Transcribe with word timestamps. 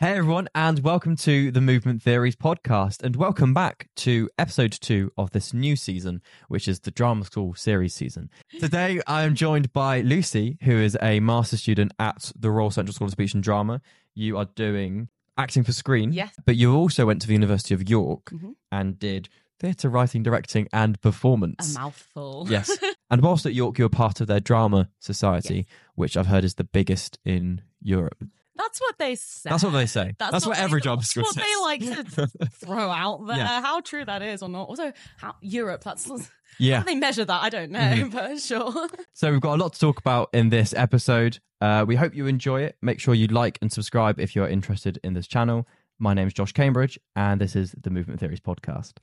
Hey 0.00 0.16
everyone, 0.16 0.48
and 0.54 0.78
welcome 0.78 1.14
to 1.16 1.50
the 1.50 1.60
Movement 1.60 2.02
Theories 2.02 2.34
podcast, 2.34 3.02
and 3.02 3.16
welcome 3.16 3.52
back 3.52 3.88
to 3.96 4.30
episode 4.38 4.72
two 4.72 5.12
of 5.18 5.32
this 5.32 5.52
new 5.52 5.76
season, 5.76 6.22
which 6.48 6.66
is 6.66 6.80
the 6.80 6.90
Drama 6.90 7.26
School 7.26 7.52
series 7.54 7.92
season. 7.94 8.30
Today, 8.58 9.02
I 9.06 9.24
am 9.24 9.34
joined 9.34 9.74
by 9.74 10.00
Lucy, 10.00 10.56
who 10.62 10.72
is 10.72 10.96
a 11.02 11.20
master 11.20 11.58
student 11.58 11.92
at 11.98 12.32
the 12.34 12.50
Royal 12.50 12.70
Central 12.70 12.94
School 12.94 13.08
of 13.08 13.12
Speech 13.12 13.34
and 13.34 13.42
Drama. 13.42 13.82
You 14.14 14.38
are 14.38 14.46
doing 14.46 15.08
acting 15.36 15.64
for 15.64 15.72
screen, 15.72 16.14
Yes. 16.14 16.34
but 16.46 16.56
you 16.56 16.74
also 16.74 17.04
went 17.04 17.20
to 17.20 17.26
the 17.26 17.34
University 17.34 17.74
of 17.74 17.86
York 17.86 18.30
Mhm. 18.30 18.54
and 18.72 18.98
did 18.98 19.28
theatre 19.58 19.90
writing, 19.90 20.22
directing, 20.22 20.66
and 20.72 20.98
performance. 21.02 21.76
A 21.76 21.78
mouthful. 21.78 22.46
Yes. 22.48 22.70
And 23.12 23.22
whilst 23.22 23.44
at 23.44 23.54
York, 23.54 23.76
you 23.76 23.84
were 23.84 23.88
part 23.88 24.20
of 24.20 24.28
their 24.28 24.38
drama 24.38 24.88
society, 25.00 25.56
Yes. 25.56 25.64
which 25.96 26.16
I've 26.16 26.28
heard 26.28 26.44
is 26.44 26.54
the 26.54 26.62
biggest 26.64 27.18
in 27.24 27.60
Europe. 27.82 28.22
That's 28.56 28.80
what 28.80 28.98
they 28.98 29.14
say. 29.14 29.48
That's 29.50 29.62
what 29.64 29.70
they 29.70 29.86
say. 29.86 30.12
That's, 30.18 30.44
what, 30.46 30.56
they- 30.56 30.62
every 30.62 30.80
job 30.82 31.00
description 31.00 31.32
that's 31.36 31.80
what 31.80 31.86
they 31.86 31.94
like 31.94 32.14
to 32.38 32.48
throw 32.66 32.90
out 32.90 33.26
there. 33.26 33.36
Yeah. 33.38 33.60
How 33.62 33.80
true 33.80 34.04
that 34.04 34.22
is 34.22 34.42
or 34.42 34.48
not. 34.48 34.68
Also, 34.68 34.92
how 35.18 35.36
Europe, 35.40 35.82
that's 35.84 36.08
how 36.08 36.18
yeah. 36.58 36.82
they 36.82 36.94
measure 36.94 37.24
that? 37.24 37.42
I 37.42 37.48
don't 37.48 37.70
know, 37.70 37.78
Mhm. 37.80 38.10
but 38.12 38.38
sure. 38.40 38.88
So 39.14 39.30
we've 39.32 39.40
got 39.40 39.54
a 39.58 39.62
lot 39.62 39.72
to 39.74 39.78
talk 39.80 39.98
about 39.98 40.28
in 40.32 40.50
this 40.50 40.74
episode. 40.74 41.38
Uh, 41.60 41.84
we 41.86 41.96
hope 41.96 42.14
you 42.14 42.26
enjoy 42.26 42.62
it. 42.62 42.76
Make 42.82 43.00
sure 43.00 43.14
you 43.14 43.28
like 43.28 43.58
and 43.62 43.72
subscribe 43.72 44.18
if 44.20 44.34
you're 44.36 44.48
interested 44.48 44.98
in 45.04 45.14
this 45.14 45.26
channel. 45.26 45.66
My 45.98 46.14
name's 46.14 46.32
Josh 46.32 46.52
Cambridge, 46.52 46.98
and 47.14 47.40
this 47.40 47.54
is 47.54 47.74
the 47.80 47.90
Movement 47.90 48.20
Theories 48.20 48.40
podcast. 48.40 48.94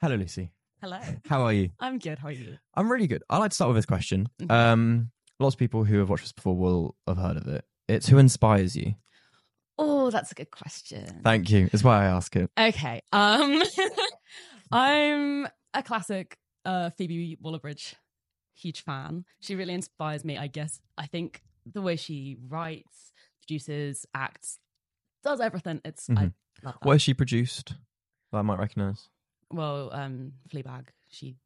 Hello, 0.00 0.16
Lucy. 0.16 0.50
Hello. 0.82 0.98
How 1.28 1.42
are 1.42 1.52
you? 1.52 1.70
I'm 1.80 1.98
good. 1.98 2.18
How 2.18 2.28
are 2.28 2.32
you? 2.32 2.58
I'm 2.74 2.90
really 2.92 3.06
good. 3.06 3.22
I 3.30 3.38
like 3.38 3.50
to 3.50 3.54
start 3.54 3.68
with 3.68 3.76
this 3.76 3.86
question. 3.86 4.28
Mhm. 4.42 4.50
Um, 4.50 5.10
lots 5.40 5.54
of 5.54 5.58
people 5.58 5.84
who 5.84 5.98
have 6.00 6.10
watched 6.10 6.24
this 6.24 6.32
before 6.32 6.56
will 6.56 6.96
have 7.06 7.16
heard 7.16 7.36
of 7.36 7.46
it. 7.48 7.64
It's 7.88 8.08
who 8.08 8.18
inspires 8.18 8.76
you. 8.76 8.94
Oh, 9.78 10.10
that's 10.10 10.30
a 10.32 10.34
good 10.34 10.50
question. 10.50 11.20
Thank 11.24 11.50
you. 11.50 11.68
It's 11.72 11.82
why 11.84 12.02
I 12.02 12.06
ask 12.06 12.34
it. 12.36 12.50
Okay. 12.58 13.02
Um 13.12 13.62
I'm 14.72 15.46
a 15.74 15.82
classic 15.82 16.38
uh 16.64 16.90
Phoebe 16.90 17.36
Waller-Bridge 17.40 17.96
huge 18.56 18.84
fan. 18.84 19.24
She 19.40 19.56
really 19.56 19.74
inspires 19.74 20.24
me, 20.24 20.38
I 20.38 20.46
guess. 20.46 20.80
I 20.96 21.06
think 21.06 21.42
the 21.66 21.82
way 21.82 21.96
she 21.96 22.36
writes, 22.48 23.12
produces, 23.40 24.06
acts, 24.14 24.60
does 25.24 25.40
everything. 25.40 25.80
It's 25.84 26.08
I 26.08 26.12
Mhm. 26.12 26.32
love 26.62 26.74
that. 26.80 26.86
Where 26.88 26.98
she 26.98 27.14
produced 27.14 27.74
that 28.30 28.38
I 28.38 28.42
might 28.42 28.58
recognise. 28.60 29.08
well, 29.50 29.92
um 29.92 30.32
Fleabag, 30.48 30.86
she 31.10 31.36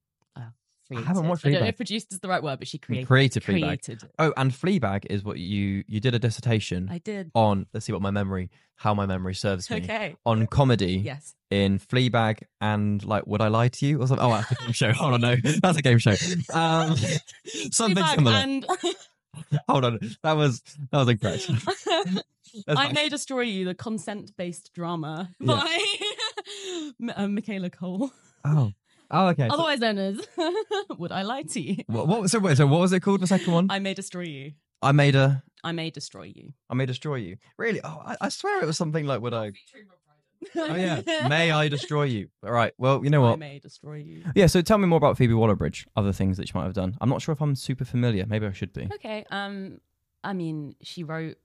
uh 0.94 0.98
I 0.98 1.02
haven't 1.02 1.28
watched 1.28 1.44
I 1.46 1.50
don't 1.50 1.60
know 1.62 1.66
if 1.68 1.76
produced 1.76 2.12
is 2.12 2.20
the 2.20 2.28
right 2.28 2.42
word, 2.42 2.58
but 2.58 2.68
she 2.68 2.78
created 2.78 3.06
Creative 3.06 3.44
Fleabag. 3.44 3.60
created. 3.82 4.02
Oh, 4.18 4.32
and 4.36 4.50
Fleabag 4.52 5.04
is 5.10 5.22
what 5.24 5.38
you 5.38 5.84
you 5.86 6.00
did 6.00 6.14
a 6.14 6.18
dissertation 6.18 6.88
I 6.90 6.98
did. 6.98 7.30
on. 7.34 7.66
Let's 7.74 7.86
see 7.86 7.92
what 7.92 8.02
my 8.02 8.10
memory, 8.10 8.50
how 8.76 8.94
my 8.94 9.06
memory 9.06 9.34
serves 9.34 9.68
me. 9.70 9.76
Okay. 9.78 10.16
On 10.24 10.46
comedy 10.46 10.94
Yes. 11.04 11.34
in 11.50 11.78
Fleabag 11.78 12.38
and 12.60 13.04
like 13.04 13.26
Would 13.26 13.40
I 13.42 13.48
Lie 13.48 13.68
to 13.68 13.86
You 13.86 14.00
or 14.02 14.06
something? 14.06 14.24
Oh, 14.26 14.30
that's 14.30 14.50
a 14.52 14.54
game 14.56 14.72
show. 14.72 14.92
Hold 14.92 15.14
on, 15.14 15.20
no, 15.20 15.36
that's 15.62 15.78
a 15.78 15.82
game 15.82 15.98
show. 15.98 16.14
Um, 16.52 16.96
something 17.70 18.02
Fleabag 18.02 18.14
similar. 18.14 18.36
and 18.36 18.66
Hold 19.68 19.84
on, 19.84 19.98
that 20.22 20.32
was 20.32 20.62
that 20.90 20.98
was 20.98 21.08
incorrect. 21.08 21.48
That's 22.66 22.80
I 22.80 22.86
fine. 22.86 22.94
May 22.94 23.08
Destroy 23.10 23.42
You, 23.42 23.66
the 23.66 23.74
consent 23.74 24.32
based 24.38 24.72
drama 24.74 25.30
Yeah. 25.38 25.46
by 25.54 25.78
M- 27.00 27.12
uh, 27.14 27.28
Michaela 27.28 27.68
Coel, 27.70 28.10
Oh, 28.44 28.72
oh, 29.10 29.28
okay. 29.28 29.48
Otherwise 29.50 29.80
known 29.80 29.98
as 29.98 30.20
Would 30.98 31.12
I 31.12 31.22
Lie 31.22 31.42
to 31.42 31.60
You? 31.60 31.84
what, 31.86 32.08
what, 32.08 32.30
so, 32.30 32.38
wait, 32.38 32.56
so 32.56 32.66
what 32.66 32.80
was 32.80 32.92
it 32.92 33.00
called? 33.00 33.20
The 33.20 33.26
second 33.26 33.52
one? 33.52 33.66
I, 33.70 33.76
I 33.76 33.78
May 33.78 33.94
Destroy 33.94 34.22
You. 34.22 34.52
I 34.82 34.92
made 34.92 35.14
a. 35.16 35.42
I 35.64 35.72
May 35.72 35.90
Destroy 35.90 36.32
You. 36.34 36.52
I 36.70 36.74
may 36.74 36.86
destroy 36.86 37.16
you. 37.16 37.36
Really? 37.56 37.80
Oh, 37.82 38.00
I, 38.04 38.16
I 38.20 38.28
swear 38.28 38.62
it 38.62 38.66
was 38.66 38.76
something 38.76 39.06
like 39.06 39.20
Would 39.20 39.34
I? 39.34 39.52
Oh 40.54 40.74
yeah. 40.74 41.02
May 41.28 41.50
I 41.50 41.68
destroy 41.68 42.04
you? 42.04 42.28
All 42.44 42.52
right. 42.52 42.72
Well, 42.78 43.02
you 43.02 43.10
know 43.10 43.24
I 43.24 43.30
what? 43.30 43.38
May 43.38 43.58
Destroy 43.58 43.96
You. 43.96 44.22
Yeah. 44.34 44.46
So 44.46 44.62
tell 44.62 44.78
me 44.78 44.86
more 44.86 44.96
about 44.96 45.18
Phoebe 45.18 45.34
Waller-Bridge. 45.34 45.86
Other 45.96 46.12
things 46.12 46.36
that 46.36 46.48
she 46.48 46.52
might 46.54 46.64
have 46.64 46.74
done. 46.74 46.96
I'm 47.00 47.08
not 47.08 47.22
sure 47.22 47.32
if 47.32 47.40
I'm 47.40 47.56
super 47.56 47.84
familiar. 47.84 48.24
Maybe 48.26 48.46
I 48.46 48.52
should 48.52 48.72
be. 48.72 48.88
Okay. 48.94 49.24
Um, 49.30 49.80
I 50.22 50.32
mean, 50.32 50.74
she 50.82 51.04
wrote 51.04 51.36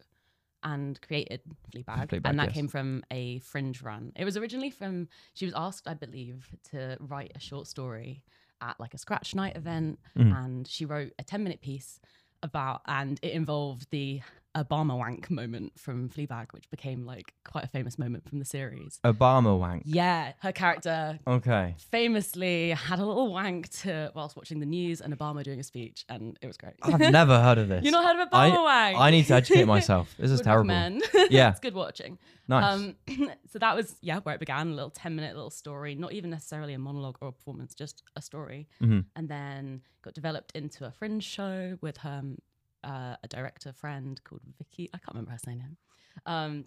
and 0.63 0.99
created 1.01 1.41
Fleabag, 1.73 2.09
Fleabag, 2.09 2.21
and 2.25 2.39
that 2.39 2.47
yes. 2.47 2.53
came 2.53 2.67
from 2.67 3.03
a 3.11 3.39
fringe 3.39 3.81
run. 3.81 4.11
It 4.15 4.25
was 4.25 4.37
originally 4.37 4.69
from. 4.69 5.07
She 5.33 5.45
was 5.45 5.53
asked, 5.55 5.87
I 5.87 5.93
believe, 5.93 6.47
to 6.71 6.97
write 6.99 7.31
a 7.35 7.39
short 7.39 7.67
story 7.67 8.23
at 8.61 8.79
like 8.79 8.93
a 8.93 8.97
scratch 8.97 9.35
night 9.35 9.57
event, 9.57 9.99
Mhm. 10.17 10.45
and 10.45 10.67
she 10.67 10.85
wrote 10.85 11.13
a 11.19 11.23
ten 11.23 11.43
minute 11.43 11.61
piece 11.61 11.99
about, 12.41 12.81
and 12.87 13.19
it 13.21 13.31
involved 13.33 13.87
the 13.91 14.21
Obama 14.55 14.97
wank 14.97 15.29
moment 15.31 15.73
from 15.79 16.09
Fleabag, 16.09 16.53
which 16.53 16.69
became 16.69 17.05
like 17.05 17.33
quite 17.43 17.63
a 17.63 17.67
famous 17.67 17.97
moment 17.97 18.27
from 18.29 18.37
the 18.39 18.45
series. 18.45 18.99
Obama 19.03 19.57
wank. 19.57 19.83
Yeah, 19.85 20.33
her 20.41 20.51
character 20.51 21.17
Okay. 21.25 21.75
famously 21.91 22.69
had 22.71 22.99
a 22.99 23.05
little 23.05 23.31
wank 23.33 23.69
to 23.81 24.11
whilst 24.13 24.35
watching 24.35 24.59
the 24.59 24.65
news 24.65 25.01
and 25.01 25.17
Obama 25.17 25.43
doing 25.43 25.59
a 25.59 25.63
speech, 25.63 26.05
and 26.07 26.37
it 26.41 26.47
was 26.47 26.57
great. 26.57 26.73
I've 26.83 26.99
never 26.99 27.41
heard 27.41 27.57
of 27.57 27.67
this. 27.69 27.83
You 27.83 27.91
not 27.91 28.05
heard 28.05 28.21
of 28.21 28.29
I- 28.31 28.49
Obama 28.51 28.63
wank? 28.63 28.97
I 28.99 29.09
need 29.11 29.25
to 29.27 29.33
educate 29.33 29.65
myself. 29.75 30.13
This 30.19 30.29
is 30.31 30.37
Would 30.39 30.43
terrible. 30.45 30.99
Yeah. 31.29 31.49
it's 31.51 31.59
good 31.59 31.73
watching. 31.73 32.19
Nice. 32.47 32.73
Um, 32.75 32.95
so 33.51 33.57
that 33.59 33.75
was 33.75 33.95
yeah 34.01 34.19
where 34.19 34.35
it 34.35 34.39
began. 34.39 34.67
A 34.67 34.73
little 34.75 34.89
ten 34.91 35.15
minute 35.15 35.35
little 35.35 35.49
story, 35.49 35.95
not 35.95 36.13
even 36.13 36.29
necessarily 36.29 36.73
a 36.73 36.79
monologue 36.79 37.17
or 37.21 37.29
a 37.29 37.31
performance, 37.31 37.73
just 37.73 38.03
a 38.15 38.21
story, 38.21 38.67
Mhm. 38.81 39.05
and 39.15 39.29
then 39.29 39.81
got 40.03 40.13
developed 40.13 40.51
into 40.53 40.85
a 40.85 40.91
fringe 40.91 41.23
show 41.23 41.77
with 41.81 41.97
her 41.97 42.19
um, 42.21 42.37
uh, 42.83 43.15
a 43.23 43.27
director 43.27 43.71
friend 43.73 44.19
called 44.23 44.41
Vicky. 44.57 44.89
I 44.93 44.97
can't 44.97 45.15
remember 45.15 45.31
her 45.31 45.39
name. 45.51 45.77
Um, 46.25 46.65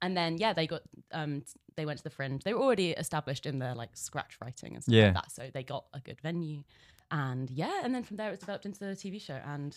and 0.00 0.16
then 0.16 0.36
yeah, 0.38 0.52
they 0.52 0.66
got 0.66 0.82
um, 1.12 1.44
they 1.76 1.86
went 1.86 1.98
to 1.98 2.04
the 2.04 2.10
fringe. 2.10 2.42
They 2.44 2.54
were 2.54 2.60
already 2.62 2.90
established 2.90 3.46
in 3.46 3.58
their 3.58 3.74
like 3.74 3.90
scratch 3.96 4.36
writing 4.42 4.74
and 4.74 4.82
stuff 4.82 4.94
Yeah. 4.94 5.04
like 5.06 5.14
that, 5.14 5.32
so 5.32 5.50
they 5.52 5.62
got 5.62 5.84
a 5.94 6.00
good 6.00 6.20
venue. 6.20 6.62
And 7.10 7.50
yeah, 7.50 7.80
and 7.84 7.94
then 7.94 8.02
from 8.02 8.16
there 8.16 8.28
it 8.28 8.32
was 8.32 8.40
developed 8.40 8.66
into 8.66 8.80
the 8.80 8.96
TV 8.96 9.20
show, 9.20 9.38
and 9.46 9.76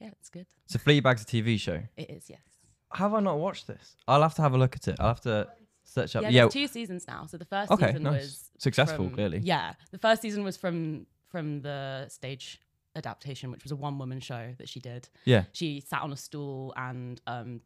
yeah, 0.00 0.08
it's 0.20 0.30
good. 0.30 0.46
so 0.66 0.78
Fleabag's 0.78 1.22
a 1.22 1.26
TV 1.26 1.58
show. 1.60 1.82
It 1.96 2.10
is 2.10 2.30
yes. 2.30 2.40
Have 2.94 3.12
I 3.14 3.20
not 3.20 3.38
watched 3.38 3.66
this? 3.66 3.96
I'll 4.06 4.22
have 4.22 4.34
to 4.36 4.42
have 4.42 4.54
a 4.54 4.58
look 4.58 4.74
at 4.76 4.88
it. 4.88 4.96
I'll 4.98 5.08
have 5.08 5.20
to 5.22 5.48
search 5.84 6.16
up. 6.16 6.22
Yeah, 6.22 6.30
Yeah. 6.30 6.48
two 6.48 6.66
seasons 6.68 7.06
now. 7.06 7.26
So 7.26 7.36
the 7.36 7.44
first 7.44 7.70
Okay, 7.70 7.88
season 7.88 8.04
nice. 8.04 8.22
was 8.22 8.50
Successful, 8.58 9.06
from- 9.06 9.14
clearly. 9.14 9.40
Yeah, 9.40 9.74
the 9.90 9.98
first 9.98 10.22
season 10.22 10.42
was 10.44 10.56
from 10.56 11.06
from 11.28 11.60
the 11.60 12.06
stage 12.08 12.58
adaptation, 12.98 13.50
which 13.50 13.62
was 13.62 13.72
a 13.72 13.76
one 13.76 13.98
woman 13.98 14.20
show 14.20 14.54
that 14.58 14.68
she 14.68 14.80
did. 14.80 15.08
Yeah. 15.24 15.44
She 15.52 15.80
sat 15.80 16.02
on 16.02 16.12
a 16.12 16.16
stool 16.16 16.74
and 16.76 17.20
um 17.26 17.60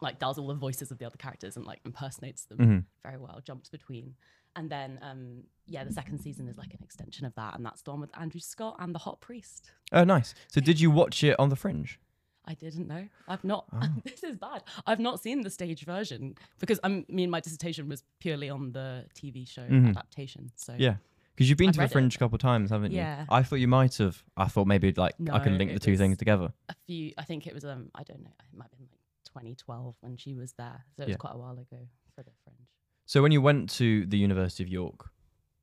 like 0.00 0.18
does 0.18 0.36
all 0.38 0.48
the 0.48 0.54
voices 0.54 0.90
of 0.90 0.98
the 0.98 1.06
other 1.06 1.16
characters 1.16 1.56
and 1.56 1.64
like 1.64 1.80
impersonates 1.84 2.44
them 2.44 2.58
Mhm. 2.58 2.84
very 3.02 3.16
well, 3.16 3.40
jumps 3.42 3.68
between. 3.70 4.16
And 4.56 4.68
then 4.70 4.98
um 5.02 5.44
yeah, 5.66 5.84
the 5.84 5.92
second 5.92 6.18
season 6.18 6.46
is 6.48 6.58
like 6.58 6.74
an 6.74 6.80
extension 6.82 7.24
of 7.24 7.34
that, 7.36 7.54
and 7.56 7.64
that's 7.64 7.82
the 7.82 7.90
one 7.92 8.00
with 8.00 8.10
Andrew 8.18 8.40
Scott 8.40 8.76
and 8.80 8.94
the 8.94 8.98
hot 8.98 9.20
priest. 9.20 9.70
Oh, 9.92 10.04
nice. 10.04 10.34
So 10.48 10.60
did 10.60 10.78
you 10.80 10.90
watch 10.90 11.24
it 11.24 11.38
on 11.40 11.48
the 11.48 11.56
Fringe? 11.56 11.98
I 12.46 12.52
didn't 12.52 12.86
know. 12.86 13.08
I've 13.26 13.42
not. 13.42 13.64
Oh. 13.72 13.80
this 14.04 14.22
is 14.22 14.36
bad. 14.36 14.62
I've 14.86 15.00
not 15.00 15.18
seen 15.22 15.40
the 15.40 15.48
stage 15.48 15.82
version 15.86 16.34
because 16.58 16.78
I'm, 16.84 17.06
mean, 17.08 17.30
my 17.30 17.40
dissertation 17.40 17.88
was 17.88 18.02
purely 18.20 18.50
on 18.50 18.72
the 18.72 19.06
TV 19.14 19.46
show 19.48 19.62
Mhm. 19.66 19.88
adaptation. 19.90 20.52
So 20.54 20.74
Yeah. 20.78 20.96
Because 21.34 21.48
you've 21.48 21.58
been 21.58 21.68
I've 21.70 21.74
to 21.74 21.78
the 21.80 21.84
it. 21.86 21.90
Fringe 21.92 22.14
a 22.14 22.18
couple 22.18 22.36
of 22.36 22.40
times, 22.42 22.70
haven't 22.70 22.92
you? 22.92 22.98
Yeah. 22.98 23.26
I 23.28 23.42
thought 23.42 23.56
you 23.56 23.68
might 23.68 23.96
have. 23.98 24.22
I 24.36 24.46
thought 24.46 24.66
maybe 24.66 24.92
like 24.92 25.14
I 25.32 25.38
can 25.40 25.58
link 25.58 25.72
the 25.72 25.80
two 25.80 25.96
things 25.96 26.16
together. 26.16 26.52
a 26.68 26.74
few. 26.86 27.12
I 27.18 27.24
think 27.24 27.46
it 27.46 27.54
was 27.54 27.64
um. 27.64 27.90
I 27.94 28.02
don't 28.04 28.22
know. 28.22 28.30
It 28.52 28.56
might 28.56 28.70
have 28.70 28.78
been 28.78 28.88
like 28.90 29.00
2012 29.24 29.96
when 30.00 30.16
she 30.16 30.34
was 30.34 30.52
there. 30.52 30.84
So 30.96 31.02
it 31.02 31.06
was 31.06 31.12
Yeah. 31.14 31.16
quite 31.16 31.34
a 31.34 31.38
while 31.38 31.52
ago 31.58 31.78
for 32.14 32.22
the 32.22 32.30
Fringe. 32.44 32.68
So 33.06 33.20
when 33.22 33.32
you 33.32 33.42
went 33.42 33.68
to 33.70 34.06
the 34.06 34.16
University 34.16 34.62
of 34.62 34.68
York, 34.68 35.10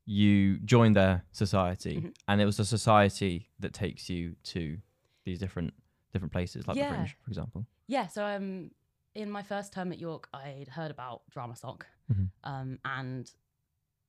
you 0.06 0.60
joined 0.60 0.96
their 0.96 1.24
society, 1.32 1.98
Mhm. 2.02 2.16
and 2.28 2.42
it 2.42 2.46
was 2.46 2.60
a 2.60 2.66
society 2.66 3.50
that 3.60 3.74
takes 3.74 4.10
you 4.10 4.36
to 4.44 4.80
these 5.24 5.40
different 5.40 5.74
different 6.12 6.34
places, 6.34 6.68
like 6.68 6.76
Yeah. 6.76 6.90
the 6.90 6.96
Fringe, 6.96 7.18
for 7.24 7.30
example. 7.30 7.66
Yeah. 7.88 8.08
So 8.08 8.26
um, 8.26 8.72
in 9.16 9.32
my 9.32 9.44
first 9.44 9.72
term 9.72 9.94
at 9.94 10.00
York, 10.00 10.28
I'd 10.34 10.68
heard 10.68 10.92
about 10.92 11.22
Drama 11.30 11.56
Soc, 11.56 11.88
Mhm. 12.12 12.30
um, 12.44 12.80
and 12.84 13.32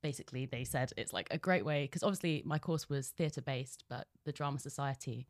basically 0.02 0.46
they 0.46 0.64
said 0.64 0.92
it's 0.96 1.12
like 1.12 1.28
a 1.30 1.38
great 1.38 1.64
way 1.64 1.84
because 1.84 2.02
obviously 2.02 2.42
my 2.44 2.58
course 2.58 2.88
was 2.88 3.08
theatre 3.10 3.40
based, 3.42 3.84
but 3.88 4.06
the 4.24 4.32
Drama 4.32 4.58
Society, 4.58 5.26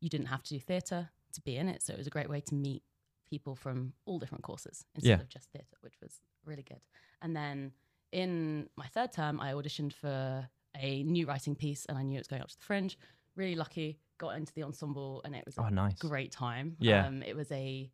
you 0.00 0.08
didn't 0.08 0.26
have 0.26 0.42
to 0.44 0.54
do 0.54 0.60
theatre 0.60 1.08
to 1.32 1.40
be 1.42 1.56
in 1.56 1.68
it, 1.68 1.82
so 1.82 1.92
it 1.92 1.98
was 1.98 2.06
a 2.06 2.10
great 2.10 2.28
way 2.28 2.40
to 2.40 2.54
meet 2.54 2.82
people 3.28 3.54
from 3.54 3.92
all 4.06 4.18
different 4.18 4.42
courses 4.42 4.84
instead 4.94 5.08
Yeah. 5.10 5.20
of 5.22 5.28
just 5.28 5.50
theatre, 5.52 5.76
which 5.82 5.94
was 6.02 6.20
really 6.44 6.62
good. 6.62 6.80
And 7.22 7.36
then 7.36 7.72
in 8.12 8.68
my 8.76 8.86
third 8.86 9.12
term, 9.12 9.38
I 9.40 9.52
auditioned 9.52 9.92
for 9.92 10.48
a 10.76 11.02
new 11.02 11.26
writing 11.26 11.54
piece, 11.54 11.84
and 11.86 11.98
I 11.98 12.02
knew 12.02 12.16
it 12.16 12.20
was 12.20 12.26
going 12.28 12.42
up 12.42 12.48
to 12.48 12.56
the 12.58 12.64
Fringe. 12.64 12.98
Really 13.36 13.54
lucky, 13.54 14.00
got 14.18 14.30
into 14.36 14.52
the 14.54 14.62
ensemble, 14.62 15.20
and 15.24 15.34
it 15.36 15.44
was 15.44 15.58
a 15.58 15.62
Oh, 15.64 15.68
nice. 15.68 15.98
great 15.98 16.32
time. 16.32 16.76
Yeah. 16.80 17.06
Um, 17.06 17.22
it 17.22 17.36
was 17.36 17.52
a 17.52 17.90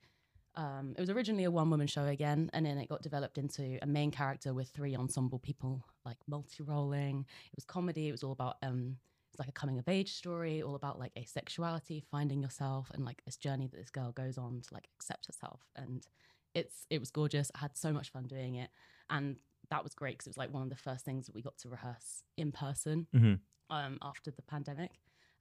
um, 0.57 0.95
it 0.97 1.01
was 1.01 1.11
originally 1.11 1.45
a 1.45 1.51
one 1.51 1.71
woman 1.71 1.87
show 1.87 2.05
again, 2.05 2.51
and 2.53 2.65
then 2.67 2.79
it 2.79 2.89
got 2.89 3.03
developed 3.03 3.39
into 3.39 3.79
a 3.83 3.87
main 3.87 4.11
character 4.11 4.55
with 4.55 4.69
three 4.69 4.95
ensemble 4.97 5.39
people, 5.39 5.85
like 6.05 6.19
multi 6.29 6.63
rolling. 6.63 7.27
It 7.47 7.57
was 7.57 7.65
comedy. 7.65 8.09
It 8.09 8.13
was 8.13 8.23
all 8.23 8.33
about 8.33 8.57
um, 8.63 8.97
it's 9.33 9.39
like 9.41 9.49
a 9.49 9.53
coming 9.53 9.79
of 9.79 9.89
age 9.89 10.13
story, 10.13 10.63
all 10.63 10.77
about 10.77 10.99
like 10.99 11.13
asexuality, 11.15 12.03
finding 12.11 12.41
yourself, 12.43 12.91
and 12.95 13.05
like 13.05 13.25
this 13.25 13.37
journey 13.37 13.67
that 13.67 13.77
this 13.77 13.91
girl 13.91 14.13
goes 14.13 14.39
on 14.39 14.61
to 14.61 14.75
like 14.75 14.89
accept 14.97 15.27
herself. 15.27 15.61
And 15.77 16.07
it's 16.55 16.87
it 16.91 17.01
was 17.01 17.11
gorgeous. 17.11 17.51
I 17.55 17.59
had 17.59 17.77
so 17.77 17.93
much 17.93 18.11
fun 18.11 18.27
doing 18.29 18.55
it, 18.55 18.71
and 19.11 19.37
that 19.71 19.83
was 19.83 19.95
great 19.95 20.13
because 20.15 20.27
it 20.27 20.31
was 20.31 20.37
like 20.37 20.53
one 20.53 20.63
of 20.63 20.69
the 20.69 20.77
first 20.77 21.05
things 21.05 21.27
that 21.27 21.35
we 21.35 21.43
got 21.43 21.57
to 21.59 21.69
rehearse 21.69 22.23
in 22.37 22.53
person 22.53 23.07
Mhm. 23.15 23.41
um, 23.71 23.99
after 24.03 24.31
the 24.31 24.43
pandemic. 24.43 24.91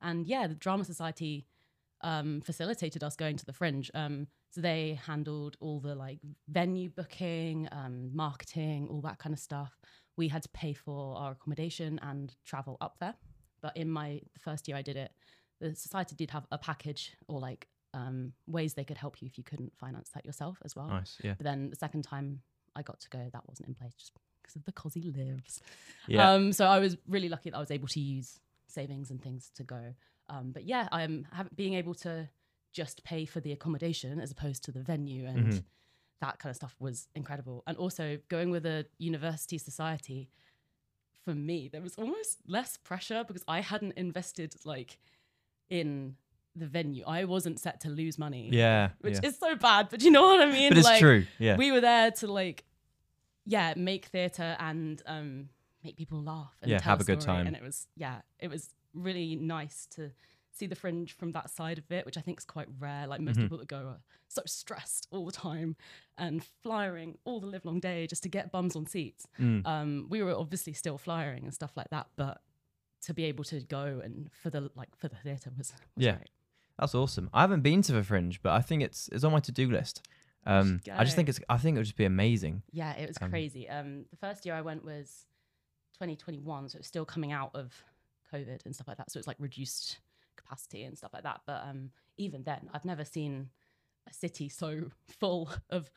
And 0.01 0.25
yeah, 0.25 0.47
the 0.47 0.55
Drama 0.55 0.85
Society 0.85 1.45
um, 2.03 2.41
facilitated 2.41 3.03
us 3.03 3.15
going 3.15 3.37
to 3.37 3.45
the 3.45 3.53
Fringe. 3.53 3.89
Um, 3.93 4.27
so 4.51 4.61
they 4.61 4.99
handled 5.05 5.57
all 5.59 5.79
the 5.79 5.95
like 5.95 6.19
venue 6.47 6.89
booking, 6.89 7.67
um, 7.71 8.15
marketing, 8.15 8.87
all 8.91 9.01
that 9.01 9.17
kind 9.17 9.33
of 9.33 9.39
stuff. 9.39 9.77
We 10.15 10.27
had 10.27 10.43
to 10.43 10.49
pay 10.49 10.73
for 10.73 11.17
our 11.17 11.31
accommodation 11.31 11.99
and 12.03 12.35
travel 12.45 12.77
up 12.81 12.97
there. 12.99 13.15
But 13.61 13.75
in 13.77 13.89
my 13.89 14.21
the 14.33 14.39
first 14.39 14.67
year 14.67 14.77
I 14.77 14.81
did 14.81 14.97
it, 14.97 15.11
the 15.59 15.73
society 15.73 16.15
did 16.15 16.31
have 16.31 16.45
a 16.51 16.57
package 16.57 17.15
or 17.27 17.39
like 17.39 17.67
um, 17.93 18.33
ways 18.47 18.73
they 18.73 18.83
could 18.83 18.97
help 18.97 19.21
you 19.21 19.27
if 19.27 19.37
you 19.37 19.43
couldn't 19.43 19.73
finance 19.79 20.09
that 20.13 20.25
yourself 20.25 20.57
as 20.65 20.75
well. 20.75 20.87
Nice. 20.87 21.17
Yeah. 21.23 21.35
But 21.37 21.45
then 21.45 21.69
the 21.69 21.75
second 21.75 22.03
time 22.03 22.41
I 22.75 22.81
got 22.81 22.99
to 23.01 23.09
go, 23.09 23.29
that 23.31 23.47
wasn't 23.47 23.69
in 23.69 23.75
place 23.75 23.93
just 23.93 24.11
because 24.41 24.55
of 24.55 24.65
the 24.65 24.71
cos 24.71 24.93
he 24.93 25.11
lives. 25.11 25.61
Yeah. 26.07 26.31
Um, 26.31 26.51
so 26.51 26.65
I 26.65 26.79
was 26.79 26.97
really 27.07 27.29
lucky 27.29 27.49
that 27.49 27.55
I 27.55 27.59
was 27.59 27.71
able 27.71 27.87
to 27.87 27.99
use 27.99 28.39
savings 28.67 29.09
and 29.09 29.21
things 29.21 29.51
to 29.55 29.63
go. 29.63 29.93
Um, 30.29 30.51
but 30.51 30.63
yeah, 30.65 30.87
I'm 30.91 31.27
being 31.55 31.73
able 31.73 31.93
to 31.95 32.29
just 32.71 33.03
pay 33.03 33.25
for 33.25 33.39
the 33.39 33.51
accommodation 33.51 34.19
as 34.19 34.31
opposed 34.31 34.63
to 34.65 34.71
the 34.71 34.81
venue 34.81 35.25
and 35.27 35.47
Mhm. 35.53 35.63
that 36.21 36.39
kind 36.39 36.49
of 36.49 36.55
stuff 36.55 36.75
was 36.79 37.07
incredible. 37.13 37.61
And 37.67 37.77
also 37.77 38.17
going 38.29 38.49
with 38.49 38.65
a 38.65 38.85
university 38.97 39.57
society, 39.57 40.29
for 41.23 41.35
me, 41.35 41.67
there 41.67 41.81
was 41.81 41.95
almost 41.95 42.39
less 42.47 42.77
pressure 42.77 43.23
because 43.27 43.43
I 43.47 43.61
hadn't 43.61 43.93
invested 43.97 44.55
like 44.65 44.97
in 45.69 46.15
the 46.55 46.65
venue. 46.67 47.03
I 47.05 47.25
wasn't 47.25 47.59
set 47.59 47.79
to 47.81 47.89
lose 47.89 48.17
money. 48.17 48.49
yeah. 48.51 48.89
Which 49.01 49.15
yeah. 49.21 49.29
is 49.29 49.37
so 49.37 49.55
bad, 49.55 49.89
but 49.89 50.01
you 50.03 50.11
know 50.11 50.23
what 50.23 50.41
I 50.41 50.51
mean? 50.51 50.69
but 50.69 50.77
it's 50.77 50.85
like, 50.85 50.99
true. 50.99 51.25
Yeah. 51.39 51.57
we 51.57 51.71
were 51.71 51.81
there 51.81 52.11
to 52.11 52.27
like 52.31 52.63
yeah 53.45 53.73
make 53.75 54.05
theater 54.05 54.55
and 54.59 55.01
um 55.05 55.49
make 55.83 55.97
people 55.97 56.21
laugh 56.21 56.55
and 56.61 56.71
Yeah, 56.71 56.77
tell 56.77 56.91
have 56.91 57.01
a 57.01 57.03
good 57.03 57.19
time. 57.19 57.45
and 57.47 57.55
it 57.55 57.61
was 57.61 57.87
yeah 57.97 58.21
it 58.39 58.49
was 58.49 58.69
really 58.93 59.35
nice 59.35 59.87
to 59.91 60.11
see 60.55 60.67
the 60.67 60.75
fringe 60.75 61.13
from 61.13 61.31
that 61.31 61.49
side 61.49 61.79
of 61.79 61.91
it 61.91 62.05
which 62.05 62.15
i 62.17 62.21
think 62.21 62.37
is 62.39 62.45
quite 62.45 62.67
rare 62.79 63.07
like 63.07 63.19
most 63.19 63.37
Mhm. 63.39 63.43
people 63.43 63.57
that 63.57 63.67
go 63.67 63.87
are 63.87 64.01
so 64.27 64.43
stressed 64.45 65.07
all 65.09 65.25
the 65.25 65.31
time 65.31 65.75
and 66.17 66.43
flyering 66.43 67.17
all 67.23 67.39
the 67.39 67.47
live 67.47 67.65
long 67.65 67.79
day 67.79 68.05
just 68.05 68.21
to 68.23 68.29
get 68.29 68.51
bums 68.51 68.75
on 68.75 68.85
seats 68.85 69.25
Mm. 69.39 69.65
um 69.65 70.07
we 70.09 70.21
were 70.21 70.35
obviously 70.35 70.73
still 70.73 70.97
flyering 70.99 71.43
and 71.43 71.53
stuff 71.53 71.75
like 71.75 71.89
that 71.89 72.07
but 72.15 72.43
to 73.01 73.13
be 73.13 73.23
able 73.25 73.43
to 73.45 73.59
go 73.61 73.99
and 74.03 74.31
for 74.31 74.49
the 74.51 74.69
like 74.75 74.95
for 74.95 75.07
the 75.07 75.15
theater 75.17 75.51
was, 75.57 75.73
was 75.73 76.05
Yeah. 76.05 76.15
great. 76.17 76.29
That's 76.79 76.95
awesome. 76.95 77.29
I 77.33 77.41
haven't 77.41 77.61
been 77.61 77.81
to 77.83 77.91
the 77.91 78.03
Fringe, 78.03 78.41
but 78.41 78.53
I 78.53 78.61
think 78.61 78.81
it's 78.81 79.07
it's 79.09 79.23
on 79.23 79.31
my 79.31 79.39
to 79.41 79.51
do 79.51 79.69
list. 79.69 80.01
Um, 80.45 80.81
I 80.91 81.03
just 81.03 81.15
think 81.15 81.29
it's 81.29 81.39
I 81.49 81.57
think 81.57 81.75
it 81.75 81.79
would 81.79 81.85
just 81.85 81.97
be 81.97 82.05
amazing. 82.05 82.63
Yeah, 82.71 82.93
it 82.93 83.07
was 83.07 83.17
Um, 83.21 83.29
crazy. 83.29 83.67
Um, 83.69 84.05
the 84.09 84.17
first 84.17 84.45
year 84.45 84.55
I 84.55 84.61
went 84.61 84.83
was 84.85 85.25
2021, 85.93 86.69
so 86.69 86.77
it 86.77 86.79
was 86.79 86.87
still 86.87 87.05
coming 87.05 87.31
out 87.31 87.51
of 87.55 87.83
COVID 88.33 88.65
and 88.65 88.73
stuff 88.73 88.87
like 88.87 88.97
that. 88.97 89.11
So 89.11 89.17
it's 89.19 89.27
like 89.27 89.37
reduced 89.39 89.99
capacity 90.35 90.83
and 90.83 90.97
stuff 90.97 91.11
like 91.13 91.23
that. 91.23 91.41
But 91.45 91.61
um, 91.67 91.91
even 92.17 92.43
then, 92.43 92.69
I've 92.73 92.85
never 92.85 93.05
seen 93.05 93.49
a 94.09 94.13
city 94.13 94.49
so 94.49 94.91
full 95.19 95.49
of 95.69 95.89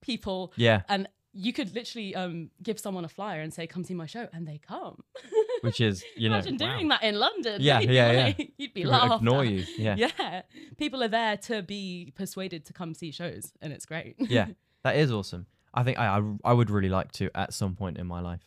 people, 0.00 0.52
Yeah, 0.56 0.82
and 0.88 1.08
you 1.32 1.52
could 1.52 1.74
literally 1.74 2.14
um, 2.14 2.50
give 2.62 2.80
someone 2.80 3.04
a 3.04 3.08
flyer 3.08 3.40
and 3.40 3.52
say, 3.52 3.66
"Come 3.66 3.84
see 3.84 3.94
my 3.94 4.06
show," 4.06 4.28
and 4.32 4.46
they 4.46 4.58
come. 4.58 5.02
which 5.62 5.80
is 5.80 6.04
you 6.16 6.28
know 6.28 6.36
Imagine 6.36 6.56
wow. 6.60 6.74
doing 6.74 6.88
that 6.88 7.02
in 7.02 7.18
London. 7.18 7.60
Yeah, 7.60 7.78
You'd 7.80 7.88
be 7.88 7.94
yeah, 7.94 8.12
yeah. 8.12 8.32
You'd 8.38 8.74
be 8.74 8.82
People 8.82 8.92
laughed 8.92 9.22
ignore 9.22 9.42
at. 9.42 9.48
you. 9.48 9.64
Yeah. 9.76 9.94
Yeah, 9.96 10.42
people 10.76 11.02
are 11.02 11.08
there 11.08 11.36
to 11.36 11.62
be 11.62 12.12
persuaded 12.16 12.64
to 12.66 12.72
come 12.72 12.94
see 12.94 13.10
shows, 13.10 13.52
and 13.60 13.72
it's 13.72 13.86
great. 13.86 14.16
yeah, 14.18 14.46
that 14.84 14.96
is 14.96 15.12
awesome. 15.12 15.46
I 15.74 15.82
think 15.82 15.98
I, 15.98 16.18
I 16.18 16.50
I 16.50 16.52
would 16.52 16.70
really 16.70 16.88
like 16.88 17.12
to 17.12 17.30
at 17.36 17.52
some 17.52 17.74
point 17.74 17.98
in 17.98 18.06
my 18.06 18.20
life. 18.20 18.40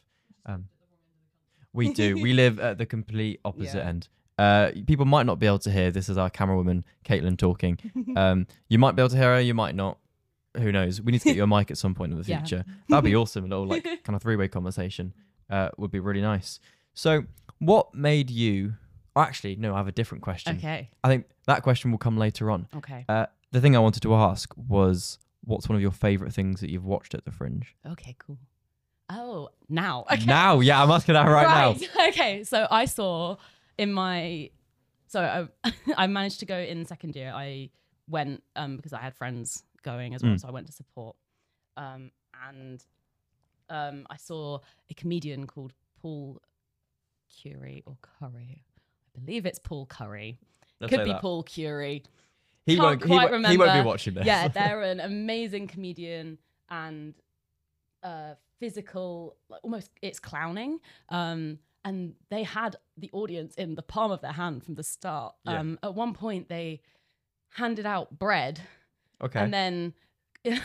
Um, 0.46 0.66
we 1.74 1.94
do. 1.94 2.16
we 2.22 2.34
live 2.44 2.60
at 2.60 2.78
the 2.78 2.86
complete 2.86 3.40
opposite 3.46 3.78
Yeah. 3.80 3.88
end. 3.90 4.08
Uh, 4.38 4.72
people 4.88 5.06
might 5.06 5.26
not 5.28 5.38
be 5.40 5.46
able 5.46 5.60
to 5.60 5.72
hear. 5.72 5.92
This 5.92 6.10
is 6.10 6.18
our 6.18 6.30
camera 6.30 6.56
woman, 6.58 6.84
Caitlin, 7.06 7.38
talking. 7.38 7.78
Um, 8.18 8.48
you 8.70 8.78
might 8.80 8.96
be 8.96 9.02
able 9.02 9.10
to 9.10 9.18
hear 9.18 9.36
her. 9.36 9.40
You 9.42 9.54
might 9.54 9.76
not. 9.76 9.98
Who 10.58 10.72
knows? 10.72 11.02
We 11.02 11.12
need 11.12 11.20
to 11.20 11.26
get 11.26 11.36
you 11.38 11.44
a 11.44 11.48
mic 11.48 11.72
at 11.72 11.78
some 11.78 11.94
point 11.96 12.12
in 12.12 12.20
the 12.20 12.26
Yeah. 12.28 12.40
future. 12.40 12.66
That'd 12.90 13.06
be 13.06 13.16
awesome. 13.16 13.46
A 13.46 13.48
little 13.48 13.68
like 13.68 13.84
kind 14.04 14.16
of 14.16 14.22
three 14.22 14.36
way 14.36 14.48
conversation 14.48 15.14
uh, 15.50 15.70
would 15.78 15.92
be 15.92 16.00
really 16.00 16.22
nice. 16.22 16.60
So, 16.94 17.24
what 17.60 17.94
made 17.94 18.30
you? 18.30 18.74
oh, 19.16 19.22
actually, 19.22 19.56
no. 19.58 19.74
I 19.74 19.78
have 19.78 19.88
a 19.88 19.92
different 19.94 20.24
question. 20.24 20.58
okay. 20.58 20.90
I 21.04 21.08
think 21.08 21.26
that 21.46 21.62
question 21.64 21.92
will 21.92 21.98
come 22.00 22.18
later 22.18 22.50
on. 22.52 22.68
Okay. 22.76 23.06
Uh, 23.08 23.28
the 23.52 23.62
thing 23.62 23.76
I 23.76 23.80
wanted 23.80 24.02
to 24.04 24.14
ask 24.16 24.52
was, 24.58 25.20
what's 25.44 25.70
one 25.70 25.76
of 25.76 25.82
your 25.82 25.92
favorite 25.92 26.34
things 26.34 26.62
that 26.62 26.70
you've 26.70 26.86
watched 26.86 27.14
at 27.14 27.26
the 27.26 27.32
Fringe? 27.32 27.76
Okay, 27.86 28.16
cool. 28.20 28.40
Oh, 29.14 29.50
now. 29.70 30.06
Okay. 30.12 30.26
Now, 30.38 30.60
yeah, 30.62 30.82
I'm 30.82 30.90
asking 30.92 31.14
that 31.14 31.28
right, 31.28 31.48
now. 31.48 31.76
Okay, 32.10 32.44
so 32.44 32.66
I 32.72 32.86
saw 32.86 33.36
in 33.78 33.92
my 33.94 34.50
so 35.08 35.50
I, 35.64 35.72
I 35.98 36.08
managed 36.08 36.40
to 36.40 36.46
go 36.46 36.58
in 36.58 36.86
second 36.86 37.16
year. 37.16 37.32
I 37.36 37.70
went 38.08 38.42
um 38.56 38.78
because 38.78 38.94
I 38.94 39.00
had 39.02 39.14
friends 39.16 39.64
going 39.84 40.14
as 40.16 40.24
well, 40.24 40.34
Mm. 40.34 40.40
so 40.42 40.48
I 40.48 40.52
went 40.52 40.68
to 40.68 40.74
support. 40.74 41.16
Um 41.78 42.12
and 42.50 42.84
um 43.70 44.08
I 44.10 44.18
saw 44.18 44.60
a 44.90 44.94
comedian 44.94 45.46
called 45.48 45.74
Paul 46.02 46.40
Curry 47.44 47.84
or 47.86 47.98
Curry. 48.02 48.64
I 49.16 49.20
believe 49.20 49.46
it's 49.46 49.60
Paul 49.60 49.86
Curry. 49.88 50.40
Let's 50.80 50.94
Could 50.94 51.04
be 51.04 51.12
that. 51.12 51.22
Paul 51.22 51.44
Curie. 51.44 52.04
He 52.66 52.76
Can't 52.76 52.86
won't. 52.86 53.02
He, 53.04 53.08
quite 53.10 53.32
won't- 53.32 53.48
he 53.48 53.58
won't 53.58 53.74
be 53.74 53.82
watching 53.88 54.14
this. 54.14 54.26
yeah, 54.26 54.48
they're 54.48 54.82
an 54.84 55.00
amazing 55.00 55.68
comedian 55.68 56.38
and 56.70 57.14
uh, 58.04 58.34
physical, 58.62 59.36
like 59.50 59.60
almost 59.64 59.90
it's 60.02 60.20
clowning. 60.20 60.80
Um, 61.10 61.60
and 61.84 62.14
they 62.30 62.44
had 62.44 62.76
the 62.96 63.10
audience 63.12 63.56
in 63.56 63.74
the 63.76 63.82
palm 63.82 64.12
of 64.12 64.22
their 64.22 64.32
hand 64.32 64.64
from 64.64 64.76
the 64.76 64.84
start. 64.84 65.34
Yeah. 65.44 65.60
Um, 65.60 65.80
at 65.84 65.96
one 65.96 66.14
point, 66.14 66.48
they 66.48 66.80
handed 67.56 67.86
out 67.88 68.18
bread, 68.18 68.62
okay. 69.22 69.40
and 69.40 69.52
then 69.54 69.94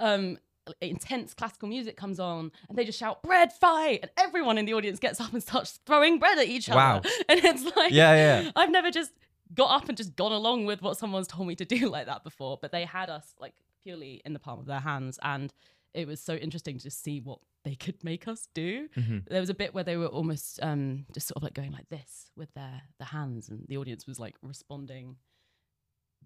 um, 0.00 0.38
intense 0.80 1.34
classical 1.34 1.68
music 1.68 1.96
comes 1.96 2.18
on, 2.18 2.50
and 2.68 2.76
they 2.76 2.84
just 2.84 2.98
shout 2.98 3.22
"bread 3.22 3.52
fight," 3.52 4.00
and 4.02 4.10
everyone 4.18 4.58
in 4.58 4.64
the 4.66 4.74
audience 4.74 4.98
gets 4.98 5.20
up 5.20 5.32
and 5.32 5.40
starts 5.42 5.78
throwing 5.86 6.18
bread 6.18 6.38
at 6.38 6.48
each 6.48 6.68
Wow. 6.68 6.96
other. 6.98 7.08
And 7.28 7.40
it's 7.44 7.64
like, 7.76 7.92
yeah, 7.92 8.14
yeah. 8.42 8.50
I've 8.56 8.70
never 8.70 8.90
just 8.90 9.12
got 9.54 9.70
up 9.82 9.88
and 9.88 9.96
just 9.96 10.16
gone 10.16 10.32
along 10.32 10.66
with 10.66 10.82
what 10.82 10.96
someone's 10.96 11.26
told 11.28 11.46
me 11.48 11.54
to 11.56 11.64
do 11.64 11.88
like 11.96 12.06
that 12.06 12.24
before, 12.24 12.58
but 12.60 12.72
they 12.72 12.84
had 12.84 13.08
us 13.08 13.34
like 13.38 13.54
purely 13.84 14.20
in 14.24 14.32
the 14.32 14.38
palm 14.40 14.58
of 14.58 14.66
their 14.66 14.80
hands 14.80 15.18
and 15.22 15.52
it 15.94 16.06
was 16.06 16.20
so 16.20 16.34
interesting 16.34 16.78
to 16.78 16.90
see 16.90 17.20
what 17.20 17.38
they 17.64 17.74
could 17.74 18.02
make 18.04 18.26
us 18.28 18.48
do. 18.54 18.88
Mhm. 18.96 19.26
There 19.28 19.40
was 19.40 19.50
a 19.50 19.54
bit 19.54 19.74
where 19.74 19.84
they 19.84 19.96
were 19.96 20.06
almost 20.06 20.58
um 20.62 21.06
just 21.12 21.26
sort 21.28 21.36
of 21.36 21.42
like 21.42 21.54
going 21.54 21.72
like 21.72 21.88
this 21.88 22.30
with 22.36 22.52
their 22.54 22.82
the 22.98 23.06
hands 23.06 23.48
and 23.48 23.66
the 23.68 23.76
audience 23.76 24.06
was 24.06 24.18
like 24.18 24.36
responding 24.42 25.16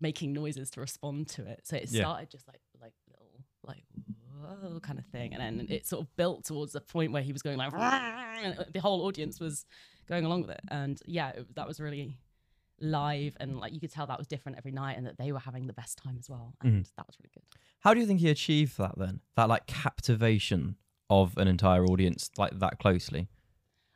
making 0.01 0.33
noises 0.33 0.71
to 0.71 0.81
respond 0.81 1.29
to 1.29 1.47
it. 1.47 1.61
So 1.65 1.77
it 1.77 1.89
Yeah. 1.91 2.03
started 2.03 2.31
just 2.31 2.47
like 2.49 2.61
like 2.81 2.93
little 3.11 3.45
like 3.63 3.85
whoa 4.41 4.81
kind 4.81 4.99
of 4.99 5.07
thing 5.07 5.33
and 5.35 5.41
then 5.61 5.67
it 5.71 5.87
sort 5.87 6.03
of 6.03 6.17
built 6.17 6.45
towards 6.45 6.73
the 6.73 6.81
point 6.81 7.13
where 7.13 7.23
he 7.23 7.33
was 7.33 7.41
going 7.43 7.57
like 7.57 7.73
and 7.73 8.67
the 8.73 8.81
whole 8.81 9.03
audience 9.07 9.41
was 9.41 9.65
going 10.07 10.25
along 10.25 10.43
with 10.43 10.51
it 10.51 10.61
and 10.69 11.01
yeah 11.07 11.31
it, 11.31 11.55
that 11.55 11.67
was 11.67 11.81
really 11.81 12.19
live 12.81 13.37
and 13.41 13.59
like 13.59 13.73
you 13.73 13.81
could 13.81 13.93
tell 13.93 14.07
that 14.07 14.19
was 14.19 14.27
different 14.27 14.59
every 14.59 14.73
night 14.73 14.97
and 14.97 15.07
that 15.07 15.17
they 15.19 15.33
were 15.33 15.39
having 15.39 15.67
the 15.67 15.73
best 15.73 15.99
time 15.99 16.17
as 16.19 16.29
well 16.29 16.55
and 16.63 16.85
mm. 16.85 16.91
that 16.97 17.07
was 17.07 17.17
really 17.19 17.31
good 17.35 17.43
How 17.81 17.95
do 17.95 18.01
you 18.01 18.07
think 18.07 18.21
he 18.21 18.31
achieved 18.31 18.79
that 18.79 18.97
then? 18.97 19.21
That 19.37 19.49
like 19.49 19.67
captivation 19.67 20.77
of 21.11 21.37
an 21.37 21.49
entire 21.49 21.85
audience 21.85 22.31
like 22.39 22.59
that 22.59 22.79
closely. 22.79 23.29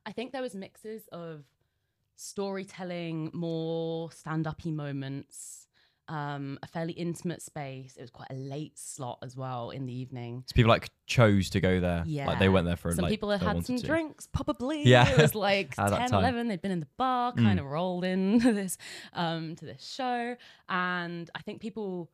i 0.07 0.13
think 0.13 0.33
there 0.33 0.43
was 0.43 0.55
mixes 0.55 1.09
of 1.13 1.45
storytelling 2.17 3.31
more 3.33 4.11
stand-uppy 4.11 4.73
moments 4.73 5.68
um 6.09 6.59
a 6.63 6.67
fairly 6.67 6.93
intimate 6.95 7.43
space 7.43 7.97
it 7.97 8.01
was 8.01 8.11
quite 8.11 8.29
a 8.31 8.35
late 8.35 8.79
slot 8.79 9.19
as 9.23 9.37
well 9.37 9.71
in 9.71 9.85
the 9.87 9.93
evening 9.93 10.43
So 10.47 10.55
people 10.55 10.71
like 10.71 10.89
chose 11.07 11.51
to 11.51 11.61
go 11.61 11.81
there. 11.81 12.03
Yeah. 12.07 12.27
Like 12.27 12.39
they 12.39 12.49
went 12.49 12.67
there 12.67 12.77
for 12.77 12.91
some 12.93 13.03
like, 13.03 13.11
people 13.11 13.31
had 13.31 13.43
had 13.43 13.67
some 13.67 13.77
to. 13.77 13.87
drinks 13.87 14.27
probably 14.27 14.83
Yeah. 14.87 15.09
it 15.09 15.19
was 15.19 15.35
like 15.35 15.75
10, 15.77 16.13
11. 16.13 16.49
They'd 16.49 16.63
been 16.63 16.71
in 16.71 16.81
the 16.81 16.89
bar 16.97 17.33
Mm. 17.33 17.37
kind 17.43 17.61
of 17.61 17.67
rolled 17.67 18.05
into 18.05 18.53
this 18.61 18.79
um 19.13 19.55
to 19.57 19.65
this 19.67 19.85
show 19.87 20.35
and 20.69 21.31
i 21.35 21.41
think 21.43 21.61
people 21.61 22.11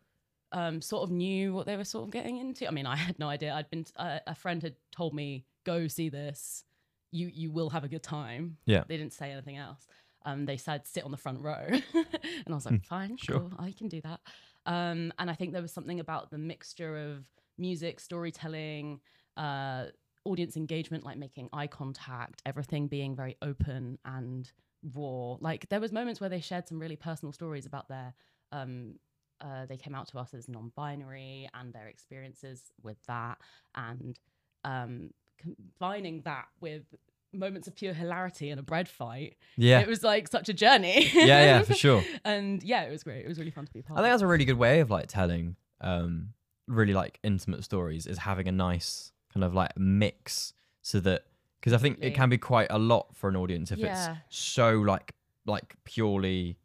um 0.53 0.81
sort 0.81 1.03
of 1.05 1.11
knew 1.11 1.53
what 1.55 1.67
they 1.67 1.77
were 1.77 1.85
sort 1.85 2.05
of 2.05 2.11
getting 2.11 2.39
into 2.39 2.67
i 2.67 2.71
mean 2.71 2.87
i 2.87 2.97
had 2.97 3.19
no 3.19 3.29
idea 3.29 3.53
i'd 3.55 3.71
been 3.71 3.85
uh, 3.97 4.19
a 4.27 4.35
friend 4.35 4.63
had 4.63 4.75
told 4.93 5.15
me 5.15 5.45
go 5.65 5.87
see 5.89 6.09
this 6.09 6.65
you 7.13 7.31
you 7.33 7.51
will 7.53 7.71
have 7.71 7.85
a 7.85 7.89
good 7.89 8.03
time 8.03 8.57
Yeah. 8.67 8.85
they 8.89 8.97
didn't 8.97 9.13
say 9.13 9.31
anything 9.33 9.57
else 9.57 9.87
um 10.25 10.47
they 10.47 10.57
said 10.57 10.87
sit 10.87 11.05
on 11.05 11.11
the 11.11 11.17
front 11.17 11.41
row 11.41 11.67
and 11.95 12.49
i 12.49 12.55
was 12.55 12.67
like 12.67 12.85
fine 12.85 13.11
Hmm. 13.11 13.17
sure. 13.17 13.39
cool 13.41 13.53
i 13.59 13.73
can 13.73 13.89
do 13.89 14.01
that 14.01 14.21
um 14.67 15.13
and 15.19 15.31
i 15.31 15.35
think 15.35 15.53
there 15.53 15.63
was 15.63 15.73
something 15.73 16.01
about 16.01 16.31
the 16.31 16.39
mixture 16.39 16.97
of 16.97 17.27
music 17.59 18.01
storytelling 18.01 19.01
uh 19.37 19.85
audience 20.25 20.57
engagement 20.57 21.05
like 21.05 21.19
making 21.19 21.49
eye 21.53 21.67
contact 21.67 22.41
everything 22.47 22.89
being 22.89 23.15
very 23.15 23.37
open 23.43 23.99
and 24.05 24.53
raw 24.95 25.37
like 25.41 25.69
there 25.69 25.81
was 25.81 25.93
moments 25.93 26.21
where 26.21 26.31
they 26.31 26.41
shared 26.41 26.67
some 26.67 26.79
really 26.79 26.97
personal 26.97 27.33
stories 27.33 27.67
about 27.67 27.89
their 27.89 28.15
um 28.53 28.95
uh, 29.41 29.67
they 29.67 29.77
came 29.77 29.95
out 29.95 30.07
to 30.09 30.17
us 30.19 30.33
as 30.33 30.49
non-binary 30.49 31.49
and 31.55 31.73
their 31.75 31.89
experiences 31.89 32.63
with 32.83 32.97
that, 33.07 33.37
and 33.75 34.19
um, 34.65 35.11
combining 35.39 36.23
that 36.23 36.47
with 36.61 36.85
moments 37.35 37.69
of 37.69 37.75
pure 37.75 37.93
hilarity 37.95 38.51
in 38.51 38.59
a 38.59 38.63
bread 38.63 38.89
fight. 38.89 39.37
Yeah. 39.57 39.81
It 39.81 39.89
was 39.89 40.03
like 40.03 40.29
such 40.29 40.49
a 40.49 40.53
journey. 40.55 41.11
yeah, 41.15 41.25
yeah, 41.25 41.63
for 41.63 41.75
sure. 41.85 42.03
and 42.25 42.63
yeah, 42.63 42.83
it 42.83 42.91
was 42.91 43.03
great. 43.03 43.25
It 43.25 43.29
was 43.29 43.39
really 43.39 43.51
fun 43.51 43.67
to 43.67 43.73
be 43.73 43.83
part 43.83 43.99
I 43.99 44.03
think 44.03 44.13
that's 44.13 44.23
a 44.23 44.27
really 44.27 44.45
good 44.45 44.59
way 44.59 44.81
of 44.81 44.91
like 44.91 45.07
telling 45.09 45.57
um 45.81 46.31
really 46.67 46.95
like 46.95 47.19
intimate 47.23 47.63
stories 47.65 48.07
is 48.07 48.19
having 48.19 48.49
a 48.49 48.53
nice 48.53 49.13
kind 49.33 49.45
of 49.45 49.53
like 49.55 49.77
mix 49.77 50.53
so 50.83 51.01
that 51.01 51.25
because 51.61 51.73
I 51.73 51.79
think 51.79 51.99
it 52.01 52.15
can 52.15 52.29
be 52.29 52.39
quite 52.39 52.69
a 52.71 52.79
lot 52.79 53.15
for 53.17 53.29
an 53.29 53.37
audience 53.37 53.71
if 53.73 53.79
Yeah. 53.79 54.17
it's 54.29 54.37
so 54.37 54.73
like 54.77 55.13
like 55.47 55.75
purely 55.85 56.57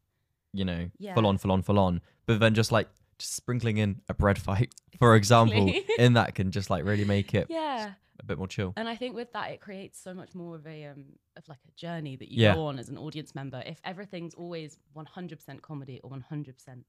you 0.54 0.64
know 0.66 0.90
Yeah. 1.00 1.16
full 1.16 1.28
on 1.28 1.38
full 1.38 1.52
on 1.52 1.62
full 1.64 1.80
on 1.80 2.02
but 2.26 2.40
then 2.40 2.54
just 2.54 2.72
like 2.72 2.88
just 3.18 3.34
sprinkling 3.36 3.78
in 3.78 4.02
a 4.08 4.14
bread 4.14 4.38
fight 4.40 4.74
for 5.00 5.16
example 5.16 5.70
in 6.00 6.14
that 6.14 6.34
can 6.36 6.52
just 6.52 6.70
like 6.70 6.86
really 6.86 7.06
make 7.06 7.34
it 7.34 7.48
Yeah. 7.50 7.92
A 8.20 8.24
bit 8.26 8.38
more 8.38 8.48
chill 8.48 8.74
And 8.78 8.88
I 8.90 8.96
think 8.96 9.16
with 9.16 9.32
that, 9.34 9.52
it 9.52 9.62
creates 9.62 10.00
so 10.02 10.14
much 10.14 10.36
more 10.36 10.56
of 10.56 10.66
a 10.68 10.86
um, 10.86 11.06
of 11.38 11.48
like 11.48 11.60
a 11.68 11.72
journey 11.72 12.16
that 12.18 12.30
you 12.32 12.44
Yeah. 12.44 12.54
go 12.56 12.66
on 12.66 12.78
as 12.80 12.90
an 12.90 12.98
audience 12.98 13.34
member. 13.36 13.64
If 13.66 13.80
everything's 13.84 14.34
always 14.34 14.78
one 14.94 15.06
hundred 15.06 15.38
percent 15.40 15.62
comedy 15.62 16.00
or 16.04 16.10
one 16.10 16.22
hundred 16.22 16.56
percent 16.56 16.86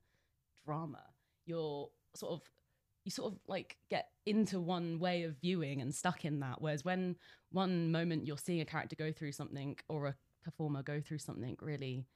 drama, 0.65 1.03
you're 1.47 1.89
sort 2.15 2.33
of 2.33 2.43
you 3.05 3.11
sort 3.11 3.33
of 3.33 3.39
like 3.49 3.77
get 3.89 4.09
into 4.27 4.61
one 4.61 4.99
way 4.99 5.23
of 5.23 5.37
viewing 5.41 5.81
and 5.81 5.95
stuck 5.95 6.25
in 6.25 6.41
that. 6.41 6.61
Whereas 6.61 6.85
when 6.85 7.17
one 7.51 7.91
moment 7.91 8.27
you're 8.27 8.37
seeing 8.39 8.61
a 8.61 8.65
character 8.65 8.97
go 8.97 9.11
through 9.13 9.33
something 9.33 9.77
or 9.89 10.07
a 10.09 10.15
performer 10.45 10.83
go 10.83 11.01
through 11.01 11.19
something 11.19 11.57
really 11.61 12.07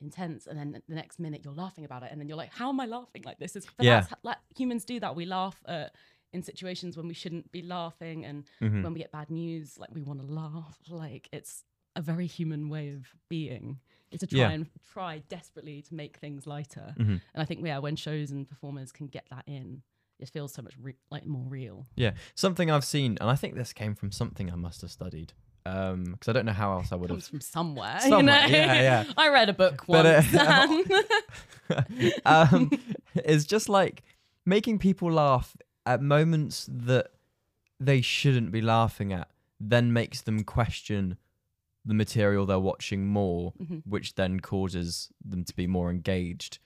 intense 0.00 0.46
and 0.48 0.58
then 0.58 0.82
the 0.88 0.94
next 0.94 1.20
minute 1.20 1.42
you're 1.44 1.54
laughing 1.54 1.84
about 1.84 2.02
it 2.02 2.08
and 2.10 2.20
then 2.20 2.28
you're 2.28 2.36
like 2.36 2.52
how 2.52 2.68
am 2.68 2.80
i 2.80 2.86
laughing 2.86 3.22
like 3.24 3.38
this 3.38 3.54
is 3.54 3.66
Yeah. 3.78 4.04
like 4.24 4.36
humans 4.56 4.84
do 4.84 4.98
that 4.98 5.14
we 5.14 5.26
laugh 5.26 5.62
at 5.66 5.94
in 6.32 6.42
situations 6.42 6.96
when 6.96 7.08
we 7.08 7.14
shouldn't 7.14 7.50
be 7.52 7.62
laughing 7.62 8.24
and 8.24 8.44
Mhm. 8.60 8.82
when 8.82 8.92
we 8.94 9.00
get 9.00 9.12
bad 9.12 9.30
news, 9.30 9.78
like 9.78 9.90
we 9.94 10.02
want 10.02 10.20
to 10.20 10.26
laugh. 10.26 10.78
Like 10.88 11.28
it's 11.32 11.64
a 11.96 12.00
very 12.02 12.26
human 12.26 12.68
way 12.68 12.88
of 12.90 13.06
being. 13.28 13.80
Is 14.10 14.20
to 14.20 14.26
try 14.26 14.38
Yeah. 14.40 14.50
and 14.50 14.66
try 14.92 15.18
desperately 15.28 15.80
to 15.82 15.94
make 15.94 16.16
things 16.18 16.46
lighter. 16.46 16.94
Mhm. 16.98 17.20
And 17.34 17.42
I 17.42 17.44
think 17.44 17.64
yeah, 17.66 17.78
when 17.78 17.96
shows 17.96 18.30
and 18.30 18.48
performers 18.48 18.92
can 18.92 19.06
get 19.08 19.26
that 19.30 19.44
in, 19.46 19.82
it 20.18 20.28
feels 20.28 20.52
so 20.52 20.62
much 20.62 20.74
re- 20.78 20.96
like 21.10 21.26
more 21.26 21.46
real. 21.48 21.86
yeah 21.96 22.12
something 22.34 22.70
I've 22.70 22.84
seen 22.84 23.16
and 23.20 23.28
I 23.30 23.34
think 23.36 23.54
this 23.56 23.72
came 23.72 23.94
from 23.94 24.12
something 24.12 24.50
I 24.50 24.54
must 24.56 24.80
have 24.82 24.90
studied 24.90 25.32
um 25.66 26.04
because 26.12 26.28
I 26.28 26.32
don't 26.32 26.44
know 26.46 26.52
how 26.52 26.72
else 26.72 26.92
I 26.92 26.96
would 26.96 27.10
have. 27.10 27.16
Comes 27.18 27.28
from 27.28 27.40
somewhere. 27.40 28.00
Somewhere, 28.00 28.46
you 28.46 28.52
know? 28.52 28.58
yeah, 28.58 28.82
yeah. 29.06 29.12
I 29.16 29.28
read 29.30 29.48
a 29.48 29.52
book 29.54 29.84
But, 29.86 30.04
once. 30.04 30.34
uh, 31.70 31.76
um, 32.24 32.70
it's 33.14 33.44
just 33.44 33.68
like 33.68 34.02
making 34.44 34.78
people 34.78 35.10
laugh 35.10 35.56
at 35.86 36.00
moments 36.02 36.68
that 36.70 37.08
they 37.80 38.00
shouldn't 38.00 38.52
be 38.52 38.60
laughing 38.60 39.12
at, 39.12 39.28
then 39.58 39.92
makes 39.92 40.20
them 40.20 40.44
question 40.44 41.16
the 41.84 41.94
material 41.94 42.46
they're 42.46 42.58
watching 42.60 43.06
more, 43.06 43.52
Mhm. 43.60 43.82
which 43.84 44.14
then 44.14 44.38
causes 44.40 45.10
them 45.24 45.44
to 45.44 45.54
be 45.56 45.66
more 45.66 45.90
engaged. 45.90 46.58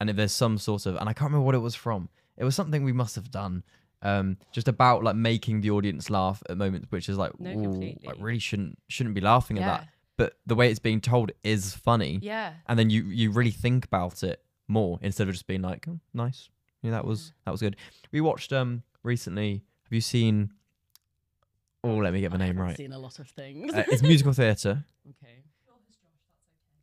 And 0.00 0.08
if 0.08 0.16
there's 0.16 0.32
some 0.32 0.56
sort 0.58 0.86
of, 0.86 0.96
and 0.96 1.08
I 1.08 1.12
can't 1.12 1.30
remember 1.30 1.44
what 1.44 1.54
it 1.54 1.58
was 1.58 1.74
from, 1.74 2.08
it 2.36 2.44
was 2.44 2.54
something 2.56 2.82
we 2.82 2.92
must 2.92 3.14
have 3.16 3.30
done. 3.30 3.62
Um, 4.00 4.38
just 4.50 4.66
about 4.66 5.04
like 5.04 5.14
making 5.14 5.60
the 5.60 5.70
audience 5.70 6.10
laugh 6.10 6.42
at 6.48 6.56
moments, 6.56 6.90
which 6.90 7.08
is 7.08 7.16
like, 7.18 7.38
No, 7.38 7.50
ooh, 7.52 7.82
I 8.08 8.12
really 8.18 8.38
shouldn't 8.40 8.78
shouldn't 8.88 9.14
be 9.14 9.20
laughing 9.20 9.58
at 9.58 9.64
that. 9.66 9.88
But 10.16 10.38
the 10.46 10.54
way 10.56 10.70
it's 10.70 10.80
being 10.80 11.00
told 11.00 11.30
is 11.44 11.74
funny 11.74 12.18
Yeah. 12.22 12.54
and 12.66 12.78
then 12.78 12.90
you 12.90 13.04
you 13.04 13.30
really 13.30 13.50
think 13.52 13.84
about 13.84 14.22
it 14.24 14.42
more 14.66 14.98
instead 15.02 15.28
of 15.28 15.34
just 15.34 15.46
being 15.46 15.62
like 15.62 15.86
oh, 15.86 16.00
nice 16.14 16.48
yeah 16.82 16.90
that 16.90 17.04
was 17.04 17.32
that 17.44 17.50
was 17.52 17.60
good 17.60 17.76
we 18.12 18.20
watched 18.20 18.52
um 18.52 18.82
recently 19.02 19.62
have 19.84 19.92
you 19.92 20.00
seen 20.00 20.50
oh 21.84 21.96
let 21.96 22.12
me 22.12 22.20
get 22.20 22.30
the 22.32 22.38
name 22.38 22.58
right 22.58 22.76
Seen 22.76 22.92
a 22.92 22.98
lot 22.98 23.18
of 23.18 23.28
things. 23.28 23.72
uh, 23.74 23.84
it's 23.88 24.02
musical 24.02 24.32
theatre 24.32 24.84
okay. 25.08 25.42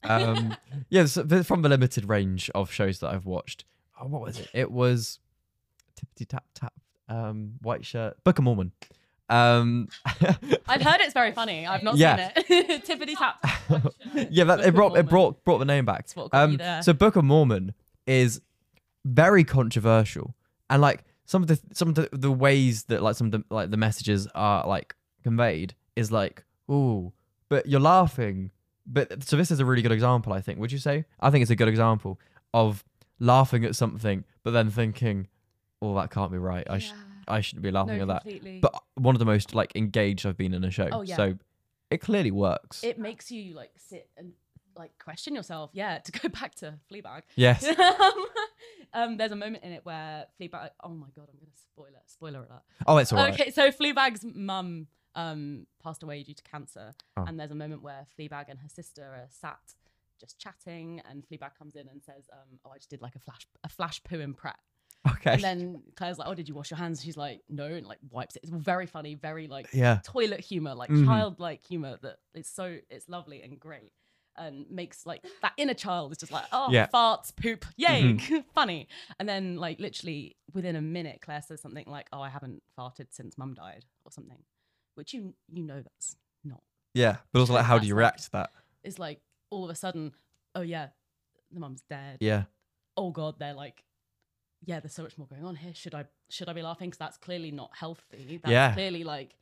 um 0.04 0.56
yeah 0.90 1.06
so 1.06 1.26
from 1.44 1.62
the 1.62 1.70
limited 1.70 2.08
range 2.08 2.50
of 2.56 2.72
shows 2.72 3.00
that 3.00 3.14
i've 3.14 3.26
watched 3.26 3.66
oh, 4.02 4.08
what 4.08 4.22
was 4.22 4.40
it 4.40 4.50
it 4.54 4.72
was 4.72 5.20
tippity 5.96 6.28
tap 6.28 6.46
tap 6.54 6.74
um 7.10 7.54
white 7.62 7.86
shirt 7.86 8.22
book 8.24 8.38
of 8.38 8.44
mormon 8.44 8.72
um 9.32 9.88
I've 10.68 10.82
heard 10.82 11.02
it's 11.02 11.14
very 11.14 11.32
funny. 11.34 11.68
I've 11.68 11.84
not 11.84 11.98
Yeah. 11.98 12.32
seen 12.48 12.56
it. 12.66 12.84
Tippity 12.84 13.16
tap. 13.16 13.38
yeah, 14.32 14.44
that 14.46 14.58
Book 14.58 14.66
it 14.68 14.74
brought 14.74 14.98
it 14.98 15.08
brought 15.08 15.44
brought 15.46 15.60
the 15.60 15.66
name 15.66 15.86
back. 15.86 16.08
Um, 16.32 16.60
so 16.82 16.94
Book 16.94 17.16
of 17.16 17.24
Mormon 17.24 17.76
is 18.08 18.42
very 19.06 19.44
controversial, 19.44 20.36
and 20.70 20.82
like 20.82 21.04
some 21.26 21.42
of 21.42 21.48
the 21.48 21.60
some 21.74 21.90
of 21.90 21.96
the, 21.96 22.10
the 22.12 22.32
ways 22.32 22.84
that 22.86 23.02
like 23.02 23.16
some 23.16 23.28
of 23.28 23.32
the 23.32 23.44
like 23.50 23.72
the 23.72 23.78
messages 23.78 24.28
are 24.36 24.68
like 24.68 24.96
conveyed 25.24 25.76
is 25.96 26.12
like 26.12 26.44
ooh, 26.72 27.14
but 27.50 27.66
you're 27.68 27.80
laughing. 27.80 28.52
But 28.86 29.24
so 29.24 29.38
this 29.38 29.52
is 29.52 29.60
a 29.60 29.66
really 29.66 29.84
good 29.84 29.92
example, 29.92 30.34
I 30.34 30.42
think. 30.42 30.60
Would 30.60 30.72
you 30.72 30.80
say? 30.80 31.06
I 31.20 31.30
think 31.30 31.44
it's 31.44 31.52
a 31.52 31.56
good 31.56 31.68
example 31.68 32.20
of 32.54 32.84
laughing 33.20 33.64
at 33.64 33.76
something, 33.76 34.24
but 34.44 34.52
then 34.52 34.72
thinking, 34.72 35.28
oh, 35.82 35.94
that 35.96 36.10
can't 36.10 36.32
be 36.32 36.40
right. 36.40 36.68
I 36.70 36.80
sh- 36.80 36.90
Yeah. 36.90 37.04
I 37.28 37.42
shouldn't 37.42 37.62
be 37.62 37.70
laughing 37.70 37.98
no, 37.98 38.12
at 38.12 38.26
that. 38.26 38.62
But 38.62 38.74
one 38.96 39.14
of 39.14 39.20
the 39.20 39.26
most 39.26 39.54
like 39.54 39.76
engaged 39.76 40.26
I've 40.26 40.38
been 40.38 40.56
in 40.56 40.64
a 40.64 40.72
show. 40.72 40.90
Oh, 40.92 41.02
yeah. 41.02 41.16
So 41.16 41.38
it 41.92 42.02
clearly 42.02 42.32
works. 42.32 42.84
it 42.84 42.98
makes 42.98 43.30
you 43.30 43.54
like 43.54 43.72
sit 43.78 44.10
and 44.18 44.34
like 44.76 44.92
question 45.04 45.36
yourself. 45.36 45.72
Yeah, 45.74 46.00
to 46.00 46.12
go 46.20 46.30
back 46.30 46.56
to 46.56 46.76
Fleabag. 46.92 47.22
yes. 47.36 47.64
um, 47.80 48.26
um, 48.94 49.18
there's 49.18 49.32
a 49.32 49.36
moment 49.36 49.64
in 49.64 49.72
it 49.72 49.86
where 49.86 50.26
Fleabag. 50.40 50.70
Oh 50.84 50.90
my 50.90 51.08
god, 51.16 51.28
I'm 51.32 51.40
gonna 51.40 51.52
spoil 51.56 51.88
it. 51.96 52.04
Spoiler 52.08 52.40
alert. 52.40 52.62
Oh, 52.88 52.98
it's 52.98 53.12
alright. 53.14 53.34
Okay, 53.40 53.52
so 53.52 53.70
Fleabag's 53.72 54.26
mum 54.34 54.88
um 55.16 55.66
passed 55.84 56.04
away 56.04 56.24
due 56.24 56.34
to 56.36 56.44
cancer, 56.44 56.94
Oh. 57.18 57.24
and 57.28 57.40
there's 57.40 57.52
a 57.52 57.56
moment 57.56 57.82
where 57.82 58.06
Fleabag 58.18 58.46
and 58.50 58.60
her 58.60 58.70
sister 58.70 59.04
are 59.04 59.28
sat 59.30 59.60
just 60.20 60.38
chatting, 60.38 61.02
and 61.10 61.24
Fleabag 61.26 61.56
comes 61.58 61.76
in 61.76 61.88
and 61.88 62.04
says, 62.04 62.30
um, 62.34 62.60
"Oh, 62.66 62.72
I 62.72 62.78
just 62.78 62.90
did 62.90 63.02
like 63.02 63.16
a 63.16 63.20
flash 63.20 63.48
a 63.64 63.70
flash 63.70 64.04
poo 64.04 64.20
in 64.20 64.34
prep." 64.34 64.60
Okay. 65.10 65.34
And 65.36 65.42
then 65.44 65.82
Claire's 65.96 66.18
like, 66.20 66.28
"Oh, 66.28 66.34
did 66.34 66.50
you 66.50 66.56
wash 66.56 66.70
your 66.72 66.78
hands?" 66.78 67.02
She's 67.02 67.16
like, 67.16 67.42
"No," 67.48 67.66
and 67.66 67.88
like 67.88 68.00
wipes 68.12 68.36
it. 68.36 68.42
It's 68.44 68.52
very 68.52 68.86
funny, 68.86 69.16
very 69.16 69.48
like 69.48 69.70
yeah. 69.72 70.00
toilet 70.04 70.42
humor, 70.42 70.76
like 70.76 70.90
Mhm. 70.90 71.06
childlike 71.06 71.66
humor 71.66 71.98
that 72.02 72.18
it's 72.34 72.50
so 72.50 72.80
it's 72.90 73.08
lovely 73.08 73.42
and 73.42 73.58
great 73.60 73.94
and 74.38 74.66
makes 74.70 75.06
like 75.06 75.24
that 75.42 75.52
inner 75.58 75.74
child 75.74 76.12
is 76.12 76.18
just 76.18 76.32
like 76.32 76.46
oh 76.52 76.70
Yeah. 76.72 76.88
farts 76.94 77.36
poop 77.36 77.66
yay 77.78 78.18
funny 78.56 78.88
and 79.20 79.28
then 79.28 79.58
like 79.58 79.80
literally 79.80 80.36
within 80.54 80.76
a 80.76 80.82
minute 80.82 81.20
Claire 81.22 81.42
says 81.42 81.62
something 81.62 81.86
like 81.88 82.08
oh 82.14 82.22
I 82.22 82.30
haven't 82.30 82.64
farted 82.78 83.08
since 83.12 83.38
mum 83.38 83.54
died 83.54 83.86
or 84.06 84.12
something 84.12 84.38
which 84.96 85.14
you 85.14 85.34
you 85.52 85.64
know 85.64 85.82
that's 85.82 86.16
not 86.44 86.62
Yeah. 86.94 87.18
But 87.32 87.40
also, 87.42 87.54
like, 87.54 87.66
how 87.66 87.78
do 87.80 87.88
you 87.88 87.96
That's 87.96 88.04
like- 88.04 88.12
react 88.14 88.24
to 88.24 88.32
that? 88.32 88.52
it's 88.84 89.00
like 89.00 89.20
all 89.50 89.64
of 89.66 89.70
a 89.70 89.76
sudden 89.76 90.14
oh 90.56 90.62
yeah 90.62 90.88
the 91.52 91.60
mum's 91.60 91.84
dead 91.90 92.18
Yeah. 92.22 92.44
oh 92.96 93.12
god 93.12 93.36
they're 93.40 93.54
like 93.54 93.84
yeah 94.66 94.80
there's 94.80 94.94
so 94.94 95.04
much 95.04 95.18
more 95.18 95.28
going 95.28 95.44
on 95.46 95.56
here 95.56 95.74
should 95.74 95.96
i 95.96 96.06
should 96.30 96.48
i 96.50 96.54
be 96.54 96.62
laughing 96.62 96.90
because 96.90 96.98
that's 97.00 97.18
clearly 97.18 97.52
not 97.52 97.72
healthy 97.74 98.40
that's 98.44 98.52
Yeah. 98.52 98.74
clearly 98.74 99.04
like 99.04 99.36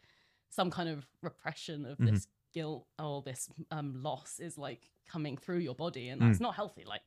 some 0.50 0.72
kind 0.72 0.90
of 0.90 1.06
repression 1.22 1.86
of 1.86 1.98
Mhm. 1.98 2.12
this 2.12 2.28
guilt 2.58 2.86
or 3.06 3.22
this 3.22 3.42
um 3.72 3.90
loss 4.08 4.40
is 4.40 4.58
like 4.58 4.82
coming 5.14 5.36
through 5.38 5.60
your 5.68 5.76
body 5.76 6.06
and 6.10 6.22
Mm. 6.22 6.26
that's 6.28 6.40
not 6.48 6.54
healthy 6.56 6.84
like 6.94 7.02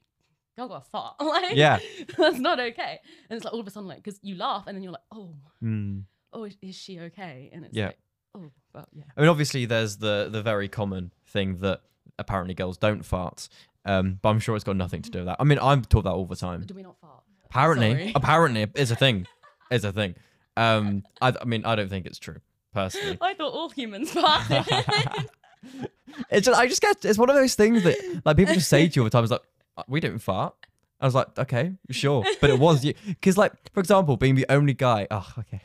go 0.57 0.69
go 0.69 0.81
fart 0.93 1.15
like 1.21 1.57
Yeah. 1.57 1.79
that's 2.19 2.39
not 2.39 2.59
okay 2.71 2.95
and 3.29 3.37
it's 3.37 3.45
like 3.45 3.53
all 3.55 3.61
of 3.61 3.67
a 3.67 3.71
sudden 3.71 3.89
like 3.89 4.03
because 4.03 4.19
you 4.23 4.35
laugh 4.37 4.65
and 4.67 4.75
then 4.77 4.83
you're 4.85 4.93
like 5.01 5.09
oh 5.13 5.35
Mm. 5.63 6.05
oh 6.33 6.45
is, 6.45 6.57
is 6.63 6.77
she 6.77 7.01
okay 7.09 7.51
and 7.53 7.65
it's 7.65 7.77
Yeah. 7.77 7.87
like 7.89 7.99
oh 8.37 8.51
but 8.73 8.87
yeah 8.93 9.05
I 9.17 9.21
mean, 9.23 9.31
obviously, 9.31 9.63
there's 9.67 9.97
the 9.97 10.29
the 10.31 10.43
very 10.43 10.69
common 10.69 11.11
thing 11.27 11.59
that 11.65 11.81
apparently 12.19 12.55
girls 12.55 12.77
don't 12.79 13.03
fart. 13.05 13.49
Um, 13.85 14.19
but 14.23 14.29
I'm 14.29 14.39
sure 14.39 14.55
it's 14.55 14.65
got 14.71 14.77
nothing 14.77 15.03
to 15.03 15.11
do 15.11 15.19
with 15.21 15.27
that. 15.31 15.39
I 15.41 15.45
mean, 15.45 15.59
I'm 15.61 15.83
taught 15.83 16.05
that 16.05 16.13
all 16.19 16.27
the 16.27 16.37
time. 16.37 16.63
do 16.67 16.75
we 16.75 16.83
not 16.83 16.97
fart 17.01 17.23
Apparently, 17.47 17.91
Sorry. 17.93 18.13
apparently, 18.21 18.67
it's 18.83 18.93
a 18.93 18.97
thing. 19.05 19.27
It's 19.73 19.85
a 19.85 19.93
thing. 19.93 20.15
Um, 20.57 21.03
I, 21.21 21.29
I 21.41 21.45
mean, 21.47 21.65
I 21.65 21.75
don't 21.75 21.89
think 21.89 22.07
it's 22.07 22.19
true 22.21 22.37
personally. 22.73 23.19
i 23.29 23.35
thought 23.35 23.53
all 23.53 23.71
humans 23.71 24.13
farted 24.13 25.27
It's 26.29 26.45
just, 26.47 26.59
I 26.61 26.67
just 26.67 26.83
get 26.83 27.05
it's 27.05 27.19
one 27.19 27.31
of 27.31 27.37
those 27.37 27.55
things 27.55 27.83
that 27.85 28.23
like 28.25 28.37
people 28.37 28.53
just 28.55 28.69
say 28.69 28.89
to 28.89 28.95
you 28.95 29.03
all 29.03 29.05
the 29.05 29.11
time. 29.11 29.23
It's 29.25 29.31
like 29.31 29.43
"Uh, 29.77 29.85
we 29.89 30.01
don't 30.01 30.19
fart. 30.19 30.55
I 31.01 31.07
was 31.07 31.15
like, 31.15 31.39
okay, 31.39 31.73
sure, 31.91 32.25
but 32.41 32.51
it 32.51 32.59
was 32.59 32.85
you 32.85 32.93
because, 33.07 33.39
like, 33.39 33.53
for 33.73 33.81
example, 33.81 34.17
being 34.19 34.35
the 34.35 34.45
only 34.51 34.75
guy. 34.75 35.07
Oh, 35.11 35.27
okay, 35.39 35.61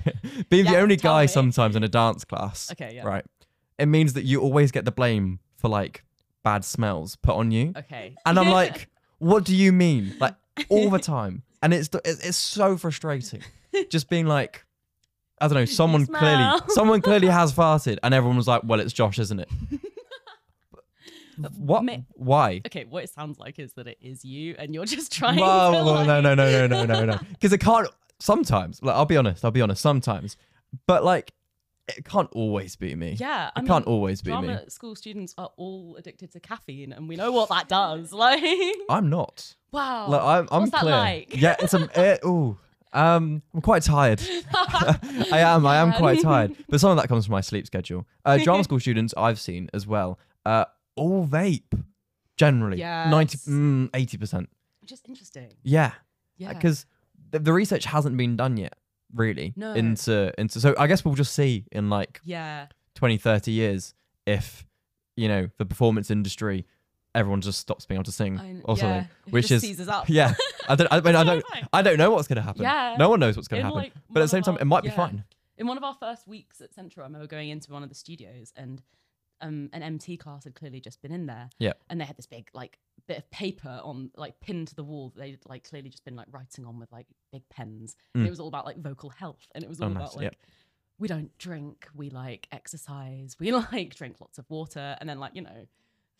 being 0.49 0.65
the 0.65 0.77
only 0.77 0.95
guy 0.95 1.23
me. 1.23 1.27
sometimes 1.27 1.75
in 1.75 1.83
a 1.83 1.89
dance 1.89 2.23
class. 2.23 2.71
okay 2.71 2.93
yeah 2.95 3.05
Right, 3.05 3.25
it 3.77 3.87
means 3.87 4.13
that 4.13 4.23
you 4.23 4.39
always 4.39 4.71
get 4.71 4.85
the 4.85 4.91
blame 4.91 5.39
for 5.57 5.67
like 5.67 6.03
bad 6.43 6.63
smells 6.63 7.15
put 7.17 7.35
on 7.35 7.51
you, 7.51 7.73
okay 7.75 8.15
and 8.25 8.39
I'm 8.39 8.49
like, 8.49 8.87
what 9.17 9.43
do 9.43 9.55
you 9.55 9.71
mean? 9.73 10.15
Like 10.19 10.35
all 10.69 10.89
the 10.89 10.99
time, 10.99 11.41
and 11.61 11.73
it's 11.73 11.89
it's 12.05 12.23
it's 12.25 12.37
so 12.37 12.77
frustrating. 12.77 13.41
Just 13.89 14.09
being 14.09 14.27
like. 14.27 14.63
I 15.41 15.49
don't 15.49 15.55
know. 15.55 15.65
Someone 15.65 16.05
clearly, 16.05 16.59
someone 16.69 17.01
clearly 17.01 17.27
has 17.27 17.51
farted, 17.51 17.97
and 18.03 18.13
everyone 18.13 18.37
was 18.37 18.47
like, 18.47 18.61
"Well, 18.63 18.79
it's 18.79 18.93
Josh, 18.93 19.19
isn't 19.19 19.37
it?" 19.41 19.49
What? 21.57 21.83
Ma- 21.83 21.97
Why? 22.13 22.61
Okay, 22.65 22.85
what 22.85 23.03
it 23.03 23.09
sounds 23.09 23.39
like 23.39 23.59
is 23.59 23.73
that 23.73 23.87
it 23.87 23.97
is 24.01 24.23
you, 24.23 24.55
and 24.57 24.73
you're 24.73 24.85
just 24.85 25.11
trying. 25.11 25.39
Whoa, 25.39 25.71
to, 25.71 25.83
whoa, 25.83 25.93
like... 25.93 26.07
no, 26.07 26.21
no, 26.21 26.35
no, 26.35 26.67
no, 26.67 26.67
no, 26.67 26.85
no, 26.85 27.05
no. 27.05 27.19
Because 27.31 27.53
it 27.53 27.59
can't. 27.59 27.87
Sometimes, 28.19 28.81
like, 28.81 28.95
I'll 28.95 29.05
be 29.05 29.17
honest. 29.17 29.43
I'll 29.43 29.51
be 29.51 29.61
honest. 29.61 29.81
Sometimes, 29.81 30.37
but 30.87 31.03
like, 31.03 31.33
it 31.87 32.05
can't 32.05 32.29
always 32.31 32.75
be 32.75 32.95
me. 32.95 33.15
Yeah, 33.19 33.51
I 33.55 33.59
it 33.59 33.63
mean, 33.63 33.67
can't 33.67 33.85
always 33.85 34.21
be 34.21 34.31
drama 34.31 34.47
me. 34.47 34.69
school 34.69 34.95
students 34.95 35.33
are 35.37 35.51
all 35.57 35.95
addicted 35.97 36.31
to 36.31 36.39
caffeine, 36.39 36.93
and 36.93 37.07
we 37.07 37.15
know 37.15 37.31
what 37.31 37.49
that 37.49 37.67
does. 37.67 38.11
Like, 38.25 38.43
I'm 38.89 39.09
not. 39.09 39.55
wow. 39.71 40.07
Like, 40.09 40.21
I'm. 40.21 40.47
I'm 40.51 40.61
What's 40.61 40.71
that 40.71 40.81
clear. 40.81 40.95
like? 40.95 41.35
Yeah, 41.35 41.55
it's 41.59 41.73
a. 41.73 41.89
It, 41.95 42.19
ooh. 42.25 42.57
Um, 42.93 43.41
I'm 43.53 43.61
quite 43.61 43.83
tired. 43.83 44.21
I 44.53 45.39
am. 45.39 45.65
I 45.65 45.77
am 45.77 45.91
quite 45.93 46.21
tired. 46.21 46.55
But 46.69 46.79
some 46.79 46.91
of 46.91 46.97
that 46.97 47.09
comes 47.09 47.25
from 47.25 47.33
my 47.33 47.41
sleep 47.41 47.67
schedule. 47.67 48.07
Uh, 48.23 48.37
drama 48.37 48.63
school 48.63 48.79
students 48.79 49.13
I've 49.17 49.39
seen 49.39 49.69
as 49.73 49.85
well. 49.85 50.17
Uh, 50.45 50.65
all 50.95 51.27
vape. 51.27 51.83
Generally, 52.37 52.77
ninety, 52.79 53.37
mm, 53.37 53.89
eighty 53.93 54.17
percent. 54.17 54.49
Which 54.81 54.91
is 54.91 55.01
interesting. 55.07 55.53
Yeah, 55.63 55.93
Yeah. 56.37 56.51
because 56.51 56.85
the, 57.31 57.39
the 57.39 57.53
research 57.53 57.85
hasn't 57.85 58.17
been 58.17 58.35
done 58.35 58.57
yet, 58.57 58.73
really. 59.13 59.53
No. 59.55 59.73
Into 59.73 60.33
into. 60.37 60.59
So 60.59 60.75
I 60.77 60.87
guess 60.87 61.05
we'll 61.05 61.15
just 61.15 61.33
see 61.33 61.65
in 61.71 61.89
like 61.89 62.19
yeah. 62.25 62.67
20, 62.95 63.17
30 63.17 63.51
years 63.51 63.93
if 64.25 64.65
you 65.15 65.27
know 65.29 65.47
the 65.57 65.65
performance 65.65 66.11
industry, 66.11 66.65
everyone 67.13 67.39
just 67.39 67.59
stops 67.59 67.85
being 67.85 67.95
able 67.97 68.03
to 68.03 68.11
sing 68.11 68.37
I, 68.37 68.57
or 68.65 68.75
something. 68.75 68.89
yeah, 68.89 69.05
it 69.27 69.33
which 69.33 69.47
just 69.47 69.63
is- 69.63 69.87
up. 69.87 70.09
Yeah, 70.09 70.33
I 70.67 70.75
don't. 70.75 70.87
I 70.91 70.99
mean, 70.99 71.15
I 71.15 71.23
don't. 71.23 71.45
I 71.71 71.81
don't 71.81 71.97
know 71.97 72.11
what's 72.11 72.27
going 72.27 72.35
to 72.37 72.41
happen. 72.41 72.63
Yeah. 72.63 72.97
No 72.99 73.09
one 73.09 73.21
knows 73.21 73.37
what's 73.37 73.47
going 73.47 73.61
to 73.61 73.65
happen. 73.67 73.79
like, 73.79 73.93
but 74.09 74.19
at 74.19 74.23
the 74.23 74.27
same 74.27 74.39
of 74.39 74.45
time, 74.45 74.57
it 74.59 74.65
might 74.65 74.83
be 74.83 74.89
yeah. 74.89 74.95
fine. 74.95 75.23
In 75.57 75.67
one 75.67 75.77
of 75.77 75.85
our 75.85 75.95
first 75.97 76.27
weeks 76.27 76.59
at 76.59 76.73
Central, 76.73 77.05
I 77.05 77.07
remember 77.07 77.27
going 77.27 77.49
into 77.49 77.71
one 77.71 77.81
of 77.81 77.87
the 77.87 77.95
studios 77.95 78.51
and 78.57 78.81
um, 79.41 79.69
an 79.73 79.83
MT 79.83 80.17
class 80.17 80.43
had 80.45 80.55
clearly 80.55 80.79
just 80.79 81.01
been 81.01 81.11
in 81.11 81.25
there. 81.25 81.49
Yeah. 81.59 81.73
And 81.89 81.99
they 81.99 82.05
had 82.05 82.17
this 82.17 82.25
big 82.25 82.49
like 82.53 82.77
bit 83.07 83.17
of 83.17 83.29
paper 83.31 83.79
on 83.83 84.09
like 84.15 84.39
pinned 84.39 84.69
to 84.69 84.75
the 84.75 84.83
wall. 84.83 85.11
that 85.15 85.21
They'd 85.21 85.39
like 85.47 85.67
clearly 85.69 85.89
just 85.89 86.05
been 86.05 86.15
like 86.15 86.27
writing 86.31 86.65
on 86.65 86.79
with 86.79 86.91
like 86.91 87.07
big 87.31 87.43
pens. 87.49 87.95
And 88.13 88.23
Mm. 88.23 88.27
it 88.27 88.29
was 88.29 88.39
all 88.39 88.47
about 88.47 88.65
like 88.65 88.77
vocal 88.77 89.09
health. 89.09 89.45
And 89.53 89.63
it 89.63 89.69
was 89.69 89.79
Oh, 89.81 89.85
all 89.85 89.89
nice, 89.91 90.01
about 90.01 90.15
like 90.15 90.23
yep. 90.23 90.35
we 90.99 91.07
don't 91.07 91.37
drink, 91.37 91.87
we 91.93 92.09
like 92.09 92.47
exercise, 92.51 93.35
we 93.39 93.51
like 93.73 93.93
drink 93.95 94.17
lots 94.21 94.37
of 94.37 94.45
water, 94.49 94.95
and 94.99 95.09
then 95.09 95.19
like, 95.19 95.35
you 95.35 95.41
know, 95.41 95.67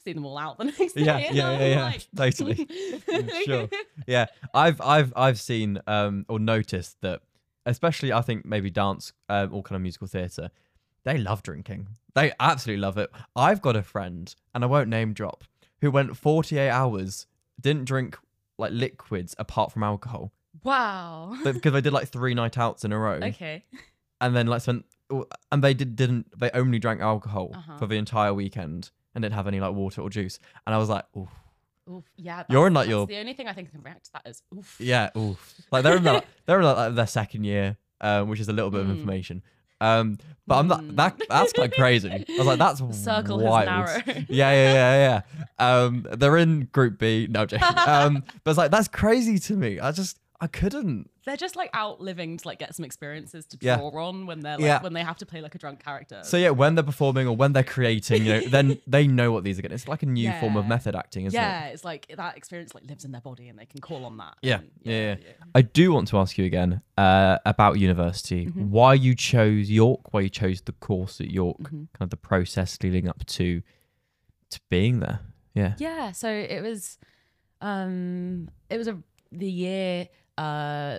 see 0.04 0.14
them 0.14 0.26
all 0.26 0.38
out 0.38 0.58
the 0.58 0.66
next 0.78 0.94
day. 0.94 1.04
Yeah, 1.04 1.18
and 1.18 1.36
yeah, 1.36 1.60
yeah, 1.60 1.68
yeah, 1.68 1.84
like- 1.84 2.08
totally. 2.16 2.68
sure. 3.46 3.70
Yeah, 4.08 4.26
I've 4.54 4.80
I've 4.82 5.14
I've 5.16 5.40
seen 5.40 5.80
um 5.88 6.26
or 6.30 6.38
noticed 6.40 6.98
that, 7.02 7.22
especially 7.66 8.12
I 8.14 8.22
think 8.22 8.46
maybe 8.46 8.70
dance 8.70 9.14
um, 9.30 9.54
or 9.54 9.64
kind 9.64 9.78
of 9.78 9.82
musical 9.82 10.08
theatre, 10.08 10.52
they 11.06 11.18
love 11.18 11.42
drinking. 11.44 11.88
They 12.14 12.34
absolutely 12.40 12.82
love 12.82 12.98
it. 12.98 13.10
I've 13.36 13.62
got 13.62 13.76
a 13.78 13.84
friend, 13.84 14.34
and 14.54 14.64
I 14.64 14.68
won't 14.68 14.90
name 14.90 15.14
drop, 15.14 15.44
who 15.82 15.90
went 15.92 16.18
48 16.18 16.70
hours 16.70 17.28
didn't 17.60 17.86
drink 17.86 18.18
like 18.58 18.72
liquids 18.74 19.34
apart 19.40 19.72
from 19.72 19.84
alcohol 19.84 20.32
Wow. 20.64 21.38
because 21.44 21.72
they 21.74 21.82
did 21.82 21.94
like 21.94 22.08
three 22.10 22.34
night 22.34 22.58
outs 22.58 22.84
in 22.84 22.92
a 22.92 22.98
row, 23.00 23.20
okay. 23.24 23.64
and 24.22 24.36
then 24.36 24.48
like 24.48 24.62
spent 24.62 24.86
and 25.52 25.64
they 25.64 25.74
did 25.74 25.96
didn't 25.96 26.28
they 26.40 26.50
only 26.52 26.80
drank 26.80 27.00
alcohol 27.02 27.52
Uh-huh. 27.54 27.78
for 27.78 27.86
the 27.88 27.96
entire 27.96 28.34
weekend 28.34 28.90
and 29.14 29.22
didn't 29.22 29.36
have 29.36 29.48
any 29.48 29.60
like 29.60 29.74
water 29.74 30.02
or 30.02 30.10
juice, 30.10 30.40
and 30.66 30.74
I 30.76 30.78
was 30.78 30.90
like, 30.90 31.06
Oof. 31.18 31.30
Oof, 31.88 32.04
yeah. 32.16 32.44
You're 32.50 32.66
in, 32.68 32.74
that's- 32.74 32.88
like, 32.88 32.90
your- 32.90 33.06
The 33.06 33.18
only 33.20 33.34
thing 33.34 33.48
I 33.48 33.54
think 33.54 33.70
can 33.72 33.82
react 33.84 34.06
to 34.06 34.12
that 34.14 34.24
is 34.28 34.42
oof. 34.58 34.76
Yeah, 34.80 35.12
oof. 35.16 35.54
Like 35.72 35.84
they're 35.84 35.98
in 35.98 36.04
their, 36.04 36.24
they're 36.48 36.60
in 36.60 36.66
like 36.66 36.96
their 36.96 37.06
second 37.08 37.44
year, 37.44 37.78
um, 38.02 38.28
which 38.30 38.40
is 38.40 38.50
a 38.50 38.54
little 38.54 38.72
bit 38.72 38.82
of 38.82 38.88
Mm. 38.88 38.96
information. 38.98 39.44
Um, 39.86 40.18
but 40.48 40.60
I'm 40.60 40.68
not 40.68 40.82
Mm. 40.82 40.96
that 40.98 41.20
that's 41.28 41.54
quite 41.54 41.74
crazy. 41.74 42.12
I 42.12 42.26
was 42.38 42.46
like, 42.48 42.60
that's 42.60 42.80
The 42.88 42.94
circle 42.94 43.40
wild. 43.40 43.68
has 43.68 44.06
narrowed. 44.06 44.26
Yeah, 44.30 44.52
yeah, 44.52 44.74
yeah, 44.74 45.22
yeah. 45.60 45.66
Um, 45.84 46.06
they're 46.18 46.38
in 46.38 46.66
Group 46.72 47.00
B. 47.00 47.28
No, 47.30 47.46
joking. 47.46 47.68
Um, 47.88 48.24
but 48.44 48.52
it's 48.52 48.58
like 48.58 48.72
that's 48.72 48.88
crazy 48.88 49.40
to 49.40 49.54
me. 49.56 49.80
I 49.80 49.92
just 49.92 50.20
I 50.42 50.48
couldn't. 50.48 51.10
They're 51.26 51.38
just 51.38 51.56
like 51.56 51.70
out 51.74 52.02
living 52.02 52.38
to 52.38 52.48
like 52.48 52.60
get 52.60 52.76
some 52.76 52.84
experiences 52.84 53.46
to 53.48 53.58
Yeah. 53.62 53.78
draw 53.78 53.90
on 54.08 54.26
when 54.26 54.42
they're 54.42 54.58
like 54.58 54.66
Yeah. 54.66 54.82
when 54.82 54.92
they 54.94 55.02
have 55.02 55.18
to 55.20 55.26
play 55.26 55.42
like 55.42 55.56
a 55.56 55.58
drunk 55.58 55.84
character. 55.84 56.20
So 56.24 56.36
yeah, 56.38 56.50
when 56.50 56.76
they're 56.76 56.84
performing 56.84 57.26
or 57.26 57.36
when 57.36 57.54
they're 57.54 57.64
creating, 57.64 58.26
you 58.26 58.34
know, 58.34 58.40
then 58.50 58.80
they 58.86 59.08
know 59.08 59.32
what 59.32 59.44
these 59.46 59.58
are 59.58 59.62
going. 59.62 59.70
to 59.70 59.76
It's 59.76 59.88
like 59.88 60.04
a 60.04 60.08
new 60.08 60.32
form 60.42 60.58
of 60.58 60.68
method 60.68 60.94
acting, 60.96 61.26
isn't 61.26 61.40
it? 61.40 61.42
yeah, 61.42 61.68
it's 61.68 61.86
like 61.86 62.14
that 62.18 62.36
experience 62.38 62.76
like 62.76 62.84
lives 62.86 63.06
in 63.06 63.12
their 63.14 63.22
body 63.22 63.48
and 63.48 63.58
they 63.58 63.66
can 63.66 63.80
call 63.80 64.04
on 64.06 64.18
that. 64.18 64.36
Yeah, 64.42 64.58
and 64.58 64.70
yeah, 64.84 65.16
yeah. 65.20 65.34
I 65.56 65.62
do 65.62 65.94
want 65.94 66.10
to 66.10 66.18
ask 66.18 66.38
you 66.38 66.44
again 66.46 66.82
uh, 66.98 67.38
about 67.46 67.80
university. 67.80 68.48
Mhm. 68.48 68.68
Why 68.70 68.94
you 68.94 69.16
chose 69.16 69.72
York? 69.72 70.14
Why 70.14 70.20
you 70.22 70.30
chose 70.30 70.62
the 70.62 70.74
course 70.74 71.22
at 71.22 71.32
York? 71.32 71.60
Mhm. 71.60 71.70
Kind 71.70 72.02
of 72.02 72.10
the 72.10 72.18
process 72.18 72.78
leading 72.84 73.08
up 73.08 73.26
to 73.26 73.62
to 74.52 74.60
being 74.70 75.00
there. 75.00 75.22
Yeah. 75.54 75.76
Yeah, 75.80 76.12
so 76.12 76.30
it 76.30 76.62
was 76.62 76.98
um 77.62 78.50
it 78.70 78.78
was 78.78 78.88
a 78.88 78.98
the 79.32 79.50
year 79.50 80.08
uh 80.38 80.98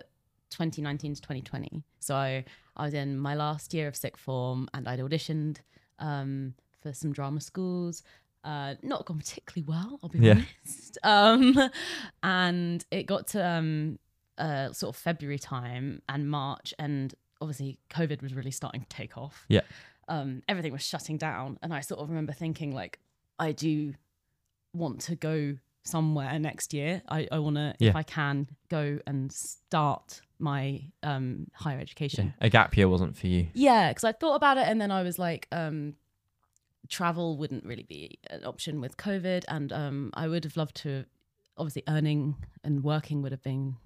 2019 0.51 1.14
to 1.14 1.20
2020. 1.20 1.83
So 1.99 2.14
I 2.14 2.44
was 2.79 2.94
in 2.94 3.18
my 3.18 3.35
last 3.35 3.75
year 3.75 3.88
of 3.88 3.96
sixth 3.96 4.22
form 4.22 4.68
and 4.75 4.88
I'd 4.88 5.01
auditioned 5.01 5.59
um 5.99 6.55
for 6.83 6.92
some 6.92 7.12
drama 7.12 7.40
schools. 7.40 8.03
Uh 8.44 8.75
not 8.83 9.05
gone 9.07 9.18
particularly 9.18 9.66
well, 9.66 9.99
I'll 10.03 10.09
be 10.09 10.18
Yeah. 10.20 10.33
honest. 10.33 10.99
Um 11.05 11.70
and 12.22 12.85
it 12.90 13.05
got 13.05 13.27
to 13.29 13.44
um 13.46 13.99
uh 14.38 14.72
sort 14.72 14.94
of 14.94 15.01
February 15.01 15.38
time 15.38 16.03
and 16.09 16.31
March 16.31 16.72
and 16.79 17.14
obviously 17.40 17.79
COVID 17.90 18.22
was 18.22 18.35
really 18.35 18.51
starting 18.51 18.83
to 18.83 18.88
take 18.88 19.18
off. 19.18 19.44
Yeah. 19.49 19.62
Um 20.09 20.42
everything 20.49 20.72
was 20.72 20.83
shutting 20.83 21.16
down 21.18 21.59
and 21.62 21.75
I 21.75 21.81
sort 21.81 22.01
of 22.01 22.09
remember 22.09 22.33
thinking 22.33 22.72
like 22.72 23.01
I 23.38 23.53
do 23.53 23.94
want 24.72 25.01
to 25.03 25.16
go 25.16 25.57
somewhere 25.87 26.38
next 26.38 26.75
year. 26.75 27.03
I, 27.09 27.29
I 27.31 27.38
want 27.38 27.57
to, 27.57 27.75
Yeah. 27.79 27.90
if 27.90 27.96
I 27.96 28.03
can, 28.03 28.49
go 28.68 28.99
and 29.07 29.33
start 29.33 30.20
my 30.38 30.83
um, 31.03 31.46
higher 31.55 31.79
education. 31.79 32.35
A 32.40 32.51
gap 32.51 32.77
year 32.77 32.88
wasn't 32.88 33.16
for 33.16 33.27
you. 33.27 33.49
Yeah, 33.55 33.90
because 33.90 34.05
I 34.05 34.12
thought 34.12 34.35
about 34.35 34.59
it 34.59 34.66
and 34.68 34.81
then 34.81 34.90
I 34.90 35.03
was 35.03 35.18
like, 35.18 35.49
um, 35.53 35.94
travel 36.88 37.37
wouldn't 37.37 37.64
really 37.64 37.83
be 37.85 38.18
an 38.31 38.44
option 38.44 38.81
with 38.81 38.96
COVID. 38.96 39.44
And 39.49 39.72
um, 39.72 40.11
I 40.14 40.29
would 40.29 40.44
have 40.44 40.57
loved 40.57 40.77
to, 40.79 41.05
obviously, 41.57 41.83
earning 41.88 42.37
and 42.64 42.85
working 42.85 43.22
would 43.22 43.33
have 43.33 43.42
been 43.42 43.77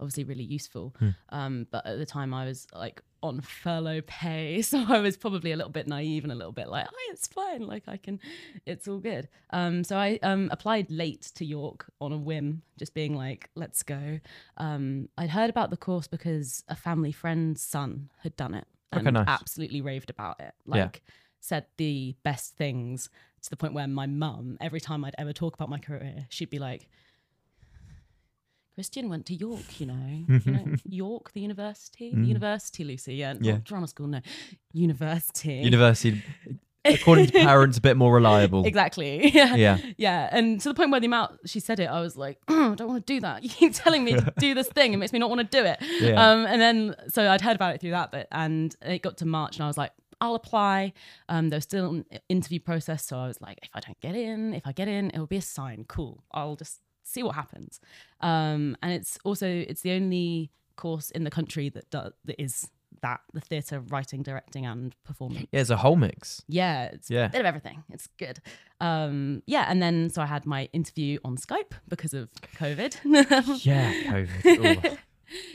obviously 0.00 0.24
really 0.24 0.44
useful. 0.44 0.94
Hmm. 0.98 1.08
Um, 1.28 1.66
but 1.70 1.84
at 1.86 1.98
the 1.98 2.06
time, 2.06 2.32
I 2.32 2.44
was 2.46 2.66
like 2.72 3.02
on 3.22 3.40
furlough 3.40 4.02
pay. 4.02 4.62
So 4.68 4.84
I 4.88 5.00
was 5.00 5.16
probably 5.16 5.52
a 5.52 5.56
little 5.56 5.72
bit 5.72 5.86
naive 5.86 6.24
and 6.24 6.32
a 6.32 6.34
little 6.34 6.52
bit 6.52 6.68
like, 6.68 6.86
oh, 6.88 7.10
it's 7.10 7.26
fine. 7.26 7.66
Like, 7.66 7.84
I 7.88 7.96
can, 7.96 8.20
it's 8.66 8.86
all 8.86 8.98
good. 8.98 9.28
Um, 9.50 9.82
so 9.82 9.96
I 9.96 10.18
um, 10.22 10.48
applied 10.52 10.90
late 10.90 11.22
to 11.36 11.44
York 11.44 11.86
on 12.00 12.12
a 12.12 12.18
whim, 12.18 12.62
just 12.78 12.92
being 12.94 13.16
like, 13.16 13.50
let's 13.54 13.82
go. 13.82 14.20
Um, 14.58 15.08
I'd 15.16 15.30
heard 15.30 15.48
about 15.50 15.70
the 15.70 15.76
course 15.76 16.06
because 16.06 16.64
a 16.68 16.76
family 16.76 17.12
friend's 17.12 17.62
son 17.62 18.10
had 18.22 18.36
done 18.36 18.54
it 18.54 18.66
and 18.92 19.06
Okay, 19.06 19.10
nice. 19.12 19.24
absolutely 19.26 19.80
raved 19.80 20.10
about 20.10 20.38
it. 20.40 20.52
Yeah. 20.66 20.84
Like, 20.84 21.02
said 21.40 21.66
the 21.76 22.14
best 22.24 22.56
things 22.56 23.08
to 23.42 23.50
the 23.50 23.56
point 23.56 23.74
where 23.74 23.86
my 23.86 24.06
mum, 24.06 24.58
every 24.60 24.80
time 24.80 25.04
I'd 25.04 25.14
ever 25.18 25.32
talk 25.32 25.54
about 25.54 25.68
my 25.68 25.78
career, 25.78 26.26
she'd 26.28 26.50
be 26.50 26.58
like, 26.58 26.88
Christian 28.78 29.08
went 29.08 29.26
to 29.26 29.34
York, 29.34 29.80
you 29.80 29.86
know, 29.86 30.24
you 30.44 30.52
know 30.52 30.64
York, 30.84 31.32
the 31.32 31.40
university, 31.40 32.10
the 32.10 32.16
Mm. 32.18 32.26
university, 32.28 32.84
Lucy, 32.84 33.14
yeah, 33.16 33.32
not 33.32 33.42
Yeah. 33.42 33.58
drama 33.64 33.88
school, 33.88 34.06
no, 34.06 34.20
university, 34.72 35.54
University, 35.54 36.22
according 36.84 37.26
to 37.26 37.32
parents, 37.32 37.76
a 37.76 37.80
bit 37.80 37.96
more 37.96 38.14
reliable. 38.14 38.64
exactly, 38.64 39.30
yeah, 39.34 39.56
Yeah. 39.56 39.78
yeah, 39.96 40.28
and 40.30 40.60
to 40.60 40.68
the 40.68 40.74
point 40.74 40.92
where 40.92 41.00
the 41.00 41.06
amount 41.08 41.40
she 41.46 41.58
said 41.58 41.80
it, 41.80 41.86
I 41.90 42.00
was 42.00 42.16
like, 42.16 42.38
oh, 42.46 42.70
I 42.72 42.74
don't 42.76 42.86
want 42.86 43.04
to 43.04 43.12
do 43.14 43.20
that. 43.20 43.42
You 43.42 43.48
keep 43.48 43.74
telling 43.74 44.04
me 44.04 44.12
to 44.12 44.32
do 44.38 44.54
this 44.54 44.68
thing, 44.68 44.94
it 44.94 44.98
makes 44.98 45.12
me 45.12 45.18
not 45.18 45.28
want 45.28 45.40
to 45.50 45.56
do 45.60 45.64
it. 45.66 45.78
Yeah. 46.00 46.12
Um, 46.30 46.46
and 46.46 46.60
then 46.60 46.94
so 47.08 47.28
I'd 47.28 47.40
heard 47.40 47.56
about 47.56 47.74
it 47.74 47.80
through 47.80 47.90
that 47.90 48.12
bit, 48.12 48.28
and 48.30 48.76
it 48.82 49.02
got 49.02 49.16
to 49.18 49.26
March, 49.26 49.56
and 49.56 49.64
I 49.64 49.66
was 49.66 49.76
like, 49.76 49.90
I'll 50.20 50.36
apply. 50.36 50.92
Um, 51.28 51.48
there 51.50 51.56
was 51.56 51.64
still 51.64 51.90
an 51.90 52.04
interview 52.28 52.60
process, 52.60 53.04
so 53.04 53.18
I 53.18 53.26
was 53.26 53.40
like, 53.40 53.58
if 53.64 53.70
I 53.74 53.80
don't 53.80 54.00
get 54.00 54.14
in, 54.14 54.54
if 54.54 54.66
I 54.68 54.72
get 54.72 54.86
in, 54.86 55.10
it 55.10 55.18
will 55.18 55.26
be 55.26 55.36
a 55.36 55.42
sign. 55.42 55.84
Cool. 55.88 56.22
I'll 56.32 56.54
just 56.56 56.78
see 57.08 57.22
what 57.22 57.34
happens. 57.34 57.80
Um, 58.20 58.76
and 58.82 58.92
it's 58.92 59.18
also 59.24 59.46
it's 59.46 59.82
the 59.82 59.92
only 59.92 60.50
course 60.76 61.10
in 61.10 61.24
the 61.24 61.30
country 61.30 61.68
that 61.70 61.90
does 61.90 62.12
that 62.24 62.40
is 62.40 62.68
that 63.02 63.20
the 63.32 63.40
theatre 63.40 63.80
writing, 63.80 64.22
directing, 64.22 64.66
and 64.66 64.94
performance. 65.04 65.46
Yeah, 65.52 65.60
it's 65.60 65.70
a 65.70 65.76
whole 65.76 65.94
mix. 65.96 66.42
Yeah, 66.48 66.84
it's 66.86 67.10
Yeah. 67.10 67.26
a 67.26 67.28
bit 67.28 67.40
of 67.40 67.46
everything. 67.46 67.84
It's 67.90 68.08
good. 68.18 68.40
Um, 68.80 69.42
yeah, 69.46 69.66
and 69.68 69.80
then 69.80 70.10
so 70.10 70.20
I 70.22 70.26
had 70.26 70.46
my 70.46 70.68
interview 70.72 71.18
on 71.24 71.36
Skype 71.36 71.72
because 71.88 72.12
of 72.14 72.28
COVID. 72.56 72.96
Yeah, 73.64 73.92
COVID. 74.04 74.98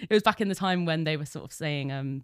It 0.08 0.14
was 0.14 0.22
back 0.22 0.40
in 0.40 0.50
the 0.50 0.56
time 0.56 0.86
when 0.86 1.04
they 1.04 1.18
were 1.18 1.26
sort 1.26 1.46
of 1.46 1.52
saying, 1.52 1.92
um, 1.92 2.24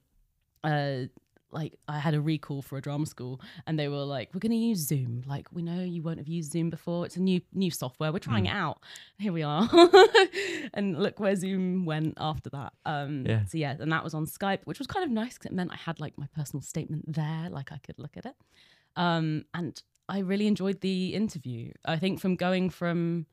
uh, 0.64 1.06
like 1.52 1.74
I 1.88 2.00
had 2.00 2.14
a 2.14 2.22
recall 2.22 2.62
for 2.62 2.78
a 2.78 2.82
drama 2.82 3.06
school, 3.06 3.42
and 3.66 3.78
they 3.80 3.88
were 3.88 4.04
like, 4.04 4.30
"We're 4.34 4.40
going 4.40 4.52
to 4.52 4.58
use 4.58 4.80
Zoom. 4.80 5.24
Like 5.26 5.48
we 5.52 5.62
know 5.62 5.82
you 5.82 6.02
won't 6.04 6.18
have 6.20 6.28
used 6.28 6.52
Zoom 6.52 6.70
before. 6.70 7.06
It's 7.06 7.16
a 7.18 7.22
new 7.22 7.42
new 7.54 7.72
software. 7.72 8.12
We're 8.12 8.20
trying 8.20 8.44
Mm. 8.46 8.50
it 8.50 8.54
out. 8.54 8.84
Here 9.18 9.34
we 9.34 9.44
are." 9.44 9.68
and 10.74 10.98
look 11.02 11.20
where 11.20 11.36
Zoom 11.36 11.86
went 11.86 12.14
after 12.18 12.50
that. 12.52 12.74
Um, 12.86 13.26
Yeah. 13.26 13.46
So 13.46 13.58
yeah, 13.58 13.76
and 13.80 13.92
that 13.92 14.04
was 14.04 14.14
on 14.14 14.26
Skype, 14.26 14.60
which 14.66 14.80
was 14.80 14.88
kind 14.88 15.04
of 15.04 15.12
nice 15.12 15.34
because 15.34 15.52
it 15.52 15.54
meant 15.56 15.72
I 15.72 15.78
had 15.78 16.00
like 16.00 16.18
my 16.18 16.28
personal 16.36 16.62
statement 16.62 17.14
there, 17.14 17.50
like 17.50 17.72
I 17.72 17.78
could 17.78 17.98
look 18.00 18.18
at 18.18 18.26
it. 18.26 18.36
Um, 18.96 19.46
and 19.54 19.82
I 20.08 20.20
really 20.20 20.48
enjoyed 20.48 20.82
the 20.82 21.14
interview. 21.14 21.72
I 21.86 21.98
think 21.98 22.20
from 22.20 22.36
going 22.36 22.70
from 22.70 23.28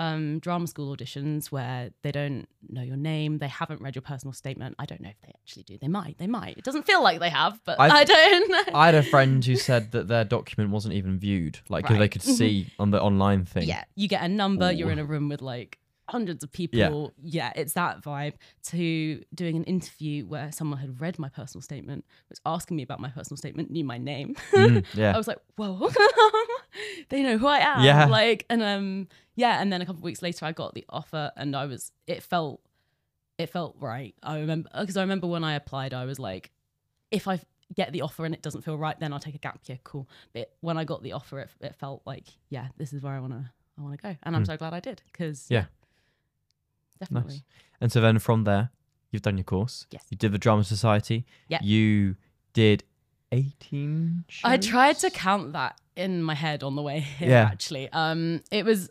um, 0.00 0.38
drama 0.40 0.66
school 0.66 0.94
auditions 0.96 1.46
where 1.52 1.90
they 2.02 2.10
don't 2.10 2.48
know 2.68 2.82
your 2.82 2.96
name, 2.96 3.38
they 3.38 3.48
haven't 3.48 3.80
read 3.82 3.94
your 3.94 4.02
personal 4.02 4.32
statement. 4.32 4.74
I 4.78 4.86
don't 4.86 5.00
know 5.00 5.10
if 5.10 5.20
they 5.20 5.32
actually 5.42 5.64
do. 5.64 5.78
They 5.78 5.88
might. 5.88 6.16
They 6.18 6.26
might. 6.26 6.56
It 6.56 6.64
doesn't 6.64 6.86
feel 6.86 7.02
like 7.02 7.20
they 7.20 7.30
have, 7.30 7.60
but 7.64 7.78
I, 7.78 7.88
I- 8.00 8.04
don't 8.04 8.50
know. 8.50 8.64
I 8.74 8.86
had 8.86 8.94
a 8.94 9.02
friend 9.02 9.44
who 9.44 9.56
said 9.56 9.92
that 9.92 10.08
their 10.08 10.24
document 10.24 10.70
wasn't 10.70 10.94
even 10.94 11.18
viewed, 11.18 11.60
like 11.68 11.84
'cause 11.86 11.98
they 11.98 12.08
could 12.08 12.22
see 12.22 12.68
on 12.78 12.90
the 12.90 13.00
online 13.00 13.44
thing. 13.44 13.64
yeah, 13.68 13.84
you 13.94 14.08
get 14.08 14.22
a 14.22 14.28
number. 14.28 14.72
You're 14.72 14.90
in 14.90 14.98
a 14.98 15.04
room 15.04 15.28
with 15.28 15.42
like 15.42 15.78
hundreds 16.10 16.42
of 16.44 16.50
people. 16.52 17.12
Yeah. 17.22 17.52
it's 17.56 17.72
that 17.74 18.02
vibe. 18.02 18.34
To 18.64 19.22
doing 19.34 19.56
an 19.56 19.64
interview 19.64 20.26
where 20.26 20.50
someone 20.52 20.78
had 20.78 21.00
read 21.00 21.18
my 21.18 21.28
personal 21.28 21.62
statement, 21.62 22.04
was 22.28 22.40
asking 22.44 22.76
me 22.76 22.82
about 22.82 23.00
my 23.00 23.08
personal 23.10 23.36
statement, 23.36 23.70
knew 23.70 23.84
my 23.84 23.98
name. 23.98 24.34
Mm, 24.52 24.84
yeah. 24.94 25.14
I 25.14 25.16
was 25.16 25.26
like, 25.28 25.38
whoa, 25.56 25.90
they 27.08 27.22
know 27.22 27.38
who 27.38 27.46
I 27.46 27.58
am. 27.58 27.84
Yeah. 27.84 28.06
Like, 28.06 28.46
and 28.50 28.62
um, 28.62 29.08
yeah. 29.36 29.60
And 29.60 29.72
then 29.72 29.80
a 29.82 29.86
couple 29.86 30.00
of 30.00 30.04
weeks 30.04 30.22
later, 30.22 30.44
I 30.46 30.52
got 30.52 30.74
the 30.74 30.84
offer, 30.88 31.32
and 31.36 31.54
I 31.56 31.66
was, 31.66 31.92
it 32.06 32.22
felt, 32.22 32.60
it 33.38 33.46
felt 33.50 33.76
right. 33.80 34.14
I 34.22 34.38
remember 34.40 34.68
because 34.78 34.96
I 34.96 35.02
remember 35.02 35.26
when 35.26 35.44
I 35.44 35.54
applied, 35.54 35.94
I 35.94 36.04
was 36.04 36.18
like, 36.18 36.50
if 37.10 37.26
I 37.28 37.40
get 37.74 37.92
the 37.92 38.02
offer 38.02 38.24
and 38.24 38.34
it 38.34 38.42
doesn't 38.42 38.62
feel 38.62 38.76
right, 38.76 38.98
then 39.00 39.12
I'll 39.12 39.20
take 39.20 39.34
a 39.34 39.38
gap 39.38 39.60
year. 39.66 39.78
Cool. 39.84 40.08
But 40.34 40.52
when 40.60 40.76
I 40.76 40.84
got 40.84 41.02
the 41.02 41.12
offer, 41.12 41.40
it, 41.40 41.50
it 41.60 41.74
felt 41.76 42.02
like, 42.04 42.26
yeah, 42.48 42.68
this 42.76 42.92
is 42.92 43.02
where 43.02 43.12
I 43.12 43.20
want 43.20 43.32
to, 43.32 43.50
I 43.78 43.82
want 43.82 43.96
to 43.96 44.02
go, 44.02 44.16
and 44.24 44.36
I'm 44.36 44.42
Mm. 44.42 44.46
so 44.46 44.56
glad 44.56 44.74
I 44.74 44.80
did 44.80 45.02
because 45.12 45.46
Yeah. 45.48 45.66
Definitely. 47.00 47.34
Nice. 47.34 47.42
And 47.80 47.90
so 47.92 48.00
then 48.00 48.18
from 48.20 48.44
there, 48.44 48.70
you've 49.10 49.22
done 49.22 49.36
your 49.38 49.44
course. 49.44 49.86
Yes. 49.90 50.04
You 50.10 50.16
did 50.16 50.32
the 50.32 50.38
Drama 50.38 50.62
Society. 50.64 51.24
Yeah. 51.48 51.58
You 51.62 52.16
did 52.52 52.84
18 53.32 54.24
shows? 54.28 54.40
I 54.50 54.56
tried 54.56 54.98
to 54.98 55.10
count 55.10 55.52
that 55.54 55.80
in 55.96 56.22
my 56.22 56.34
head 56.34 56.62
on 56.62 56.76
the 56.76 56.82
way 56.82 57.00
here. 57.00 57.28
Yeah. 57.30 57.44
Actually, 57.44 57.88
um, 57.92 58.42
it 58.50 58.64
was. 58.64 58.90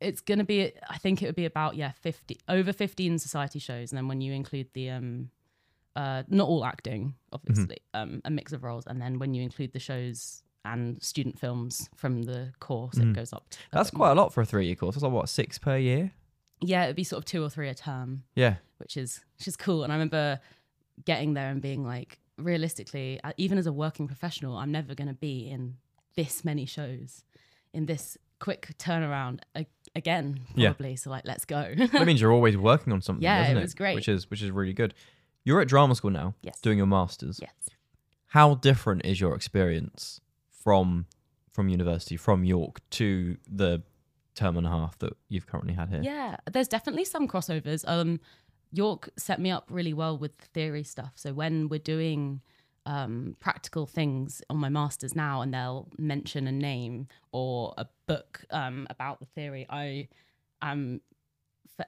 It's 0.00 0.20
gonna 0.20 0.44
be. 0.44 0.72
I 0.90 0.98
think 0.98 1.22
it 1.22 1.26
would 1.26 1.34
be 1.36 1.46
about 1.46 1.76
yeah, 1.76 1.92
fifty 2.00 2.38
over 2.48 2.72
fifteen 2.72 3.18
society 3.18 3.58
shows, 3.58 3.90
and 3.90 3.96
then 3.96 4.06
when 4.08 4.20
you 4.20 4.32
include 4.34 4.66
the 4.74 4.90
um, 4.90 5.30
uh, 5.96 6.24
not 6.28 6.46
all 6.46 6.64
acting, 6.64 7.14
obviously, 7.32 7.78
um, 7.94 8.20
a 8.24 8.30
mix 8.30 8.52
of 8.52 8.64
roles, 8.64 8.86
and 8.86 9.00
then 9.00 9.18
when 9.18 9.32
you 9.32 9.42
include 9.42 9.72
the 9.72 9.78
shows 9.78 10.42
and 10.66 11.02
student 11.02 11.38
films 11.38 11.88
from 11.96 12.22
the 12.24 12.52
course, 12.60 12.96
Mhm. 12.96 13.10
it 13.10 13.14
goes 13.14 13.32
up. 13.32 13.46
That's 13.70 13.90
quite 13.90 14.10
a 14.10 14.14
lot 14.14 14.32
for 14.34 14.40
a 14.42 14.44
three 14.46 14.66
year 14.66 14.74
course. 14.74 14.94
That's 14.96 15.04
like, 15.04 15.12
what, 15.12 15.28
six 15.28 15.58
per 15.58 15.78
year? 15.78 16.12
Yeah, 16.66 16.84
it'd 16.84 16.96
be 16.96 17.04
sort 17.04 17.18
of 17.18 17.24
two 17.24 17.42
or 17.42 17.50
three 17.50 17.68
a 17.68 17.74
term. 17.74 18.24
Yeah. 18.34 18.56
which 18.78 18.96
is 18.96 19.20
which 19.38 19.46
is 19.48 19.56
cool. 19.56 19.82
And 19.84 19.92
I 19.92 19.96
remember 19.96 20.40
getting 21.04 21.34
there 21.34 21.48
and 21.50 21.60
being 21.62 21.84
like, 21.84 22.18
realistically, 22.38 23.20
uh, 23.24 23.32
even 23.36 23.58
as 23.58 23.66
a 23.66 23.72
working 23.72 24.06
professional, 24.06 24.56
I'm 24.56 24.70
never 24.72 24.94
going 24.94 25.08
to 25.08 25.14
be 25.14 25.48
in 25.48 25.76
this 26.16 26.44
many 26.44 26.66
shows 26.66 27.24
in 27.72 27.86
this 27.86 28.16
quick 28.40 28.68
turnaround 28.78 29.40
a- 29.56 29.66
again, 29.96 30.40
Yeah. 30.54 30.70
probably. 30.70 30.96
So 30.96 31.10
like, 31.10 31.24
let's 31.24 31.44
go. 31.44 31.74
That 31.76 32.06
means 32.06 32.20
you're 32.20 32.32
always 32.32 32.56
working 32.56 32.92
on 32.92 33.00
something, 33.00 33.22
Yeah, 33.22 33.48
it 33.48 33.56
it? 33.56 33.60
was 33.60 33.74
great. 33.74 33.94
Which 33.94 34.08
is 34.08 34.30
which 34.30 34.42
is 34.42 34.50
really 34.50 34.72
good. 34.72 34.94
You're 35.44 35.60
at 35.60 35.68
drama 35.68 35.94
school 35.94 36.10
now, 36.10 36.34
yes. 36.42 36.60
doing 36.60 36.78
your 36.78 36.86
masters. 36.86 37.38
yes. 37.40 37.52
How 38.28 38.54
different 38.56 39.04
is 39.04 39.20
your 39.20 39.34
experience 39.34 40.20
from 40.50 41.06
from 41.52 41.68
university, 41.68 42.16
from 42.16 42.44
York 42.44 42.80
to 42.90 43.36
the 43.48 43.82
term 44.34 44.56
and 44.56 44.66
a 44.66 44.70
half 44.70 44.98
that 44.98 45.16
you've 45.28 45.46
currently 45.46 45.74
had 45.74 45.90
here? 45.90 46.00
Yeah, 46.02 46.36
there's 46.50 46.68
definitely 46.68 47.04
some 47.04 47.28
crossovers. 47.28 47.84
Um, 47.86 48.20
York 48.72 49.10
set 49.16 49.40
me 49.40 49.50
up 49.50 49.66
really 49.70 49.94
well 49.94 50.18
with 50.18 50.32
theory 50.52 50.82
stuff. 50.82 51.12
So 51.14 51.32
when 51.32 51.68
we're 51.68 51.78
doing 51.78 52.40
um, 52.86 53.36
practical 53.40 53.86
things 53.86 54.42
on 54.50 54.56
my 54.56 54.68
masters 54.68 55.14
now, 55.14 55.40
and 55.42 55.54
they'll 55.54 55.88
mention 55.98 56.46
a 56.46 56.52
name 56.52 57.08
or 57.32 57.74
a 57.78 57.86
book 58.06 58.44
um, 58.50 58.86
about 58.90 59.20
the 59.20 59.26
theory, 59.26 59.66
I 59.70 60.08
am 60.60 61.00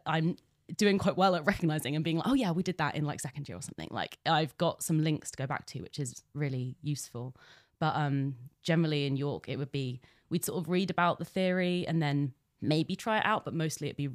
I'm 0.05 0.37
doing 0.77 0.99
quite 0.99 1.17
well 1.17 1.37
at 1.37 1.45
recognizing 1.45 1.95
and 1.95 2.05
being 2.05 2.17
like, 2.19 2.27
oh 2.27 2.35
yeah, 2.35 2.51
we 2.51 2.63
did 2.63 2.79
that 2.79 2.97
in 2.97 3.05
like 3.05 3.21
second 3.21 3.49
year 3.49 3.59
or 3.59 3.63
something. 3.63 3.89
Like 3.91 4.19
I've 4.27 4.57
got 4.59 4.83
some 4.83 5.03
links 5.03 5.31
to 5.31 5.37
go 5.37 5.47
back 5.47 5.67
to, 5.67 5.81
which 5.81 5.99
is 5.99 6.23
really 6.35 6.77
useful. 6.83 7.37
But 7.79 7.95
um, 7.95 8.37
generally 8.63 9.07
in 9.07 9.17
York, 9.17 9.49
it 9.49 9.59
would 9.59 9.71
be 9.71 10.01
we'd 10.31 10.45
sort 10.45 10.63
of 10.63 10.69
read 10.69 10.91
about 10.91 11.19
the 11.19 11.25
theory 11.25 11.87
and 11.87 12.03
then 12.03 12.35
maybe 12.61 12.97
try 12.97 13.19
it 13.19 13.27
out, 13.27 13.45
but 13.45 13.55
mostly 13.55 13.89
it'd 13.89 13.97
be 13.97 14.11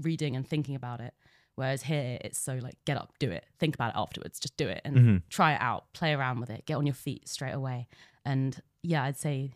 reading 0.00 0.36
and 0.36 0.46
thinking 0.46 0.74
about 0.74 1.00
it. 1.00 1.14
Whereas 1.54 1.82
here, 1.82 2.18
it's 2.22 2.38
so 2.38 2.54
like 2.62 2.76
get 2.86 2.96
up, 2.96 3.12
do 3.18 3.30
it, 3.30 3.46
think 3.58 3.74
about 3.74 3.90
it 3.94 3.98
afterwards, 3.98 4.40
just 4.40 4.56
do 4.56 4.68
it 4.68 4.80
and 4.84 4.96
Mhm. 4.96 5.22
try 5.28 5.52
it 5.54 5.60
out, 5.60 5.92
play 5.92 6.14
around 6.14 6.40
with 6.40 6.48
it, 6.50 6.64
get 6.64 6.74
on 6.76 6.86
your 6.86 6.94
feet 6.94 7.28
straight 7.28 7.52
away. 7.52 7.88
And 8.24 8.60
yeah, 8.82 9.04
I'd 9.04 9.18
say, 9.18 9.52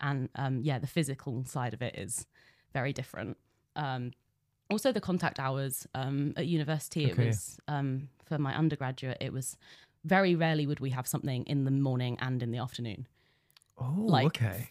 and 0.00 0.28
um, 0.36 0.60
yeah, 0.62 0.78
the 0.78 0.86
physical 0.86 1.44
side 1.44 1.74
of 1.74 1.82
it 1.82 1.96
is 1.96 2.26
very 2.72 2.92
different. 2.92 3.36
Um, 3.74 4.12
also, 4.70 4.92
the 4.92 5.00
contact 5.00 5.40
hours 5.40 5.86
um, 5.94 6.32
at 6.36 6.46
university, 6.46 7.08
it 7.08 7.10
Okay, 7.10 7.24
yeah. 7.26 7.26
was 7.26 7.58
um, 7.66 8.08
for 8.24 8.38
my 8.38 8.54
undergraduate, 8.54 9.18
it 9.20 9.32
was 9.32 9.56
very 10.04 10.34
rarely 10.36 10.66
would 10.66 10.80
we 10.80 10.90
have 10.90 11.06
something 11.08 11.44
in 11.46 11.64
the 11.64 11.70
morning 11.72 12.16
and 12.20 12.42
in 12.42 12.52
the 12.52 12.58
afternoon 12.58 13.06
Oh, 13.76 14.06
Like, 14.06 14.26
okay. 14.26 14.70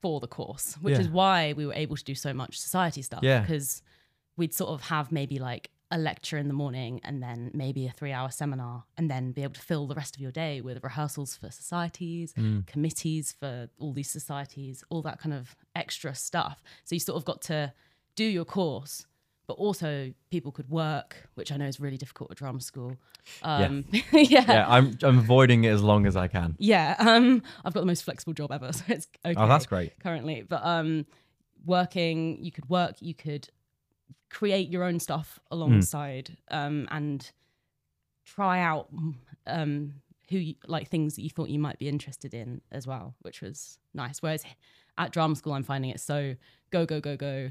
For 0.00 0.20
the 0.20 0.26
course, 0.28 0.74
which 0.80 0.94
Yeah. 0.94 1.00
is 1.00 1.08
why 1.08 1.52
we 1.52 1.66
were 1.66 1.74
able 1.74 1.96
to 1.96 2.04
do 2.04 2.14
so 2.14 2.32
much 2.32 2.58
society 2.58 3.02
stuff. 3.02 3.22
Yeah. 3.22 3.40
Because 3.40 3.82
we'd 4.36 4.54
sort 4.54 4.70
of 4.70 4.82
have 4.82 5.12
maybe 5.12 5.38
like 5.38 5.70
a 5.92 5.98
lecture 5.98 6.38
in 6.38 6.46
the 6.46 6.54
morning 6.54 7.00
and 7.02 7.20
then 7.22 7.50
maybe 7.52 7.86
a 7.86 7.90
three 7.90 8.12
hour 8.12 8.30
seminar 8.30 8.84
and 8.96 9.10
then 9.10 9.32
be 9.32 9.42
able 9.42 9.54
to 9.54 9.60
fill 9.60 9.86
the 9.88 9.94
rest 9.94 10.14
of 10.14 10.20
your 10.22 10.30
day 10.30 10.60
with 10.60 10.82
rehearsals 10.84 11.34
for 11.36 11.50
societies, 11.50 12.32
Mm. 12.34 12.64
committees 12.66 13.32
for 13.32 13.68
all 13.78 13.92
these 13.92 14.08
societies, 14.10 14.84
all 14.88 15.02
that 15.02 15.18
kind 15.18 15.34
of 15.34 15.56
extra 15.74 16.14
stuff. 16.14 16.62
So 16.84 16.94
you 16.94 17.00
sort 17.00 17.16
of 17.16 17.24
got 17.24 17.42
to 17.42 17.72
do 18.14 18.24
your 18.24 18.44
course. 18.44 19.04
But 19.50 19.56
also, 19.56 20.14
people 20.30 20.52
could 20.52 20.70
work, 20.70 21.28
which 21.34 21.50
I 21.50 21.56
know 21.56 21.66
is 21.66 21.80
really 21.80 21.96
difficult 21.96 22.30
at 22.30 22.36
drama 22.36 22.60
school. 22.60 22.96
Um, 23.42 23.84
yeah, 24.12 24.44
Yeah, 24.46 24.64
I'm 24.68 24.96
I'm 25.02 25.18
avoiding 25.18 25.64
it 25.64 25.70
as 25.70 25.82
long 25.82 26.06
as 26.06 26.14
I 26.14 26.28
can. 26.28 26.54
yeah. 26.60 26.94
Um, 27.00 27.42
I've 27.64 27.74
got 27.74 27.80
the 27.80 27.86
most 27.86 28.04
flexible 28.04 28.32
job 28.32 28.52
ever, 28.52 28.72
so 28.78 28.84
it's 28.86 29.08
okay 29.24 29.34
Oh, 29.42 29.48
that's 29.48 29.66
great. 29.66 29.98
currently. 29.98 30.42
But 30.48 30.64
um, 30.64 31.04
working, 31.66 32.38
you 32.44 32.52
could 32.52 32.68
work, 32.70 33.02
you 33.02 33.12
could 33.12 33.48
create 34.28 34.70
your 34.70 34.84
own 34.84 35.00
stuff 35.00 35.40
Hmm. 35.48 35.54
alongside, 35.56 36.36
um, 36.52 36.86
and 36.92 37.28
try 38.24 38.60
out 38.60 38.88
um 39.48 39.94
who 40.30 40.38
you, 40.38 40.54
like 40.68 40.88
things 40.88 41.16
that 41.16 41.22
you 41.22 41.30
thought 41.30 41.48
you 41.48 41.58
might 41.58 41.80
be 41.80 41.88
interested 41.88 42.34
in 42.34 42.60
as 42.70 42.86
well, 42.86 43.16
which 43.22 43.40
was 43.42 43.80
nice. 43.94 44.22
Whereas 44.22 44.44
at 44.96 45.10
drama 45.10 45.34
school, 45.34 45.54
I'm 45.54 45.64
finding 45.64 45.90
it 45.90 45.98
so 45.98 46.36
go 46.70 46.86
go 46.86 47.00
go 47.00 47.16
go. 47.16 47.50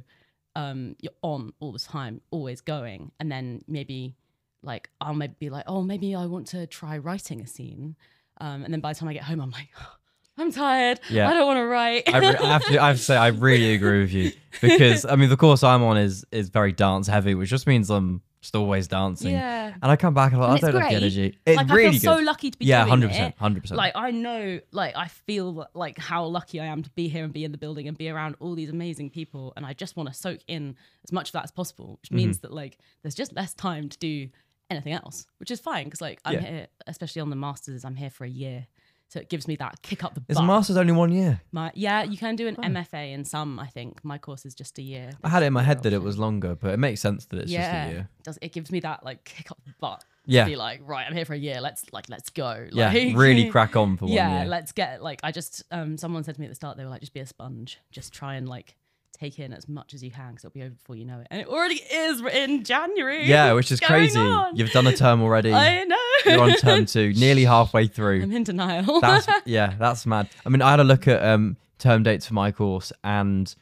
Um, 0.55 0.95
you're 0.99 1.13
on 1.21 1.53
all 1.59 1.71
the 1.71 1.79
time, 1.79 2.21
always 2.31 2.62
going, 2.62 3.12
and 3.19 3.31
then 3.31 3.62
maybe 3.67 4.15
like 4.63 4.89
I'll 4.99 5.13
maybe 5.13 5.35
be 5.39 5.49
like, 5.49 5.65
oh, 5.67 5.83
maybe 5.83 6.15
I 6.15 6.25
want 6.25 6.47
to 6.47 6.67
try 6.67 6.97
writing 6.97 7.41
a 7.41 7.47
scene, 7.47 7.95
um, 8.41 8.63
and 8.63 8.73
then 8.73 8.81
by 8.81 8.93
the 8.93 8.99
time 8.99 9.09
I 9.09 9.13
get 9.13 9.23
home, 9.23 9.39
I'm 9.39 9.51
like, 9.51 9.69
I'm 10.38 10.51
tired. 10.51 11.01
Yeah. 11.09 11.29
I 11.29 11.33
don't 11.33 11.45
want 11.45 11.57
to 11.57 11.65
write. 11.65 12.03
I, 12.07 12.17
re- 12.17 12.27
I 12.38 12.53
have 12.53 12.65
to 12.65 12.81
I 12.81 12.88
have 12.88 12.97
to 12.97 13.03
say 13.03 13.17
I 13.17 13.27
really 13.27 13.73
agree 13.73 13.99
with 14.01 14.13
you 14.13 14.31
because 14.62 15.05
I 15.05 15.15
mean 15.15 15.29
the 15.29 15.38
course 15.38 15.63
I'm 15.63 15.83
on 15.83 15.97
is 15.97 16.25
is 16.31 16.49
very 16.49 16.71
dance 16.71 17.07
heavy, 17.07 17.35
which 17.35 17.49
just 17.49 17.67
means 17.67 17.89
I'm 17.89 18.21
just 18.41 18.56
always 18.56 18.88
dancing. 18.88 19.32
yeah. 19.32 19.73
And 19.82 19.91
I 19.91 19.95
come 19.95 20.13
back 20.13 20.32
and 20.34 20.41
I'm 20.41 20.52
like, 20.52 20.62
And 20.62 20.69
I 20.69 20.71
don't 20.71 20.82
have 20.82 20.91
the 20.91 20.95
energy. 20.97 21.38
It's 21.45 21.58
like 21.58 21.69
really 21.69 21.88
I 21.97 21.99
feel 21.99 22.13
good. 22.15 22.19
so 22.19 22.23
lucky 22.23 22.52
to 22.52 22.58
be 22.58 22.65
here, 22.65 22.75
yeah, 22.75 22.82
doing 22.84 22.89
hundred 22.89 23.06
it. 23.08 23.10
percent, 23.10 23.36
hundred 23.38 23.62
percent. 23.62 23.78
Like 23.78 23.93
I 23.95 24.12
know, 24.12 24.60
like 24.71 24.95
I 24.95 25.08
feel 25.08 25.67
like 25.73 25.97
how 25.97 26.25
lucky 26.25 26.60
I 26.60 26.65
am 26.65 26.84
to 26.84 26.89
be 26.91 27.08
here 27.10 27.23
and 27.23 27.34
be 27.34 27.43
in 27.43 27.52
the 27.52 27.58
building 27.58 27.88
and 27.88 27.97
be 27.97 28.10
around 28.10 28.36
all 28.39 28.56
these 28.56 28.69
amazing 28.69 29.10
people, 29.10 29.54
and 29.58 29.65
I 29.65 29.73
just 29.73 29.97
want 29.97 30.08
to 30.10 30.15
soak 30.15 30.39
in 30.47 30.75
as 31.04 31.12
much 31.12 31.30
of 31.30 31.34
that 31.34 31.43
as 31.43 31.52
possible, 31.52 31.99
which 32.02 32.12
means 32.12 32.38
Mm-hmm. 32.38 32.47
that 32.47 32.54
like 32.54 32.78
there's 33.04 33.15
just 33.15 33.34
less 33.36 33.54
time 33.54 33.89
to 33.89 33.97
do 33.97 34.30
anything 34.69 34.93
else, 34.93 35.25
which 35.39 35.52
is 35.52 35.60
fine 35.60 35.86
because 35.86 35.99
like 36.02 36.21
I'm 36.23 36.36
Yeah. 36.36 36.41
here, 36.41 36.67
especially 36.88 37.21
on 37.21 37.30
the 37.30 37.36
masters, 37.36 37.84
I'm 37.84 37.95
here 37.95 38.10
for 38.12 38.23
a 38.23 38.30
year, 38.30 38.67
so 39.09 39.19
it 39.19 39.27
gives 39.27 39.47
me 39.47 39.55
that 39.57 39.81
kick 39.81 40.03
up 40.03 40.13
the 40.13 40.21
Is 40.27 40.35
butt. 40.37 40.43
a 40.43 40.47
master's 40.47 40.77
only 40.77 40.93
one 40.93 41.11
year? 41.11 41.41
My, 41.51 41.71
yeah, 41.73 42.03
you 42.03 42.17
can 42.17 42.35
do 42.35 42.47
an. 42.47 42.55
MFA 42.55 43.11
in 43.11 43.25
some. 43.25 43.59
I 43.59 43.67
think 43.67 44.03
my 44.05 44.17
course 44.19 44.45
is 44.45 44.53
just 44.53 44.77
a 44.77 44.81
year. 44.83 45.09
I 45.23 45.29
had 45.29 45.41
it 45.43 45.47
in 45.47 45.53
my 45.53 45.63
head 45.63 45.81
that 45.83 45.93
it 45.93 46.01
was 46.01 46.17
longer, 46.17 46.55
but 46.55 46.71
it 46.71 46.77
makes 46.77 47.01
sense 47.01 47.25
that 47.25 47.39
it's 47.39 47.51
yeah, 47.51 47.59
just 47.83 47.89
a 47.89 47.93
year. 47.93 48.09
does 48.23 48.39
it 48.41 48.53
gives 48.53 48.71
me 48.71 48.79
that 48.81 49.03
like 49.03 49.23
kick 49.25 49.49
up 49.51 49.59
the 49.65 49.73
butt? 49.79 50.03
Yeah. 50.25 50.43
to 50.43 50.51
be 50.51 50.55
like 50.55 50.81
right, 50.85 51.07
I'm 51.07 51.15
here 51.15 51.25
for 51.25 51.33
a 51.33 51.37
year. 51.37 51.59
Let's 51.59 51.85
like 51.91 52.07
let's 52.07 52.29
go. 52.29 52.67
Yeah, 52.71 52.91
Like- 52.93 53.15
really 53.15 53.49
crack 53.49 53.75
on 53.75 53.97
for 53.97 54.05
one 54.05 54.13
yeah, 54.13 54.29
year. 54.29 54.43
Yeah. 54.43 54.49
Let's 54.49 54.71
get 54.73 55.01
like 55.01 55.19
I 55.23 55.31
just 55.31 55.63
um 55.71 55.97
someone 55.97 56.23
said 56.23 56.35
to 56.35 56.41
me 56.41 56.45
at 56.45 56.51
the 56.51 56.55
start 56.55 56.77
they 56.77 56.83
were 56.83 56.89
like 56.91 56.99
just 57.01 57.13
be 57.13 57.19
a 57.19 57.25
sponge, 57.25 57.79
just 57.91 58.13
try 58.13 58.35
and 58.35 58.47
like 58.47 58.75
take 59.19 59.38
in 59.39 59.51
as 59.51 59.67
much 59.67 59.93
as 59.93 60.01
you 60.03 60.10
can 60.12 60.29
because 60.32 60.45
it'll 60.45 60.53
be 60.53 60.62
over 60.63 60.71
before 60.71 60.95
you 60.95 61.03
know 61.05 61.19
it, 61.19 61.27
and 61.29 61.41
it 61.41 61.47
already 61.47 61.75
is 61.91 62.21
in 62.21 62.63
January. 62.63 63.25
yeah, 63.27 63.51
which 63.53 63.71
is 63.71 63.79
crazy. 63.79 64.17
on? 64.19 64.55
You've 64.55 64.71
done 64.71 64.88
a 64.88 64.95
term 64.95 65.21
already. 65.21 65.53
I 65.53 65.84
know. 65.84 65.97
You're 66.25 66.41
on 66.41 66.53
term 66.55 66.86
two, 66.86 67.13
nearly 67.17 67.43
halfway 67.45 67.88
through. 67.88 68.21
I'm 68.23 68.32
in 68.32 68.43
denial. 68.43 69.01
That's 69.01 69.27
yeah, 69.45 69.73
that's 69.77 70.05
mad. 70.05 70.29
I 70.45 70.49
mean, 70.49 70.62
I 70.62 70.71
had 70.71 70.79
a 70.79 70.84
look 70.86 71.08
at 71.08 71.23
um, 71.23 71.58
term 71.79 72.03
dates 72.03 72.27
for 72.27 72.34
my 72.34 72.51
course, 72.51 72.91
and 73.03 73.53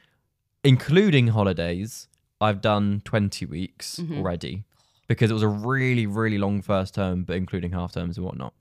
including 0.64 1.28
holidays, 1.30 2.08
I've 2.42 2.62
done 2.62 3.02
20 3.06 3.46
weeks 3.46 4.00
Mhm. 4.00 4.18
already 4.18 4.64
because 5.08 5.32
it 5.32 5.34
was 5.34 5.44
a 5.44 5.48
really, 5.48 6.06
really 6.06 6.38
long 6.38 6.62
first 6.62 6.94
term, 6.96 7.24
but 7.24 7.36
including 7.36 7.72
half 7.72 7.94
terms 7.94 8.18
and 8.18 8.26
whatnot. 8.26 8.54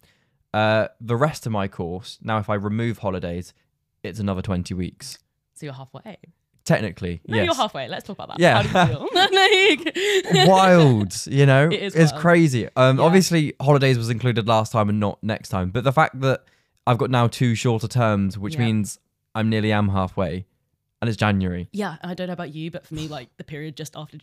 Uh, 0.55 0.89
the 1.01 1.17
rest 1.17 1.45
of 1.45 1.53
my 1.53 1.69
course, 1.69 2.19
now 2.23 2.39
if 2.39 2.49
I 2.49 2.55
remove 2.55 2.99
holidays, 2.99 3.53
it's 4.03 4.19
another 4.21 4.41
20 4.43 4.73
weeks. 4.75 5.19
So 5.55 5.67
you're 5.67 5.75
halfway. 5.75 6.17
Technically, 6.67 7.21
No, 7.29 7.37
yes. 7.37 7.47
you're 7.47 7.55
halfway. 7.55 7.87
Let's 7.89 8.05
talk 8.07 8.17
about 8.19 8.29
that. 8.37 8.41
Yeah. 8.41 8.61
How 8.63 8.87
do 8.87 8.93
you 10.39 10.47
wild, 10.49 11.15
you 11.27 11.47
know? 11.47 11.69
It 11.73 11.81
is 11.81 11.95
it's 11.95 12.11
wild. 12.13 12.21
crazy. 12.21 12.69
Um, 12.77 12.99
Yeah. 12.99 13.05
Obviously, 13.05 13.55
holidays 13.61 13.97
was 13.97 14.11
included 14.11 14.49
last 14.49 14.73
time 14.73 14.89
and 14.89 14.99
not 15.01 15.23
next 15.23 15.49
time. 15.51 15.71
But 15.71 15.85
the 15.85 15.93
fact 15.93 16.21
that 16.23 16.45
I've 16.87 16.99
got 16.99 17.11
now 17.11 17.29
two 17.29 17.55
shorter 17.55 17.87
terms, 17.89 18.37
which 18.37 18.55
Yeah. 18.55 18.65
means 18.67 18.99
I'm 19.35 19.49
nearly 19.49 19.73
am 19.73 19.89
halfway, 19.91 20.45
and 21.01 21.09
it's 21.09 21.17
January. 21.17 21.69
Yeah, 21.73 21.97
I 22.03 22.15
don't 22.15 22.27
know 22.27 22.33
about 22.33 22.53
you, 22.55 22.71
but 22.73 22.85
for 22.85 22.95
me, 22.95 23.07
like 23.07 23.29
the 23.37 23.45
period 23.45 23.77
just 23.77 23.95
after 23.97 24.19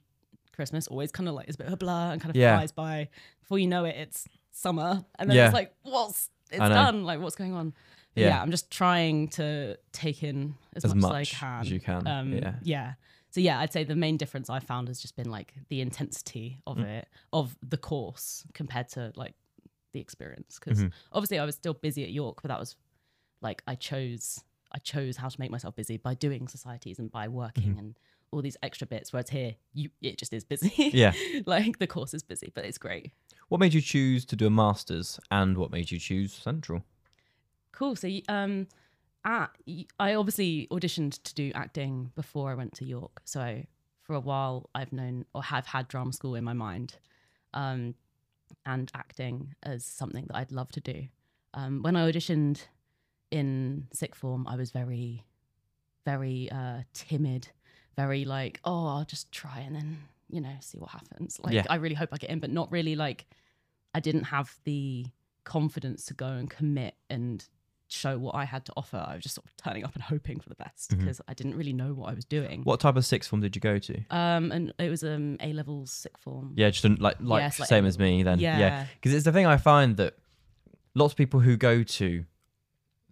Christmas 0.53 0.87
always 0.87 1.11
kind 1.11 1.29
of 1.29 1.35
like 1.35 1.47
is 1.47 1.55
a 1.55 1.59
bit 1.59 1.67
of 1.67 1.73
a 1.73 1.77
blur 1.77 2.11
and 2.11 2.21
kind 2.21 2.29
of 2.29 2.35
Yeah. 2.35 2.57
flies 2.57 2.71
by. 2.73 3.07
Before 3.41 3.57
you 3.57 3.67
know 3.67 3.85
it, 3.85 3.95
it's 3.95 4.27
summer, 4.51 5.05
and 5.17 5.29
then 5.29 5.37
it's 5.45 5.53
like, 5.53 5.73
what's 5.83 6.29
it's 6.51 6.59
done? 6.59 7.05
Like, 7.05 7.19
what's 7.21 7.35
going 7.35 7.53
on? 7.53 7.73
Yeah. 8.15 8.27
Yeah. 8.27 8.41
I'm 8.41 8.51
just 8.51 8.69
trying 8.71 9.27
to 9.29 9.77
take 9.91 10.23
in 10.23 10.55
as, 10.75 10.85
As 10.85 10.93
much, 10.95 11.01
much 11.11 11.33
as 11.33 11.33
I 11.33 11.39
can. 11.39 11.61
as 11.61 11.71
you 11.71 11.79
can, 11.79 12.07
Um, 12.07 12.33
yeah. 12.33 12.55
yeah. 12.61 12.93
So 13.31 13.39
yeah, 13.41 13.59
I'd 13.59 13.73
say 13.73 13.83
the 13.83 13.95
main 13.95 14.17
difference 14.17 14.49
I 14.49 14.59
found 14.59 14.87
has 14.87 15.01
just 15.01 15.15
been 15.15 15.29
like 15.31 15.53
the 15.69 15.81
intensity 15.81 16.59
of 16.67 16.77
Mm. 16.77 16.85
it, 16.85 17.07
of 17.31 17.57
the 17.67 17.77
course 17.77 18.45
compared 18.53 18.89
to 18.89 19.11
like 19.15 19.33
the 19.93 19.99
experience. 19.99 20.59
Because 20.59 20.79
Mhm. 20.83 20.91
obviously 21.11 21.39
I 21.39 21.45
was 21.45 21.55
still 21.55 21.73
busy 21.73 22.03
at 22.03 22.11
York, 22.11 22.41
but 22.43 22.49
that 22.49 22.59
was 22.59 22.75
like 23.41 23.63
I 23.67 23.75
chose 23.75 24.43
I 24.75 24.79
chose 24.79 25.17
how 25.17 25.29
to 25.29 25.39
make 25.39 25.51
myself 25.51 25.75
busy 25.75 25.97
by 25.97 26.15
doing 26.15 26.47
societies 26.47 26.97
and 26.97 27.11
by 27.11 27.27
working 27.27 27.77
and 27.77 27.95
all 28.31 28.41
these 28.41 28.57
extra 28.63 28.87
bits. 28.87 29.13
Whereas 29.13 29.29
here, 29.29 29.55
you 29.73 29.89
it 30.01 30.17
just 30.17 30.33
is 30.33 30.43
busy. 30.43 30.71
Yeah. 30.93 31.13
like 31.45 31.77
the 31.79 31.87
course 31.87 32.13
is 32.15 32.23
busy, 32.23 32.51
but 32.55 32.65
it's 32.65 32.77
great. 32.79 33.11
What 33.49 33.59
made 33.59 33.73
you 33.75 33.81
choose 33.81 34.25
to 34.25 34.35
do 34.35 34.47
a 34.47 34.49
master's, 34.49 35.19
and 35.29 35.57
what 35.57 35.69
made 35.71 35.91
you 35.91 35.99
choose 35.99 36.33
Central? 36.33 36.83
Cool. 37.73 37.95
So, 37.95 38.09
um, 38.29 38.67
at, 39.25 39.49
I 39.99 40.15
obviously 40.15 40.67
auditioned 40.71 41.21
to 41.23 41.33
do 41.33 41.51
acting 41.55 42.11
before 42.15 42.51
I 42.51 42.55
went 42.55 42.73
to 42.75 42.85
York. 42.85 43.21
So, 43.25 43.63
for 44.01 44.15
a 44.15 44.19
while, 44.19 44.69
I've 44.75 44.91
known 44.93 45.25
or 45.33 45.43
have 45.43 45.65
had 45.65 45.87
drama 45.87 46.13
school 46.13 46.35
in 46.35 46.43
my 46.43 46.53
mind, 46.53 46.95
um, 47.53 47.95
and 48.65 48.91
acting 48.93 49.55
as 49.63 49.85
something 49.85 50.25
that 50.27 50.35
I'd 50.37 50.51
love 50.51 50.71
to 50.73 50.81
do. 50.81 51.07
Um, 51.53 51.81
when 51.81 51.95
I 51.95 52.11
auditioned 52.11 52.61
in 53.31 53.87
sixth 53.93 54.19
form, 54.19 54.45
I 54.47 54.55
was 54.55 54.71
very, 54.71 55.23
very 56.05 56.49
uh, 56.51 56.81
timid, 56.93 57.47
very 57.95 58.25
like, 58.25 58.59
oh, 58.65 58.87
I'll 58.87 59.05
just 59.05 59.31
try 59.31 59.59
and 59.59 59.75
then 59.75 59.97
you 60.29 60.41
know 60.41 60.55
see 60.61 60.79
what 60.79 60.89
happens. 60.89 61.39
Like, 61.41 61.53
Yeah. 61.53 61.63
I 61.69 61.75
really 61.75 61.95
hope 61.95 62.09
I 62.11 62.17
get 62.17 62.29
in, 62.29 62.39
but 62.39 62.49
not 62.51 62.71
really 62.71 62.95
like. 62.95 63.25
I 63.95 63.99
didn't 63.99 64.23
have 64.23 64.55
the 64.63 65.05
confidence 65.43 66.05
to 66.05 66.13
go 66.13 66.27
and 66.27 66.49
commit 66.49 66.95
and 67.09 67.47
show 67.93 68.17
what 68.17 68.35
I 68.35 68.45
had 68.45 68.65
to 68.65 68.73
offer. 68.75 68.97
I 68.97 69.15
was 69.15 69.23
just 69.23 69.35
sort 69.35 69.45
of 69.45 69.55
turning 69.57 69.83
up 69.85 69.93
and 69.95 70.03
hoping 70.13 70.39
for 70.39 70.49
the 70.49 70.55
best 70.55 70.97
because 70.97 71.21
I 71.27 71.33
didn't 71.33 71.55
really 71.55 71.73
know 71.73 71.93
what 71.93 72.09
I 72.09 72.13
was 72.13 72.25
doing. 72.25 72.61
What 72.63 72.79
type 72.79 72.95
of 72.95 73.05
sixth 73.05 73.29
form 73.29 73.41
did 73.41 73.55
you 73.55 73.61
go 73.61 73.77
to? 73.79 73.95
Um, 74.09 74.51
and 74.51 74.73
it 74.79 74.89
was 74.89 75.03
um 75.03 75.37
A 75.41 75.53
levels 75.53 75.91
sixth 75.91 76.23
form. 76.23 76.53
Yeah, 76.55 76.69
just 76.69 76.83
like 76.99 77.17
like 77.21 77.41
Yeah, 77.41 77.47
it's 77.47 77.59
like 77.59 77.69
same 77.69 77.85
as 77.85 77.97
me 77.99 78.23
then. 78.23 78.39
Yeah. 78.39 78.57
Yeah, 78.59 78.85
because 78.95 79.13
it's 79.13 79.25
the 79.25 79.31
thing 79.31 79.45
I 79.45 79.57
find 79.57 79.97
that 79.97 80.15
lots 80.95 81.13
of 81.13 81.17
people 81.17 81.39
who 81.39 81.57
go 81.57 81.83
to 81.83 82.25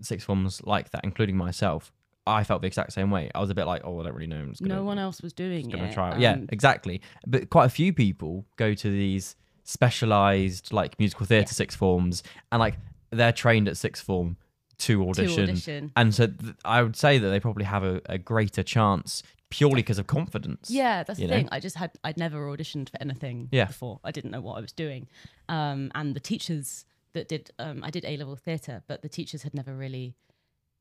sixth 0.02 0.26
forms 0.26 0.62
like 0.64 0.90
that, 0.92 1.02
including 1.04 1.38
myself, 1.38 1.92
I 2.28 2.44
felt 2.44 2.62
the 2.62 2.68
exact 2.68 2.94
same 2.94 3.10
way. 3.12 3.32
I 3.34 3.40
was 3.40 3.50
a 3.50 3.56
bit 3.56 3.66
like, 3.66 3.82
oh, 3.84 4.00
I 4.00 4.04
don't 4.04 4.14
really 4.14 4.28
know. 4.28 4.38
I'm 4.38 4.50
just 4.52 4.62
gonna, 4.62 4.76
no 4.76 4.84
one 4.84 5.00
else 5.00 5.22
was 5.22 5.34
doing 5.34 5.72
it. 5.72 5.94
try. 5.94 6.16
it. 6.16 6.20
yeah, 6.20 6.34
Um, 6.34 6.48
exactly. 6.50 7.02
But 7.26 7.50
quite 7.50 7.66
a 7.66 7.70
few 7.70 7.94
people 7.94 8.46
go 8.58 8.74
to 8.74 8.90
these 8.90 9.36
specialized 9.64 10.72
like 10.72 10.98
musical 11.00 11.26
theatre 11.26 11.50
Yeah. 11.50 11.54
sixth 11.54 11.78
forms, 11.78 12.24
and 12.52 12.60
like 12.60 12.76
they're 13.12 13.32
trained 13.34 13.68
at 13.68 13.76
sixth 13.78 14.04
form 14.04 14.38
to 14.82 14.98
to 15.04 15.10
audition. 15.10 15.44
audition. 15.44 15.92
And 15.96 16.14
so 16.14 16.28
th- 16.28 16.56
I 16.66 16.82
would 16.84 16.96
say 16.96 17.18
that 17.18 17.30
they 17.30 17.40
probably 17.40 17.66
have 17.66 17.84
a, 17.84 18.02
a 18.08 18.18
greater 18.18 18.64
chance 18.64 19.24
purely 19.50 19.82
because 19.82 20.00
of 20.00 20.08
confidence. 20.08 20.70
Yeah, 20.70 21.04
that's 21.04 21.20
the 21.20 21.28
know? 21.28 21.36
thing. 21.36 21.50
I 21.52 21.60
just 21.60 21.76
had 21.76 21.92
I'd 22.04 22.18
never 22.18 22.38
auditioned 22.48 22.90
for 22.90 22.98
anything 23.02 23.50
Yeah. 23.52 23.66
before. 23.66 24.00
I 24.04 24.12
didn't 24.12 24.32
know 24.32 24.42
what 24.42 24.58
I 24.58 24.62
was 24.62 24.72
doing. 24.72 25.08
Um, 25.50 25.92
and 25.94 26.16
the 26.16 26.20
teachers 26.22 26.86
that 27.14 27.28
did 27.28 27.52
um, 27.60 27.84
I 27.84 27.90
did 27.90 28.06
A 28.06 28.16
level 28.18 28.36
theatre, 28.36 28.84
but 28.88 29.02
the 29.02 29.10
teachers 29.10 29.44
had 29.44 29.54
never 29.54 29.76
really 29.76 30.16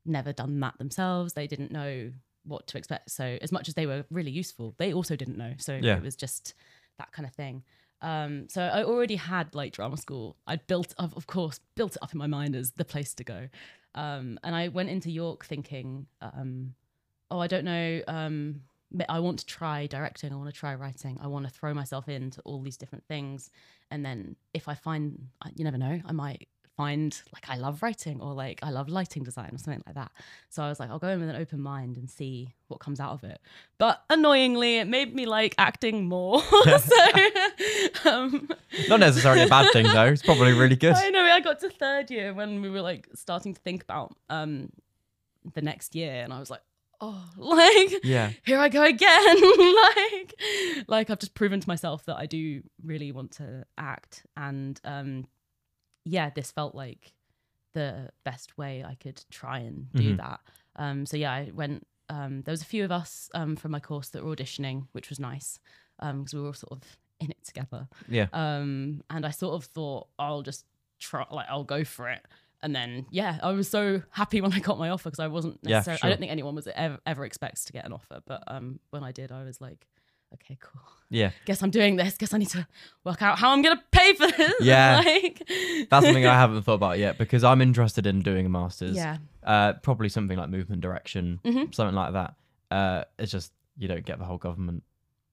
never 0.05 0.31
done 0.33 0.59
that 0.61 0.77
themselves. 0.77 1.33
They 1.33 1.47
didn't 1.47 1.71
know 1.71 2.11
what 2.43 2.65
to 2.67 2.77
expect. 2.77 3.11
So 3.11 3.37
as 3.41 3.51
much 3.51 3.67
as 3.67 3.75
they 3.75 3.85
were 3.85 4.05
really 4.09 4.31
useful, 4.31 4.73
they 4.77 4.93
also 4.93 5.15
didn't 5.15 5.37
know. 5.37 5.53
So 5.57 5.77
Yeah. 5.81 5.97
it 5.97 6.01
was 6.03 6.15
just 6.15 6.53
that 6.97 7.11
kind 7.11 7.27
of 7.27 7.33
thing. 7.35 7.63
Um, 8.01 8.47
so 8.49 8.63
I 8.63 8.83
already 8.83 9.15
had 9.17 9.53
like 9.53 9.73
drama 9.73 9.95
school. 9.97 10.35
I'd 10.47 10.65
built, 10.65 10.95
of 10.97 11.13
of 11.15 11.27
course, 11.27 11.59
built 11.75 11.95
it 11.97 12.01
up 12.01 12.13
in 12.13 12.17
my 12.17 12.25
mind 12.27 12.55
as 12.55 12.71
the 12.71 12.85
place 12.85 13.13
to 13.15 13.23
go. 13.23 13.49
Um, 13.95 14.39
and 14.43 14.55
I 14.55 14.69
went 14.69 14.89
into 14.89 15.11
York 15.11 15.45
thinking, 15.45 16.07
um, 16.21 16.73
oh, 17.29 17.39
I 17.39 17.47
don't 17.47 17.65
know. 17.65 18.01
Um, 18.07 18.61
I 19.07 19.19
want 19.19 19.39
to 19.39 19.45
try 19.45 19.87
directing. 19.87 20.33
I 20.33 20.35
want 20.35 20.49
to 20.49 20.55
try 20.55 20.75
writing. 20.75 21.17
I 21.21 21.27
want 21.27 21.45
to 21.45 21.51
throw 21.51 21.73
myself 21.73 22.09
into 22.09 22.41
all 22.41 22.61
these 22.61 22.77
different 22.77 23.05
things. 23.07 23.49
And 23.89 24.05
then 24.05 24.35
if 24.53 24.67
I 24.67 24.73
find, 24.73 25.27
you 25.55 25.63
never 25.63 25.77
know, 25.77 26.01
I 26.05 26.11
might 26.11 26.47
find 26.81 27.21
like 27.31 27.47
I 27.47 27.57
love 27.57 27.83
writing 27.83 28.19
or 28.21 28.33
like 28.33 28.59
I 28.63 28.71
love 28.71 28.89
lighting 28.89 29.23
design 29.23 29.51
or 29.53 29.57
something 29.59 29.83
like 29.85 29.93
that. 29.95 30.11
So 30.49 30.63
I 30.63 30.69
was 30.69 30.79
like, 30.79 30.89
I'll 30.89 30.97
go 30.97 31.09
in 31.09 31.19
with 31.19 31.29
an 31.29 31.35
open 31.35 31.59
mind 31.61 31.95
and 31.95 32.09
see 32.09 32.55
what 32.69 32.79
comes 32.79 32.99
out 32.99 33.11
of 33.11 33.23
it. 33.23 33.39
But 33.77 34.01
annoyingly, 34.09 34.77
it 34.77 34.87
made 34.87 35.13
me 35.13 35.27
like 35.27 35.53
acting 35.59 36.07
more. 36.07 36.41
so 36.43 37.05
um, 38.09 38.49
Not 38.87 38.99
necessarily 38.99 39.43
a 39.43 39.47
bad 39.47 39.71
thing 39.73 39.85
though. 39.93 40.05
It's 40.07 40.23
probably 40.23 40.53
really 40.53 40.75
good. 40.75 40.95
I 40.95 41.09
know. 41.09 41.21
I 41.23 41.39
got 41.39 41.59
to 41.59 41.69
third 41.69 42.09
year 42.09 42.33
when 42.33 42.61
we 42.63 42.69
were 42.69 42.81
like 42.81 43.07
starting 43.13 43.53
to 43.53 43.61
think 43.61 43.83
about 43.83 44.15
um 44.29 44.71
the 45.53 45.61
next 45.61 45.93
year, 45.95 46.23
and 46.23 46.33
I 46.33 46.39
was 46.39 46.49
like, 46.49 46.61
oh, 46.99 47.23
like 47.37 48.03
Yeah. 48.03 48.31
here 48.43 48.57
I 48.57 48.69
go 48.69 48.83
again. 48.83 49.37
like, 49.83 50.33
like 50.87 51.09
I've 51.11 51.19
just 51.19 51.35
proven 51.35 51.59
to 51.59 51.69
myself 51.69 52.05
that 52.05 52.17
I 52.17 52.25
do 52.25 52.63
really 52.83 53.11
want 53.11 53.31
to 53.33 53.65
act, 53.77 54.25
and 54.35 54.79
um, 54.83 55.27
yeah, 56.05 56.29
this 56.29 56.51
felt 56.51 56.75
like 56.75 57.13
the 57.73 58.09
best 58.25 58.57
way 58.57 58.83
I 58.83 58.95
could 58.95 59.23
try 59.31 59.59
and 59.59 59.91
do 59.95 60.13
Mhm. 60.13 60.17
that. 60.17 60.39
Um, 60.75 61.05
so 61.05 61.17
yeah, 61.17 61.31
I 61.31 61.51
went. 61.53 61.87
Um, 62.09 62.41
there 62.41 62.51
was 62.51 62.61
a 62.61 62.65
few 62.65 62.83
of 62.83 62.91
us 62.91 63.29
um, 63.33 63.55
from 63.55 63.71
my 63.71 63.79
course 63.79 64.09
that 64.09 64.23
were 64.23 64.35
auditioning, 64.35 64.87
which 64.91 65.09
was 65.09 65.19
nice 65.19 65.59
because 65.99 66.33
we 66.33 66.41
were 66.41 66.47
all 66.47 66.53
sort 66.53 66.73
of 66.73 66.97
in 67.21 67.31
it 67.31 67.43
together. 67.45 67.87
Yeah. 68.09 68.27
Um, 68.33 69.03
and 69.09 69.25
I 69.25 69.29
sort 69.29 69.53
of 69.55 69.65
thought 69.65 70.07
I'll 70.19 70.41
just 70.41 70.65
try, 70.99 71.25
like 71.31 71.47
I'll 71.49 71.63
go 71.63 71.83
for 71.85 72.09
it. 72.09 72.25
And 72.63 72.75
then 72.75 73.05
yeah, 73.11 73.39
I 73.41 73.51
was 73.51 73.69
so 73.69 74.01
happy 74.11 74.41
when 74.41 74.51
I 74.53 74.59
got 74.59 74.77
my 74.77 74.89
offer 74.89 75.09
because 75.09 75.19
I 75.19 75.27
wasn't 75.27 75.59
Yeah, 75.63 75.81
sure. 75.81 75.97
I 76.01 76.09
don't 76.09 76.19
think 76.19 76.31
anyone 76.31 76.53
was 76.55 76.67
ever, 76.67 76.99
ever 77.05 77.23
expects 77.25 77.63
to 77.65 77.73
get 77.73 77.85
an 77.85 77.93
offer, 77.93 78.21
but 78.25 78.43
um, 78.47 78.79
when 78.89 79.03
I 79.03 79.11
did, 79.11 79.31
I 79.31 79.43
was 79.43 79.61
like, 79.61 79.87
okay, 80.33 80.57
cool. 80.61 80.81
Yeah. 81.09 81.31
Guess 81.45 81.61
I'm 81.61 81.69
doing 81.71 81.95
this. 81.97 82.17
Guess 82.17 82.33
I 82.33 82.37
need 82.37 82.49
to 82.49 82.65
work 83.03 83.21
out 83.21 83.37
how 83.37 83.51
I'm 83.51 83.61
gonna 83.61 83.81
pay 83.91 84.13
for 84.13 84.27
this. 84.27 84.53
Yeah. 84.61 85.01
like, 85.03 85.43
That's 85.89 86.05
something 86.05 86.25
I 86.25 86.33
haven't 86.39 86.63
thought 86.63 86.75
about 86.75 86.99
yet 86.99 87.17
because 87.17 87.43
I'm 87.43 87.61
interested 87.61 88.05
in 88.07 88.21
doing 88.21 88.45
a 88.45 88.49
master's. 88.49 88.95
Yeah, 88.95 89.17
Uh, 89.43 89.73
probably 89.73 90.09
something 90.09 90.37
like 90.37 90.49
movement 90.49 90.81
direction, 90.81 91.39
Mhm. 91.43 91.73
something 91.75 91.95
like 91.95 92.13
that. 92.13 92.35
Uh, 92.69 93.03
it's 93.19 93.31
just 93.31 93.51
you 93.77 93.87
don't 93.87 94.05
get 94.05 94.19
the 94.19 94.25
whole 94.25 94.37
government 94.37 94.83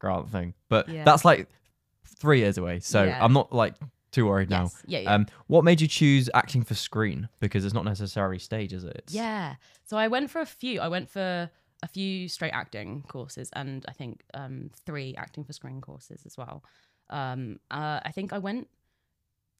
grant 0.01 0.31
thing, 0.31 0.55
but 0.69 0.89
Yeah. 0.89 1.05
that's 1.05 1.25
like 1.25 1.49
three 2.05 2.41
years 2.41 2.59
away. 2.59 2.81
So 2.81 3.05
Yeah. 3.05 3.23
I'm 3.25 3.33
not 3.33 3.53
like 3.53 3.75
too 4.11 4.27
worried 4.27 4.49
now. 4.51 4.71
yeah, 4.87 5.01
yeah. 5.01 5.15
Um, 5.15 5.27
what 5.47 5.63
made 5.65 5.81
you 5.81 5.87
choose 5.87 6.31
acting 6.35 6.63
for 6.65 6.75
screen? 6.75 7.29
Because 7.41 7.65
it's 7.65 7.75
not 7.75 7.85
necessarily 7.85 8.39
stage, 8.39 8.73
is 8.73 8.83
it? 8.83 8.97
It's, 9.05 9.15
Yeah. 9.15 9.57
So 9.85 9.97
I 9.97 10.09
went 10.09 10.31
for 10.31 10.41
a 10.41 10.47
few. 10.47 10.81
I 10.81 10.89
went 10.89 11.09
for 11.11 11.51
a 11.83 11.89
few 11.89 12.29
straight 12.29 12.53
acting 12.53 13.05
courses 13.09 13.51
and 13.55 13.85
I 13.89 13.93
think 13.93 14.23
um, 14.35 14.71
three 14.85 15.15
acting 15.17 15.45
for 15.45 15.53
screen 15.53 15.81
courses 15.81 16.23
as 16.27 16.37
well. 16.37 16.65
Um, 17.11 17.61
uh, 17.71 18.01
I 18.05 18.11
think 18.13 18.33
I 18.33 18.39
went 18.39 18.69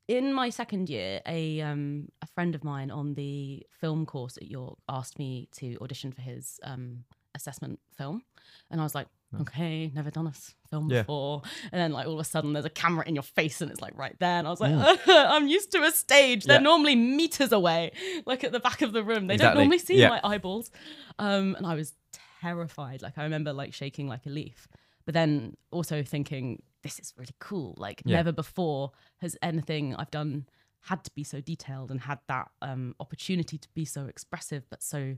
in 0.09 0.33
my 0.33 0.51
second 0.51 0.89
year. 0.89 1.21
A 1.27 1.61
um, 1.61 2.09
a 2.23 2.27
friend 2.27 2.55
of 2.55 2.65
mine 2.65 2.91
on 2.91 3.15
the 3.15 3.67
film 3.81 4.07
course 4.07 4.37
at 4.37 4.51
York 4.51 4.79
asked 4.89 5.19
me 5.19 5.49
to 5.59 5.77
audition 5.81 6.13
for 6.13 6.23
his 6.23 6.59
um, 6.65 7.05
assessment 7.35 7.79
film, 7.97 8.23
and 8.71 8.81
I 8.81 8.85
was 8.85 8.95
like. 8.95 9.09
Okay, 9.43 9.91
never 9.95 10.11
done 10.11 10.27
a 10.27 10.33
film 10.71 10.91
Yeah. 10.91 11.03
before, 11.03 11.43
and 11.71 11.81
then 11.81 11.93
like 11.93 12.07
all 12.07 12.15
of 12.15 12.19
a 12.21 12.25
sudden 12.25 12.55
there's 12.55 12.65
a 12.65 12.71
camera 12.71 13.05
in 13.07 13.15
your 13.15 13.23
face 13.23 13.61
and 13.61 13.71
it's 13.71 13.81
like 13.83 13.97
right 13.97 14.17
there, 14.19 14.39
and 14.39 14.47
I 14.47 14.51
was 14.51 14.61
like, 14.61 14.73
Mm. 14.73 14.99
I'm 15.09 15.49
used 15.49 15.71
to 15.73 15.83
a 15.83 15.91
stage. 15.91 16.45
They're 16.45 16.57
Yeah. 16.57 16.63
normally 16.63 16.97
meters 16.97 17.53
away, 17.53 17.93
like 18.27 18.43
at 18.45 18.53
the 18.53 18.61
back 18.61 18.81
of 18.83 18.93
the 18.93 19.03
room. 19.05 19.27
They 19.27 19.35
Exactly. 19.35 19.55
don't 19.61 19.65
normally 19.65 19.79
see 19.79 19.99
Yeah. 19.99 20.09
my 20.09 20.21
eyeballs. 20.25 20.71
Um, 21.19 21.55
and 21.57 21.67
I 21.67 21.75
was 21.75 21.95
terrified. 22.41 23.03
Like 23.03 23.19
I 23.19 23.25
remember 23.25 23.53
like 23.53 23.75
shaking 23.75 24.09
like 24.09 24.25
a 24.27 24.31
leaf, 24.31 24.69
but 25.05 25.15
then 25.15 25.57
also 25.71 26.03
thinking 26.03 26.63
this 26.83 26.99
is 26.99 27.13
really 27.17 27.35
cool. 27.39 27.75
Like 27.77 28.03
Yeah. 28.05 28.17
never 28.17 28.33
before 28.33 28.93
has 29.19 29.37
anything 29.43 29.95
I've 29.97 30.11
done 30.11 30.47
had 30.83 31.03
to 31.05 31.11
be 31.15 31.25
so 31.25 31.41
detailed 31.41 31.91
and 31.91 32.01
had 32.01 32.21
that 32.29 32.51
um, 32.63 32.95
opportunity 33.01 33.59
to 33.59 33.69
be 33.75 33.85
so 33.85 34.07
expressive, 34.07 34.63
but 34.71 34.83
so 34.83 35.17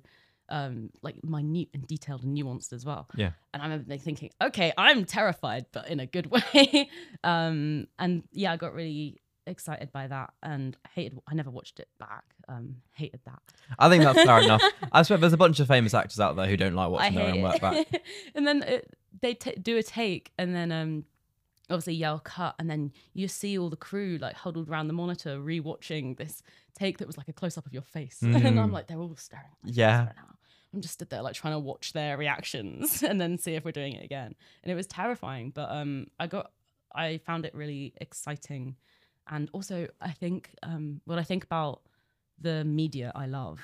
um, 0.51 0.91
like 1.03 1.23
minute 1.25 1.69
and 1.75 1.87
detailed 1.87 2.25
and 2.25 2.37
nuanced 2.37 2.73
as 2.73 2.85
well. 2.85 3.09
Yeah. 3.17 3.31
And 3.55 3.63
I 3.63 3.67
remember 3.67 3.97
thinking, 3.97 4.31
okay, 4.43 4.73
I'm 4.77 5.05
terrified, 5.05 5.67
but 5.73 5.89
in 5.89 6.01
a 6.01 6.07
good 6.07 6.27
way. 6.31 6.89
um, 7.25 7.87
and 7.99 8.23
yeah, 8.33 8.53
I 8.53 8.57
got 8.57 8.75
really 8.75 9.21
excited 9.47 9.91
by 9.93 10.07
that 10.07 10.33
and 10.43 10.77
hated. 10.95 11.19
I 11.29 11.35
never 11.35 11.51
watched 11.51 11.81
it 11.81 11.89
back. 11.99 12.25
Um, 12.49 12.77
hated 12.95 13.21
that. 13.27 13.41
I 13.79 13.89
think 13.89 14.05
that's 14.05 14.23
fair 14.23 14.41
enough. 14.43 14.63
I 14.93 15.03
swear 15.03 15.19
there's 15.19 15.33
a 15.33 15.37
bunch 15.37 15.61
of 15.61 15.69
famous 15.69 15.95
actors 15.95 16.21
out 16.21 16.37
there 16.37 16.47
who 16.47 16.57
don't 16.57 16.75
like 16.75 16.91
watching 16.91 17.15
their 17.15 17.29
own 17.33 17.43
work 17.43 17.61
back. 17.61 17.87
and 18.35 18.47
then 18.47 18.63
it, 18.65 18.97
they 19.23 19.35
t- 19.35 19.55
do 19.61 19.77
a 19.77 19.83
take, 19.83 20.33
and 20.39 20.55
then 20.55 20.71
um, 20.73 21.05
obviously 21.69 21.95
yell 21.95 22.19
cut, 22.19 22.55
and 22.59 22.69
then 22.71 22.93
you 23.13 23.29
see 23.29 23.57
all 23.59 23.71
the 23.71 23.77
crew 23.77 24.19
like 24.21 24.35
huddled 24.35 24.69
around 24.69 24.89
the 24.89 24.93
monitor 24.95 25.39
rewatching 25.39 26.17
this 26.17 26.43
take 26.77 26.99
that 26.99 27.07
was 27.07 27.17
like 27.19 27.29
a 27.29 27.33
close 27.33 27.57
up 27.59 27.67
of 27.67 27.73
your 27.73 27.83
face, 27.83 28.19
and 28.23 28.37
I'm 28.37 28.71
Mm. 28.71 28.73
like, 28.73 28.87
they're 28.89 28.99
all 28.99 29.15
staring. 29.17 29.45
At 29.47 29.65
my 29.65 29.69
face 29.69 29.77
Yeah. 29.77 29.99
right 30.07 30.17
now. 30.17 30.35
I'm 30.73 30.81
just 30.81 30.95
stood 30.95 31.11
there 31.11 31.23
like 31.23 31.35
trying 31.35 31.55
to 31.55 31.59
watch 31.59 31.93
their 31.93 32.17
reactions 32.17 33.03
and 33.07 33.21
then 33.21 33.39
see 33.39 33.55
if 33.55 33.65
we're 33.65 33.73
doing 33.73 33.95
it 33.95 34.05
again, 34.05 34.35
and 34.63 34.73
it 34.73 34.75
was 34.75 34.87
terrifying. 34.87 35.51
But 35.51 35.71
um, 35.71 36.07
I 36.19 36.27
got, 36.27 36.53
I 36.95 37.19
found 37.19 37.45
it 37.45 37.55
really 37.55 37.93
exciting, 38.01 38.77
and 39.29 39.49
also 39.53 39.89
I 40.01 40.13
think 40.13 40.51
um, 40.63 41.01
when 41.05 41.19
I 41.19 41.23
think 41.25 41.45
about 41.45 41.83
the 42.41 42.65
media 42.65 43.13
I 43.15 43.27
love, 43.27 43.61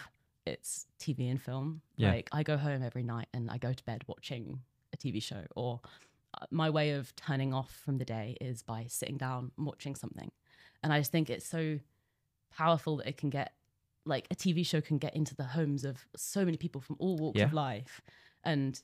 it's 0.47 0.87
TV 1.01 1.31
and 1.31 1.41
film. 1.41 1.83
Yeah. 1.97 2.11
Like 2.11 2.29
I 2.33 2.43
go 2.43 2.57
home 2.57 2.83
every 2.83 3.03
night 3.03 3.29
and 3.35 3.51
I 3.51 3.59
go 3.59 3.73
to 3.73 3.85
bed 3.85 4.03
watching 4.07 4.61
a 4.93 4.97
TV 4.97 5.23
show, 5.23 5.45
or 5.55 5.81
uh, 6.41 6.47
my 6.51 6.71
way 6.71 6.91
of 6.91 7.15
turning 7.17 7.55
off 7.55 7.71
from 7.85 7.99
the 7.99 8.05
day 8.05 8.37
is 8.41 8.63
by 8.63 8.87
sitting 8.89 9.17
down 9.17 9.53
and 9.57 9.67
watching 9.67 9.95
something. 9.95 10.31
And 10.83 10.93
I 10.93 10.99
just 11.01 11.13
think 11.13 11.31
it's 11.31 11.47
so 11.47 11.79
powerful 12.55 12.99
that 12.99 13.09
it 13.09 13.17
can 13.17 13.31
get, 13.31 13.53
like 14.07 14.27
a 14.31 14.35
TV 14.35 14.65
show 14.65 14.81
can 14.81 14.97
get 14.99 15.15
into 15.15 15.35
the 15.35 15.45
homes 15.45 15.85
of 15.85 16.07
so 16.17 16.45
many 16.45 16.57
people 16.57 16.81
from 16.81 16.97
all 16.99 17.17
walks 17.17 17.39
Yeah. 17.39 17.45
of 17.47 17.53
life, 17.53 18.01
and 18.45 18.81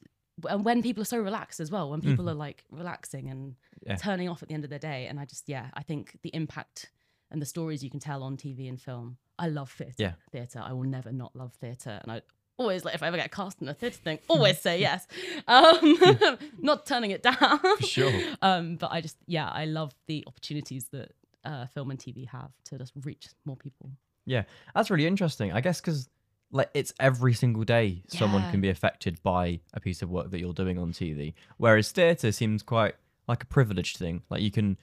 and 0.49 0.65
when 0.65 0.83
people 0.83 1.03
are 1.03 1.07
so 1.07 1.19
relaxed 1.19 1.61
as 1.61 1.71
well, 1.71 1.91
when 1.91 2.01
people 2.01 2.29
are 2.29 2.35
like 2.35 2.65
relaxing 2.71 3.29
and. 3.31 3.55
Yeah. 3.85 3.97
turning 3.97 4.29
off 4.29 4.43
at 4.45 4.49
the 4.49 4.55
end 4.55 4.63
of 4.63 4.71
the 4.71 4.79
day, 4.79 5.07
and 5.09 5.19
I 5.19 5.25
just 5.25 5.49
yeah, 5.49 5.67
I 5.75 5.83
think 5.83 6.17
the 6.23 6.31
impact 6.35 6.93
and 7.33 7.43
the 7.43 7.47
stories 7.47 7.83
you 7.83 7.91
can 7.91 7.99
tell 7.99 8.23
on 8.23 8.37
TV 8.37 8.69
and 8.69 8.81
film. 8.81 9.17
I 9.39 9.49
love 9.49 9.73
theatre. 9.73 9.95
Yeah. 9.99 10.13
Theatre. 10.31 10.61
I 10.65 10.73
will 10.73 10.85
never 10.85 11.11
not 11.11 11.35
love 11.35 11.53
theatre. 11.55 11.99
And 12.01 12.13
I 12.13 12.23
always 12.59 12.85
like 12.85 12.95
if 12.95 13.03
I 13.03 13.09
ever 13.09 13.17
get 13.17 13.33
cast 13.33 13.61
in 13.61 13.67
a 13.69 13.75
theatre 13.75 13.97
thing, 13.99 14.19
always 14.29 14.61
say 14.61 14.79
yes. 14.89 15.09
Um 15.49 15.99
not 16.61 16.87
turning 16.87 17.11
it 17.11 17.25
down. 17.25 17.59
For 17.79 17.83
sure. 17.83 18.13
Um, 18.41 18.77
but 18.77 18.93
I 18.93 19.01
just 19.01 19.17
yeah, 19.27 19.49
I 19.51 19.65
love 19.65 19.93
the 20.07 20.23
opportunities 20.29 20.87
that 20.93 21.11
uh, 21.45 21.67
film 21.67 21.91
and 21.91 21.99
TV 21.99 22.29
have 22.29 22.53
to 22.67 22.79
just 22.79 22.93
reach 23.03 23.27
more 23.45 23.57
people. 23.57 23.91
Yeah, 24.27 24.45
that's 24.75 24.91
really 24.91 25.07
interesting. 25.07 25.53
I 25.53 25.61
guess 25.61 25.81
because 25.81 26.09
like 26.51 26.71
it's 26.75 26.93
every 27.01 27.33
single 27.35 27.65
day 27.65 28.03
someone 28.09 28.43
Yeah. 28.43 28.51
can 28.51 28.61
be 28.61 28.69
affected 28.69 29.23
by 29.23 29.61
a 29.75 29.81
piece 29.81 30.03
of 30.03 30.11
work 30.11 30.31
that 30.31 30.39
you're 30.41 30.53
doing 30.53 30.79
on 30.79 30.93
TV, 30.93 31.35
whereas 31.57 31.91
theatre 31.93 32.31
seems 32.33 32.63
quite 32.63 32.95
like 33.27 33.43
a 33.43 33.47
privileged 33.47 33.97
thing. 33.97 34.23
Like 34.31 34.43
you 34.43 34.51
can. 34.51 34.77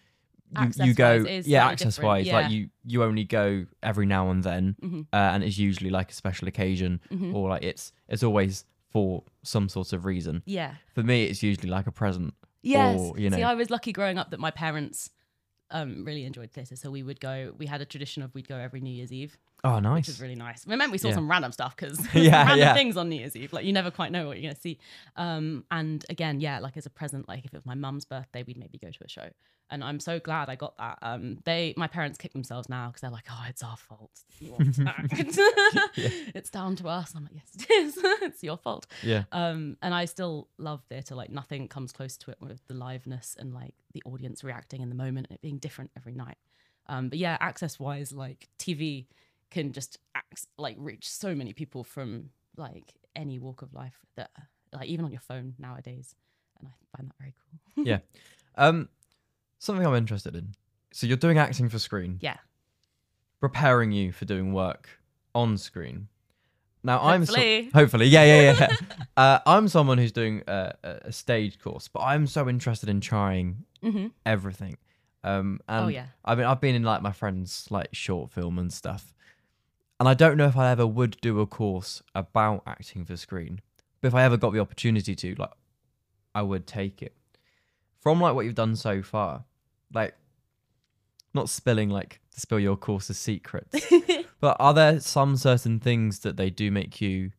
You, 0.59 0.71
you 0.87 0.93
go 0.95 1.13
is 1.13 1.47
yeah 1.47 1.59
slightly 1.59 1.73
access 1.73 1.95
different, 1.97 2.07
wise 2.07 2.25
yeah. 2.25 2.33
like 2.33 2.49
you 2.51 2.69
you 2.83 3.03
only 3.03 3.23
go 3.23 3.67
every 3.83 4.07
now 4.07 4.31
and 4.31 4.43
then 4.43 4.75
Mhm. 4.81 5.01
uh, 5.13 5.15
and 5.15 5.43
it's 5.43 5.59
usually 5.59 5.91
like 5.91 6.09
a 6.09 6.13
special 6.15 6.47
occasion 6.47 7.01
Mhm. 7.11 7.35
or 7.35 7.49
like 7.49 7.63
it's 7.63 7.91
it's 8.07 8.23
always 8.23 8.65
for 8.89 9.23
some 9.43 9.69
sort 9.69 9.93
of 9.93 10.05
reason 10.05 10.41
Yeah. 10.47 10.73
for 10.95 11.03
me 11.03 11.25
it's 11.25 11.43
usually 11.43 11.69
like 11.69 11.85
a 11.85 11.91
present 11.91 12.33
Yes. 12.63 12.99
Or, 12.99 13.19
you 13.19 13.29
See, 13.29 13.37
know- 13.41 13.47
I 13.47 13.53
was 13.53 13.69
lucky 13.69 13.91
growing 13.93 14.17
up 14.17 14.31
that 14.31 14.39
my 14.39 14.49
parents 14.49 15.11
um, 15.71 16.03
really 16.05 16.25
enjoyed 16.25 16.51
theatre. 16.51 16.75
So 16.75 16.91
we 16.91 17.03
would 17.03 17.19
go, 17.19 17.53
we 17.57 17.65
had 17.65 17.81
a 17.81 17.85
tradition 17.85 18.23
of 18.23 18.33
we'd 18.33 18.47
go 18.47 18.57
every 18.57 18.81
New 18.81 18.91
Year's 18.91 19.11
Eve, 19.11 19.37
oh 19.63 19.79
nice. 19.79 19.97
which 20.01 20.07
was 20.07 20.21
really 20.21 20.35
nice. 20.35 20.65
I 20.69 20.75
meant 20.75 20.91
we 20.91 20.97
saw 20.97 21.09
Yeah. 21.09 21.15
some 21.15 21.29
random 21.29 21.51
stuff 21.51 21.75
because 21.75 21.99
Yeah, 22.13 22.37
random 22.43 22.59
yeah. 22.59 22.73
things 22.73 22.97
on 22.97 23.09
New 23.09 23.17
Year's 23.19 23.35
Eve. 23.35 23.53
Like 23.53 23.65
you 23.65 23.73
never 23.73 23.91
quite 23.91 24.11
know 24.11 24.27
what 24.27 24.37
you're 24.37 24.43
going 24.43 24.55
to 24.55 24.61
see. 24.61 24.79
Um, 25.15 25.65
and 25.71 26.05
again, 26.09 26.39
yeah, 26.39 26.59
like 26.59 26.77
as 26.77 26.85
a 26.85 26.89
present, 26.89 27.27
like 27.27 27.39
if 27.45 27.53
it 27.53 27.53
was 27.53 27.65
my 27.65 27.75
mum's 27.75 28.05
birthday, 28.05 28.43
we'd 28.45 28.57
maybe 28.57 28.77
go 28.77 28.89
to 28.89 29.03
a 29.03 29.09
show. 29.09 29.29
And 29.71 29.83
I'm 29.83 29.99
so 29.99 30.19
glad 30.19 30.49
I 30.49 30.55
got 30.55 30.75
that. 30.77 30.97
Um, 31.03 31.37
they, 31.45 31.75
my 31.77 31.85
parents 31.85 32.17
kick 32.17 32.33
themselves 32.33 32.69
now 32.69 32.87
because 32.87 33.01
they're 33.01 33.11
like, 33.11 33.27
oh, 33.29 33.45
it's 33.47 33.61
our 33.61 33.77
fault. 33.77 34.09
You 34.39 34.53
want 34.53 34.75
that. 34.77 35.89
It's 36.33 36.49
down 36.49 36.75
to 36.77 36.87
us. 36.87 37.13
I'm 37.15 37.23
like, 37.23 37.33
yes, 37.35 37.51
it 37.55 37.71
is. 37.71 37.97
it's 38.23 38.43
your 38.43 38.57
fault. 38.57 38.87
yeah 39.03 39.23
Um, 39.31 39.77
and 39.83 39.93
I 39.93 40.05
still 40.05 40.47
love 40.57 40.81
theatre. 40.89 41.13
Like 41.13 41.29
nothing 41.29 41.67
comes 41.67 41.91
close 41.91 42.17
to 42.17 42.31
it 42.31 42.37
with 42.39 42.61
the 42.67 42.73
liveness 42.73 43.37
and 43.37 43.53
like 43.53 43.75
the 43.93 44.01
audience 44.05 44.43
reacting 44.43 44.81
in 44.81 44.89
the 44.89 44.95
moment 44.95 45.27
and 45.29 45.35
it 45.35 45.41
being 45.41 45.57
different 45.57 45.91
every 45.95 46.13
night. 46.15 46.37
Um, 46.87 47.09
but 47.09 47.19
yeah, 47.19 47.37
access 47.39 47.77
wise, 47.79 48.11
like 48.11 48.47
TV 48.57 49.05
can 49.51 49.71
just 49.71 49.97
ac- 50.15 50.47
like 50.57 50.75
reach 50.79 51.09
so 51.09 51.33
many 51.35 51.53
people 51.53 51.83
from 51.83 52.29
like 52.57 52.93
any 53.15 53.39
walk 53.39 53.61
of 53.61 53.73
life 53.73 53.95
that 54.15 54.29
like 54.73 54.87
even 54.87 55.05
on 55.05 55.11
your 55.11 55.21
phone 55.21 55.55
nowadays. 55.57 56.15
And 56.59 56.67
I 56.67 56.97
find 56.97 57.09
that 57.09 57.15
very 57.19 57.33
cool. 57.75 57.85
yeah 57.85 57.99
um 58.55 58.89
something 59.59 59.85
i'm 59.85 59.95
interested 59.95 60.35
in 60.35 60.53
so 60.91 61.07
you're 61.07 61.15
doing 61.17 61.37
acting 61.37 61.69
for 61.69 61.79
screen 61.79 62.17
Yeah. 62.21 62.37
preparing 63.39 63.91
you 63.91 64.11
for 64.11 64.25
doing 64.25 64.53
work 64.53 64.89
on 65.35 65.57
screen. 65.57 66.07
Now 66.83 66.99
I'm 67.01 67.25
so- 67.25 67.35
Hopefully. 67.73 68.07
yeah 68.07 68.23
yeah 68.23 68.51
yeah. 68.59 68.67
uh, 69.17 69.39
I'm 69.45 69.67
someone 69.67 69.97
who's 69.97 70.11
doing 70.11 70.43
a, 70.47 70.73
a 70.83 71.11
stage 71.11 71.59
course, 71.59 71.87
but 71.87 71.99
I'm 72.01 72.25
so 72.25 72.47
interested 72.49 72.89
in 72.89 73.01
trying 73.01 73.65
hmm 73.81 74.07
everything. 74.25 74.77
Um, 75.23 75.59
and 75.67 75.85
Oh, 75.85 75.87
yeah. 75.89 76.05
I 76.25 76.35
mean 76.35 76.45
I've 76.45 76.61
been 76.61 76.75
in 76.75 76.83
like 76.83 77.01
my 77.01 77.11
friends 77.11 77.67
like 77.69 77.89
short 77.93 78.31
film 78.31 78.57
and 78.59 78.71
stuff, 78.73 79.13
and 79.99 80.07
I 80.07 80.13
don't 80.13 80.37
know 80.37 80.47
if 80.47 80.57
I 80.57 80.69
ever 80.71 80.87
would 80.87 81.17
do 81.21 81.39
a 81.39 81.45
course 81.45 82.01
about 82.15 82.63
acting 82.65 83.05
for 83.05 83.17
screen, 83.17 83.61
but 84.01 84.07
if 84.09 84.15
I 84.15 84.23
ever 84.23 84.37
got 84.37 84.53
the 84.53 84.59
opportunity 84.59 85.15
to, 85.15 85.35
like, 85.35 85.51
I 86.33 86.41
would 86.41 86.65
take 86.67 87.01
it. 87.01 87.15
From 87.99 88.21
like 88.21 88.33
what 88.33 88.45
you've 88.45 88.55
done 88.55 88.75
so 88.75 89.01
far, 89.01 89.43
like, 89.93 90.15
not 91.33 91.49
spilling 91.49 91.89
like 91.89 92.21
to 92.33 92.39
spill 92.39 92.59
your 92.59 92.77
course's 92.77 93.17
secrets, 93.19 93.85
but 94.39 94.55
are 94.59 94.73
there 94.73 94.99
some 94.99 95.35
certain 95.35 95.79
things 95.79 96.19
that 96.19 96.37
they 96.37 96.49
do 96.49 96.71
make 96.71 97.01
you 97.01 97.31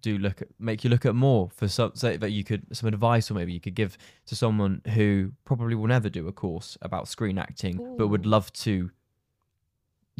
do 0.00 0.18
look 0.18 0.40
at 0.40 0.48
make 0.58 0.84
you 0.84 0.88
look 0.90 1.04
at 1.04 1.14
more 1.16 1.50
for 1.50 1.66
some 1.68 1.90
so 1.94 2.16
that 2.16 2.30
you 2.30 2.44
could 2.44 2.64
some 2.74 2.86
advice 2.88 3.28
or 3.30 3.34
maybe 3.34 3.52
you 3.52 3.60
could 3.60 3.74
give 3.74 3.98
to 4.24 4.36
someone 4.36 4.80
who 4.94 5.32
probably 5.44 5.74
will 5.74 5.88
never 5.88 6.08
do 6.08 6.28
a 6.28 6.32
course 6.32 6.78
about 6.80 7.08
screen 7.08 7.36
acting 7.38 7.76
but 7.98 8.06
would 8.06 8.24
love 8.24 8.52
to 8.52 8.90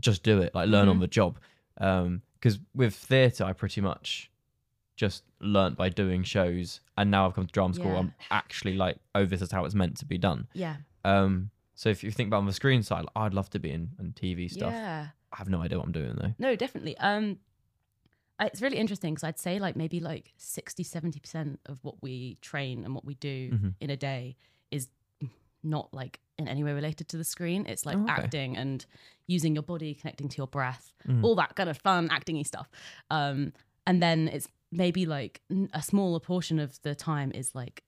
just 0.01 0.23
do 0.25 0.41
it 0.43 0.53
like 0.57 0.69
learn 0.69 0.89
on 0.89 0.97
Mhm. 0.97 1.01
the 1.01 1.07
job 1.07 1.39
um 1.81 2.23
because 2.35 2.59
with 2.75 2.95
theatre 2.95 3.45
i 3.45 3.53
pretty 3.53 3.81
much 3.81 4.31
just 4.97 5.23
learnt 5.41 5.77
by 5.77 5.89
doing 5.89 6.23
shows 6.23 6.81
and 6.99 7.11
now 7.11 7.27
i've 7.27 7.35
come 7.35 7.47
to 7.47 7.53
drama 7.53 7.75
school 7.75 7.93
Yeah. 7.93 7.99
i'm 7.99 8.15
actually 8.31 8.75
like 8.77 8.97
oh 9.15 9.25
this 9.25 9.41
is 9.43 9.51
how 9.51 9.65
it's 9.65 9.75
meant 9.75 9.97
to 9.99 10.05
be 10.05 10.19
done 10.19 10.47
yeah. 10.53 10.77
um 11.05 11.51
so 11.75 11.89
if 11.89 12.05
you 12.05 12.11
think 12.11 12.27
about 12.29 12.39
on 12.39 12.47
the 12.47 12.53
screen 12.53 12.83
side 12.83 13.01
like, 13.05 13.17
i'd 13.17 13.35
love 13.35 13.49
to 13.51 13.59
be 13.59 13.71
in, 13.71 13.91
in 13.99 14.13
tv 14.13 14.51
stuff 14.51 14.73
Yeah. 14.73 15.07
i 15.33 15.37
have 15.37 15.49
no 15.49 15.63
idea 15.63 15.79
what 15.79 15.87
i'm 15.87 15.93
doing 15.93 16.15
though 16.21 16.35
No, 16.39 16.55
definitely. 16.57 16.97
Um, 16.99 17.39
I- 18.39 18.47
it's 18.47 18.63
really 18.63 18.79
interesting 18.79 19.13
because 19.15 19.25
I'd 19.25 19.39
say 19.39 19.59
like 19.59 19.77
maybe 19.77 20.01
like 20.01 20.33
60, 20.39 20.83
70% 20.83 21.59
of 21.67 21.79
what 21.85 21.97
we 22.03 22.39
train 22.41 22.85
and 22.85 22.95
what 22.95 23.05
we 23.05 23.15
do 23.15 23.51
Mhm. 23.53 23.75
in 23.81 23.91
a 23.91 23.97
day 23.99 24.37
is 24.71 24.89
not 25.63 25.93
like 25.93 26.21
in 26.39 26.49
any 26.49 26.65
way 26.65 26.73
related 26.73 27.09
to 27.09 27.17
the 27.17 27.25
screen. 27.25 27.67
It's 27.67 27.85
like 27.87 27.97
Oh, 27.99 28.03
okay. 28.05 28.13
acting 28.13 28.57
and 28.57 28.85
using 29.27 29.55
your 29.55 29.63
body, 29.63 29.95
connecting 29.95 30.29
to 30.29 30.37
your 30.39 30.47
breath, 30.47 30.93
Mm. 31.07 31.23
all 31.25 31.35
that 31.37 31.55
kind 31.57 31.69
of 31.69 31.77
fun 31.79 32.09
actingy 32.09 32.47
stuff. 32.47 32.69
Um, 33.11 33.53
and 33.87 34.03
then 34.03 34.29
it's 34.29 34.49
maybe 34.73 35.05
like 35.07 35.41
a 35.73 35.83
smaller 35.83 36.21
portion 36.21 36.59
of 36.59 36.81
the 36.83 36.95
time 36.95 37.31
is 37.35 37.55
like 37.55 37.83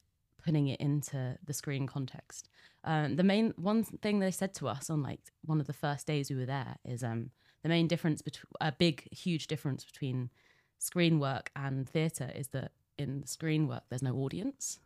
putting 0.44 0.66
it 0.68 0.80
into 0.80 1.38
the 1.46 1.52
screen 1.52 1.86
context. 1.86 2.48
Um, 2.84 3.14
the 3.16 3.22
main 3.22 3.54
one 3.56 3.84
thing 3.84 4.18
they 4.18 4.32
said 4.32 4.54
to 4.54 4.66
us 4.68 4.90
on 4.90 5.02
like 5.02 5.20
one 5.44 5.60
of 5.60 5.66
the 5.68 5.72
first 5.72 6.06
days 6.06 6.28
we 6.30 6.36
were 6.36 6.46
there 6.46 6.76
is 6.84 7.02
um, 7.04 7.30
the 7.62 7.68
main 7.68 7.86
difference 7.86 8.20
between 8.22 8.50
a 8.60 8.72
big, 8.72 9.06
huge 9.12 9.46
difference 9.46 9.84
between 9.84 10.30
screen 10.78 11.20
work 11.20 11.50
and 11.54 11.88
theatre 11.88 12.30
is 12.34 12.48
that 12.48 12.72
in 12.98 13.24
screen 13.24 13.68
work 13.68 13.84
there's 13.88 14.02
no 14.02 14.16
audience, 14.16 14.80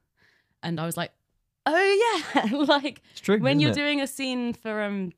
and 0.62 0.78
I 0.78 0.84
was 0.84 0.96
like, 0.96 1.12
oh 1.66 2.22
yeah, 2.34 2.56
like 2.66 3.02
true 3.16 3.38
when 3.38 3.60
you're 3.60 3.70
it? 3.70 3.74
doing 3.74 4.00
a 4.00 4.06
scene 4.06 4.52
for 4.54 4.82
um 4.82 5.12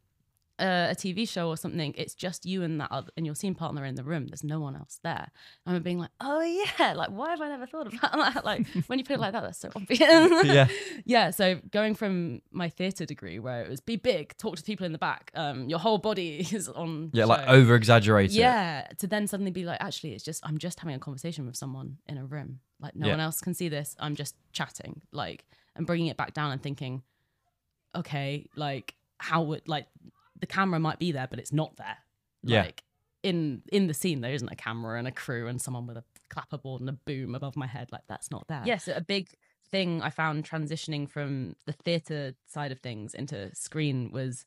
uh, 0.60 0.88
a 0.90 0.94
TV 0.96 1.28
show 1.28 1.46
or 1.48 1.56
something, 1.56 1.94
it's 1.96 2.14
just 2.14 2.44
you 2.44 2.64
and 2.64 2.80
that 2.80 2.90
other, 2.90 3.12
and 3.16 3.24
your 3.24 3.36
scene 3.36 3.54
partner 3.54 3.84
in 3.84 3.94
the 3.94 4.02
room. 4.02 4.26
There's 4.26 4.42
no 4.42 4.58
one 4.58 4.74
else 4.74 4.98
there. 5.04 5.28
And 5.64 5.76
I'm 5.76 5.82
being 5.84 6.00
like, 6.00 6.10
oh 6.20 6.40
yeah, 6.40 6.94
like 6.94 7.10
why 7.10 7.30
have 7.30 7.40
I 7.40 7.48
never 7.48 7.64
thought 7.64 7.86
about 7.94 8.34
that? 8.34 8.44
Like 8.50 8.66
when 8.88 8.98
you 8.98 9.04
put 9.04 9.14
it 9.14 9.20
like 9.20 9.34
that, 9.34 9.44
that's 9.44 9.60
so 9.60 9.70
obvious. 9.76 10.00
Yeah. 10.44 10.66
yeah. 11.04 11.30
So 11.30 11.60
going 11.70 11.94
from 11.94 12.42
my 12.50 12.68
theatre 12.70 13.06
degree 13.06 13.38
where 13.38 13.62
it 13.62 13.68
was 13.70 13.80
be 13.80 13.94
big, 13.94 14.36
talk 14.36 14.56
to 14.56 14.64
people 14.64 14.84
in 14.84 14.90
the 14.90 14.98
back, 14.98 15.30
um, 15.36 15.68
your 15.68 15.78
whole 15.78 15.98
body 15.98 16.38
is 16.52 16.68
on. 16.68 17.10
yeah 17.12 17.26
like 17.26 17.46
over 17.46 17.76
exaggerate 17.76 18.32
Yeah, 18.32 18.88
to 18.98 19.06
then 19.06 19.28
suddenly 19.28 19.52
be 19.52 19.64
like, 19.64 19.78
actually, 19.80 20.14
it's 20.14 20.24
just 20.24 20.44
I'm 20.44 20.58
just 20.58 20.80
having 20.80 20.96
a 20.96 20.98
conversation 20.98 21.46
with 21.46 21.54
someone 21.56 21.98
in 22.08 22.18
a 22.18 22.24
room. 22.26 22.58
Like 22.80 22.96
no 22.96 23.06
Yeah. 23.06 23.12
one 23.12 23.20
else 23.20 23.40
can 23.40 23.54
see 23.54 23.68
this. 23.68 23.94
I'm 24.00 24.16
just 24.16 24.34
chatting, 24.52 25.02
like, 25.12 25.44
and 25.78 25.86
bringing 25.86 26.08
it 26.08 26.16
back 26.18 26.34
down 26.34 26.52
and 26.52 26.62
thinking, 26.62 27.02
okay, 27.96 28.46
like 28.54 28.94
how 29.18 29.42
would 29.42 29.66
like 29.66 29.86
the 30.38 30.46
camera 30.46 30.78
might 30.78 30.98
be 30.98 31.12
there, 31.12 31.26
but 31.28 31.38
it's 31.38 31.52
not 31.52 31.76
there. 31.76 31.96
Yeah. 32.42 32.64
Like 32.64 32.82
in 33.22 33.62
in 33.72 33.86
the 33.86 33.94
scene, 33.94 34.20
there 34.20 34.32
isn't 34.32 34.48
a 34.52 34.56
camera 34.56 34.98
and 34.98 35.08
a 35.08 35.12
crew 35.12 35.48
and 35.48 35.60
someone 35.60 35.86
with 35.86 35.96
a 35.96 36.04
clapperboard 36.30 36.80
and 36.80 36.88
a 36.88 36.92
boom 36.92 37.34
above 37.34 37.56
my 37.56 37.66
head. 37.66 37.88
Like 37.90 38.02
that's 38.08 38.30
not 38.30 38.46
there. 38.48 38.62
Yes, 38.66 38.88
a 38.88 39.00
big 39.00 39.30
thing 39.70 40.02
I 40.02 40.10
found 40.10 40.44
transitioning 40.44 41.08
from 41.08 41.56
the 41.66 41.72
theatre 41.72 42.34
side 42.46 42.72
of 42.72 42.80
things 42.80 43.14
into 43.14 43.54
screen 43.54 44.10
was 44.12 44.44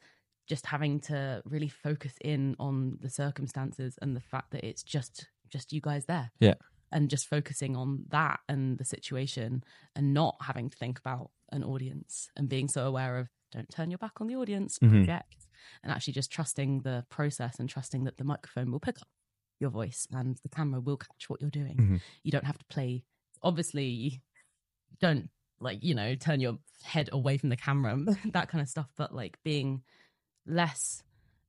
just 0.47 0.65
having 0.65 0.99
to 0.99 1.41
really 1.45 1.69
focus 1.69 2.13
in 2.21 2.55
on 2.59 2.97
the 3.01 3.09
circumstances 3.09 3.97
and 4.01 4.15
the 4.15 4.21
fact 4.21 4.51
that 4.51 4.63
it's 4.63 4.83
just 4.83 5.27
just 5.49 5.73
you 5.73 5.81
guys 5.81 6.05
there. 6.05 6.31
Yeah. 6.39 6.55
And 6.91 7.09
just 7.09 7.27
focusing 7.27 7.75
on 7.77 8.05
that 8.09 8.41
and 8.49 8.77
the 8.77 8.83
situation 8.85 9.63
and 9.95 10.13
not 10.13 10.35
having 10.41 10.69
to 10.69 10.77
think 10.77 10.99
about 10.99 11.31
an 11.51 11.63
audience 11.63 12.29
and 12.35 12.49
being 12.49 12.67
so 12.67 12.85
aware 12.85 13.17
of 13.17 13.29
don't 13.51 13.69
turn 13.69 13.89
your 13.91 13.97
back 13.97 14.19
on 14.21 14.27
the 14.27 14.35
audience, 14.35 14.77
Mhm. 14.79 14.89
project, 14.89 15.47
and 15.83 15.91
actually 15.91 16.13
just 16.13 16.31
trusting 16.31 16.81
the 16.81 17.05
process 17.09 17.59
and 17.59 17.69
trusting 17.69 18.03
that 18.05 18.17
the 18.17 18.23
microphone 18.23 18.71
will 18.71 18.79
pick 18.79 19.01
up 19.01 19.07
your 19.59 19.69
voice 19.69 20.07
and 20.11 20.37
the 20.43 20.49
camera 20.49 20.79
will 20.81 20.97
catch 20.97 21.29
what 21.29 21.39
you're 21.41 21.49
doing. 21.49 21.77
Mhm. 21.77 22.01
You 22.23 22.31
don't 22.31 22.45
have 22.45 22.57
to 22.57 22.65
play. 22.65 23.03
Obviously, 23.41 24.21
don't 24.99 25.29
like 25.59 25.83
you 25.83 25.93
know 25.93 26.15
turn 26.15 26.39
your 26.39 26.59
head 26.83 27.09
away 27.11 27.37
from 27.37 27.49
the 27.49 27.57
camera, 27.57 27.95
that 28.33 28.49
kind 28.49 28.61
of 28.61 28.67
stuff. 28.69 28.89
But 28.97 29.13
like 29.13 29.41
being 29.43 29.83
less 30.45 31.03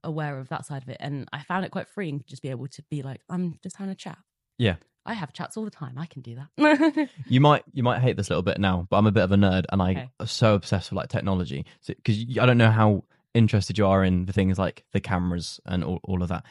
aware 0.04 0.38
of 0.38 0.48
that 0.48 0.66
side 0.66 0.82
of 0.82 0.88
it, 0.88 0.96
and 1.00 1.28
I 1.32 1.42
found 1.42 1.64
it 1.64 1.70
quite 1.70 1.88
freeing 1.88 2.18
to 2.20 2.26
just 2.26 2.42
be 2.42 2.48
able 2.50 2.66
to 2.68 2.82
be 2.90 3.02
like, 3.02 3.22
I'm 3.28 3.58
just 3.62 3.76
having 3.76 3.92
a 3.92 3.96
chat. 3.96 4.18
Yeah. 4.58 4.76
I 5.04 5.14
have 5.14 5.32
chats 5.32 5.56
all 5.56 5.64
the 5.64 5.70
time. 5.70 5.98
I 5.98 6.06
can 6.06 6.22
do 6.22 6.36
that. 6.36 7.08
You 7.26 7.40
might 7.40 7.64
you 7.72 7.82
might 7.82 8.00
hate 8.00 8.16
this 8.16 8.28
a 8.28 8.30
little 8.30 8.42
bit 8.42 8.58
now, 8.58 8.86
but 8.88 8.96
I'm 8.98 9.06
a 9.06 9.12
bit 9.12 9.24
of 9.24 9.32
a 9.32 9.36
nerd, 9.36 9.64
and 9.72 9.82
I 9.82 9.90
Okay. 9.90 10.10
am 10.20 10.26
so 10.26 10.54
obsessed 10.54 10.90
with 10.90 10.96
like 10.96 11.08
technology. 11.08 11.64
Because 11.86 12.18
I 12.38 12.46
don't 12.46 12.58
know 12.58 12.70
how 12.70 13.04
interested 13.34 13.78
you 13.78 13.86
are 13.86 14.04
in 14.04 14.26
the 14.26 14.32
things 14.32 14.58
like 14.58 14.84
the 14.92 15.00
cameras 15.00 15.60
and 15.66 15.82
all, 15.82 16.00
all 16.04 16.22
of 16.22 16.28
that. 16.28 16.44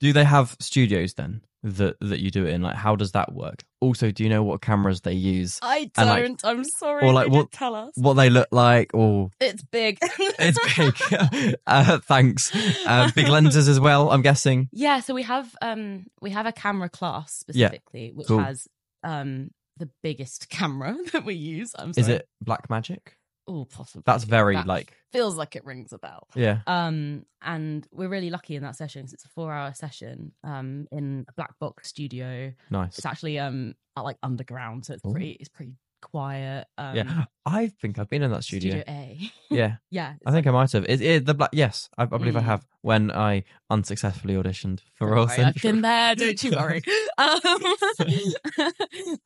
Do 0.00 0.12
they 0.12 0.24
have 0.24 0.56
studios 0.60 1.14
then 1.14 1.42
that 1.64 1.96
that 2.00 2.20
you 2.20 2.30
do 2.30 2.46
it 2.46 2.54
in? 2.54 2.62
Like, 2.62 2.76
how 2.76 2.94
does 2.94 3.12
that 3.12 3.32
work? 3.32 3.64
Also, 3.80 4.10
do 4.10 4.22
you 4.22 4.28
know 4.30 4.42
what 4.44 4.60
cameras 4.62 5.00
they 5.00 5.12
use, 5.14 5.58
I 5.62 5.90
And, 5.96 6.08
like- 6.08 6.22
don't. 6.24 6.44
I'm 6.44 6.64
sorry. 6.64 7.04
or, 7.06 7.12
like, 7.12 7.28
what- 7.30 7.50
tell 7.52 7.74
us. 7.74 7.92
what 7.96 8.14
they 8.14 8.30
look 8.30 8.48
like, 8.52 8.92
or 8.94 9.30
It's 9.40 9.62
big. 9.64 9.98
it's 10.02 10.76
big. 10.76 11.56
uh, 11.66 11.98
thanks. 11.98 12.54
Uh, 12.86 13.10
big 13.14 13.28
lenses 13.28 13.66
as 13.68 13.80
well. 13.80 14.10
I'm 14.10 14.22
guessing. 14.22 14.68
Yeah, 14.72 15.00
so 15.00 15.12
we 15.14 15.22
have 15.24 15.54
um 15.60 16.06
we 16.22 16.30
have 16.30 16.46
a 16.46 16.52
camera 16.52 16.88
class 16.88 17.42
Yeah, 17.48 17.68
specifically, 17.68 18.12
which 18.14 18.28
cool. 18.28 18.38
has 18.38 18.66
um 19.02 19.50
the 19.76 19.90
biggest 20.02 20.48
camera 20.50 20.96
that 21.12 21.24
we 21.24 21.34
use. 21.34 21.72
I'm 21.76 21.92
sorry. 21.92 22.02
Is 22.02 22.08
it 22.08 22.28
Blackmagic? 22.44 23.00
Oh, 23.46 23.64
possibly. 23.66 24.02
That's 24.06 24.24
very 24.24 24.54
That 24.56 24.66
like 24.66 24.94
feels 25.12 25.36
like 25.36 25.54
it 25.54 25.64
rings 25.64 25.92
a 25.92 25.98
bell. 25.98 26.28
yeah. 26.34 26.60
Um, 26.66 27.26
and 27.42 27.86
we're 27.92 28.08
really 28.08 28.30
lucky 28.30 28.56
in 28.56 28.62
that 28.62 28.74
session 28.76 29.02
'cause 29.02 29.12
it's 29.12 29.24
a 29.24 29.28
four-hour 29.28 29.74
session 29.74 30.32
um 30.44 30.86
in 30.90 31.24
a 31.28 31.32
black 31.34 31.58
box 31.58 31.88
studio. 31.88 32.52
Nice. 32.70 32.96
It's 32.98 33.06
actually 33.06 33.38
um 33.38 33.74
like 33.96 34.16
underground, 34.22 34.86
so 34.86 34.94
it's 34.94 35.04
Ooh. 35.06 35.10
pretty 35.12 35.32
it's 35.32 35.48
pretty 35.50 35.74
quiet. 36.02 36.66
Um, 36.78 36.96
yeah, 36.96 37.24
I 37.46 37.68
think 37.68 37.98
I've 37.98 38.08
been 38.10 38.22
in 38.22 38.30
that 38.32 38.44
studio. 38.44 38.82
A. 38.88 39.18
Yeah, 39.50 39.76
yeah, 39.90 40.14
I 40.26 40.32
think 40.32 40.46
I 40.48 40.50
might 40.50 40.72
have. 40.72 40.84
It, 40.88 41.00
it, 41.00 41.26
the 41.26 41.34
black. 41.34 41.50
Yes, 41.52 41.88
I, 41.96 42.02
I 42.02 42.06
believe 42.06 42.34
I 42.34 42.40
Mm. 42.40 42.44
have. 42.44 42.66
When 42.80 43.10
I 43.12 43.44
unsuccessfully 43.70 44.34
auditioned 44.34 44.80
for 44.94 45.06
Don't 45.06 45.14
Royal 45.14 45.26
worry, 45.28 45.44
I've 45.44 45.54
been 45.62 45.80
there. 45.82 46.14
Don't 46.16 46.42
you 46.42 46.50
worry. 46.52 46.82
um, 47.18 47.48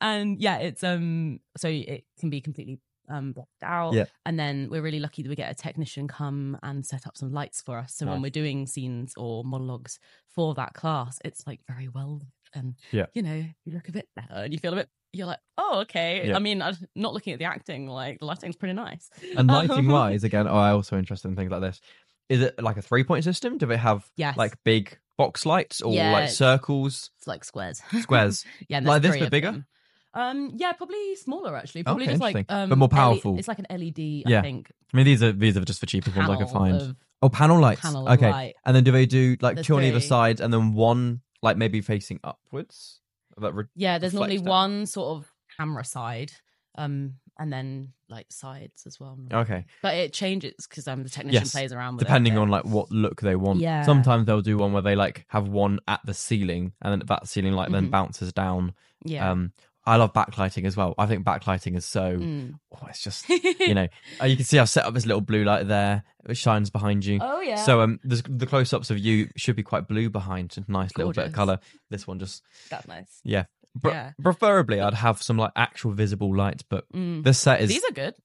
and 0.01 0.39
yeah, 0.39 0.57
it's 0.57 0.83
um, 0.83 1.39
so 1.57 1.67
it 1.67 2.05
can 2.19 2.29
be 2.29 2.41
completely 2.41 2.79
um 3.09 3.31
blocked 3.33 3.63
out. 3.63 3.93
Yeah. 3.93 4.05
And 4.25 4.39
then 4.39 4.67
we're 4.69 4.81
really 4.81 4.99
lucky 4.99 5.23
that 5.23 5.29
we 5.29 5.35
get 5.35 5.51
a 5.51 5.55
technician 5.55 6.07
come 6.07 6.57
and 6.63 6.85
set 6.85 7.07
up 7.07 7.17
some 7.17 7.31
lights 7.33 7.61
for 7.61 7.77
us. 7.77 7.95
So 7.95 8.05
when 8.05 8.21
we're 8.21 8.29
doing 8.31 8.67
scenes 8.67 9.13
or 9.17 9.43
monologues 9.43 9.99
for 10.35 10.53
that 10.55 10.73
class, 10.73 11.19
it's 11.25 11.45
like 11.47 11.59
very 11.67 11.87
well 11.87 12.21
and 12.53 12.75
Yeah. 12.91 13.05
you 13.13 13.21
know 13.21 13.35
you 13.65 13.73
look 13.73 13.89
a 13.89 13.91
bit 13.91 14.07
better 14.15 14.33
and 14.43 14.53
you 14.53 14.59
feel 14.59 14.73
a 14.73 14.77
bit. 14.77 14.89
You're 15.11 15.25
like, 15.27 15.39
oh, 15.57 15.79
okay. 15.81 16.27
Yeah. 16.27 16.35
I 16.35 16.39
mean, 16.39 16.61
I'm 16.61 16.75
not 16.95 17.15
looking 17.15 17.33
at 17.33 17.39
the 17.39 17.45
acting. 17.45 17.87
Like 17.87 18.19
the 18.19 18.25
lighting's 18.25 18.55
pretty 18.55 18.73
nice. 18.75 19.09
And 19.35 19.47
lighting 19.57 19.87
wise, 19.87 20.23
again, 20.23 20.47
oh, 20.47 20.55
I'm 20.55 20.75
also 20.75 20.99
interested 20.99 21.29
in 21.29 21.35
things 21.35 21.49
like 21.49 21.61
this. 21.61 21.81
Is 22.29 22.41
it 22.41 22.61
like 22.61 22.77
a 22.77 22.83
three 22.83 23.03
point 23.03 23.23
system? 23.23 23.57
Do 23.57 23.65
they 23.65 23.75
have 23.77 24.07
Yes. 24.17 24.37
like 24.37 24.53
big 24.63 24.99
box 25.17 25.47
lights 25.47 25.81
or 25.81 25.93
Yeah, 25.95 26.11
like 26.11 26.29
circles, 26.29 27.09
It's 27.17 27.25
like 27.27 27.43
squares. 27.43 27.81
squares? 28.01 28.45
yeah, 28.69 28.81
Like 28.83 29.01
this, 29.01 29.17
but 29.17 29.31
bigger? 29.31 29.51
them. 29.51 29.65
Um, 30.13 30.51
yeah, 30.55 30.71
probably 30.73 31.15
smaller 31.15 31.55
actually. 31.55 31.83
Probably 31.83 32.05
Okay, 32.05 32.13
just 32.13 32.21
like 32.21 32.35
interesting. 32.35 32.55
um, 32.63 32.69
But 32.69 32.77
more 32.77 32.89
powerful. 32.89 33.37
It's 33.37 33.47
like 33.47 33.59
an 33.59 33.67
LED, 33.69 34.23
Yeah. 34.27 34.39
I 34.39 34.41
think. 34.41 34.71
I 34.93 34.97
mean, 34.97 35.05
these 35.05 35.21
are 35.21 35.31
these 35.31 35.55
are 35.55 35.63
just 35.65 35.79
for 35.79 35.85
cheaper 35.85 36.09
ones 36.11 36.29
I 36.29 36.35
could 36.37 36.47
panel 36.47 36.59
find. 36.59 36.75
of 36.81 36.95
oh, 37.21 37.29
panel 37.29 37.59
lights. 37.59 37.81
panel 37.81 38.09
okay, 38.09 38.31
light. 38.31 38.55
and 38.65 38.75
then 38.75 38.83
do 38.83 38.91
they 38.91 39.05
do 39.05 39.37
like 39.41 39.55
There's 39.55 39.67
two 39.67 39.75
on 39.75 39.83
either 39.83 39.99
three. 39.99 40.07
side, 40.07 40.39
and 40.41 40.51
then 40.53 40.73
one 40.73 41.21
like 41.43 41.57
maybe 41.57 41.81
facing 41.81 42.19
upwards? 42.23 42.99
That 43.37 43.53
re- 43.53 43.65
Yeah, 43.75 43.99
there's 43.99 44.13
normally 44.13 44.39
one 44.39 44.85
sort 44.87 45.17
of 45.17 45.31
camera 45.57 45.85
side, 45.85 46.31
um, 46.75 47.13
and 47.37 47.53
then 47.53 47.93
like 48.09 48.25
sides 48.31 48.83
as 48.87 48.99
well. 48.99 49.17
okay. 49.31 49.65
But 49.83 49.93
it 49.95 50.11
changes 50.11 50.55
because 50.67 50.87
um, 50.87 51.03
the 51.03 51.09
technician 51.09 51.41
Yes, 51.43 51.51
plays 51.51 51.71
around 51.71 51.97
with 51.97 51.99
depending 52.05 52.37
on 52.39 52.49
like 52.49 52.65
what 52.65 52.89
look 52.91 53.21
they 53.21 53.35
want. 53.35 53.59
Yeah. 53.59 53.83
Sometimes 53.83 54.25
they'll 54.25 54.41
do 54.41 54.57
one 54.57 54.73
where 54.73 54.81
they 54.81 54.95
like 54.95 55.25
have 55.29 55.47
one 55.47 55.79
at 55.87 56.01
the 56.03 56.15
ceiling, 56.15 56.73
and 56.81 56.93
then 56.99 57.07
that 57.07 57.27
ceiling 57.27 57.53
light 57.53 57.71
then 57.71 57.87
Mhm. 57.87 57.91
bounces 57.91 58.33
down. 58.33 58.73
yeah. 59.05 59.29
Um, 59.31 59.53
I 59.89 59.95
love 59.97 60.13
backlighting 60.13 60.65
as 60.65 60.77
well. 60.77 60.93
I 60.97 61.05
think 61.07 61.25
backlighting 61.25 61.75
is 61.75 61.85
so. 61.85 62.17
Mm. 62.17 62.53
Oh, 62.73 62.87
it's 62.89 63.01
just 63.03 63.27
you 63.29 63.73
know, 63.73 63.87
uh, 64.21 64.25
you 64.25 64.35
can 64.35 64.45
see 64.45 64.59
I've 64.59 64.69
set 64.69 64.85
up 64.85 64.93
this 64.93 65.05
little 65.05 65.21
blue 65.21 65.43
light 65.43 65.67
there, 65.67 66.03
It 66.27 66.37
shines 66.37 66.69
behind 66.69 67.03
you. 67.05 67.19
oh 67.21 67.41
yeah. 67.41 67.55
So 67.55 67.81
um, 67.81 67.99
the, 68.03 68.21
the 68.29 68.45
close-ups 68.45 68.89
of 68.91 68.99
you 68.99 69.29
should 69.35 69.55
be 69.55 69.63
quite 69.63 69.87
blue 69.87 70.09
behind, 70.09 70.55
nice 70.67 70.95
little 70.97 71.13
bit 71.13 71.25
of 71.27 71.33
color. 71.33 71.59
This 71.89 72.05
one 72.07 72.19
just 72.19 72.43
that's 72.69 72.87
nice. 72.87 73.19
yeah. 73.23 73.45
Yeah. 73.83 74.11
Preferably, 74.21 74.81
I'd 74.81 74.95
have 74.95 75.21
some 75.21 75.37
like 75.37 75.51
actual 75.55 75.91
visible 75.91 76.35
lights, 76.35 76.63
but 76.63 76.85
Mm. 76.93 77.23
this 77.23 77.39
set 77.39 77.61
is 77.61 77.69
These 77.69 77.83
are 77.89 77.93
good. 77.93 78.15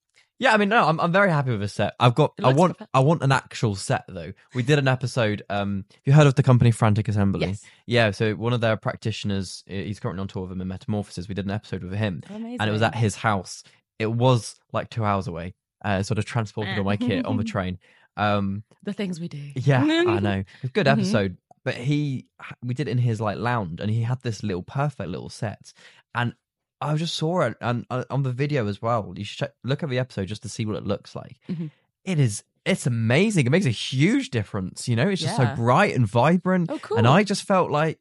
Yeah, 0.44 0.54
I 0.54 0.56
mean, 0.58 0.68
no, 0.68 0.86
I'm 0.86 1.00
I'm 1.00 1.10
very 1.12 1.30
happy 1.30 1.50
with 1.50 1.62
a 1.62 1.68
set. 1.68 1.94
I've 1.98 2.14
got, 2.14 2.34
It 2.38 2.44
I 2.44 2.48
looks 2.48 2.58
want. 2.58 2.76
I 2.92 3.00
want 3.00 3.22
an 3.22 3.32
actual 3.32 3.74
set 3.74 4.04
though. 4.08 4.32
We 4.54 4.62
did 4.62 4.78
an 4.78 4.86
episode. 4.88 5.42
Um, 5.50 5.84
have 5.90 6.00
you 6.04 6.12
heard 6.12 6.26
of 6.26 6.34
the 6.34 6.42
company 6.42 6.70
Frantic 6.70 7.08
Assembly? 7.08 7.46
Yes. 7.48 7.62
Yeah. 7.86 8.10
So 8.12 8.34
one 8.34 8.52
of 8.52 8.60
their 8.60 8.76
practitioners, 8.76 9.64
eh, 9.68 9.84
he's 9.84 10.00
currently 10.00 10.20
on 10.20 10.28
tour 10.28 10.42
with 10.42 10.50
them 10.50 10.60
in 10.60 10.68
Metamorphosis. 10.68 11.28
We 11.28 11.34
did 11.34 11.44
an 11.46 11.50
episode 11.50 11.82
with 11.82 11.94
him, 11.94 12.22
Amazing. 12.28 12.58
and 12.60 12.68
it 12.68 12.72
was 12.72 12.82
at 12.82 12.94
his 12.94 13.16
house. 13.16 13.64
It 13.98 14.12
was 14.12 14.54
like 14.72 14.90
two 14.90 15.04
hours 15.04 15.26
away. 15.26 15.54
Uh, 15.84 16.02
sort 16.02 16.18
of 16.18 16.24
transported 16.24 16.78
all 16.78 16.84
my 16.84 16.96
kit 16.96 17.26
on 17.26 17.36
the 17.36 17.44
train. 17.54 17.78
Um, 18.16 18.62
the 18.84 18.92
things 18.92 19.20
we 19.20 19.28
do. 19.28 19.50
yeah, 19.56 19.82
I 19.84 20.18
know. 20.20 20.38
It 20.38 20.46
was 20.62 20.70
a 20.70 20.72
good 20.72 20.86
Mhm. 20.86 20.92
episode. 20.92 21.38
But 21.64 21.74
he, 21.76 22.26
we 22.62 22.74
did 22.74 22.88
it 22.88 22.90
in 22.92 22.98
his 22.98 23.20
like 23.22 23.38
lounge, 23.38 23.80
and 23.80 23.90
he 23.90 24.02
had 24.02 24.20
this 24.22 24.42
little 24.42 24.62
perfect 24.62 25.08
little 25.08 25.30
set, 25.30 25.72
and 26.14 26.34
I 26.84 26.94
just 26.96 27.14
saw 27.14 27.40
it 27.42 27.56
and 27.60 27.84
uh, 27.90 28.04
on 28.10 28.22
the 28.22 28.32
video 28.32 28.66
as 28.68 28.80
well. 28.82 29.12
You 29.16 29.24
should 29.24 29.38
check, 29.38 29.52
look 29.64 29.82
at 29.82 29.88
the 29.90 29.98
episode 29.98 30.26
just 30.26 30.42
to 30.42 30.48
see 30.48 30.66
what 30.66 30.76
it 30.76 30.84
looks 30.86 31.14
like. 31.16 31.36
Mhm. 31.48 31.70
It 32.04 32.18
is, 32.20 32.44
it's 32.64 32.86
amazing. 32.86 33.46
It 33.46 33.50
makes 33.50 33.66
a 33.66 33.70
huge 33.70 34.30
difference. 34.30 34.88
You 34.88 34.96
know, 34.96 35.08
it's 35.08 35.20
just 35.22 35.38
Yeah. 35.38 35.54
so 35.54 35.56
bright 35.56 35.94
and 35.94 36.06
vibrant, 36.06 36.70
Oh, 36.70 36.78
cool. 36.78 36.98
and 36.98 37.06
I 37.06 37.24
just 37.24 37.44
felt 37.44 37.70
like, 37.70 37.98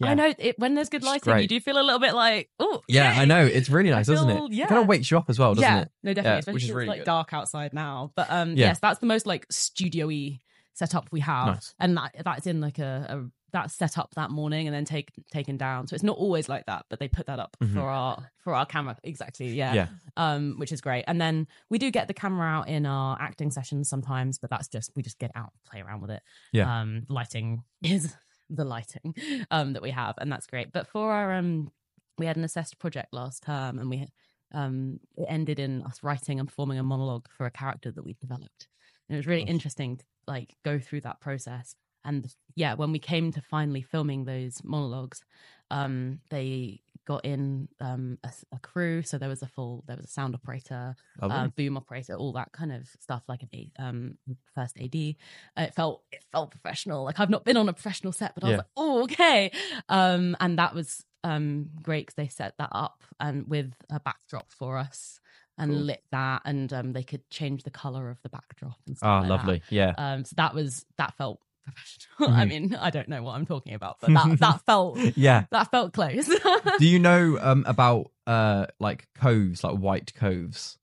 yeah, 0.00 0.10
I 0.10 0.14
know 0.14 0.34
it, 0.38 0.58
when 0.58 0.74
there's 0.74 0.88
good 0.88 1.04
lighting, 1.04 1.38
you 1.38 1.46
do 1.46 1.60
feel 1.60 1.78
a 1.78 1.82
little 1.84 2.00
bit 2.00 2.14
like, 2.14 2.50
oh, 2.58 2.82
yeah, 2.88 3.14
I 3.16 3.26
know. 3.26 3.44
It's 3.46 3.70
really 3.70 3.90
nice, 3.90 4.08
isn't 4.08 4.28
it? 4.28 4.52
yeah. 4.52 4.64
It 4.64 4.68
kind 4.68 4.80
of 4.82 4.88
wakes 4.88 5.08
you 5.08 5.16
up 5.18 5.30
as 5.30 5.38
well, 5.38 5.54
doesn't 5.54 5.62
yeah, 5.70 5.82
it? 5.82 5.90
no, 6.02 6.12
definitely. 6.14 6.30
Yeah, 6.34 6.38
Especially 6.38 6.54
which 6.54 6.64
is 6.64 6.72
really 6.72 6.84
it's 6.86 6.88
like 6.88 6.98
good. 7.00 7.04
dark 7.04 7.32
outside 7.32 7.72
now. 7.72 8.10
But 8.16 8.26
um, 8.28 8.56
yes, 8.56 8.80
that's 8.80 8.98
the 8.98 9.06
most 9.06 9.24
like 9.24 9.46
studio-y 9.50 10.40
setup 10.72 11.08
we 11.12 11.20
have, 11.20 11.46
Nice. 11.46 11.74
and 11.78 11.96
that 11.96 12.12
that's 12.24 12.48
in 12.48 12.60
like 12.60 12.80
a, 12.80 13.06
a 13.08 13.43
that's 13.54 13.72
set 13.72 13.96
up 13.96 14.14
that 14.16 14.30
morning 14.30 14.66
and 14.66 14.74
then 14.74 14.84
take 14.84 15.10
taken 15.32 15.56
down. 15.56 15.86
So 15.86 15.94
it's 15.94 16.02
not 16.04 16.18
always 16.18 16.48
like 16.48 16.66
that, 16.66 16.84
but 16.90 16.98
they 16.98 17.08
put 17.08 17.26
that 17.26 17.38
up 17.38 17.56
Mhm. 17.62 17.72
for 17.74 17.80
our 17.88 18.30
for 18.36 18.54
our 18.54 18.66
camera 18.66 18.96
exactly. 19.02 19.48
Yeah. 19.54 19.72
Yeah. 19.72 19.88
Um, 20.18 20.56
which 20.58 20.72
is 20.72 20.80
great. 20.82 21.04
And 21.06 21.18
then 21.20 21.46
we 21.70 21.78
do 21.78 21.90
get 21.90 22.08
the 22.08 22.14
camera 22.14 22.46
out 22.46 22.68
in 22.68 22.84
our 22.84 23.16
acting 23.20 23.50
sessions 23.50 23.88
sometimes, 23.88 24.38
but 24.38 24.50
that's 24.50 24.68
just 24.68 24.90
we 24.96 25.02
just 25.02 25.18
get 25.18 25.30
out, 25.34 25.52
play 25.70 25.80
around 25.80 26.02
with 26.02 26.10
it. 26.10 26.22
Yeah. 26.52 26.80
Um, 26.80 27.06
lighting 27.08 27.62
is 27.82 28.14
the 28.50 28.64
lighting 28.64 29.14
um 29.50 29.72
that 29.72 29.82
we 29.82 29.90
have, 29.92 30.14
and 30.18 30.30
that's 30.30 30.46
great. 30.46 30.72
But 30.72 30.86
for 30.88 31.12
our 31.12 31.32
um, 31.32 31.70
we 32.18 32.26
had 32.26 32.36
an 32.36 32.44
assessed 32.44 32.78
project 32.78 33.12
last 33.14 33.44
term, 33.44 33.78
and 33.78 33.88
we 33.88 34.06
um 34.52 34.98
it 35.16 35.26
ended 35.28 35.58
in 35.58 35.82
us 35.82 36.02
writing 36.02 36.38
and 36.40 36.48
performing 36.48 36.78
a 36.78 36.82
monologue 36.82 37.28
for 37.36 37.46
a 37.46 37.50
character 37.50 37.90
that 37.92 38.04
we 38.04 38.14
developed. 38.14 38.68
And 39.08 39.14
it 39.16 39.18
was 39.18 39.26
really 39.26 39.44
Gosh. 39.44 39.50
interesting 39.50 39.96
to 39.98 40.04
like 40.26 40.56
go 40.64 40.78
through 40.78 41.02
that 41.02 41.20
process. 41.20 41.76
And 42.04 42.26
yeah, 42.54 42.74
when 42.74 42.92
we 42.92 42.98
came 42.98 43.32
to 43.32 43.40
finally 43.42 43.82
filming 43.82 44.24
those 44.24 44.62
monologues, 44.64 45.22
um, 45.70 46.20
they 46.30 46.80
got 47.06 47.22
in 47.24 47.68
um 47.80 48.18
a, 48.24 48.30
a 48.52 48.58
crew, 48.60 49.02
so 49.02 49.18
there 49.18 49.28
was 49.28 49.42
a 49.42 49.46
full 49.46 49.84
there 49.86 49.96
was 49.96 50.06
a 50.06 50.08
sound 50.08 50.34
operator, 50.34 50.94
uh, 51.20 51.48
boom 51.48 51.76
operator, 51.76 52.14
all 52.14 52.32
that 52.32 52.50
kind 52.52 52.72
of 52.72 52.88
stuff, 53.00 53.22
like 53.28 53.42
A- 53.52 53.70
um 53.78 54.16
first 54.54 54.78
AD. 54.80 55.16
Uh, 55.56 55.62
It 55.62 55.74
felt 55.74 56.02
it 56.12 56.24
felt 56.32 56.50
professional. 56.50 57.04
Like 57.04 57.20
I've 57.20 57.30
not 57.30 57.44
been 57.44 57.56
on 57.58 57.68
a 57.68 57.72
professional 57.74 58.12
set, 58.12 58.34
but 58.34 58.44
I 58.44 58.46
was 58.48 58.52
Yeah. 58.52 58.56
like, 58.58 58.66
oh 58.76 59.02
okay. 59.04 59.50
Um, 59.88 60.36
and 60.40 60.58
that 60.58 60.74
was 60.74 61.04
um 61.24 61.70
great 61.82 62.06
because 62.06 62.14
they 62.16 62.28
set 62.28 62.54
that 62.58 62.68
up 62.72 63.02
and 63.20 63.48
with 63.48 63.72
a 63.90 63.98
backdrop 64.00 64.50
for 64.52 64.76
us 64.78 65.20
and 65.58 65.70
Cool. 65.70 65.80
lit 65.80 66.04
that, 66.10 66.42
and 66.44 66.72
um 66.72 66.92
they 66.92 67.02
could 67.04 67.28
change 67.30 67.62
the 67.64 67.70
color 67.70 68.08
of 68.10 68.20
the 68.22 68.28
backdrop 68.28 68.78
and 68.86 68.96
stuff. 68.96 69.08
Ah, 69.08 69.18
like 69.20 69.22
that. 69.28 69.28
lovely. 69.30 69.62
Yeah. 69.70 69.92
Um, 69.98 70.24
so 70.24 70.34
that 70.36 70.54
was 70.54 70.84
that 70.96 71.14
felt 71.16 71.40
professional. 71.64 72.30
I 72.40 72.44
Mhm. 72.44 72.48
mean, 72.48 72.74
I 72.76 72.90
don't 72.90 73.08
know 73.08 73.22
what 73.22 73.32
I'm 73.34 73.46
talking 73.46 73.74
about, 73.74 73.96
but 74.00 74.12
that 74.14 74.38
that 74.40 74.60
felt 74.66 74.98
yeah. 75.16 75.44
that 75.50 75.70
felt 75.70 75.92
close. 75.92 76.26
Do 76.78 76.86
you 76.86 76.98
know 76.98 77.38
um 77.40 77.64
about 77.66 78.10
uh 78.26 78.66
like 78.78 79.08
coves, 79.14 79.64
like 79.64 79.76
white 79.76 80.14
coves? 80.14 80.78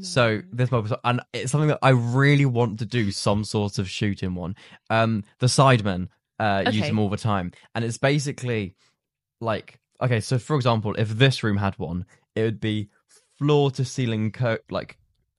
So 0.00 0.42
this 0.52 0.70
mobile, 0.70 0.96
and 1.02 1.20
it's 1.32 1.50
something 1.50 1.68
that 1.70 1.80
I 1.82 1.88
really 1.90 2.46
want 2.46 2.78
to 2.78 2.86
do 2.86 3.10
some 3.10 3.42
sort 3.42 3.78
of 3.80 3.88
shooting 3.90 4.36
one. 4.36 4.54
Um, 4.90 5.24
the 5.40 5.46
Sidemen 5.48 6.06
uh, 6.38 6.62
use 6.70 6.86
them 6.86 7.00
all 7.00 7.08
the 7.08 7.16
time, 7.16 7.50
and 7.74 7.84
it's 7.84 7.98
basically 7.98 8.76
like 9.40 9.80
okay. 10.00 10.20
So 10.20 10.38
for 10.38 10.54
example, 10.54 10.94
if 10.96 11.08
this 11.08 11.42
room 11.42 11.56
had 11.56 11.76
one, 11.80 12.04
it 12.36 12.42
would 12.42 12.60
be 12.60 12.90
floor 13.38 13.72
to 13.72 13.84
ceiling, 13.84 14.30
cur- 14.30 14.60
like, 14.70 14.98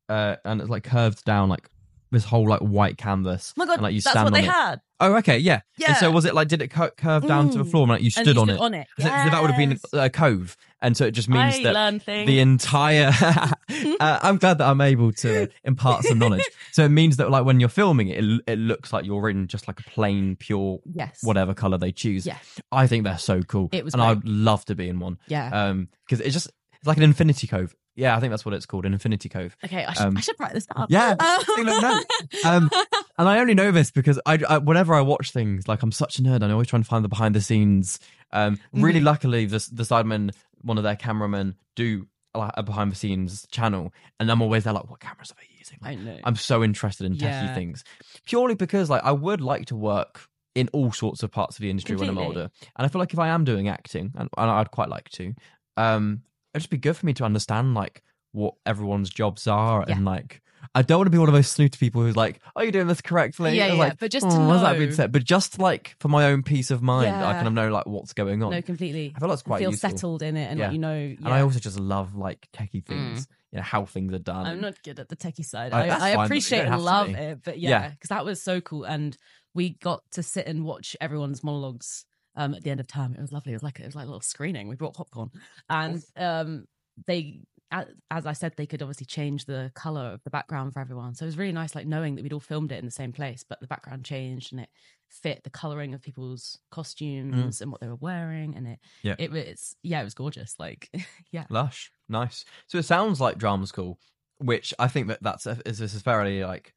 uh, 0.10 0.36
and 0.44 0.60
it's 0.60 0.70
like 0.70 0.84
curved 0.84 1.24
down, 1.24 1.48
like 1.48 1.70
this 2.12 2.24
whole 2.26 2.48
like 2.48 2.62
white 2.62 2.98
canvas. 2.98 3.54
Oh 3.56 3.60
my 3.62 3.66
god, 3.66 3.74
and, 3.74 3.84
like 3.84 3.94
you 3.94 4.02
that's 4.02 4.12
stand 4.12 4.26
what 4.26 4.34
on 4.36 4.42
they 4.42 4.48
it. 4.48 4.52
had. 4.52 4.82
Oh, 5.02 5.16
okay, 5.18 5.38
yeah. 5.38 5.62
And 5.88 5.96
so 5.98 6.12
was 6.12 6.26
it 6.26 6.34
like 6.34 6.48
did 6.50 6.62
it 6.62 6.68
cur- 6.70 6.92
curve 6.98 7.26
down 7.26 7.50
to 7.52 7.58
the 7.58 7.64
Mm. 7.64 7.72
floor 7.72 7.84
and 7.84 7.92
like 7.92 8.02
you 8.02 8.10
stood 8.12 8.38
on 8.38 8.50
it? 8.50 8.60
on 8.60 8.74
it. 8.74 8.88
So, 8.98 9.06
that 9.06 9.42
would 9.42 9.52
have 9.52 9.58
been 9.58 9.80
a 9.94 10.10
cove, 10.10 10.58
and 10.82 10.98
so 10.98 11.06
it 11.06 11.12
just 11.12 11.30
means 11.30 11.56
I 11.58 11.64
that 11.64 12.02
things. 12.04 12.28
the 12.28 12.40
entire 12.40 13.12
uh, 14.00 14.20
i'm 14.22 14.38
glad 14.38 14.58
that 14.58 14.68
i'm 14.68 14.82
able 14.82 15.12
to 15.12 15.48
impart 15.64 16.04
some 16.04 16.20
knowledge 16.20 16.44
so 16.72 16.84
it 16.86 16.90
means 16.90 17.18
that 17.18 17.30
like 17.30 17.46
when 17.46 17.60
you're 17.60 17.70
filming 17.70 18.08
it 18.10 18.24
it, 18.24 18.42
it 18.48 18.60
looks 18.60 18.92
like 18.92 19.06
you're 19.06 19.30
in 19.30 19.48
just 19.48 19.68
like 19.68 19.80
a 19.80 19.84
plain 19.84 20.36
pure 20.36 20.80
yes. 20.92 21.20
whatever 21.24 21.54
color 21.54 21.78
they 21.78 21.92
choose 21.92 22.26
Yeah. 22.26 22.38
i 22.72 22.88
think 22.88 23.04
they're 23.04 23.18
so 23.18 23.42
cool 23.44 23.70
It 23.72 23.86
was 23.86 23.94
and 23.94 24.02
great. 24.02 24.10
i'd 24.10 24.26
love 24.26 24.66
to 24.66 24.76
be 24.76 24.90
in 24.90 25.00
one 25.00 25.18
Yeah. 25.28 25.50
um 25.70 25.90
because 26.06 26.20
it's 26.22 26.34
just 26.34 26.48
it's 26.78 26.88
like 26.88 26.98
an 26.98 27.04
infinity 27.04 27.48
cove 27.48 27.76
yeah 28.00 28.16
i 28.16 28.20
think 28.20 28.32
that's 28.32 28.46
what 28.46 28.54
it's 28.54 28.66
called 28.66 28.86
an 28.86 28.94
infinity 28.94 29.30
cove 29.30 29.56
okay, 29.64 29.86
I 29.86 29.94
should, 29.94 30.06
um, 30.08 30.18
I 30.18 30.22
should 30.22 30.36
write 30.40 30.54
this 30.54 30.66
down. 30.66 30.88
yeah, 30.90 31.16
note. 31.58 32.06
Um, 32.46 32.70
and 33.18 33.28
I 33.28 33.40
only 33.40 33.54
know 33.54 33.72
this 33.72 33.92
because 33.92 34.20
I, 34.26 34.40
I 34.48 34.58
whenever 34.60 34.94
I 34.94 35.02
watch 35.02 35.32
things, 35.32 35.68
like 35.68 35.84
I'm 35.84 35.92
such 35.92 36.20
a 36.20 36.22
nerd, 36.22 36.36
and 36.36 36.46
I 36.46 36.52
always 36.52 36.68
try 36.68 36.78
and 36.78 36.88
find 36.88 37.04
the 37.04 37.10
behind 37.10 37.36
the 37.36 37.42
scenes. 37.42 38.00
Um, 38.32 38.56
Mm-hmm. 38.56 38.82
really, 38.82 39.00
luckily, 39.02 39.46
the 39.46 39.58
the 39.72 39.84
sidemen, 39.84 40.32
one 40.62 40.78
of 40.78 40.84
their 40.84 40.96
cameramen, 40.96 41.56
do 41.76 42.08
a 42.36 42.64
behind 42.64 42.92
the 42.92 42.96
scenes 42.96 43.46
channel, 43.52 43.92
and 44.20 44.32
I'm 44.32 44.42
always 44.42 44.64
there 44.64 44.74
like, 44.74 44.90
what 44.90 45.00
cameras 45.02 45.32
are 45.32 45.36
they 45.42 45.48
using? 45.58 45.80
I 45.82 45.96
know. 45.96 46.18
I'm 46.24 46.36
so 46.36 46.64
interested 46.64 47.06
in 47.06 47.18
techie 47.18 47.42
Yeah. 47.48 47.54
things, 47.54 47.84
purely 48.26 48.56
because 48.56 48.90
like 48.90 49.04
I 49.04 49.12
would 49.12 49.42
like 49.42 49.66
to 49.68 49.76
work 49.76 50.22
in 50.56 50.70
all 50.72 50.92
sorts 50.92 51.24
of 51.24 51.32
parts 51.32 51.58
of 51.58 51.62
the 51.62 51.70
industry 51.70 51.96
when 51.96 52.08
I'm 52.10 52.18
older, 52.18 52.50
and 52.78 52.86
I 52.86 52.88
feel 52.88 53.00
like 53.00 53.14
if 53.14 53.20
I 53.20 53.28
am 53.30 53.44
doing 53.44 53.68
acting, 53.68 54.14
and, 54.16 54.30
and 54.38 54.52
I'd 54.52 54.72
quite 54.72 54.90
like 54.90 55.10
to, 55.12 55.34
um, 55.78 56.22
it'd 56.54 56.62
just 56.64 56.70
be 56.70 56.78
good 56.78 56.98
for 56.98 57.06
me 57.06 57.14
to 57.14 57.24
understand 57.24 57.74
like 57.74 58.04
what 58.32 58.56
everyone's 58.66 59.10
jobs 59.10 59.48
are 59.48 59.86
Yeah. 59.88 59.96
and 59.96 60.06
like. 60.06 60.42
I 60.76 60.82
don't 60.82 60.98
want 61.00 61.08
to 61.08 61.12
be 61.12 61.18
one 61.18 61.30
of 61.30 61.34
those 61.34 61.48
snooty 61.48 61.78
people 61.78 62.02
who's 62.02 62.18
like, 62.18 62.42
oh, 62.48 62.52
"Are 62.58 62.66
you 62.66 62.72
doing 62.74 62.88
this 62.88 63.00
correctly?" 63.00 63.56
Yeah, 63.56 63.68
yeah, 63.68 63.74
like, 63.76 63.98
but 63.98 64.12
just 64.12 64.30
to 64.30 64.36
"Oh, 64.36 64.48
what's 64.50 64.62
that 64.62 64.78
being 64.78 64.90
know." 64.90 64.96
said? 64.96 65.12
But 65.14 65.24
just 65.24 65.58
like 65.58 65.96
for 66.02 66.10
my 66.10 66.26
own 66.26 66.44
peace 66.44 66.70
of 66.70 66.82
mind, 66.82 67.16
I 67.16 67.32
kind 67.32 67.48
of 67.48 67.54
know 67.54 67.70
like 67.70 67.86
what's 67.86 68.12
going 68.12 68.44
on. 68.44 68.52
no, 68.52 68.62
completely. 68.62 69.14
I 69.16 69.20
feel 69.20 69.30
that's 69.30 69.42
quite 69.42 69.60
feel 69.60 69.72
useful. 69.72 69.90
settled 69.90 70.22
in 70.22 70.36
it 70.36 70.48
and 70.52 70.60
Yeah. 70.60 70.66
like 70.66 70.74
you 70.74 70.80
know. 70.80 70.92
And. 70.94 71.28
I 71.28 71.42
also 71.42 71.60
just 71.60 71.80
love 71.80 72.14
like 72.14 72.50
techie 72.54 72.84
mm. 72.84 72.86
things, 72.86 73.28
you 73.54 73.58
know, 73.58 73.64
how 73.64 73.86
things 73.86 74.14
are 74.14 74.20
done. 74.20 74.46
I'm 74.46 74.60
not 74.60 74.76
good 74.84 75.00
at 75.00 75.08
the 75.08 75.16
techie 75.16 75.46
side. 75.46 75.72
Oh, 75.74 75.78
I, 75.78 75.84
I 75.84 75.88
fine, 75.88 76.00
but 76.00 76.18
you 76.20 76.26
appreciate 76.26 76.66
and 76.66 76.82
love 76.82 77.10
it, 77.10 77.40
but 77.42 77.58
Yeah. 77.58 77.70
yeah, 77.70 77.90
because 77.92 78.10
that 78.10 78.26
was 78.26 78.42
so 78.44 78.60
cool, 78.60 78.84
and 78.84 79.18
we 79.54 79.70
got 79.70 80.04
to 80.12 80.24
sit 80.24 80.46
and 80.46 80.66
watch 80.66 80.96
everyone's 81.00 81.42
monologues 81.42 82.06
um, 82.40 82.56
at 82.56 82.64
the 82.64 82.72
end 82.72 82.80
of 82.80 82.88
term. 82.88 83.14
It 83.14 83.22
was 83.22 83.32
lovely. 83.32 83.52
It 83.52 83.56
was 83.58 83.64
like 83.64 83.80
it 83.80 83.86
was 83.86 83.96
like 83.96 84.06
a 84.06 84.08
little 84.08 84.22
screening. 84.22 84.68
We 84.68 84.76
brought 84.76 84.96
popcorn, 84.96 85.30
and 85.70 86.04
um, 86.16 86.66
they, 87.06 87.42
as 87.72 88.26
I 88.26 88.34
said, 88.34 88.54
they 88.56 88.66
could 88.66 88.82
obviously 88.82 89.06
change 89.06 89.46
the 89.46 89.72
color 89.76 90.06
of 90.14 90.24
the 90.24 90.30
background 90.30 90.74
for 90.74 90.80
everyone. 90.80 91.14
So 91.16 91.26
it 91.26 91.28
was 91.28 91.38
really 91.38 91.52
nice, 91.52 91.76
like 91.76 91.86
knowing 91.86 92.16
that 92.16 92.24
we'd 92.24 92.34
all 92.34 92.40
filmed 92.40 92.72
it 92.72 92.80
in 92.80 92.86
the 92.86 92.92
same 92.92 93.12
place, 93.12 93.46
but 93.48 93.60
the 93.60 93.68
background 93.68 94.06
changed 94.06 94.54
and 94.54 94.62
it 94.62 94.70
fit 95.10 95.44
the 95.44 95.50
coloring 95.50 95.94
of 95.94 96.02
people's 96.02 96.60
costumes 96.72 97.62
and 97.62 97.72
what 97.72 97.82
they 97.82 97.88
were 97.88 97.96
wearing, 97.96 98.56
and 98.56 98.68
it, 98.68 98.80
Mm. 98.80 99.10
Yeah. 99.10 99.16
it 99.20 99.32
was, 99.32 99.76
yeah, 99.84 100.02
it 100.02 100.06
was 100.06 100.14
gorgeous. 100.14 100.56
Like, 100.58 100.90
yeah, 101.32 101.46
Lush, 101.50 101.92
nice. 102.08 102.46
So 102.68 102.78
it 102.78 102.86
sounds 102.86 103.20
like 103.20 103.38
drama 103.38 103.68
school, 103.68 104.00
which 104.38 104.74
I 104.80 104.88
think 104.88 105.08
that 105.08 105.20
that's 105.22 105.46
a, 105.46 105.60
is 105.66 105.78
this 105.80 105.94
is 105.94 106.02
fairly 106.02 106.44
like 106.44 106.74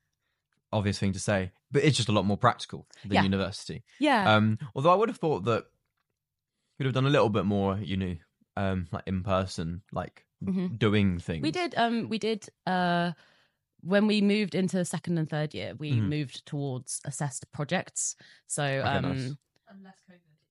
obvious 0.72 0.98
thing 0.98 1.12
to 1.12 1.18
say, 1.20 1.50
but 1.70 1.82
it's 1.84 1.96
just 1.96 2.08
a 2.08 2.12
lot 2.12 2.24
more 2.24 2.36
practical 2.36 2.86
than 3.04 3.12
Yeah. 3.16 3.22
university. 3.24 3.82
yeah, 3.98 4.34
Um, 4.34 4.58
although 4.74 4.90
I 4.92 4.94
would 4.94 5.08
have 5.08 5.18
thought 5.18 5.44
that 5.44 5.66
you'd 6.78 6.86
have 6.86 6.94
done 6.94 7.06
a 7.06 7.10
little 7.10 7.28
bit 7.28 7.44
more, 7.44 7.78
you 7.78 7.96
know, 7.96 8.16
um, 8.56 8.88
like 8.90 9.04
in 9.06 9.22
person, 9.22 9.82
like 9.92 10.24
Mhm. 10.44 10.78
doing 10.78 11.18
things. 11.18 11.42
We 11.42 11.50
did. 11.50 11.74
Um, 11.76 12.08
we 12.08 12.18
did. 12.18 12.48
Uh, 12.66 13.12
when 13.82 14.06
we 14.06 14.20
moved 14.20 14.54
into 14.54 14.84
second 14.84 15.18
and 15.18 15.28
third 15.28 15.54
year, 15.54 15.74
we 15.74 15.92
Mhm. 15.94 16.08
moved 16.08 16.46
towards 16.46 17.00
assessed 17.04 17.50
projects. 17.52 18.14
So, 18.46 18.62
Okay, 18.64 18.80
um, 18.88 19.02
nice. 19.02 19.32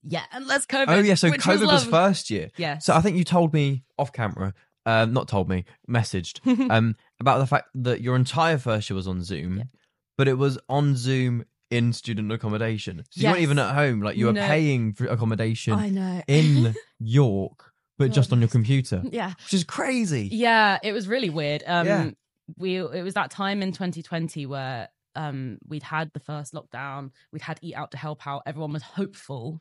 yeah, 0.03 0.25
unless 0.31 0.65
COVID. 0.65 0.85
Oh 0.89 0.99
yeah, 1.01 1.15
so 1.15 1.29
COVID 1.29 1.59
was, 1.61 1.61
lovely. 1.61 1.91
first 1.91 2.29
year. 2.29 2.49
Yeah. 2.57 2.79
So 2.79 2.93
I 2.95 3.01
think 3.01 3.17
you 3.17 3.23
told 3.23 3.53
me 3.53 3.83
off 3.97 4.11
camera, 4.11 4.53
um, 4.85 5.13
not 5.13 5.27
told 5.27 5.47
me, 5.47 5.65
messaged, 5.87 6.39
um, 6.71 6.95
about 7.19 7.37
the 7.39 7.47
fact 7.47 7.69
that 7.75 8.01
your 8.01 8.15
entire 8.15 8.57
first 8.57 8.89
year 8.89 8.95
was 8.95 9.07
on 9.07 9.21
Zoom, 9.23 9.57
Yeah. 9.59 9.63
But 10.21 10.27
it 10.27 10.37
was 10.37 10.59
on 10.69 10.95
Zoom 10.95 11.43
in 11.71 11.93
student 11.93 12.31
accommodation. 12.31 13.03
So 13.09 13.21
you 13.21 13.27
weren't 13.29 13.39
even 13.39 13.57
at 13.57 13.73
home; 13.73 14.01
like 14.01 14.17
you 14.17 14.27
were 14.27 14.33
No. 14.33 14.45
paying 14.45 14.93
for 14.93 15.07
accommodation 15.07 15.73
I 15.73 15.89
know. 15.89 16.21
in 16.27 16.75
York, 16.99 17.71
but 17.97 18.09
God. 18.09 18.13
just 18.13 18.31
on 18.31 18.39
your 18.39 18.49
computer, 18.49 19.01
yeah. 19.09 19.29
which 19.45 19.55
is 19.55 19.63
crazy. 19.63 20.29
Yeah, 20.31 20.77
it 20.83 20.93
was 20.93 21.07
really 21.07 21.31
weird. 21.31 21.63
Um, 21.65 21.87
Yeah. 21.87 22.09
we 22.55 22.75
it 22.77 23.03
was 23.03 23.15
that 23.15 23.31
time 23.31 23.63
in 23.63 23.71
2020 23.71 24.45
where 24.45 24.89
um 25.15 25.57
we'd 25.67 25.81
had 25.81 26.11
the 26.13 26.19
first 26.19 26.53
lockdown, 26.53 27.09
we'd 27.31 27.41
had 27.41 27.57
Eat 27.63 27.73
Out 27.73 27.89
to 27.91 27.97
help 27.97 28.27
out. 28.27 28.43
Everyone 28.45 28.73
was 28.73 28.83
hopeful 28.83 29.59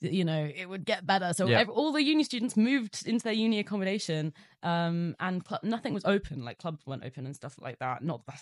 that 0.00 0.12
you 0.12 0.24
know 0.24 0.50
it 0.56 0.66
would 0.68 0.84
get 0.86 1.06
better. 1.06 1.32
So 1.34 1.46
Yeah. 1.46 1.60
ev- 1.60 1.68
all 1.68 1.92
the 1.92 2.02
uni 2.02 2.24
students 2.24 2.56
moved 2.56 3.06
into 3.06 3.22
their 3.22 3.34
uni 3.34 3.60
accommodation, 3.60 4.32
um, 4.64 5.14
and 5.20 5.42
cl- 5.46 5.60
nothing 5.62 5.94
was 5.94 6.04
open. 6.04 6.42
Like 6.44 6.58
clubs 6.58 6.84
weren't 6.86 7.04
open 7.04 7.26
and 7.26 7.36
stuff 7.36 7.54
like 7.60 7.78
that. 7.78 8.02
Not 8.02 8.24
that. 8.26 8.40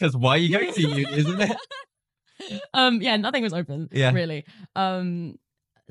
That's 0.00 0.14
why 0.16 0.36
you 0.36 0.58
go 0.58 0.70
to 0.72 0.80
uni, 0.80 1.04
isn't 1.12 1.40
it? 1.40 1.56
um 2.74 3.00
yeah 3.00 3.16
nothing 3.16 3.42
was 3.42 3.52
open 3.52 3.88
Yeah. 3.92 4.10
really 4.12 4.44
um 4.74 5.38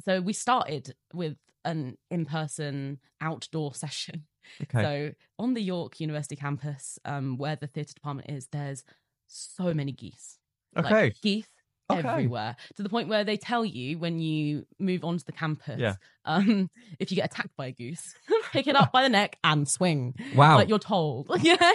so 0.04 0.20
we 0.20 0.34
started 0.34 0.96
with 1.14 1.38
an 1.64 1.98
in-person 2.10 3.00
outdoor 3.22 3.74
session 3.86 4.26
Okay. 4.64 4.82
so 4.84 5.12
on 5.40 5.54
the 5.54 5.62
york 5.62 6.00
university 6.02 6.36
campus 6.36 7.00
um 7.06 7.38
where 7.38 7.56
the 7.56 7.68
theatre 7.68 7.94
department 7.94 8.30
is 8.30 8.48
there's 8.52 8.84
so 9.28 9.74
many 9.74 9.92
geese 9.94 10.40
okay. 10.76 10.90
like 11.06 11.16
geese 11.22 11.48
Okay. 11.92 12.08
everywhere 12.08 12.56
to 12.78 12.84
the 12.84 12.90
point 12.90 13.10
where 13.10 13.24
they 13.26 13.36
tell 13.38 13.66
you 13.66 13.98
when 14.00 14.18
you 14.20 14.66
move 14.80 15.04
onto 15.04 15.24
the 15.26 15.32
campus 15.34 15.80
Yeah. 15.80 15.96
um 16.26 16.70
if 17.00 17.12
you 17.12 17.16
get 17.16 17.26
attacked 17.26 17.56
by 17.56 17.68
a 17.68 17.72
goose 17.72 18.14
pick 18.52 18.68
it 18.68 18.76
up 18.76 18.92
by 18.92 19.04
the 19.04 19.10
neck 19.10 19.38
and 19.44 19.68
swing 19.68 20.14
wow. 20.36 20.56
like 20.58 20.70
you're 20.70 20.80
told 20.80 21.30
yeah 21.42 21.72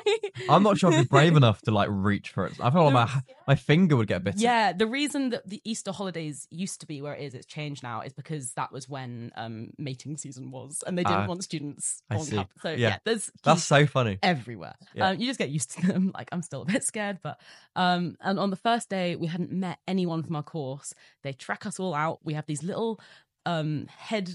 I'm 0.49 0.63
not 0.63 0.79
sure 0.79 0.93
I'd 0.93 1.03
be 1.03 1.07
brave 1.09 1.37
enough 1.37 1.61
to 1.63 1.71
like 1.71 1.89
reach 1.91 2.31
for 2.31 2.47
it. 2.47 2.53
I 2.61 2.71
feel 2.71 2.85
like 2.85 2.93
my 2.95 3.23
my 3.49 3.55
finger 3.55 3.97
would 3.97 4.09
get 4.09 4.23
bitten. 4.25 4.41
Yeah, 4.41 4.73
the 4.73 4.87
reason 4.87 5.31
that 5.31 5.49
the 5.49 5.61
Easter 5.65 5.93
holidays 5.93 6.47
used 6.51 6.81
to 6.81 6.87
be 6.87 7.01
where 7.01 7.15
it 7.15 7.23
is, 7.23 7.35
it's 7.35 7.47
changed 7.47 7.83
now, 7.83 8.01
is 8.03 8.13
because 8.13 8.53
that 8.53 8.73
was 8.73 8.89
when 8.89 9.33
um 9.37 9.71
mating 9.79 10.17
season 10.17 10.51
was, 10.51 10.83
and 10.87 10.97
they 10.99 11.05
didn't 11.05 11.25
Ah, 11.25 11.27
want 11.27 11.43
students 11.45 12.03
I 12.11 12.17
on 12.17 12.25
see. 12.25 12.37
campus. 12.37 12.63
So 12.63 12.71
Yeah. 12.71 12.77
yeah, 12.77 12.99
there's 13.05 13.31
That's 13.45 13.65
so 13.65 13.87
funny. 13.87 14.19
everywhere. 14.23 14.75
Yeah. 14.95 15.09
Um, 15.11 15.19
you 15.21 15.27
just 15.27 15.39
get 15.39 15.49
used 15.51 15.71
to 15.73 15.87
them. 15.87 16.13
Like 16.17 16.29
I'm 16.33 16.43
still 16.43 16.63
a 16.63 16.67
bit 16.67 16.85
scared, 16.85 17.19
but 17.23 17.39
um, 17.75 18.17
and 18.21 18.39
on 18.39 18.51
the 18.51 18.57
first 18.57 18.89
day 18.89 19.17
we 19.17 19.27
hadn't 19.27 19.53
met 19.53 19.79
anyone 19.89 20.23
from 20.23 20.37
our 20.37 20.43
course. 20.43 20.95
They 21.23 21.33
track 21.33 21.67
us 21.67 21.79
all 21.81 21.95
out. 21.95 22.21
We 22.25 22.35
have 22.35 22.47
these 22.47 22.63
little 22.63 23.01
um 23.45 23.87
head 23.97 24.31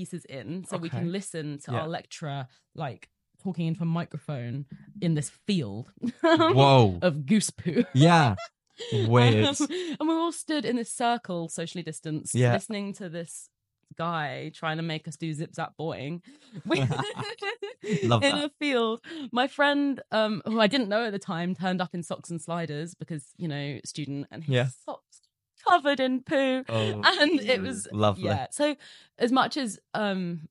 pieces 0.00 0.24
in, 0.24 0.64
so 0.68 0.76
we 0.78 0.88
can 0.88 1.12
listen 1.12 1.58
to 1.64 1.72
Yeah. 1.72 1.80
our 1.80 1.88
lecturer 1.88 2.46
like 2.74 3.08
talking 3.44 3.66
into 3.66 3.82
a 3.82 3.86
microphone 4.00 4.64
in 5.00 5.14
this 5.14 5.30
field 5.46 5.90
Whoa. 6.22 6.98
of 7.02 7.26
goose 7.26 7.50
poo. 7.50 7.84
Yeah. 7.94 8.34
Weird. 8.92 9.44
Um, 9.44 9.66
and 9.98 10.08
we're 10.08 10.18
all 10.18 10.32
stood 10.32 10.64
in 10.64 10.76
this 10.76 10.90
circle, 10.92 11.48
socially 11.50 11.82
distanced, 11.82 12.34
Yeah. 12.34 12.52
listening 12.54 12.94
to 12.94 13.08
this 13.10 13.50
guy 13.98 14.50
trying 14.54 14.78
to 14.78 14.82
make 14.82 15.06
us 15.08 15.16
do 15.16 15.32
zip 15.34 15.54
zap 15.54 15.72
boing 15.78 16.22
in 16.72 18.08
that. 18.08 18.22
a 18.22 18.50
field. 18.58 19.00
My 19.32 19.48
friend, 19.48 20.00
um, 20.12 20.40
who 20.46 20.60
I 20.60 20.66
didn't 20.66 20.88
know 20.88 21.04
at 21.04 21.12
the 21.12 21.18
time, 21.18 21.54
turned 21.54 21.82
up 21.82 21.94
in 21.94 22.02
socks 22.02 22.30
and 22.30 22.40
sliders 22.40 22.94
because 22.94 23.24
you 23.36 23.48
know 23.48 23.80
student, 23.84 24.28
and 24.30 24.44
his 24.44 24.54
Yeah. 24.54 24.68
socks 24.86 25.20
covered 25.68 26.00
in 26.00 26.22
poo, 26.22 26.64
Oh, 26.68 27.02
and 27.04 27.40
it 27.40 27.60
was 27.62 27.86
lovely. 27.92 28.24
yeah. 28.24 28.46
So 28.50 28.76
as 29.18 29.32
much 29.32 29.56
as 29.56 29.78
um. 29.94 30.48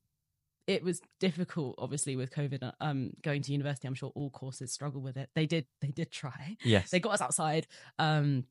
It 0.66 0.84
was 0.84 1.00
difficult, 1.18 1.74
obviously, 1.78 2.14
with 2.14 2.30
COVID. 2.30 2.62
uh, 2.62 2.70
Um, 2.80 3.10
going 3.22 3.42
to 3.42 3.50
university, 3.50 3.88
I'm 3.88 3.94
sure 3.94 4.12
all 4.14 4.30
courses 4.30 4.72
struggle 4.72 5.00
with 5.00 5.16
it. 5.16 5.28
They 5.34 5.44
did, 5.46 5.66
they 5.80 5.88
did 5.88 6.12
try 6.12 6.56
Yes. 6.62 6.90
they 6.90 7.00
got 7.00 7.14
us 7.14 7.20
outside 7.20 7.66
um 7.98 8.44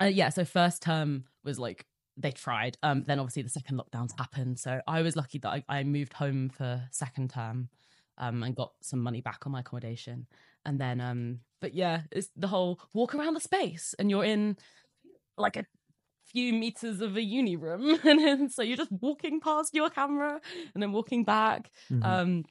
uh, 0.00 0.06
yeah 0.06 0.30
so 0.30 0.46
first 0.46 0.80
term 0.80 1.24
was 1.44 1.58
like 1.58 1.84
they 2.16 2.30
tried 2.30 2.78
um 2.82 3.04
then 3.06 3.18
obviously 3.18 3.42
the 3.42 3.50
second 3.50 3.78
lockdowns 3.78 4.16
happened 4.16 4.58
so 4.58 4.80
i 4.86 5.02
was 5.02 5.14
lucky 5.16 5.38
that 5.40 5.48
i, 5.50 5.64
I 5.68 5.84
moved 5.84 6.12
home 6.14 6.48
for 6.48 6.80
second 6.90 7.30
term 7.30 7.68
um 8.16 8.42
and 8.44 8.54
got 8.56 8.72
some 8.80 9.00
money 9.00 9.20
back 9.20 9.40
on 9.44 9.52
my 9.52 9.60
accommodation 9.60 10.26
and 10.64 10.80
then 10.80 11.00
um 11.00 11.40
but 11.60 11.74
yeah 11.74 12.02
it's 12.12 12.30
the 12.36 12.48
whole 12.48 12.80
walk 12.94 13.14
around 13.14 13.34
the 13.34 13.40
space 13.40 13.94
and 13.98 14.08
you're 14.08 14.24
in 14.24 14.56
like 15.36 15.56
a 15.56 15.64
few 16.32 16.52
meters 16.52 17.00
of 17.00 17.16
a 17.16 17.22
uni 17.22 17.56
room 17.56 17.98
and 18.04 18.18
then, 18.20 18.48
so 18.50 18.62
you're 18.62 18.76
just 18.76 18.92
walking 18.92 19.40
past 19.40 19.74
your 19.74 19.90
camera 19.90 20.40
and 20.74 20.82
then 20.82 20.92
walking 20.92 21.24
back 21.24 21.70
Mhm. 21.90 22.04
um 22.04 22.44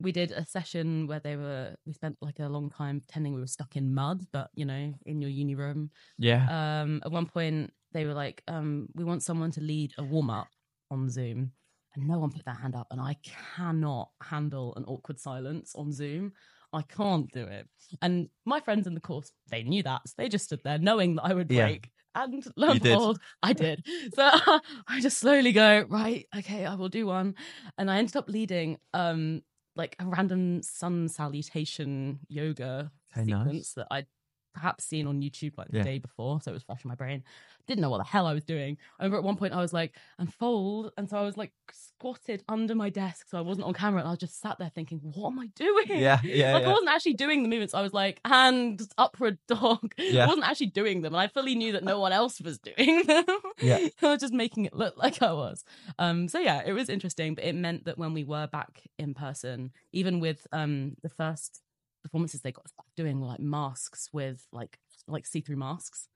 we 0.00 0.12
did 0.12 0.32
a 0.32 0.44
session 0.44 1.06
where 1.06 1.20
they 1.20 1.36
were 1.36 1.76
we 1.86 1.92
spent 1.92 2.16
like 2.20 2.40
a 2.40 2.48
long 2.48 2.68
time 2.70 3.00
pretending 3.00 3.34
we 3.34 3.40
were 3.40 3.46
stuck 3.46 3.76
in 3.76 3.94
mud, 3.94 4.26
but 4.32 4.50
you 4.54 4.64
know, 4.64 4.92
in 5.06 5.20
your 5.20 5.30
uni 5.30 5.54
room. 5.54 5.90
Yeah. 6.18 6.50
Um, 6.82 7.00
at 7.04 7.12
one 7.12 7.26
point 7.26 7.72
they 7.92 8.04
were 8.04 8.14
like, 8.14 8.42
um, 8.48 8.88
we 8.94 9.04
want 9.04 9.22
someone 9.22 9.52
to 9.52 9.60
lead 9.60 9.92
a 9.98 10.02
warm 10.04 10.30
up 10.30 10.48
on 10.90 11.08
Zoom. 11.08 11.52
And 11.94 12.08
no 12.08 12.18
one 12.18 12.30
put 12.32 12.44
their 12.44 12.54
hand 12.54 12.74
up, 12.74 12.88
and 12.90 13.00
I 13.00 13.14
cannot 13.22 14.10
handle 14.20 14.74
an 14.76 14.84
awkward 14.86 15.20
silence 15.20 15.76
on 15.76 15.92
Zoom. 15.92 16.32
I 16.74 16.82
can't 16.82 17.30
do 17.32 17.44
it. 17.44 17.68
And 18.02 18.28
my 18.44 18.60
friends 18.60 18.86
in 18.86 18.94
the 18.94 19.00
course, 19.00 19.32
they 19.50 19.62
knew 19.62 19.82
that. 19.84 20.02
So 20.08 20.14
they 20.18 20.28
just 20.28 20.46
stood 20.46 20.60
there 20.64 20.78
knowing 20.78 21.16
that 21.16 21.24
I 21.24 21.34
would 21.34 21.48
Yeah. 21.48 21.62
break. 21.62 21.90
And 22.16 22.44
lo 22.56 22.68
and 22.70 22.80
behold, 22.80 23.20
I 23.42 23.52
did. 23.52 23.84
So 24.14 24.22
I 24.88 25.00
just 25.00 25.18
slowly 25.18 25.52
go, 25.52 25.84
right, 25.88 26.26
okay, 26.38 26.64
I 26.64 26.74
will 26.74 26.88
do 26.88 27.06
one. 27.06 27.34
And 27.78 27.90
I 27.90 27.98
ended 27.98 28.16
up 28.16 28.28
leading 28.28 28.78
um 28.92 29.42
like 29.76 29.96
a 29.98 30.06
random 30.06 30.62
sun 30.62 31.08
salutation 31.08 32.20
yoga 32.28 32.92
Okay, 33.16 33.24
nice. 33.24 33.44
sequence 33.44 33.72
that 33.74 33.88
I'd 33.90 34.06
perhaps 34.54 34.84
seen 34.84 35.06
on 35.06 35.20
YouTube 35.20 35.52
like 35.58 35.68
the 35.68 35.78
Yeah. 35.78 35.84
day 35.84 35.98
before. 35.98 36.40
So 36.40 36.50
it 36.50 36.54
was 36.54 36.62
fresh 36.62 36.84
in 36.84 36.88
my 36.88 36.94
brain. 36.94 37.22
Didn't 37.66 37.80
know 37.82 37.90
what 37.90 37.98
the 37.98 38.04
hell 38.04 38.26
I 38.26 38.34
was 38.34 38.44
doing. 38.44 38.76
I 38.98 39.04
remember 39.04 39.18
at 39.18 39.24
one 39.24 39.36
point 39.36 39.52
I 39.54 39.60
was 39.60 39.72
like, 39.72 39.96
and 40.18 40.32
fold. 40.32 40.92
And 40.96 41.08
so 41.08 41.16
I 41.16 41.22
was 41.22 41.36
like 41.36 41.52
squatted 41.72 42.42
under 42.48 42.74
my 42.74 42.90
desk. 42.90 43.28
So 43.28 43.38
I 43.38 43.40
wasn't 43.40 43.66
on 43.66 43.74
camera. 43.74 44.00
And 44.00 44.08
I 44.08 44.10
was 44.12 44.18
just 44.20 44.40
sat 44.40 44.58
there 44.58 44.70
thinking, 44.74 45.00
what 45.14 45.30
am 45.32 45.38
I 45.38 45.46
doing? 45.54 45.86
Yeah. 45.88 46.20
Yeah. 46.22 46.54
like 46.54 46.64
I 46.64 46.68
wasn't 46.72 46.90
actually 46.90 47.14
doing 47.14 47.42
the 47.42 47.48
movements. 47.48 47.74
I 47.74 47.82
was 47.82 47.92
like 47.92 48.20
hand 48.24 48.82
upward 48.98 49.38
dog. 49.48 49.94
Yeah. 49.98 50.24
I 50.24 50.26
wasn't 50.26 50.46
actually 50.46 50.66
doing 50.66 51.00
them, 51.02 51.14
and 51.14 51.20
I 51.20 51.26
fully 51.28 51.54
knew 51.54 51.72
that 51.72 51.82
no 51.82 51.98
one 51.98 52.12
else 52.12 52.40
was 52.40 52.58
doing 52.58 53.02
them. 53.06 53.24
Yeah. 53.60 53.88
I 54.02 54.06
was 54.10 54.20
just 54.20 54.34
making 54.34 54.66
it 54.66 54.74
look 54.74 54.96
like 54.96 55.22
I 55.22 55.32
was. 55.32 55.64
Um, 55.98 56.28
so 56.28 56.38
yeah, 56.38 56.62
it 56.64 56.72
was 56.72 56.88
interesting, 56.88 57.34
but 57.34 57.44
it 57.44 57.54
meant 57.54 57.86
that 57.86 57.98
when 57.98 58.12
we 58.14 58.22
were 58.24 58.46
back 58.46 58.82
in 58.98 59.14
person, 59.14 59.72
even 59.92 60.20
with 60.20 60.46
um 60.52 60.94
the 61.02 61.08
first 61.08 61.62
performances 62.04 62.40
they 62.42 62.52
got 62.52 62.66
doing 62.96 63.18
were 63.20 63.26
like 63.26 63.40
masks 63.40 64.08
with 64.12 64.46
like 64.52 64.78
like 65.08 65.26
see 65.26 65.40
through 65.40 65.56
masks 65.56 66.08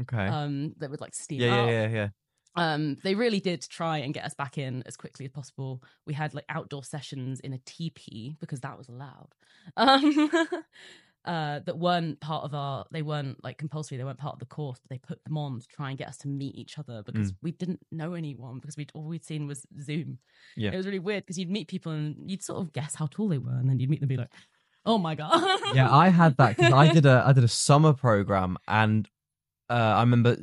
Okay. 0.00 0.26
um 0.26 0.72
that 0.78 0.90
would 0.90 1.00
like 1.02 1.14
steam 1.14 1.40
yeah. 1.42 1.54
up 1.62 1.68
Yeah. 1.68 1.86
Yeah. 1.88 1.88
Yeah. 1.88 2.08
um 2.56 2.96
they 3.04 3.14
really 3.14 3.40
did 3.40 3.60
try 3.68 3.98
and 3.98 4.14
get 4.14 4.24
us 4.24 4.32
back 4.34 4.56
in 4.56 4.82
as 4.86 4.96
quickly 4.96 5.26
as 5.26 5.32
possible 5.32 5.82
we 6.06 6.14
had 6.14 6.32
like 6.34 6.46
outdoor 6.48 6.82
sessions 6.84 7.40
in 7.40 7.52
a 7.52 7.58
teepee 7.66 8.36
because 8.40 8.60
that 8.60 8.78
was 8.78 8.88
allowed 8.88 9.28
um 9.76 10.30
uh 11.24 11.60
that 11.60 11.78
weren't 11.78 12.18
part 12.20 12.42
of 12.44 12.52
our 12.52 12.84
they 12.90 13.02
weren't 13.02 13.42
like 13.44 13.56
compulsory 13.56 13.96
they 13.96 14.02
weren't 14.02 14.18
part 14.18 14.32
of 14.34 14.40
the 14.40 14.44
course 14.46 14.80
but 14.82 14.90
they 14.90 14.98
put 14.98 15.22
them 15.24 15.38
on 15.38 15.60
to 15.60 15.66
try 15.68 15.88
and 15.90 15.98
get 15.98 16.08
us 16.08 16.16
to 16.16 16.26
meet 16.26 16.56
each 16.56 16.78
other 16.80 17.00
because 17.04 17.32
we 17.42 17.52
didn't 17.52 17.78
know 17.92 18.14
anyone 18.14 18.58
because 18.58 18.76
we'd 18.76 18.90
all 18.94 19.04
we'd 19.04 19.24
seen 19.24 19.46
was 19.46 19.64
zoom 19.80 20.18
Yeah. 20.56 20.72
it 20.72 20.76
was 20.76 20.84
really 20.86 20.98
weird 20.98 21.22
because 21.22 21.38
you'd 21.38 21.48
meet 21.50 21.68
people 21.68 21.92
and 21.92 22.28
you'd 22.28 22.42
sort 22.42 22.60
of 22.60 22.72
guess 22.72 22.96
how 22.96 23.06
tall 23.06 23.28
they 23.28 23.38
were 23.38 23.52
and 23.54 23.68
then 23.70 23.78
you'd 23.78 23.88
meet 23.88 24.00
them 24.00 24.10
and 24.10 24.16
be 24.16 24.22
like 24.22 24.32
oh 24.84 24.98
my 24.98 25.14
god 25.14 25.42
yeah, 25.74 25.90
I 25.94 26.08
had 26.08 26.36
that 26.38 26.56
because 26.56 26.72
I 26.72 26.92
did 26.92 27.06
a 27.06 27.22
I 27.26 27.32
did 27.32 27.44
a 27.44 27.48
summer 27.48 27.92
program, 27.92 28.56
and 28.68 29.08
uh, 29.70 29.74
I 29.74 30.00
remember 30.00 30.36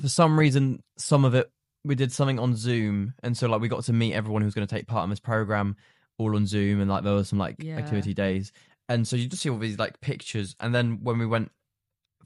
for 0.00 0.08
some 0.08 0.38
reason 0.38 0.82
some 0.98 1.24
of 1.24 1.34
it 1.34 1.50
we 1.84 1.94
did 1.94 2.12
something 2.12 2.38
on 2.38 2.54
Zoom, 2.56 3.14
and 3.22 3.36
so 3.36 3.48
like 3.48 3.60
we 3.60 3.68
got 3.68 3.84
to 3.84 3.92
meet 3.92 4.12
everyone 4.14 4.42
who 4.42 4.46
was 4.46 4.54
going 4.54 4.66
to 4.66 4.74
take 4.74 4.86
part 4.86 5.04
in 5.04 5.10
this 5.10 5.20
program 5.20 5.76
all 6.18 6.36
on 6.36 6.46
Zoom, 6.46 6.80
and 6.80 6.90
like 6.90 7.02
there 7.04 7.14
were 7.14 7.24
some 7.24 7.38
like 7.38 7.56
Yeah. 7.58 7.78
activity 7.78 8.12
days, 8.14 8.52
and 8.88 9.08
so 9.08 9.16
you 9.16 9.26
just 9.28 9.42
see 9.42 9.50
all 9.50 9.58
these 9.58 9.78
like 9.78 10.00
pictures, 10.00 10.54
and 10.60 10.74
then 10.74 10.98
when 11.02 11.18
we 11.18 11.26
went 11.26 11.50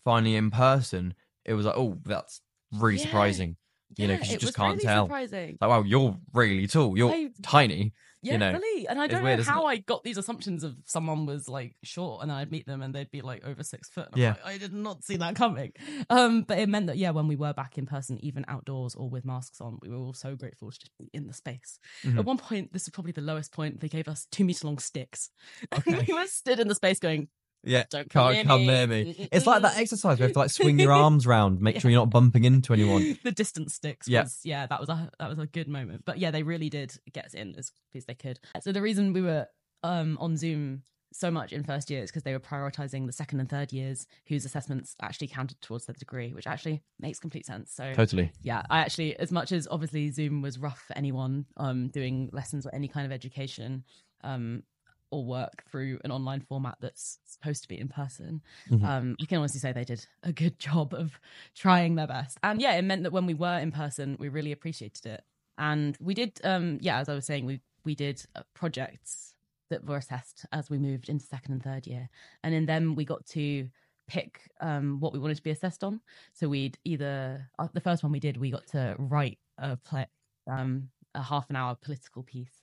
finally 0.05 0.37
in 0.37 0.51
person, 0.51 1.15
it 1.45 1.55
was 1.55 1.67
like 1.67 1.77
oh 1.77 1.99
that's 2.05 2.41
really 2.73 2.97
Yeah. 2.97 3.03
surprising. 3.05 3.57
You 3.97 4.09
know, 4.09 4.15
because 4.15 4.33
you 4.33 4.39
just 4.39 4.57
can't 4.57 4.73
really 4.75 4.85
tell. 4.85 5.05
surprising 5.07 5.57
Like 5.61 5.71
wow, 5.71 5.83
you're 5.83 6.17
really 6.33 6.67
tall, 6.67 6.99
you're 6.99 7.13
I- 7.13 7.31
tiny. 7.43 7.93
Yeah, 8.25 8.37
know, 8.39 8.53
really. 8.53 8.89
And 8.89 9.01
I 9.01 9.07
don't 9.07 9.23
weird, 9.23 9.39
know 9.39 9.45
how 9.45 9.67
I 9.67 9.77
got 9.77 10.03
these 10.05 10.17
assumptions 10.19 10.65
of 10.65 10.77
someone 10.87 11.27
was 11.27 11.49
like 11.49 11.77
short 11.83 12.23
and 12.23 12.33
I'd 12.33 12.51
meet 12.51 12.67
them 12.67 12.83
and 12.83 12.95
they'd 12.95 13.11
be 13.11 13.23
like 13.23 13.45
over 13.45 13.63
six 13.63 13.89
foot. 13.89 14.09
Yeah. 14.15 14.31
like, 14.31 14.47
I 14.47 14.59
did 14.59 14.73
not 14.73 15.05
see 15.05 15.17
that 15.17 15.37
coming. 15.37 15.73
Um, 16.11 16.43
but 16.43 16.59
it 16.59 16.69
meant 16.69 16.87
that, 16.89 16.97
yeah, 16.97 17.11
when 17.11 17.29
we 17.29 17.37
were 17.37 17.53
back 17.53 17.79
in 17.79 17.87
person, 17.87 18.19
even 18.23 18.45
outdoors 18.49 18.95
or 18.95 19.09
with 19.09 19.25
masks 19.25 19.61
on, 19.61 19.79
we 19.83 19.89
were 19.89 19.97
all 19.97 20.15
so 20.15 20.37
grateful 20.37 20.71
to 20.71 20.79
just 20.79 20.93
be 20.99 21.09
in 21.13 21.27
the 21.27 21.33
space. 21.33 21.79
Mhm. 22.03 22.19
At 22.19 22.25
one 22.25 22.39
point, 22.39 22.73
this 22.73 22.83
is 22.85 22.91
probably 22.91 23.13
the 23.13 23.21
lowest 23.21 23.53
point, 23.53 23.81
they 23.81 23.89
gave 23.89 24.09
us 24.09 24.27
two 24.31 24.45
meter 24.45 24.67
long 24.67 24.79
sticks. 24.79 25.31
Okay. 25.75 26.05
we 26.07 26.15
were 26.15 26.27
stood 26.27 26.61
in 26.61 26.69
the 26.69 26.75
space 26.75 26.99
going, 26.99 27.29
Yeah, 27.67 27.85
don't 27.91 28.11
come, 28.11 28.33
near, 28.33 28.45
come 28.45 28.61
me. 28.61 28.67
near 28.67 28.87
me. 28.87 29.29
It's 29.33 29.47
like 29.47 29.63
that 29.63 29.77
exercise 29.79 30.19
where 30.19 30.29
you 30.29 30.29
have 30.29 30.33
to 30.35 30.39
like 30.41 30.51
swing 30.51 30.79
your 30.79 30.93
arms 31.05 31.27
round, 31.27 31.61
make 31.61 31.81
sure 31.81 31.91
you're 31.91 32.01
not 32.01 32.11
bumping 32.11 32.45
into 32.45 32.73
anyone. 32.73 33.19
the 33.25 33.33
distance 33.33 33.75
sticks 33.75 34.07
Yeah. 34.09 34.23
was 34.23 34.41
yeah 34.45 34.67
that 34.67 34.81
was 34.81 34.89
a 34.89 35.11
that 35.19 35.29
was 35.29 35.39
a 35.39 35.47
good 35.47 35.69
moment 35.69 36.03
but 36.05 36.19
yeah 36.19 36.31
they 36.31 36.43
really 36.43 36.69
did 36.71 36.95
get 37.13 37.25
us 37.27 37.35
in 37.35 37.55
as 37.57 37.71
quickly 37.71 37.99
as 37.99 38.05
they 38.07 38.15
could 38.15 38.39
so 38.61 38.73
the 38.73 38.83
reason 38.83 39.13
we 39.13 39.23
were 39.23 39.47
um 39.83 40.17
on 40.21 40.37
zoom 40.37 40.83
so 41.13 41.31
much 41.31 41.53
in 41.53 41.63
first 41.63 41.91
year 41.91 42.03
is 42.03 42.11
because 42.11 42.25
they 42.25 42.33
were 42.33 42.41
prioritizing 42.41 43.07
the 43.07 43.13
second 43.13 43.39
and 43.41 43.49
third 43.49 43.73
years 43.73 44.07
whose 44.27 44.45
assessments 44.45 44.97
actually 45.01 45.29
counted 45.29 45.61
towards 45.61 45.87
their 45.87 45.95
degree 45.95 46.33
which 46.33 46.47
actually 46.47 46.83
makes 46.99 47.19
complete 47.21 47.47
sense 47.47 47.73
so 47.73 47.93
Totally. 47.95 48.33
yeah 48.43 48.63
i 48.71 48.81
actually 48.81 49.17
as 49.19 49.31
much 49.33 49.53
as 49.53 49.69
obviously 49.71 50.11
zoom 50.11 50.43
was 50.43 50.59
rough 50.59 50.83
for 50.87 50.97
anyone 50.99 51.47
um 51.57 51.89
doing 51.89 52.29
lessons 52.33 52.67
or 52.67 52.75
any 52.75 52.89
kind 52.89 53.07
of 53.07 53.13
education 53.13 53.85
um 54.23 54.63
or 55.15 55.25
work 55.25 55.63
through 55.71 55.99
an 56.05 56.11
online 56.11 56.41
format 56.41 56.77
that's 56.81 57.19
supposed 57.25 57.63
to 57.63 57.69
be 57.69 57.79
in 57.79 57.89
person. 57.89 58.43
Mhm. 58.71 58.85
um 58.93 59.17
i 59.23 59.25
can 59.27 59.39
honestly 59.39 59.61
say 59.61 59.71
they 59.73 59.85
did 59.95 60.03
a 60.23 60.33
good 60.33 60.59
job 60.69 60.89
of 61.03 61.09
trying 61.55 61.95
their 61.95 62.07
best. 62.17 62.39
And 62.43 62.61
yeah 62.61 62.75
it 62.75 62.83
meant 62.91 63.03
that 63.05 63.13
when 63.13 63.27
we 63.27 63.35
were 63.35 63.59
in 63.67 63.71
person 63.73 64.17
we 64.19 64.29
really 64.29 64.53
appreciated 64.53 65.05
it. 65.07 65.23
And 65.57 65.97
we 66.09 66.15
did 66.15 66.33
um 66.53 66.67
yeah 66.87 66.99
as 67.03 67.09
i 67.09 67.15
was 67.15 67.27
saying 67.31 67.47
we 67.47 67.61
we 67.85 67.95
did 67.95 68.17
uh, 68.35 68.43
projects 68.55 69.35
that 69.71 69.85
were 69.89 69.97
assessed 70.05 70.39
as 70.53 70.69
we 70.71 70.79
moved 70.79 71.09
into 71.09 71.25
second 71.27 71.53
and 71.55 71.63
third 71.63 71.87
year. 71.87 72.09
And 72.43 72.55
in 72.55 72.67
them 72.67 72.95
we 72.99 73.05
got 73.05 73.25
to 73.39 73.69
pick 74.07 74.33
um 74.61 74.87
what 75.01 75.13
we 75.15 75.19
wanted 75.19 75.37
to 75.43 75.43
be 75.49 75.51
assessed 75.57 75.83
on. 75.89 76.01
So 76.33 76.49
we'd 76.49 76.77
either 76.85 77.49
uh, 77.59 77.69
the 77.73 77.81
first 77.89 78.03
one 78.03 78.13
we 78.13 78.21
did 78.21 78.37
we 78.37 78.51
got 78.51 78.67
to 78.69 78.83
write 78.99 79.39
a 79.59 79.77
play 79.77 80.07
um 80.57 80.71
a 81.15 81.23
half 81.23 81.49
an 81.51 81.57
hour 81.57 81.75
political 81.77 82.23
piece. 82.23 82.57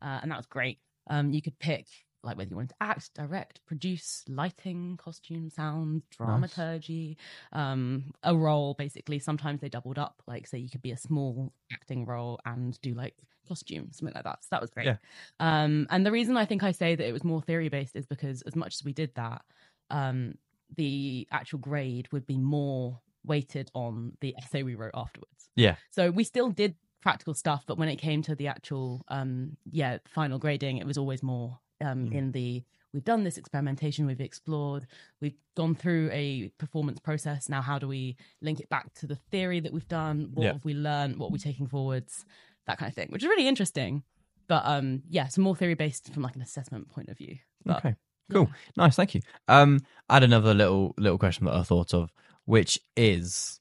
Uh, 0.00 0.18
and 0.22 0.30
that 0.30 0.36
was 0.42 0.46
great 0.46 0.78
um 1.08 1.32
you 1.32 1.42
could 1.42 1.58
pick 1.58 1.86
like 2.24 2.36
whether 2.36 2.50
you 2.50 2.56
wanted 2.56 2.70
to 2.70 2.74
act 2.80 3.14
direct 3.14 3.64
produce 3.64 4.24
lighting 4.28 4.96
costume 4.96 5.48
sound 5.48 6.02
dramaturgy 6.10 7.16
um 7.52 8.12
a 8.24 8.36
role 8.36 8.74
basically. 8.74 9.18
Sometimes 9.18 9.60
they 9.60 9.68
doubled 9.68 9.98
up 9.98 10.20
like 10.26 10.46
say 10.46 10.58
you 10.58 10.68
could 10.68 10.82
be 10.82 10.90
a 10.90 10.96
small 10.96 11.52
acting 11.72 12.04
role 12.04 12.40
and 12.44 12.78
do 12.82 12.92
like 12.94 13.14
costume 13.46 13.88
something 13.92 14.14
like 14.14 14.24
that. 14.24 14.42
So 14.42 14.48
that 14.50 14.60
was 14.60 14.70
great. 14.70 14.86
Yeah. 14.86 14.96
um 15.40 15.86
and 15.90 16.04
the 16.04 16.12
reason 16.12 16.36
i 16.36 16.44
think 16.44 16.62
i 16.62 16.72
say 16.72 16.94
that 16.96 17.06
it 17.06 17.12
was 17.12 17.24
more 17.24 17.40
theory 17.40 17.68
based 17.68 17.94
is 17.96 18.04
because 18.06 18.42
as 18.42 18.56
much 18.56 18.74
as 18.74 18.84
we 18.84 18.92
did 18.92 19.14
that 19.14 19.42
um 19.90 20.34
the 20.76 21.26
actual 21.30 21.60
grade 21.60 22.08
would 22.12 22.26
be 22.26 22.36
more 22.36 23.00
weighted 23.24 23.70
on 23.74 24.12
the 24.20 24.34
essay 24.38 24.62
we 24.62 24.74
wrote 24.74 24.90
afterwards. 24.94 25.48
Yeah. 25.56 25.76
so 25.90 26.10
we 26.10 26.24
still 26.24 26.50
did 26.50 26.74
practical 27.00 27.34
stuff 27.34 27.64
but 27.66 27.78
when 27.78 27.88
it 27.88 27.96
came 27.96 28.22
to 28.22 28.34
the 28.34 28.48
actual 28.48 29.04
um 29.08 29.56
yeah 29.70 29.98
final 30.08 30.38
grading 30.38 30.78
it 30.78 30.86
was 30.86 30.98
always 30.98 31.22
more 31.22 31.58
um 31.80 32.06
Mm. 32.06 32.12
in 32.12 32.32
the 32.32 32.64
we've 32.92 33.04
done 33.04 33.22
this 33.22 33.38
experimentation 33.38 34.06
we've 34.06 34.20
explored 34.20 34.86
we've 35.20 35.36
gone 35.56 35.74
through 35.76 36.10
a 36.12 36.50
performance 36.58 36.98
process 36.98 37.48
now 37.48 37.62
how 37.62 37.78
do 37.78 37.86
we 37.86 38.16
link 38.42 38.58
it 38.60 38.68
back 38.68 38.92
to 38.94 39.06
the 39.06 39.14
theory 39.30 39.60
that 39.60 39.72
we've 39.72 39.86
done 39.88 40.30
what 40.34 40.44
Yeah. 40.44 40.52
have 40.54 40.64
we 40.64 40.74
learned 40.74 41.18
what 41.18 41.28
are 41.28 41.32
we 41.32 41.38
taking 41.38 41.66
forwards 41.68 42.24
that 42.66 42.78
kind 42.78 42.90
of 42.90 42.94
thing 42.96 43.08
which 43.10 43.22
is 43.22 43.28
really 43.28 43.46
interesting 43.46 44.02
but 44.48 44.62
um 44.66 45.02
yeah 45.08 45.28
so 45.28 45.40
more 45.40 45.54
theory 45.54 45.74
based 45.74 46.12
from 46.12 46.22
like 46.24 46.34
an 46.34 46.42
assessment 46.42 46.88
point 46.88 47.08
of 47.10 47.16
view 47.18 47.36
but, 47.64 47.78
Okay. 47.78 47.94
Cool. 48.30 48.50
Nice. 48.76 48.94
Thank 48.96 49.14
you. 49.14 49.22
Um, 49.48 49.80
I 50.10 50.14
had 50.14 50.22
another 50.22 50.52
little 50.52 50.94
little 50.98 51.16
question 51.16 51.46
that 51.46 51.54
I 51.54 51.62
thought 51.62 51.94
of, 51.94 52.10
which 52.44 52.78
is, 52.94 53.58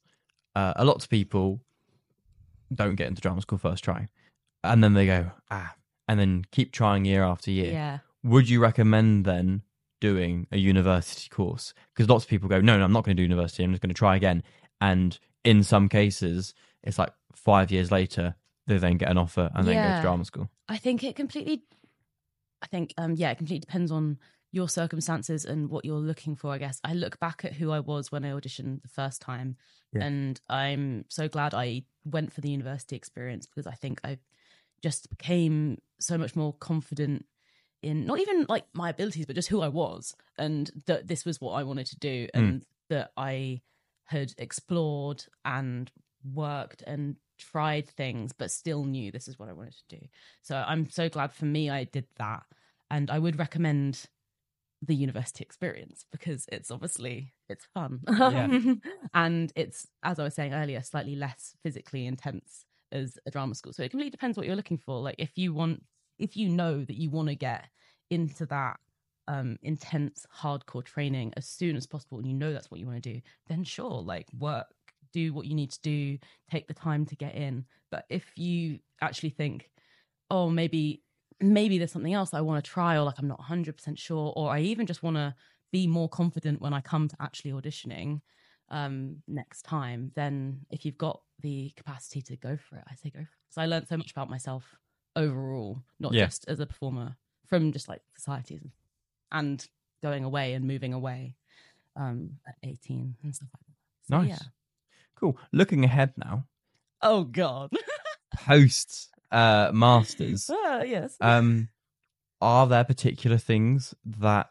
uh, 0.55 0.73
a 0.75 0.83
lot 0.83 1.01
of 1.01 1.09
people 1.09 1.61
don't 2.73 2.95
get 2.95 3.07
into 3.07 3.21
drama 3.21 3.41
school 3.41 3.57
first 3.57 3.83
try, 3.83 4.07
and 4.63 4.83
then 4.83 4.93
they 4.93 5.05
go 5.05 5.31
ah, 5.51 5.75
and 6.07 6.19
then 6.19 6.45
keep 6.51 6.71
trying 6.71 7.05
year 7.05 7.23
after 7.23 7.51
year. 7.51 7.71
yeah 7.71 7.99
Would 8.23 8.49
you 8.49 8.59
recommend 8.59 9.25
then 9.25 9.63
doing 9.99 10.47
a 10.51 10.57
university 10.57 11.29
course? 11.29 11.73
Because 11.93 12.09
lots 12.09 12.23
of 12.25 12.29
people 12.29 12.49
go, 12.49 12.61
no, 12.61 12.77
no, 12.77 12.83
I'm 12.83 12.91
not 12.91 13.03
going 13.03 13.15
to 13.15 13.21
do 13.21 13.23
university. 13.23 13.63
I'm 13.63 13.71
just 13.71 13.81
going 13.81 13.89
to 13.89 13.95
try 13.95 14.15
again. 14.15 14.43
And 14.79 15.17
in 15.43 15.63
some 15.63 15.89
cases, 15.89 16.53
it's 16.83 16.99
like 16.99 17.11
five 17.33 17.71
years 17.71 17.91
later 17.91 18.35
they 18.67 18.77
then 18.77 18.97
get 18.97 19.09
an 19.09 19.17
offer 19.17 19.49
and 19.55 19.65
then 19.65 19.81
go 19.81 19.95
to 19.95 20.01
drama 20.01 20.25
school. 20.25 20.49
I 20.67 20.77
think 20.77 21.03
it 21.03 21.15
completely 21.15 21.63
I 22.61 22.67
think 22.67 22.93
um 22.97 23.13
yeah, 23.15 23.31
it 23.31 23.37
completely 23.37 23.61
depends 23.61 23.91
on 23.91 24.17
your 24.51 24.69
circumstances 24.69 25.45
and 25.45 25.69
what 25.69 25.83
you're 25.85 25.97
looking 25.97 26.35
for, 26.35 26.51
I 26.51 26.57
guess. 26.57 26.79
I 26.83 26.93
look 26.93 27.19
back 27.19 27.43
at 27.43 27.53
who 27.53 27.71
I 27.71 27.79
was 27.79 28.11
when 28.11 28.23
I 28.23 28.29
auditioned 28.31 28.81
the 28.81 28.87
first 28.87 29.21
time 29.21 29.57
Yeah. 29.93 30.05
and 30.05 30.41
I'm 30.49 31.05
so 31.09 31.27
glad 31.27 31.53
I 31.53 31.83
went 32.05 32.31
for 32.31 32.41
the 32.41 32.49
university 32.49 32.95
experience 32.95 33.45
because 33.45 33.67
I 33.67 33.73
think 33.73 33.99
I 34.03 34.19
just 34.81 35.09
became 35.09 35.79
so 35.99 36.17
much 36.17 36.35
more 36.35 36.53
confident 36.53 37.25
in 37.81 38.05
not 38.05 38.19
even 38.19 38.45
like 38.47 38.65
my 38.73 38.89
abilities 38.89 39.25
but 39.25 39.35
just 39.35 39.49
who 39.49 39.61
I 39.61 39.67
was 39.67 40.15
and 40.37 40.71
that 40.85 41.07
this 41.07 41.25
was 41.25 41.41
what 41.41 41.53
I 41.53 41.63
wanted 41.63 41.87
to 41.87 41.99
do 41.99 42.25
mm. 42.27 42.29
and 42.33 42.65
that 42.89 43.11
I 43.17 43.61
had 44.05 44.33
explored 44.37 45.25
and 45.43 45.91
worked 46.33 46.81
and 46.87 47.17
tried 47.37 47.87
things 47.87 48.31
but 48.33 48.49
still 48.49 48.85
knew 48.85 49.11
this 49.11 49.27
is 49.27 49.37
what 49.37 49.49
I 49.49 49.53
wanted 49.53 49.75
to 49.89 49.97
do. 49.99 50.07
So 50.41 50.55
I'm 50.55 50.89
so 50.89 51.09
glad 51.09 51.33
for 51.33 51.45
me 51.45 51.69
I 51.69 51.83
did 51.83 52.05
that. 52.17 52.43
and 52.89 53.11
I 53.11 53.19
would 53.19 53.37
recommend 53.37 54.05
the 54.87 54.95
university 54.95 55.43
experience 55.43 56.05
because 56.11 56.45
it's 56.51 56.71
obviously 56.71 57.33
it's 57.49 57.65
fun 57.73 57.99
Yeah. 58.07 58.47
and 59.13 59.51
it's 59.55 59.87
as 60.03 60.19
I 60.19 60.23
was 60.23 60.33
saying 60.33 60.53
earlier 60.53 60.81
slightly 60.81 61.15
less 61.15 61.55
physically 61.63 62.05
intense 62.07 62.65
as 62.91 63.17
a 63.25 63.31
drama 63.31 63.53
school. 63.53 63.73
So 63.73 63.83
it 63.83 63.91
completely 63.91 64.11
depends 64.11 64.37
what 64.37 64.47
you're 64.47 64.55
looking 64.55 64.77
for. 64.77 65.01
Like 65.01 65.15
if 65.17 65.37
you 65.37 65.53
want 65.53 65.83
if 66.19 66.35
you 66.35 66.49
know 66.49 66.83
that 66.83 66.95
you 66.95 67.09
want 67.09 67.27
to 67.29 67.35
get 67.35 67.65
into 68.09 68.45
that 68.47 68.79
um 69.27 69.57
intense 69.61 70.25
hardcore 70.35 70.83
training 70.83 71.33
as 71.35 71.47
soon 71.47 71.75
as 71.75 71.85
possible 71.85 72.17
and 72.17 72.27
you 72.27 72.33
know 72.33 72.53
that's 72.53 72.71
what 72.71 72.79
you 72.79 72.87
want 72.87 73.01
to 73.01 73.13
do 73.13 73.21
then 73.47 73.63
sure 73.63 74.01
like 74.01 74.27
work 74.39 74.67
do 75.11 75.33
what 75.33 75.45
you 75.45 75.53
need 75.53 75.71
to 75.71 75.81
do 75.81 76.17
take 76.49 76.67
the 76.67 76.73
time 76.73 77.05
to 77.05 77.15
get 77.15 77.35
in 77.35 77.65
but 77.91 78.05
if 78.09 78.25
you 78.37 78.79
actually 79.01 79.29
think 79.29 79.69
oh 80.31 80.49
maybe 80.49 81.03
maybe 81.39 81.77
there's 81.77 81.91
something 81.91 82.13
else 82.13 82.33
i 82.33 82.41
want 82.41 82.63
to 82.63 82.71
try 82.71 82.95
or 82.95 83.03
like 83.03 83.15
i'm 83.19 83.27
not 83.27 83.39
100% 83.39 83.97
sure 83.97 84.33
or 84.35 84.49
i 84.51 84.59
even 84.59 84.85
just 84.85 85.03
want 85.03 85.15
to 85.15 85.33
be 85.71 85.85
more 85.87 86.09
confident 86.09 86.61
when 86.61 86.73
i 86.73 86.81
come 86.81 87.07
to 87.07 87.15
actually 87.19 87.51
auditioning 87.51 88.21
um 88.69 89.17
next 89.27 89.61
time 89.63 90.11
then 90.15 90.59
if 90.71 90.83
you've 90.85 90.97
got 90.97 91.21
the 91.41 91.71
capacity 91.77 92.21
to 92.21 92.35
go 92.37 92.57
for 92.57 92.77
it 92.77 92.83
i 92.89 92.95
say 92.95 93.09
go 93.09 93.19
for 93.19 93.23
it 93.23 93.27
so 93.49 93.61
i 93.61 93.65
learned 93.65 93.87
so 93.87 93.95
much 93.97 94.11
about 94.11 94.29
myself 94.29 94.75
overall 95.15 95.81
not 95.99 96.13
Yeah. 96.13 96.25
just 96.25 96.45
as 96.47 96.59
a 96.59 96.65
performer 96.65 97.15
from 97.45 97.71
just 97.71 97.87
like 97.87 98.01
societies 98.17 98.61
and 99.31 99.65
going 100.01 100.23
away 100.23 100.53
and 100.53 100.65
moving 100.65 100.93
away 100.93 101.35
um 101.95 102.31
at 102.47 102.55
18 102.63 103.15
and 103.23 103.35
stuff 103.35 103.49
like 103.53 103.65
that 103.67 103.73
so, 104.09 104.17
Nice. 104.21 104.29
yeah 104.41 104.47
Cool. 105.15 105.35
Looking 105.51 105.83
ahead 105.83 106.13
now, 106.17 106.45
oh 107.01 107.23
god 107.23 107.71
post 108.35 109.09
uh, 109.31 109.71
masters, 109.73 110.49
Ah, 110.51 110.81
yes 110.83 111.15
um, 111.21 111.69
are 112.41 112.67
there 112.67 112.83
particular 112.83 113.37
things 113.37 113.93
that 114.05 114.47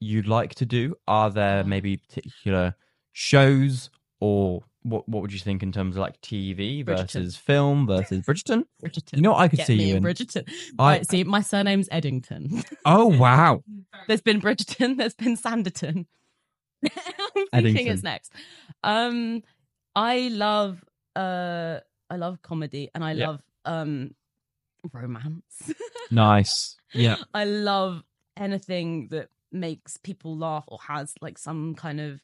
you'd 0.00 0.26
like 0.28 0.54
to 0.56 0.66
do? 0.66 0.94
Are 1.08 1.30
there 1.30 1.64
maybe 1.64 1.96
particular 1.96 2.74
shows 3.12 3.90
or 4.20 4.62
what? 4.82 5.08
What 5.08 5.22
would 5.22 5.32
you 5.32 5.38
think 5.38 5.62
in 5.62 5.72
terms 5.72 5.96
of 5.96 6.00
like 6.00 6.20
TV 6.20 6.84
Bridgerton. 6.84 6.98
versus 7.12 7.36
film 7.36 7.86
versus 7.86 8.20
Bridgerton? 8.26 8.64
Bridgerton. 8.82 9.16
You 9.16 9.22
know 9.22 9.32
what 9.32 9.40
I 9.40 9.48
could 9.48 9.58
Get 9.58 9.66
see 9.68 9.76
me 9.78 9.84
you 9.90 9.96
in 9.96 9.98
in. 9.98 10.02
Bridgerton. 10.02 10.44
I- 10.78 10.90
right, 10.98 11.08
see, 11.08 11.24
my 11.24 11.40
surname's 11.40 11.88
Eddington. 11.90 12.62
Oh 12.84 13.06
wow! 13.06 13.62
there's 14.08 14.20
been 14.22 14.40
Bridgerton, 14.40 14.96
there's 14.98 15.14
been 15.14 15.36
Sanditon. 15.36 16.06
I'm 16.84 16.90
thinking 17.34 17.48
Eddington. 17.52 17.88
it's 17.88 18.02
next. 18.02 18.32
Um, 18.82 19.42
I 19.94 20.28
love, 20.32 20.82
uh, 21.14 21.78
I 22.10 22.16
love 22.16 22.42
comedy 22.42 22.90
and 22.94 23.04
I 23.04 23.12
Yeah. 23.12 23.28
love 23.28 23.40
um 23.64 24.14
romance. 24.92 25.72
Nice. 26.10 26.76
Yeah. 26.92 27.16
I 27.32 27.44
love 27.44 28.02
anything 28.36 29.08
that 29.12 29.28
makes 29.50 29.96
people 29.96 30.36
laugh 30.36 30.64
or 30.68 30.78
has 30.86 31.14
like 31.22 31.38
some 31.38 31.74
kind 31.74 32.00
of 32.00 32.20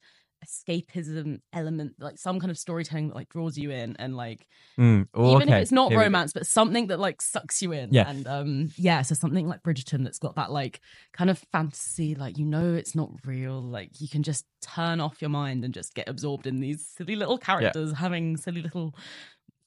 escapism 0.47 1.41
element, 1.53 1.95
like 1.99 2.19
some 2.19 2.39
kind 2.39 2.51
of 2.51 2.59
storytelling 2.59 3.09
that 3.09 3.15
like 3.15 3.29
draws 3.31 3.57
you 3.57 3.71
in 3.71 3.97
and 3.99 4.17
like 4.17 4.47
Mm. 4.79 5.09
Oh, 5.15 5.35
even 5.37 5.49
okay. 5.49 5.57
if 5.57 5.63
it's 5.63 5.73
not 5.73 5.91
Here 5.91 6.01
romance, 6.01 6.33
but 6.33 6.47
something 6.47 6.87
that 6.89 7.01
like 7.01 7.21
sucks 7.21 7.61
you 7.63 7.73
in. 7.73 7.93
Yeah. 7.93 8.09
And 8.09 8.27
um 8.29 8.71
yeah, 8.77 9.03
so 9.03 9.15
something 9.15 9.49
like 9.49 9.63
Bridgerton 9.63 10.05
that's 10.05 10.19
got 10.19 10.37
that 10.37 10.53
like 10.53 10.81
kind 11.13 11.31
of 11.31 11.39
fantasy, 11.51 12.15
like 12.15 12.39
you 12.39 12.45
know 12.45 12.75
it's 12.75 12.95
not 12.95 13.11
real. 13.25 13.61
Like 13.61 14.01
you 14.01 14.09
can 14.09 14.23
just 14.23 14.45
turn 14.61 15.01
off 15.01 15.21
your 15.21 15.31
mind 15.31 15.65
and 15.65 15.75
just 15.75 15.95
get 15.95 16.09
absorbed 16.09 16.47
in 16.47 16.61
these 16.61 16.87
silly 16.87 17.17
little 17.17 17.39
characters 17.39 17.93
having 17.93 18.37
silly 18.37 18.63
little 18.63 18.95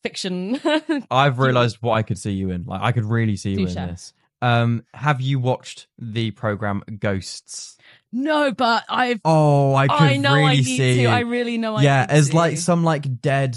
fiction. 0.03 0.59
I've 1.11 1.39
realized 1.39 1.77
what 1.81 1.93
I 1.93 2.01
could 2.03 2.17
see 2.17 2.31
you 2.31 2.49
in. 2.51 2.63
Like 2.65 2.81
I 2.81 2.91
could 2.91 3.05
really 3.05 3.35
see 3.35 3.51
you 3.51 3.57
Do 3.57 3.63
in 3.67 3.73
share. 3.73 3.87
this. 3.87 4.13
Um, 4.43 4.83
have 4.95 5.21
you 5.21 5.39
watched 5.39 5.87
the 5.99 6.31
program 6.31 6.81
Ghosts? 6.99 7.77
no, 8.11 8.51
but 8.51 8.83
I've 8.89 9.21
Oh, 9.23 9.75
I 9.75 9.87
could 9.87 10.01
I 10.01 10.17
know 10.17 10.33
really 10.33 10.45
I 10.47 10.55
need 10.55 10.63
see. 10.63 10.95
to. 11.03 11.05
I 11.05 11.19
really 11.19 11.57
know 11.57 11.75
I 11.75 11.83
yeah, 11.83 12.01
need 12.09 12.15
as 12.15 12.29
to. 12.31 12.35
like 12.35 12.57
some 12.57 12.83
like 12.83 13.21
dead, 13.21 13.55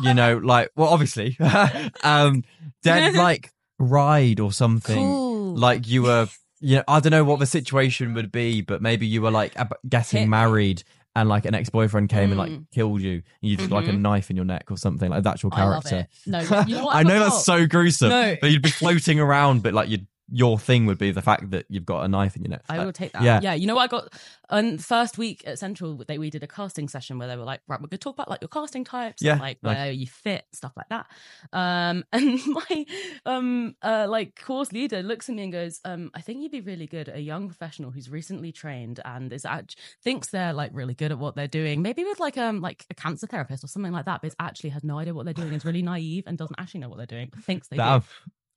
you 0.00 0.14
know, 0.14 0.36
like 0.42 0.70
well, 0.76 0.88
obviously, 0.88 1.36
um, 2.04 2.44
dead 2.82 3.14
like 3.14 3.50
ride 3.78 4.38
or 4.40 4.52
something. 4.52 4.96
cool. 4.96 5.54
Like 5.56 5.88
you 5.88 6.04
were, 6.04 6.28
you 6.60 6.76
know, 6.76 6.84
I 6.88 7.00
don't 7.00 7.10
know 7.10 7.24
what 7.24 7.40
the 7.40 7.46
situation 7.46 8.14
would 8.14 8.30
be, 8.32 8.60
but 8.62 8.80
maybe 8.80 9.06
you 9.06 9.22
were 9.22 9.30
like 9.32 9.56
ab- 9.56 9.74
getting 9.88 10.20
Hit 10.20 10.28
married. 10.28 10.84
And 11.14 11.28
like 11.28 11.44
an 11.44 11.54
ex-boyfriend 11.54 12.08
came 12.08 12.30
and 12.30 12.38
like 12.38 12.50
Mm. 12.52 12.64
killed 12.72 13.02
you, 13.02 13.12
and 13.12 13.22
you 13.50 13.56
just 13.58 13.70
like 13.70 13.86
a 13.86 13.90
Mhm. 13.90 14.00
knife 14.00 14.30
in 14.30 14.36
your 14.36 14.46
neck 14.46 14.70
or 14.70 14.78
something 14.78 15.10
like 15.10 15.22
that's 15.22 15.42
your 15.42 15.52
I 15.52 15.56
character. 15.56 15.96
it. 15.96 16.06
No, 16.26 16.40
you 16.66 16.76
know? 16.76 16.88
I 16.88 17.02
know 17.02 17.18
that's 17.20 17.44
so 17.44 17.66
gruesome. 17.66 18.08
No. 18.08 18.36
But 18.40 18.50
you'd 18.50 18.62
be 18.62 18.70
floating 18.70 19.20
around, 19.20 19.62
but 19.62 19.74
like 19.74 19.90
you'd, 19.90 20.06
your 20.34 20.58
thing 20.58 20.86
would 20.86 20.96
be 20.96 21.10
the 21.10 21.20
fact 21.20 21.50
that 21.50 21.66
you've 21.68 21.84
got 21.84 22.04
a 22.04 22.08
knife 22.08 22.36
in 22.36 22.42
your 22.42 22.48
neck. 22.50 22.62
I 22.68 22.82
will 22.82 22.92
take 22.92 23.12
that. 23.12 23.20
yeah. 23.22 23.38
Yeah. 23.42 23.52
You 23.52 23.66
know 23.66 23.74
what 23.74 23.82
I 23.84 23.86
got 23.88 24.12
on 24.48 24.78
first 24.78 25.18
week 25.18 25.42
at 25.46 25.58
Central 25.58 25.94
they 26.08 26.16
we 26.16 26.30
did 26.30 26.42
a 26.42 26.46
casting 26.46 26.88
session 26.88 27.18
where 27.18 27.28
they 27.28 27.36
were 27.36 27.44
like, 27.44 27.60
right, 27.68 27.78
we're 27.78 27.88
gonna 27.88 27.98
talk 27.98 28.14
about 28.14 28.30
like 28.30 28.40
your 28.40 28.48
casting 28.48 28.82
types, 28.82 29.20
Yeah, 29.22 29.36
like 29.36 29.62
nice. 29.62 29.76
where 29.76 29.90
you 29.92 30.06
fit, 30.06 30.46
stuff 30.52 30.72
like 30.74 30.88
that. 30.88 31.06
Um 31.52 32.04
and 32.12 32.40
my 32.46 32.86
um 33.26 33.76
uh 33.82 34.06
like 34.08 34.40
course 34.42 34.72
leader 34.72 35.02
looks 35.02 35.28
at 35.28 35.34
me 35.34 35.42
and 35.44 35.52
goes, 35.52 35.80
um, 35.84 36.10
I 36.14 36.22
think 36.22 36.40
you'd 36.42 36.50
be 36.50 36.62
really 36.62 36.86
good 36.86 37.10
at 37.10 37.16
a 37.16 37.20
young 37.20 37.46
professional 37.48 37.90
who's 37.90 38.08
recently 38.08 38.52
trained 38.52 39.00
and 39.04 39.30
is 39.32 39.44
act- 39.44 39.76
thinks 40.02 40.28
they're 40.30 40.54
like 40.54 40.70
really 40.72 40.94
good 40.94 41.12
at 41.12 41.18
what 41.18 41.36
they're 41.36 41.46
doing, 41.46 41.82
maybe 41.82 42.04
with 42.04 42.20
like 42.20 42.38
um 42.38 42.60
like 42.62 42.86
a 42.90 42.94
cancer 42.94 43.26
therapist 43.26 43.64
or 43.64 43.66
something 43.68 43.92
like 43.92 44.06
that, 44.06 44.22
but 44.22 44.34
actually 44.40 44.70
has 44.70 44.82
no 44.82 44.98
idea 44.98 45.12
what 45.12 45.26
they're 45.26 45.34
doing, 45.34 45.52
is 45.52 45.64
really 45.66 45.82
naive 45.82 46.24
and 46.26 46.38
doesn't 46.38 46.58
actually 46.58 46.80
know 46.80 46.88
what 46.88 46.96
they're 46.96 47.06
doing, 47.06 47.28
but 47.30 47.44
thinks 47.44 47.68
they 47.68 47.76
that, 47.76 48.00
do. 48.00 48.06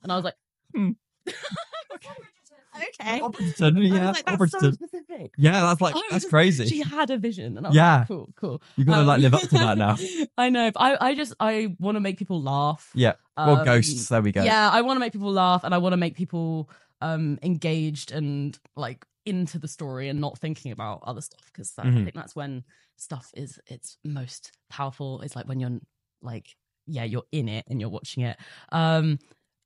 And 0.04 0.12
I 0.12 0.16
was 0.16 0.24
like, 0.24 0.36
Hmm. 0.74 0.92
Okay. 1.28 3.22
Robertson, 3.22 3.78
I 3.78 3.80
was 3.80 3.90
yeah, 3.90 4.12
like, 4.12 4.26
that's 4.26 4.52
so 4.52 4.72
specific. 4.72 5.32
yeah, 5.38 5.62
that's 5.62 5.82
like 5.82 5.94
that's 6.12 6.26
was- 6.26 6.26
crazy. 6.26 6.68
She 6.68 6.82
had 6.82 7.10
a 7.10 7.18
vision, 7.18 7.58
and 7.58 7.66
I 7.66 7.70
was 7.70 7.76
Yeah. 7.76 7.98
like, 8.00 8.08
cool, 8.08 8.30
cool. 8.36 8.62
you 8.76 8.86
got 8.86 8.98
to 8.98 9.04
like 9.04 9.18
Um, 9.18 9.22
live 9.24 9.34
up 9.34 9.42
to 9.42 9.48
that 9.50 9.78
now. 9.78 9.98
I 10.38 10.50
know, 10.50 10.72
but 10.72 10.80
I, 10.82 11.10
I 11.10 11.16
just 11.16 11.34
I 11.40 11.76
want 11.80 11.96
to 11.96 12.00
make 12.02 12.18
people 12.18 12.42
laugh. 12.42 12.92
Yeah. 12.94 13.14
Well, 13.38 13.58
Um, 13.60 13.66
ghosts. 13.66 14.10
There 14.10 14.22
we 14.22 14.32
go. 14.32 14.44
Yeah, 14.44 14.70
I 14.72 14.82
want 14.82 14.98
to 14.98 15.00
make 15.00 15.14
people 15.14 15.32
laugh, 15.32 15.64
and 15.64 15.74
I 15.74 15.78
want 15.78 15.94
to 15.94 15.98
make 15.98 16.16
people 16.16 16.70
um 17.02 17.38
engaged 17.44 18.12
and 18.12 18.58
like 18.76 19.06
into 19.26 19.58
the 19.60 19.68
story 19.68 20.08
and 20.08 20.22
not 20.22 20.38
thinking 20.38 20.72
about 20.72 21.02
other 21.04 21.22
stuff 21.22 21.42
because 21.52 21.74
I 21.80 21.86
Mhm. 21.86 22.04
think 22.04 22.16
that's 22.16 22.36
when 22.36 22.64
stuff 22.98 23.32
is 23.36 23.60
its 23.68 23.98
most 24.06 24.52
powerful. 24.70 25.22
It's 25.22 25.36
like 25.36 25.48
when 25.48 25.60
you're 25.60 25.80
like, 26.22 26.56
yeah, 26.88 27.04
you're 27.04 27.26
in 27.32 27.50
it 27.50 27.66
and 27.68 27.82
you're 27.82 27.90
watching 27.90 28.24
it. 28.24 28.38
Um, 28.72 29.18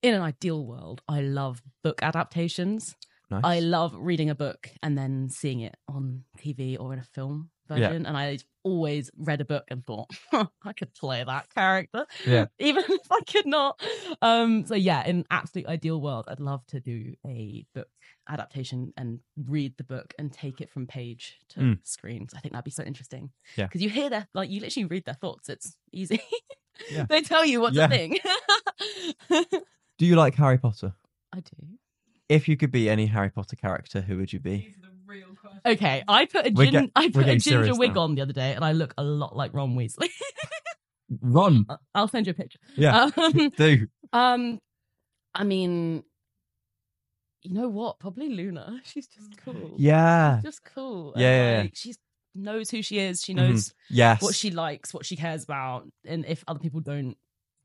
in 0.01 0.13
an 0.13 0.21
ideal 0.21 0.65
world, 0.65 1.01
I 1.07 1.21
love 1.21 1.61
book 1.83 2.01
adaptations. 2.03 2.95
Nice. 3.31 3.41
I 3.43 3.59
love 3.59 3.93
reading 3.95 4.29
a 4.31 4.35
book 4.35 4.69
and 4.81 4.97
then 4.97 5.29
seeing 5.29 5.59
it 5.59 5.75
on 5.87 6.23
TV 6.39 6.79
or 6.79 6.93
in 6.93 6.99
a 6.99 7.03
film 7.03 7.51
Yeah. 7.69 7.75
version. 7.89 8.07
And 8.07 8.17
I 8.17 8.39
always 8.63 9.11
read 9.15 9.39
a 9.39 9.45
book 9.45 9.65
and 9.69 9.85
thought, 9.85 10.09
I 10.63 10.73
could 10.73 10.95
play 10.95 11.23
that 11.23 11.53
character. 11.53 12.07
Yeah. 12.25 12.45
Even 12.59 12.83
if 12.89 13.11
I 13.11 13.19
could 13.31 13.45
not. 13.45 13.79
Um, 14.23 14.65
so 14.65 14.73
yeah, 14.73 15.05
in 15.05 15.25
absolute 15.29 15.67
ideal 15.67 16.01
world, 16.01 16.25
I'd 16.27 16.39
love 16.39 16.65
to 16.67 16.79
do 16.79 17.13
a 17.23 17.67
book 17.75 17.89
adaptation 18.27 18.93
and 18.97 19.19
read 19.37 19.75
the 19.77 19.83
book 19.83 20.15
and 20.17 20.33
take 20.33 20.59
it 20.59 20.71
from 20.71 20.87
page 20.87 21.37
to 21.49 21.59
Mm. 21.59 21.79
screen. 21.83 22.27
I 22.35 22.39
think 22.39 22.53
that'd 22.53 22.65
be 22.65 22.71
so 22.71 22.83
interesting. 22.83 23.29
Yeah. 23.55 23.65
Because 23.67 23.83
you 23.83 23.89
hear 23.91 24.09
their 24.09 24.27
like 24.33 24.49
you 24.49 24.59
literally 24.61 24.85
read 24.87 25.05
their 25.05 25.13
thoughts. 25.13 25.49
It's 25.49 25.75
easy. 25.93 26.19
Yeah. 26.91 27.05
they 27.09 27.21
tell 27.21 27.45
you 27.45 27.61
what 27.61 27.73
Yeah. 27.73 27.85
to 27.85 27.93
think. 27.95 28.21
Do 29.99 30.05
you 30.07 30.15
like 30.15 30.33
Harry 30.35 30.57
Potter? 30.57 30.93
I 31.31 31.41
do. 31.41 31.51
If 32.27 32.47
you 32.47 32.57
could 32.57 32.71
be 32.71 32.89
any 32.89 33.05
Harry 33.05 33.29
Potter 33.29 33.55
character, 33.55 34.01
who 34.01 34.17
would 34.17 34.33
you 34.33 34.39
be? 34.39 34.73
Okay, 35.65 36.03
I 36.07 36.25
put 36.25 36.47
a 36.47 36.51
We're 36.51 36.65
gin- 36.71 36.83
get- 36.85 36.91
I 36.95 37.05
we're 37.07 37.11
put 37.11 37.21
a 37.21 37.25
getting 37.25 37.39
ginger 37.39 37.63
serious 37.63 37.77
wig 37.77 37.95
now. 37.95 38.01
on 38.01 38.15
the 38.15 38.21
other 38.21 38.33
day, 38.33 38.53
and 38.53 38.63
I 38.63 38.71
look 38.71 38.93
a 38.97 39.03
lot 39.03 39.35
like 39.35 39.53
Ron 39.53 39.75
Weasley. 39.75 40.09
Ron. 41.21 41.65
I'll 41.95 42.07
send 42.07 42.27
you 42.27 42.31
a 42.31 42.33
picture. 42.33 42.59
Yeah. 42.75 43.09
Um, 43.17 43.49
Do. 43.57 43.87
um, 44.13 44.59
I 45.33 45.43
mean, 45.43 46.03
you 47.41 47.53
know 47.53 47.67
what? 47.69 47.99
Probably 47.99 48.29
Luna. 48.29 48.79
She's 48.83 49.07
just 49.07 49.37
cool. 49.43 49.73
Yeah. 49.77 50.37
She's 50.37 50.43
just 50.43 50.63
cool. 50.65 51.13
and, 51.13 51.21
Yeah, 51.21 51.29
yeah, 51.31 51.51
yeah. 51.57 51.61
like, 51.63 51.75
She 51.75 51.93
knows 52.35 52.69
who 52.69 52.81
she 52.83 52.99
is. 52.99 53.21
She 53.23 53.33
Mhm. 53.33 53.37
knows 53.37 53.73
Yes. 53.89 54.21
what 54.21 54.35
she 54.35 54.51
likes, 54.51 54.93
what 54.93 55.05
she 55.05 55.15
cares 55.15 55.43
about, 55.43 55.89
and 56.05 56.25
if 56.25 56.43
other 56.47 56.59
people 56.59 56.79
don't 56.79 57.17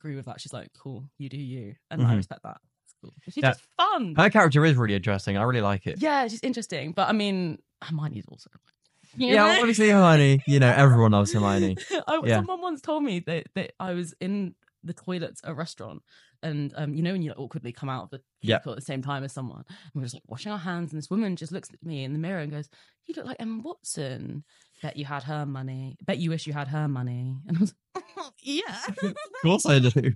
agree 0.05 0.17
with 0.17 0.27
that, 0.27 0.41
she's 0.41 0.53
like, 0.53 0.69
"Cool, 0.79 1.09
you 1.19 1.29
do 1.31 1.39
you," 1.39 1.75
and 1.91 2.03
I 2.03 2.13
Mhm. 2.13 2.17
respect 2.19 2.43
that. 2.43 2.59
It's 2.85 2.95
cool. 3.01 3.15
She's 3.25 3.37
Yeah. 3.39 3.53
just 3.53 3.65
fun. 3.79 4.15
Her 4.17 4.29
character 4.29 4.65
is 4.67 4.77
really 4.77 4.95
interesting. 4.95 5.37
I 5.39 5.43
really 5.45 5.63
like 5.63 5.87
it. 5.87 6.01
yeah, 6.03 6.29
she's 6.29 6.41
interesting, 6.43 6.93
but 6.93 7.09
I 7.09 7.13
mean, 7.13 7.59
Hermione's 7.83 8.27
also. 8.29 8.51
you 9.17 9.29
Yeah, 9.29 9.59
obviously 9.61 9.89
Hermione. 9.89 10.43
You 10.47 10.61
know, 10.61 10.71
everyone 10.71 11.13
loves 11.13 11.33
Hermione. 11.33 11.77
I, 12.07 12.21
Yeah. 12.25 12.37
Someone 12.39 12.61
once 12.61 12.81
told 12.83 13.03
me 13.03 13.21
that, 13.21 13.47
that 13.55 13.73
I 13.81 13.95
was 13.95 14.15
in 14.21 14.55
the 14.83 14.93
toilets 14.93 15.41
at 15.43 15.51
a 15.51 15.55
restaurant, 15.55 16.03
and 16.43 16.75
um, 16.77 16.93
you 16.95 17.03
know 17.03 17.13
when 17.13 17.23
you 17.23 17.31
like, 17.31 17.39
awkwardly 17.39 17.73
come 17.73 17.89
out 17.89 18.05
of 18.05 18.11
the 18.11 18.21
Yeah. 18.43 18.57
at 18.57 18.65
the 18.65 18.81
same 18.83 19.01
time 19.01 19.25
as 19.25 19.33
someone, 19.33 19.65
and 19.69 19.95
we're 19.95 20.03
just 20.03 20.15
like 20.17 20.25
washing 20.29 20.53
our 20.53 20.59
hands, 20.59 20.93
and 20.93 20.99
this 21.01 21.09
woman 21.09 21.37
just 21.37 21.53
looks 21.53 21.71
at 21.73 21.83
me 21.83 22.05
in 22.05 22.13
the 22.13 22.19
mirror 22.19 22.41
and 22.41 22.53
goes, 22.53 22.69
"You 23.07 23.15
look 23.17 23.25
like 23.25 23.39
Emma 23.41 23.63
Watson. 23.63 24.45
Bet 24.85 24.97
you 24.99 25.07
had 25.07 25.23
her 25.23 25.47
money. 25.47 25.97
Bet 26.05 26.19
you 26.19 26.29
wish 26.29 26.47
you 26.47 26.53
had 26.53 26.69
her 26.69 26.87
money." 26.89 27.39
And 27.49 27.57
I 27.57 27.61
was, 27.61 27.75
like, 27.95 28.05
"Yeah, 28.43 28.81
Of 29.03 29.15
course 29.43 29.65
I 29.67 29.79
do. 29.79 30.13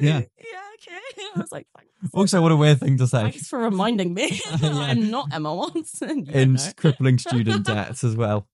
Yeah. 0.00 0.18
yeah, 0.20 0.62
okay." 0.74 1.22
I 1.36 1.40
was 1.40 1.52
like, 1.52 1.68
thanks. 1.76 1.92
Also, 2.12 2.42
what 2.42 2.50
a 2.50 2.56
weird 2.56 2.80
thing 2.80 2.98
to 2.98 3.06
say. 3.06 3.22
Thanks 3.22 3.46
for 3.46 3.60
reminding 3.60 4.12
me. 4.14 4.28
that 4.50 4.58
Yeah. 4.62 4.78
I'm 4.80 5.10
not 5.12 5.28
Emma 5.32 5.54
Watson. 5.54 6.26
In 6.28 6.54
know. 6.54 6.60
crippling 6.76 7.18
student 7.18 7.64
debts 7.66 8.02
as 8.02 8.16
well. 8.16 8.48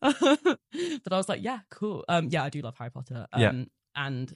but 0.00 0.58
I 1.12 1.16
was 1.16 1.28
like, 1.28 1.42
yeah, 1.42 1.60
cool. 1.70 2.04
Um, 2.08 2.28
yeah, 2.30 2.44
I 2.44 2.48
do 2.50 2.60
love 2.60 2.76
Harry 2.78 2.90
Potter. 2.90 3.26
Um, 3.32 3.42
Yeah. 3.42 3.52
and 3.96 4.32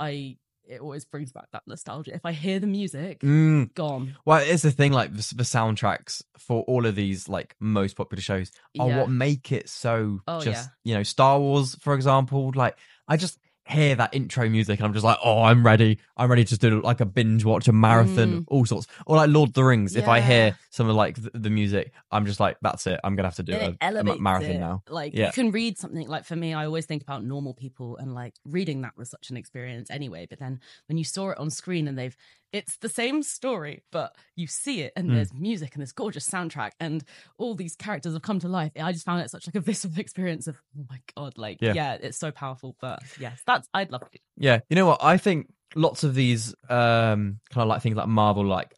I 0.00 0.36
it 0.68 0.80
always 0.80 1.04
brings 1.04 1.32
back 1.32 1.46
that 1.52 1.62
nostalgia. 1.66 2.14
If 2.14 2.24
I 2.24 2.32
hear 2.32 2.58
the 2.58 2.66
music, 2.66 3.20
Mm. 3.20 3.72
gone. 3.74 4.16
Well, 4.24 4.42
it's 4.44 4.62
the 4.62 4.70
thing, 4.70 4.92
like 4.92 5.10
the, 5.12 5.34
the 5.36 5.42
soundtracks 5.44 6.22
for 6.38 6.62
all 6.62 6.86
of 6.86 6.94
these 6.94 7.28
like 7.28 7.54
most 7.60 7.96
popular 7.96 8.20
shows 8.20 8.50
are 8.78 8.88
Yeah. 8.88 9.00
what 9.00 9.10
make 9.10 9.52
it 9.52 9.68
so. 9.68 10.20
Oh, 10.28 10.40
just 10.40 10.68
yeah. 10.84 10.90
you 10.92 10.94
know, 10.94 11.02
Star 11.02 11.38
Wars, 11.38 11.76
for 11.80 11.94
example. 11.94 12.52
Like 12.54 12.76
I 13.08 13.16
just 13.16 13.38
hear 13.68 13.96
that 13.96 14.14
intro 14.14 14.48
music 14.48 14.78
and 14.78 14.86
I'm 14.86 14.92
just 14.92 15.04
like, 15.04 15.18
oh, 15.24 15.42
I'm 15.42 15.66
ready. 15.66 15.98
I'm 16.16 16.30
ready 16.30 16.44
to 16.44 16.56
do 16.56 16.80
like 16.82 17.00
a 17.00 17.04
binge 17.04 17.44
watch, 17.44 17.66
a 17.68 17.72
marathon, 17.72 18.26
Mm. 18.42 18.44
all 18.48 18.64
sorts. 18.64 18.86
Or 19.06 19.16
like 19.16 19.28
Lord 19.30 19.50
of 19.50 19.54
the 19.54 19.64
Rings. 19.64 19.96
If 19.96 20.06
I 20.08 20.20
hear 20.20 20.56
some 20.70 20.88
of 20.88 20.94
like 20.96 21.16
the, 21.20 21.30
the 21.34 21.50
music, 21.50 21.92
I'm 22.12 22.26
just 22.26 22.38
like, 22.38 22.56
that's 22.62 22.86
it. 22.86 23.00
I'm 23.02 23.16
gonna 23.16 23.26
have 23.28 23.34
to 23.36 23.42
do 23.42 23.54
a, 23.54 23.76
a 23.80 24.04
marathon 24.20 24.50
it. 24.50 24.58
now. 24.60 24.82
Like 24.88 25.14
Yeah. 25.14 25.26
you 25.26 25.32
can 25.32 25.50
read 25.50 25.78
something 25.78 26.06
like 26.08 26.24
for 26.24 26.36
me, 26.36 26.54
I 26.54 26.64
always 26.64 26.86
think 26.86 27.02
about 27.02 27.24
normal 27.24 27.54
people 27.54 27.96
and 27.96 28.14
like 28.14 28.34
reading 28.44 28.82
that 28.82 28.96
was 28.96 29.10
such 29.10 29.30
an 29.30 29.36
experience 29.36 29.90
anyway. 29.90 30.26
But 30.30 30.38
then 30.38 30.60
when 30.88 30.96
you 30.96 31.04
saw 31.04 31.30
it 31.30 31.38
on 31.38 31.50
screen 31.50 31.88
and 31.88 31.98
they've 31.98 32.16
it's 32.56 32.76
the 32.78 32.88
same 32.88 33.22
story, 33.22 33.82
but 33.92 34.16
you 34.34 34.46
see 34.46 34.76
it 34.82 34.92
and 34.96 35.08
Mm. 35.10 35.14
there's 35.14 35.32
music 35.34 35.74
and 35.74 35.82
this 35.82 35.92
gorgeous 35.92 36.28
soundtrack 36.28 36.72
and 36.80 37.04
all 37.38 37.54
these 37.54 37.76
characters 37.76 38.12
have 38.14 38.22
come 38.22 38.40
to 38.40 38.48
life. 38.48 38.72
I 38.80 38.92
just 38.92 39.04
found 39.04 39.20
it 39.22 39.30
such 39.30 39.46
like 39.46 39.54
a 39.54 39.60
visceral 39.60 39.94
experience 40.06 40.46
of 40.46 40.56
oh 40.78 40.84
my 40.90 41.00
god, 41.16 41.36
like 41.38 41.58
Yeah. 41.60 41.74
yeah, 41.74 41.92
it's 42.06 42.18
so 42.18 42.30
powerful. 42.30 42.76
But 42.80 43.02
yes, 43.20 43.40
that's 43.46 43.68
I'd 43.74 43.90
love 43.92 44.10
to. 44.10 44.18
Yeah, 44.36 44.60
you 44.70 44.76
know 44.76 44.86
what? 44.86 45.02
I 45.02 45.16
think 45.18 45.52
lots 45.74 46.04
of 46.04 46.14
these 46.14 46.54
um 46.68 47.40
kind 47.50 47.62
of 47.64 47.68
like 47.68 47.82
things 47.82 47.96
like 47.96 48.08
Marvel, 48.08 48.44
like 48.44 48.74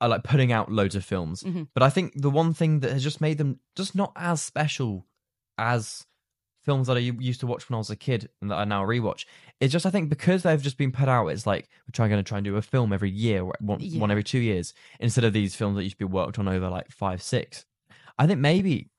are 0.00 0.08
like 0.10 0.22
putting 0.24 0.52
out 0.52 0.70
loads 0.70 0.94
of 0.94 1.04
films. 1.04 1.42
Mhm. 1.42 1.68
But 1.74 1.82
I 1.82 1.90
think 1.90 2.12
the 2.20 2.30
one 2.30 2.52
thing 2.54 2.80
that 2.80 2.92
has 2.92 3.02
just 3.02 3.20
made 3.20 3.38
them 3.38 3.60
just 3.76 3.94
not 3.94 4.12
as 4.14 4.42
special 4.42 5.06
as 5.58 6.06
films 6.66 6.88
that 6.88 6.96
I 6.98 7.00
used 7.00 7.40
to 7.40 7.46
watch 7.46 7.68
when 7.70 7.74
I 7.76 7.78
was 7.78 7.88
a 7.90 7.96
kid 7.96 8.28
and 8.42 8.50
that 8.50 8.56
I 8.56 8.64
now 8.64 8.84
rewatch. 8.84 9.24
It's 9.60 9.72
just 9.72 9.86
I 9.86 9.90
think 9.90 10.10
because 10.10 10.42
they've 10.42 10.60
just 10.60 10.76
been 10.76 10.92
put 10.92 11.08
out, 11.08 11.28
it's 11.28 11.46
like 11.46 11.68
we're 11.86 11.92
trying 11.92 12.10
going 12.10 12.22
to 12.22 12.28
try 12.28 12.36
and 12.38 12.44
do 12.44 12.56
a 12.56 12.62
film 12.62 12.92
every 12.92 13.10
year, 13.10 13.42
one, 13.60 13.78
Yeah. 13.80 14.00
one 14.00 14.10
every 14.10 14.24
two 14.24 14.40
years, 14.40 14.74
instead 15.00 15.24
of 15.24 15.32
these 15.32 15.54
films 15.56 15.76
that 15.76 15.84
used 15.84 15.94
to 15.98 16.06
be 16.06 16.12
worked 16.12 16.38
on 16.38 16.46
over 16.48 16.68
like 16.68 16.90
five, 16.90 17.22
six. 17.22 17.64
I 18.18 18.26
think 18.26 18.40
maybe 18.40 18.90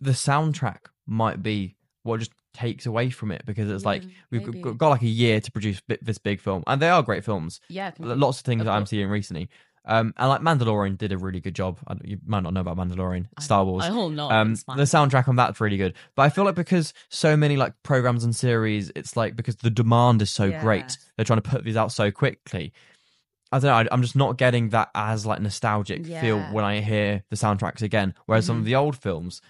the 0.00 0.12
soundtrack 0.12 0.78
might 1.06 1.42
be 1.42 1.76
what 2.02 2.20
just 2.20 2.32
takes 2.54 2.84
away 2.86 3.08
from 3.10 3.32
it 3.32 3.42
because 3.46 3.70
it's 3.70 3.84
like 3.84 4.02
we've 4.30 4.46
maybe. 4.46 4.60
got, 4.74 4.90
like 4.90 5.02
a 5.02 5.06
year 5.06 5.40
to 5.40 5.50
produce 5.50 5.80
this 6.02 6.18
big 6.18 6.40
film, 6.40 6.62
and 6.66 6.80
they 6.80 6.88
are 6.88 7.02
great 7.02 7.24
films. 7.24 7.60
Yeah, 7.68 7.92
Lots 7.98 8.38
of 8.40 8.44
things 8.44 8.64
that 8.64 8.70
I'm 8.70 8.86
seeing 8.86 9.08
recently, 9.08 9.48
um, 9.84 10.14
and 10.16 10.28
like 10.28 10.40
Mandalorian 10.40 10.96
did 10.96 11.12
a 11.12 11.18
really 11.18 11.40
good 11.40 11.54
job. 11.54 11.78
I, 11.88 11.96
you 12.04 12.18
might 12.24 12.42
not 12.42 12.54
know 12.54 12.60
about 12.60 12.76
Mandalorian, 12.76 13.26
Star 13.40 13.64
Wars. 13.64 13.84
I 13.84 13.90
will 13.90 14.10
not. 14.10 14.30
Um, 14.32 14.54
the 14.76 14.82
soundtrack 14.84 15.28
on 15.28 15.36
that's 15.36 15.60
really 15.60 15.76
good, 15.76 15.94
but 16.14 16.22
I 16.22 16.28
feel 16.28 16.44
like 16.44 16.54
because 16.54 16.94
so 17.08 17.36
many 17.36 17.56
like 17.56 17.74
programs 17.82 18.24
and 18.24 18.34
series, 18.34 18.90
it's 18.94 19.16
like 19.16 19.34
because 19.36 19.56
the 19.56 19.70
demand 19.70 20.22
is 20.22 20.30
so 20.30 20.46
Yeah. 20.46 20.60
great, 20.60 20.98
they're 21.16 21.24
trying 21.24 21.40
to 21.40 21.48
put 21.50 21.64
these 21.64 21.76
out 21.76 21.92
so 21.92 22.10
quickly. 22.10 22.72
I 23.50 23.58
don't 23.58 23.68
know. 23.68 23.74
I, 23.74 23.94
I'm 23.94 24.02
just 24.02 24.16
not 24.16 24.38
getting 24.38 24.70
that 24.70 24.90
as 24.94 25.26
like 25.26 25.40
nostalgic 25.40 26.06
feel 26.06 26.40
when 26.40 26.64
I 26.64 26.80
hear 26.80 27.22
the 27.28 27.36
soundtracks 27.36 27.82
again. 27.82 28.14
Whereas 28.26 28.46
some 28.46 28.56
Mhm. 28.56 28.60
of 28.60 28.64
the 28.64 28.76
old 28.76 28.96
films, 28.96 29.42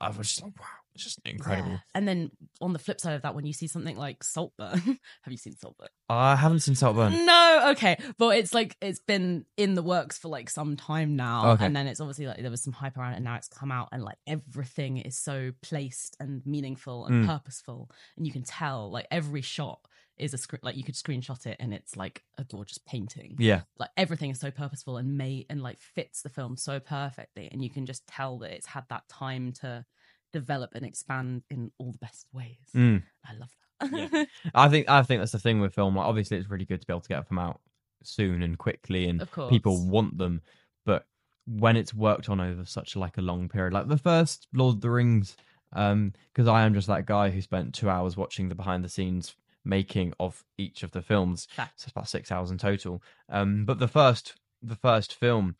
I 0.00 0.08
was 0.08 0.28
just 0.28 0.42
like, 0.42 0.58
wow, 0.58 0.66
it's 1.00 1.14
just 1.16 1.20
incredible. 1.24 1.70
Yeah. 1.72 1.78
And 1.94 2.06
then 2.06 2.30
on 2.60 2.72
the 2.72 2.78
flip 2.78 3.00
side 3.00 3.14
of 3.14 3.22
that, 3.22 3.34
when 3.34 3.46
you 3.46 3.52
see 3.52 3.66
something 3.66 3.96
like 3.96 4.22
Saltburn, 4.22 4.78
have 5.22 5.30
you 5.32 5.36
seen 5.36 5.56
Saltburn? 5.56 5.88
I 6.08 6.36
haven't 6.36 6.60
seen 6.60 6.74
Saltburn. 6.74 7.24
No, 7.24 7.68
okay. 7.72 7.98
But 8.18 8.36
it's 8.38 8.52
like 8.54 8.76
it's 8.80 9.00
been 9.00 9.44
in 9.56 9.74
the 9.74 9.82
works 9.82 10.18
for 10.18 10.28
like 10.28 10.50
some 10.50 10.76
time 10.76 11.16
now. 11.16 11.52
Okay. 11.52 11.64
And 11.66 11.74
then 11.74 11.86
it's 11.86 12.00
obviously 12.00 12.26
like 12.26 12.40
there 12.42 12.50
was 12.50 12.62
some 12.62 12.72
hype 12.72 12.96
around 12.96 13.12
it 13.12 13.16
and 13.16 13.24
now 13.24 13.36
it's 13.36 13.48
come 13.48 13.72
out 13.72 13.88
and 13.92 14.02
like 14.02 14.18
everything 14.26 14.98
is 14.98 15.16
so 15.18 15.52
placed 15.62 16.16
and 16.20 16.44
meaningful 16.46 17.06
and 17.06 17.24
Mm. 17.24 17.26
purposeful. 17.26 17.90
And 18.16 18.26
you 18.26 18.32
can 18.32 18.42
tell 18.42 18.90
like 18.90 19.06
every 19.10 19.42
shot 19.42 19.80
is 20.16 20.34
a 20.34 20.38
script 20.38 20.62
like 20.62 20.76
you 20.76 20.84
could 20.84 20.94
screenshot 20.94 21.46
it 21.46 21.56
and 21.60 21.72
it's 21.72 21.96
like 21.96 22.22
a 22.36 22.44
gorgeous 22.44 22.76
painting. 22.78 23.36
Yeah, 23.38 23.62
Like 23.78 23.88
everything 23.96 24.30
is 24.30 24.38
so 24.38 24.50
purposeful 24.50 24.98
and 24.98 25.16
made 25.16 25.46
and 25.48 25.62
like 25.62 25.80
fits 25.80 26.20
the 26.20 26.28
film 26.28 26.58
so 26.58 26.78
perfectly. 26.78 27.48
And 27.50 27.62
you 27.64 27.70
can 27.70 27.86
just 27.86 28.06
tell 28.06 28.38
that 28.40 28.50
it's 28.50 28.66
had 28.66 28.84
that 28.90 29.08
time 29.08 29.52
to 29.60 29.86
develop 30.32 30.74
and 30.74 30.84
expand 30.84 31.42
in 31.50 31.70
all 31.78 31.92
the 31.92 31.98
best 31.98 32.26
ways. 32.32 32.56
Mm. 32.74 33.02
I 33.26 33.32
love 33.34 33.50
that. 33.80 34.28
I 34.54 34.68
think 34.68 34.88
I 34.88 35.02
think 35.02 35.20
that's 35.20 35.32
the 35.32 35.38
thing 35.38 35.60
with 35.60 35.74
film. 35.74 35.96
Like, 35.96 36.06
obviously, 36.06 36.36
it's 36.36 36.50
really 36.50 36.64
good 36.66 36.80
to 36.80 36.86
be 36.86 36.92
able 36.92 37.00
to 37.00 37.08
get 37.08 37.28
them 37.28 37.38
out 37.38 37.60
soon 38.02 38.42
and 38.42 38.58
quickly, 38.58 39.08
and 39.08 39.20
Of 39.22 39.30
course. 39.30 39.50
people 39.50 39.86
want 39.86 40.18
them. 40.18 40.42
But 40.86 41.06
when 41.46 41.76
it's 41.76 41.94
worked 41.94 42.28
on 42.28 42.40
over 42.40 42.64
such 42.64 42.96
like 42.96 43.18
a 43.18 43.22
long 43.22 43.48
period, 43.48 43.72
like 43.72 43.88
the 43.88 43.96
first 43.98 44.46
Lord 44.52 44.76
of 44.76 44.80
the 44.82 44.90
Rings, 44.90 45.36
um, 45.72 46.12
because 46.32 46.48
I 46.48 46.62
am 46.62 46.74
just 46.74 46.86
that 46.88 47.06
guy 47.06 47.30
who 47.30 47.40
spent 47.40 47.74
two 47.74 47.88
hours 47.88 48.16
watching 48.16 48.48
the 48.48 48.54
behind 48.54 48.84
the 48.84 48.88
scenes 48.88 49.34
making 49.64 50.12
of 50.18 50.44
each 50.58 50.82
of 50.82 50.90
the 50.92 51.02
films. 51.02 51.46
Fact. 51.50 51.80
So 51.80 51.84
it's 51.84 51.92
about 51.92 52.08
six 52.08 52.30
hours 52.32 52.50
in 52.50 52.58
total. 52.58 53.02
Um, 53.28 53.64
but 53.64 53.78
the 53.78 53.88
first 53.88 54.34
the 54.62 54.76
first 54.76 55.14
film, 55.14 55.56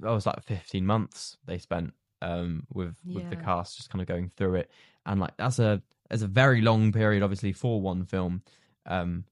that 0.00 0.10
was 0.10 0.26
like 0.26 0.42
fifteen 0.42 0.84
months 0.86 1.36
they 1.46 1.58
spent 1.58 1.94
um 2.24 2.66
with 2.72 2.94
with 3.04 3.28
the 3.30 3.36
cast 3.36 3.76
just 3.76 3.90
kind 3.90 4.00
of 4.00 4.08
going 4.08 4.30
through 4.36 4.56
it, 4.56 4.70
and 5.06 5.20
like 5.20 5.36
that's 5.36 5.58
a 5.58 5.82
as 6.10 6.22
a 6.22 6.26
very 6.26 6.60
long 6.60 6.92
period, 6.92 7.22
obviously 7.22 7.52
for 7.52 7.80
one 7.80 8.04
film. 8.04 8.42
Um, 8.86 9.24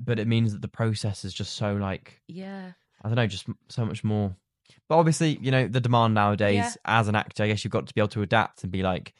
but 0.00 0.18
it 0.18 0.26
means 0.28 0.52
that 0.52 0.62
the 0.62 0.68
process 0.68 1.24
is 1.24 1.34
just 1.34 1.54
so 1.54 1.74
like 1.74 2.20
yeah. 2.28 2.72
I 3.02 3.08
don't 3.08 3.16
know, 3.16 3.26
just 3.26 3.46
so 3.68 3.86
much 3.86 4.04
more. 4.04 4.36
But 4.88 4.98
obviously, 4.98 5.38
you 5.40 5.50
know, 5.50 5.66
the 5.66 5.80
demand 5.80 6.14
nowadays 6.14 6.56
Yeah. 6.56 6.72
as 6.84 7.08
an 7.08 7.14
actor, 7.14 7.42
I 7.42 7.48
guess 7.48 7.64
you've 7.64 7.72
got 7.72 7.86
to 7.86 7.94
be 7.94 8.00
able 8.00 8.08
to 8.08 8.22
adapt 8.22 8.62
and 8.62 8.70
be 8.70 8.82
like, 8.82 9.14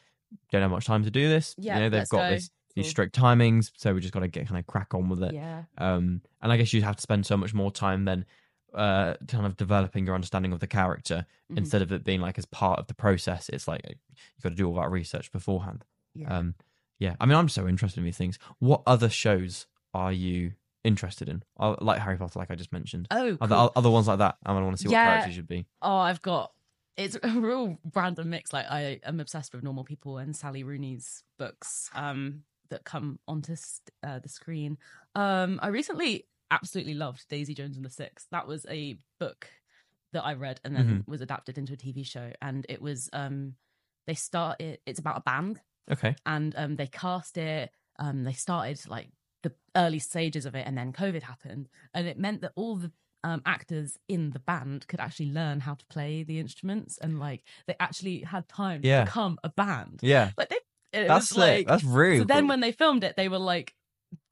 don't 0.51 0.61
have 0.61 0.69
much 0.71 0.85
time 0.85 1.03
to 1.03 1.11
do 1.11 1.27
this. 1.27 1.55
Yeah, 1.57 1.75
you 1.75 1.81
know, 1.83 1.89
they've 1.89 2.07
got 2.09 2.29
go. 2.29 2.29
this 2.29 2.51
these 2.75 2.87
strict 2.87 3.15
timings, 3.15 3.71
so 3.75 3.93
we 3.93 3.99
just 3.99 4.13
got 4.13 4.21
to 4.21 4.27
get 4.27 4.47
kind 4.47 4.59
of 4.59 4.65
crack 4.67 4.93
on 4.93 5.09
with 5.09 5.23
it. 5.23 5.33
Yeah. 5.33 5.63
Um, 5.77 6.21
and 6.41 6.51
I 6.51 6.57
guess 6.57 6.71
you 6.73 6.81
have 6.83 6.95
to 6.95 7.01
spend 7.01 7.25
so 7.25 7.35
much 7.35 7.53
more 7.53 7.71
time 7.71 8.05
then, 8.05 8.25
uh, 8.73 9.15
kind 9.27 9.45
of 9.45 9.57
developing 9.57 10.05
your 10.05 10.15
understanding 10.15 10.53
of 10.53 10.59
the 10.59 10.67
character 10.67 11.25
Mhm. 11.51 11.57
instead 11.57 11.81
of 11.81 11.91
it 11.91 12.03
being 12.03 12.21
like 12.21 12.37
as 12.37 12.45
part 12.45 12.79
of 12.79 12.87
the 12.87 12.93
process. 12.93 13.49
It's 13.49 13.67
like 13.67 13.81
you've 13.85 14.43
got 14.43 14.49
to 14.49 14.55
do 14.55 14.67
all 14.67 14.75
that 14.75 14.89
research 14.91 15.31
beforehand. 15.31 15.83
Yeah. 16.13 16.35
Um, 16.37 16.55
yeah. 16.99 17.15
I 17.19 17.25
mean, 17.25 17.37
I'm 17.37 17.49
so 17.49 17.67
interested 17.67 17.99
in 17.99 18.05
these 18.05 18.17
things. 18.17 18.39
What 18.59 18.81
other 18.87 19.09
shows 19.09 19.67
are 19.93 20.11
you 20.13 20.53
interested 20.83 21.27
in? 21.29 21.43
Uh, 21.59 21.75
Like 21.81 21.99
Harry 22.01 22.17
Potter, 22.17 22.39
like 22.39 22.49
I 22.51 22.55
just 22.55 22.71
mentioned. 22.71 23.07
oh, 23.11 23.37
Other, 23.41 23.55
cool. 23.55 23.71
other 23.75 23.89
ones 23.89 24.07
like 24.07 24.19
that. 24.19 24.37
I 24.45 24.53
want 24.53 24.75
to 24.77 24.81
see 24.81 24.87
what 24.87 24.95
characters 24.95 25.35
should 25.35 25.47
be. 25.47 25.65
oh, 25.81 25.97
I've 25.97 26.21
got. 26.21 26.51
It's 26.97 27.17
a 27.23 27.29
real 27.29 27.77
random 27.95 28.29
mix. 28.29 28.51
Like 28.53 28.65
I 28.69 28.99
am 29.03 29.19
obsessed 29.19 29.53
with 29.53 29.63
normal 29.63 29.83
people 29.83 30.17
and 30.17 30.35
Sally 30.35 30.63
Rooney's 30.63 31.23
books 31.39 31.89
um, 31.95 32.43
that 32.69 32.83
come 32.83 33.19
onto 33.27 33.55
st- 33.55 33.89
uh, 34.03 34.19
the 34.19 34.29
screen. 34.29 34.77
Um, 35.15 35.59
I 35.63 35.67
recently 35.69 36.25
absolutely 36.51 36.93
loved 36.93 37.27
Daisy 37.29 37.53
Jones 37.53 37.75
and 37.77 37.85
the 37.85 37.89
Six. 37.89 38.27
That 38.31 38.47
was 38.47 38.65
a 38.69 38.97
book 39.19 39.47
that 40.13 40.23
I 40.25 40.33
read 40.33 40.59
and 40.63 40.75
then 40.75 40.85
Mm-hmm. 40.85 41.11
was 41.11 41.21
adapted 41.21 41.57
into 41.57 41.73
a 41.73 41.77
TV 41.77 42.05
show. 42.05 42.31
And 42.41 42.65
it 42.69 42.81
was 42.81 43.09
um, 43.13 43.55
they 44.07 44.13
started. 44.13 44.79
It's 44.85 44.99
about 44.99 45.17
a 45.17 45.21
band 45.21 45.61
Okay. 45.91 46.15
and 46.25 46.53
um, 46.57 46.75
they 46.75 46.87
cast 46.87 47.37
it. 47.37 47.71
Um, 47.97 48.23
they 48.23 48.33
started 48.33 48.79
like 48.87 49.09
the 49.43 49.53
early 49.75 49.99
stages 49.99 50.45
of 50.45 50.53
it, 50.55 50.65
and 50.67 50.77
then 50.77 50.93
COVID 50.93 51.23
happened, 51.23 51.69
and 51.93 52.07
it 52.07 52.17
meant 52.19 52.41
that 52.41 52.51
all 52.55 52.75
the 52.75 52.91
um, 53.23 53.41
actors 53.45 53.97
in 54.07 54.31
the 54.31 54.39
band 54.39 54.87
could 54.87 54.99
actually 54.99 55.31
learn 55.31 55.59
how 55.59 55.75
to 55.75 55.85
play 55.87 56.23
the 56.23 56.39
instruments, 56.39 56.97
and 56.97 57.19
like 57.19 57.43
they 57.67 57.75
actually 57.79 58.21
had 58.21 58.47
time 58.47 58.81
Yeah. 58.83 58.99
to 59.01 59.05
become 59.05 59.37
a 59.43 59.49
band. 59.49 59.99
Yeah. 60.03 60.31
Like 60.37 60.49
they, 60.49 60.57
it 60.93 61.07
That's 61.07 61.31
was 61.31 61.37
like 61.37 61.67
That's 61.67 61.83
really 61.83 62.19
so. 62.19 62.23
Then 62.25 62.47
when 62.47 62.59
they 62.59 62.71
filmed 62.71 63.03
it, 63.03 63.15
they 63.17 63.29
were 63.29 63.39
like 63.39 63.75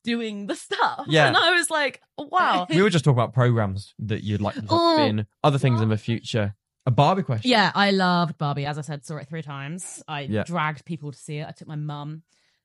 doing 0.04 0.48
the 0.48 0.56
stuff. 0.56 1.06
Yeah. 1.10 1.28
and 1.28 1.38
I 1.38 1.52
was 1.52 1.70
like, 1.70 2.02
wow. 2.18 2.68
we 2.70 2.82
were 2.82 2.90
just 2.90 3.06
talking 3.06 3.18
about 3.18 3.34
programs 3.34 3.94
that 4.00 4.24
you'd 4.24 4.42
like 4.42 4.56
to 4.56 4.64
Oh. 4.70 5.02
in, 5.04 5.26
other 5.44 5.58
things 5.58 5.82
in 5.82 5.90
the 5.90 5.98
future. 5.98 6.56
A 6.86 6.92
Barbie 6.92 7.24
question. 7.24 7.52
Yeah, 7.52 7.72
I 7.76 7.92
loved 7.92 8.38
Barbie. 8.38 8.66
As 8.66 8.78
I 8.78 8.82
said, 8.82 9.06
saw 9.06 9.18
it 9.18 9.28
three 9.30 9.42
times. 9.42 10.02
I 10.08 10.22
Yeah. 10.22 10.44
dragged 10.44 10.86
people 10.86 11.12
to 11.12 11.18
see 11.18 11.38
it. 11.38 11.48
I 11.48 11.52
took 11.52 11.68
my 11.68 11.76
mum, 11.76 12.24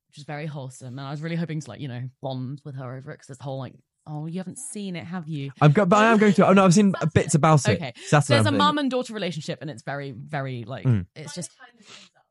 which 0.09 0.17
was 0.17 0.25
very 0.25 0.47
wholesome, 0.47 0.99
and 0.99 1.07
I 1.07 1.11
was 1.11 1.21
really 1.21 1.37
hoping 1.37 1.61
to 1.61 1.69
like 1.69 1.81
you 1.81 1.89
know 1.89 2.03
bond 2.23 2.61
with 2.65 2.77
her 2.77 2.97
over 2.97 3.11
it 3.11 3.15
because 3.15 3.27
this 3.27 3.39
whole 3.41 3.59
like, 3.59 3.75
oh, 4.07 4.27
you 4.27 4.39
haven't 4.39 4.59
seen 4.59 4.97
it, 4.97 5.05
have 5.05 5.29
you? 5.29 5.51
I'm 5.61 5.73
go- 5.73 5.85
but 5.85 5.97
I 5.97 6.13
am 6.13 6.19
going 6.19 6.33
to. 6.35 6.47
Oh 6.47 6.53
no, 6.53 6.65
I've 6.65 6.73
seen 6.73 6.95
bits 7.15 7.35
about 7.35 7.69
it. 7.69 7.73
Okay. 7.77 7.93
So 8.07 8.17
that's 8.17 8.29
So 8.29 8.35
there's 8.35 8.47
a 8.47 8.49
another 8.49 8.51
thing. 8.51 8.59
mum 8.59 8.79
and 8.79 8.91
daughter 8.91 9.13
relationship, 9.13 9.59
and 9.61 9.69
it's 9.69 9.83
very, 9.83 10.13
very 10.13 10.65
like 10.65 10.87
Mm. 10.87 11.07
it's 11.17 11.35
just 11.35 11.51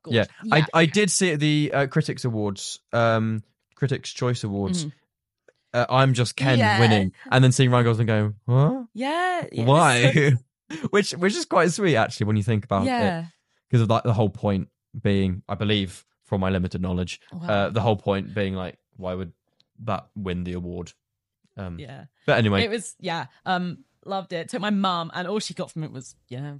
Yeah. 0.06 0.24
gorgeous. 0.24 0.68
I, 0.74 0.80
I 0.82 0.86
did 0.86 1.10
see 1.10 1.28
it 1.30 1.34
at 1.34 1.40
the 1.40 1.70
uh, 1.74 1.86
Critics 1.88 2.24
Awards, 2.24 2.80
um, 2.92 3.42
Critics 3.74 4.10
Choice 4.12 4.44
Awards. 4.44 4.86
Mhm. 4.86 4.92
Uh, 5.72 5.86
I'm 5.90 6.14
just 6.14 6.36
Ken 6.36 6.58
Yeah. 6.58 6.78
winning, 6.78 7.12
and 7.30 7.42
then 7.42 7.50
seeing 7.52 7.70
Ryan 7.70 7.84
Gosling 7.84 8.06
going, 8.06 8.34
"What? 8.44 8.86
yeah, 8.94 9.44
yeah, 9.52 9.64
Why?" 9.64 10.32
which 10.90 11.12
which 11.12 11.34
is 11.34 11.44
quite 11.44 11.72
sweet 11.72 11.96
actually 11.96 12.26
when 12.26 12.36
you 12.36 12.42
think 12.44 12.64
about 12.64 12.82
it, 12.82 12.86
yeah. 12.86 13.26
because 13.68 13.82
of 13.82 13.90
like 13.90 14.04
the 14.04 14.14
whole 14.14 14.30
point 14.30 14.68
being, 15.02 15.42
I 15.48 15.56
believe, 15.56 16.04
from 16.24 16.40
my 16.40 16.50
limited 16.50 16.80
knowledge, 16.80 17.20
Wow. 17.32 17.48
uh, 17.48 17.70
the 17.70 17.80
whole 17.80 17.96
point 17.96 18.32
being 18.34 18.54
like, 18.54 18.78
why 18.96 19.14
would 19.14 19.32
that 19.84 20.06
win 20.14 20.44
the 20.44 20.52
award? 20.52 20.92
Um, 21.56 21.78
yeah. 21.80 22.04
But 22.26 22.38
anyway, 22.38 22.62
It 22.64 22.70
was 22.70 22.94
yeah. 23.00 23.26
Um, 23.44 23.84
loved 24.04 24.32
it. 24.32 24.48
Took 24.50 24.60
my 24.60 24.70
mum, 24.70 25.10
and 25.14 25.26
all 25.26 25.40
she 25.40 25.54
got 25.54 25.70
from 25.72 25.82
it 25.82 25.90
was 25.90 26.14
yeah. 26.28 26.54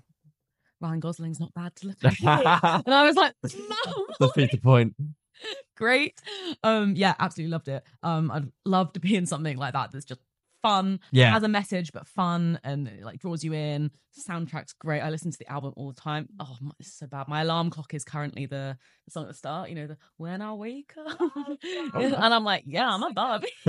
Ryan 0.80 1.00
Gosling's 1.00 1.38
not 1.40 1.54
bad 1.54 1.74
to 1.76 1.86
look 1.86 1.98
at. 2.04 2.12
and 2.86 2.94
I 2.94 3.04
was 3.06 3.14
like, 3.16 3.32
Mum, 3.44 4.06
defeat 4.20 4.50
the 4.50 4.58
point. 4.58 4.94
great. 5.76 6.20
Um, 6.62 6.94
yeah, 6.96 7.14
absolutely 7.18 7.52
loved 7.52 7.68
it. 7.68 7.82
Um, 8.02 8.30
I'd 8.30 8.50
love 8.64 8.92
to 8.94 9.00
be 9.00 9.16
in 9.16 9.26
something 9.26 9.56
like 9.56 9.72
that 9.72 9.92
that's 9.92 10.04
just 10.04 10.20
fun, 10.62 10.98
Yeah. 11.12 11.30
has 11.30 11.42
a 11.42 11.48
message 11.48 11.92
but 11.92 12.06
fun, 12.08 12.58
and 12.64 12.88
it, 12.88 13.02
like 13.04 13.20
draws 13.20 13.44
you 13.44 13.52
in. 13.52 13.90
Soundtrack's 14.28 14.72
great. 14.72 15.00
I 15.02 15.10
listen 15.10 15.30
to 15.30 15.38
the 15.38 15.50
album 15.52 15.74
all 15.76 15.88
the 15.92 16.00
time. 16.00 16.28
Oh, 16.40 16.56
my, 16.62 16.70
this 16.78 16.86
is 16.88 16.94
so 16.94 17.06
bad. 17.06 17.28
My 17.28 17.42
alarm 17.42 17.68
clock 17.68 17.92
is 17.92 18.04
currently 18.04 18.46
the, 18.46 18.78
the 19.04 19.10
song 19.10 19.24
at 19.24 19.28
the 19.28 19.34
start. 19.34 19.68
You 19.68 19.74
know, 19.74 19.86
the 19.88 19.98
"When 20.16 20.40
I 20.40 20.54
Wake 20.54 20.92
Up," 20.96 21.20
and 21.94 22.14
I'm 22.34 22.44
like, 22.44 22.64
yeah, 22.66 22.88
I'm 22.88 23.02
a 23.02 23.12
Barbie. 23.12 23.48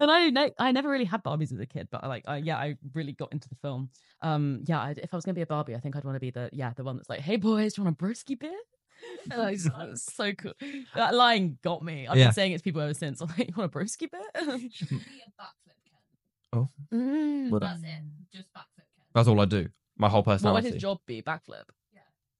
and 0.00 0.10
I 0.10 0.30
know 0.30 0.50
I 0.58 0.72
never 0.72 0.88
really 0.88 1.04
had 1.04 1.22
Barbies 1.24 1.52
as 1.52 1.58
a 1.58 1.66
kid, 1.66 1.88
but 1.90 2.04
I 2.04 2.06
like, 2.06 2.24
I, 2.26 2.36
yeah, 2.38 2.56
I 2.56 2.76
really 2.94 3.12
got 3.12 3.32
into 3.32 3.48
the 3.48 3.56
film. 3.56 3.90
Um, 4.22 4.62
yeah, 4.66 4.80
I, 4.80 4.90
if 4.96 5.12
I 5.12 5.16
was 5.16 5.24
gonna 5.24 5.34
be 5.34 5.42
a 5.42 5.46
Barbie, 5.46 5.74
I 5.74 5.80
think 5.80 5.96
I'd 5.96 6.04
want 6.04 6.16
to 6.16 6.20
be 6.20 6.30
the 6.30 6.48
yeah 6.52 6.72
the 6.74 6.84
one 6.84 6.96
that's 6.96 7.10
like, 7.10 7.20
hey 7.20 7.36
boys, 7.36 7.74
do 7.74 7.82
you 7.82 7.84
want 7.84 8.00
a 8.00 8.04
broski 8.04 8.38
beer? 8.38 8.56
And 9.30 9.42
I 9.42 9.50
was, 9.52 9.68
was 9.70 10.02
so 10.04 10.32
cool. 10.34 10.52
That 10.94 11.14
line 11.14 11.58
got 11.62 11.82
me. 11.82 12.06
I've 12.06 12.16
Yeah. 12.16 12.26
been 12.26 12.32
saying 12.34 12.52
it 12.52 12.58
to 12.58 12.64
people 12.64 12.80
ever 12.80 12.94
since. 12.94 13.20
I'm 13.22 13.28
like, 13.36 13.48
you 13.48 13.54
want 13.56 13.74
a 13.74 13.78
broski 13.78 14.08
beer? 14.10 14.68
Oh. 16.52 16.68
Mm. 16.92 17.50
Well, 17.50 17.60
That's 17.60 17.82
it. 17.82 17.88
Just 18.32 18.48
backflip 18.54 18.62
Ken. 18.76 19.04
That's 19.14 19.28
all 19.28 19.40
I 19.40 19.44
do. 19.44 19.68
My 19.98 20.08
whole 20.08 20.22
personality. 20.22 20.54
What 20.54 20.54
would 20.54 20.68
personality. 20.72 20.74
his 20.74 20.82
job 20.82 20.98
be? 21.06 21.22
Backflip. 21.22 21.64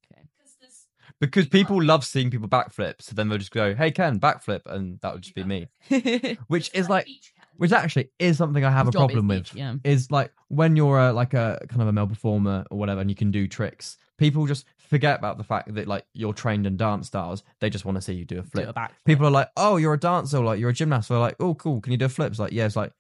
Because 0.09 0.57
there's 0.61 0.87
because 1.21 1.49
people 1.49 1.83
love 1.83 2.05
seeing 2.05 2.31
people 2.31 2.49
backflip, 2.49 2.95
so 3.01 3.15
then 3.15 3.29
they'll 3.29 3.39
just 3.39 3.51
go, 3.51 3.75
"Hey 3.75 3.91
Ken, 3.91 4.21
backflip," 4.21 4.61
and 4.67 4.99
that 5.01 5.13
would 5.15 5.23
just 5.23 5.35
be 5.35 5.45
me. 5.45 5.69
Which 6.49 6.71
is 6.75 6.89
like, 6.89 7.07
beach 7.07 7.33
Ken. 7.37 7.47
which 7.57 7.73
actually 7.73 8.11
is 8.19 8.37
something 8.37 8.65
I 8.65 8.71
have 8.71 8.87
His 8.87 8.95
a 8.95 8.99
job 8.99 9.11
is 9.11 9.15
problem 9.15 9.29
beach, 9.29 9.53
with. 9.53 9.59
Yeah. 9.59 9.75
Is 9.85 10.11
like 10.11 10.33
when 10.49 10.77
you're 10.77 10.99
a, 10.99 11.13
like 11.13 11.33
a 11.35 11.59
kind 11.69 11.81
of 11.83 11.89
a 11.89 11.93
male 11.93 12.07
performer 12.07 12.65
or 12.71 12.79
whatever, 12.79 13.01
and 13.01 13.11
you 13.11 13.17
can 13.17 13.31
do 13.31 13.47
tricks. 13.49 13.97
People 14.19 14.47
just 14.47 14.65
forget 14.89 15.19
about 15.19 15.39
the 15.39 15.45
fact 15.45 15.75
that 15.75 15.87
like 15.87 16.05
you're 16.15 16.33
trained 16.33 16.67
in 16.67 16.77
dance 16.77 17.07
styles. 17.09 17.43
They 17.61 17.71
just 17.71 17.85
want 17.85 17.97
to 17.97 18.03
see 18.03 18.15
you 18.15 18.25
do 18.25 18.39
a 18.39 18.43
flip. 18.43 18.67
Do 18.67 18.73
a. 18.81 18.89
People 19.05 19.27
are 19.27 19.31
like, 19.31 19.49
"Oh, 19.57 19.77
you're 19.77 19.95
a 19.95 19.99
dancer," 19.99 20.39
or 20.39 20.45
like 20.45 20.61
you're 20.61 20.71
a 20.71 20.75
gymnast. 20.75 21.09
They're 21.09 21.19
like, 21.19 21.37
"Oh, 21.41 21.55
cool. 21.55 21.81
Can 21.81 21.93
you 21.93 21.99
do 21.99 22.07
a 22.07 22.09
flip?" 22.09 22.31
It's 22.31 22.39
like, 22.41 22.53
"Yeah." 22.53 22.67
It's 22.67 22.77
like, 22.77 22.93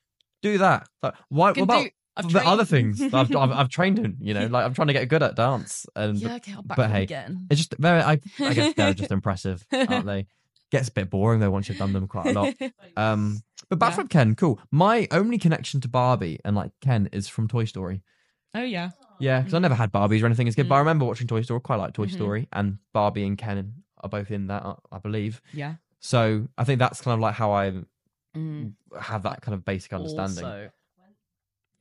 do 0.42 0.58
that. 0.58 0.88
Like, 1.02 1.14
why? 1.28 1.48
What 1.48 1.58
about 1.58 1.84
do- 1.84 1.90
I've 2.18 2.32
the 2.32 2.46
other 2.46 2.64
things 2.64 2.98
that 2.98 3.12
I've, 3.14 3.34
I've, 3.36 3.52
I've 3.52 3.68
trained 3.68 3.98
in? 3.98 4.16
You 4.20 4.32
know, 4.34 4.46
like 4.50 4.64
I'm 4.64 4.72
trying 4.74 4.86
to 4.88 4.92
get 4.94 5.08
good 5.08 5.22
at 5.22 5.36
dance, 5.36 5.86
and 5.94 6.18
yeah, 6.18 6.36
okay, 6.36 6.54
but 6.64 6.90
hey, 6.90 7.02
again. 7.02 7.46
it's 7.50 7.60
just 7.60 7.74
very. 7.78 8.00
I, 8.00 8.20
I 8.40 8.54
guess 8.54 8.74
they're 8.74 8.94
just 8.94 9.10
impressive, 9.18 9.66
aren't 9.72 10.06
they? 10.06 10.26
Gets 10.72 10.88
a 10.88 10.92
bit 10.92 11.10
boring 11.10 11.38
though 11.40 11.50
once 11.50 11.68
you've 11.68 11.78
done 11.78 11.92
them 11.92 12.08
quite 12.08 12.26
a 12.26 12.32
lot. 12.32 12.54
Um, 12.96 13.40
but 13.68 13.80
Yeah. 13.80 13.90
from 13.90 14.08
Ken, 14.08 14.34
cool. 14.34 14.58
My 14.70 15.06
only 15.10 15.38
connection 15.38 15.80
to 15.82 15.88
Barbie 15.88 16.38
and 16.44 16.56
like 16.56 16.70
Ken 16.80 17.08
is 17.12 17.28
from 17.28 17.46
Toy 17.48 17.64
Story. 17.66 18.02
oh 18.54 18.62
yeah. 18.62 18.90
Yeah, 19.18 19.40
because 19.40 19.54
I 19.54 19.58
never 19.58 19.74
had 19.74 19.92
Barbies 19.92 20.22
or 20.22 20.26
anything 20.26 20.48
as 20.48 20.54
a 20.54 20.56
kid, 20.56 20.68
but 20.68 20.74
I 20.74 20.78
Mm. 20.78 20.80
remember 20.82 21.04
watching 21.06 21.26
Toy 21.26 21.42
Story. 21.42 21.60
Quite 21.60 21.76
like 21.76 21.94
Toy 21.94 22.06
Mhm. 22.06 22.12
Story, 22.12 22.48
and 22.52 22.78
Barbie 22.92 23.26
and 23.26 23.36
Ken 23.38 23.82
are 23.98 24.08
both 24.08 24.30
in 24.30 24.46
that, 24.48 24.64
I- 24.64 24.76
I 24.92 24.98
believe. 24.98 25.40
Yeah. 25.52 25.76
So 26.00 26.48
I 26.58 26.64
think 26.64 26.78
that's 26.78 27.00
kind 27.00 27.14
of 27.14 27.20
like 27.20 27.34
how 27.34 27.52
I 27.52 27.82
Mm. 28.36 28.74
have 29.00 29.22
that 29.22 29.40
kind 29.42 29.54
of 29.54 29.64
basic 29.64 29.92
understanding. 29.92 30.44
Also, 30.44 30.70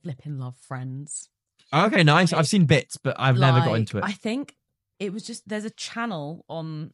flipping 0.02 0.38
love 0.38 0.56
friends. 0.56 1.28
okay, 1.72 2.02
nice. 2.04 2.32
I've 2.32 2.46
seen 2.48 2.64
bits, 2.66 2.96
but 2.96 3.16
I've 3.18 3.38
never 3.38 3.58
got 3.60 3.70
Like, 3.72 3.80
into 3.80 3.98
it. 3.98 4.04
I 4.04 4.12
think 4.12 4.56
it 4.98 5.12
was 5.12 5.24
just 5.26 5.48
there's 5.48 5.64
a 5.64 5.70
channel 5.70 6.44
on 6.48 6.92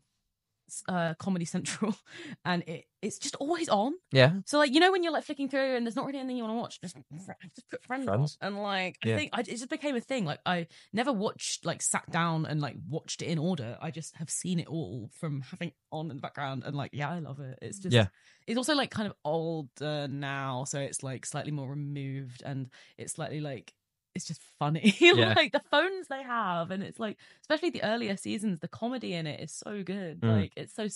uh 0.88 1.14
Comedy 1.14 1.44
Central 1.44 1.94
and 2.44 2.62
it 2.66 2.84
it's 3.02 3.18
just 3.18 3.34
always 3.36 3.68
on. 3.68 3.94
yeah, 4.12 4.34
So 4.46 4.58
like 4.58 4.72
you 4.72 4.78
know 4.78 4.92
when 4.92 5.02
you're 5.02 5.12
like 5.12 5.24
flicking 5.24 5.48
through 5.48 5.74
and 5.76 5.84
there's 5.84 5.96
not 5.96 6.06
really 6.06 6.20
anything 6.20 6.36
you 6.36 6.44
want 6.44 6.54
to 6.56 6.60
watch, 6.60 6.80
just 6.80 6.96
just 7.54 7.68
put 7.68 7.84
friends, 7.84 8.08
on. 8.08 8.26
And 8.40 8.62
like 8.62 8.96
Yeah. 9.04 9.14
I 9.14 9.18
think 9.18 9.30
I, 9.34 9.40
it 9.40 9.46
just 9.48 9.68
became 9.68 9.96
a 9.96 10.00
thing. 10.00 10.24
Like 10.24 10.38
I 10.46 10.68
never 10.92 11.12
watched 11.12 11.66
like 11.66 11.82
sat 11.82 12.08
down 12.10 12.46
and 12.46 12.60
like 12.60 12.76
watched 12.88 13.20
it 13.22 13.26
in 13.26 13.38
order. 13.38 13.76
I 13.82 13.90
just 13.90 14.16
have 14.18 14.30
seen 14.30 14.60
it 14.60 14.68
all 14.68 15.10
from 15.18 15.40
having 15.40 15.72
on 15.90 16.10
in 16.10 16.16
the 16.16 16.22
background 16.22 16.62
and 16.64 16.76
like 16.76 16.90
yeah, 16.94 17.10
I 17.10 17.18
love 17.18 17.40
it. 17.40 17.58
It's 17.60 17.78
just 17.80 17.92
Yeah. 17.92 18.06
It's 18.46 18.56
also 18.58 18.74
like 18.74 18.90
kind 18.90 19.08
of 19.08 19.14
older 19.24 20.06
now, 20.08 20.64
so 20.64 20.78
it's 20.80 21.02
like 21.02 21.26
slightly 21.26 21.52
more 21.52 21.68
removed 21.70 22.42
and 22.44 22.68
it's 22.98 23.14
slightly 23.14 23.40
like 23.40 23.72
it's 24.14 24.26
just 24.26 24.40
funny. 24.58 24.94
Yeah. 25.00 25.34
like 25.36 25.52
the 25.52 25.62
phones 25.70 26.08
they 26.08 26.22
have, 26.22 26.70
and 26.70 26.82
it's 26.82 26.98
like, 27.00 27.16
especially 27.42 27.70
the 27.70 27.82
earlier 27.82 28.16
seasons, 28.16 28.60
the 28.60 28.68
comedy 28.68 29.14
in 29.14 29.26
it 29.26 29.40
is 29.40 29.52
so 29.52 29.82
good. 29.82 30.20
Mm. 30.20 30.40
Like 30.40 30.52
it's 30.56 30.74
so 30.74 30.86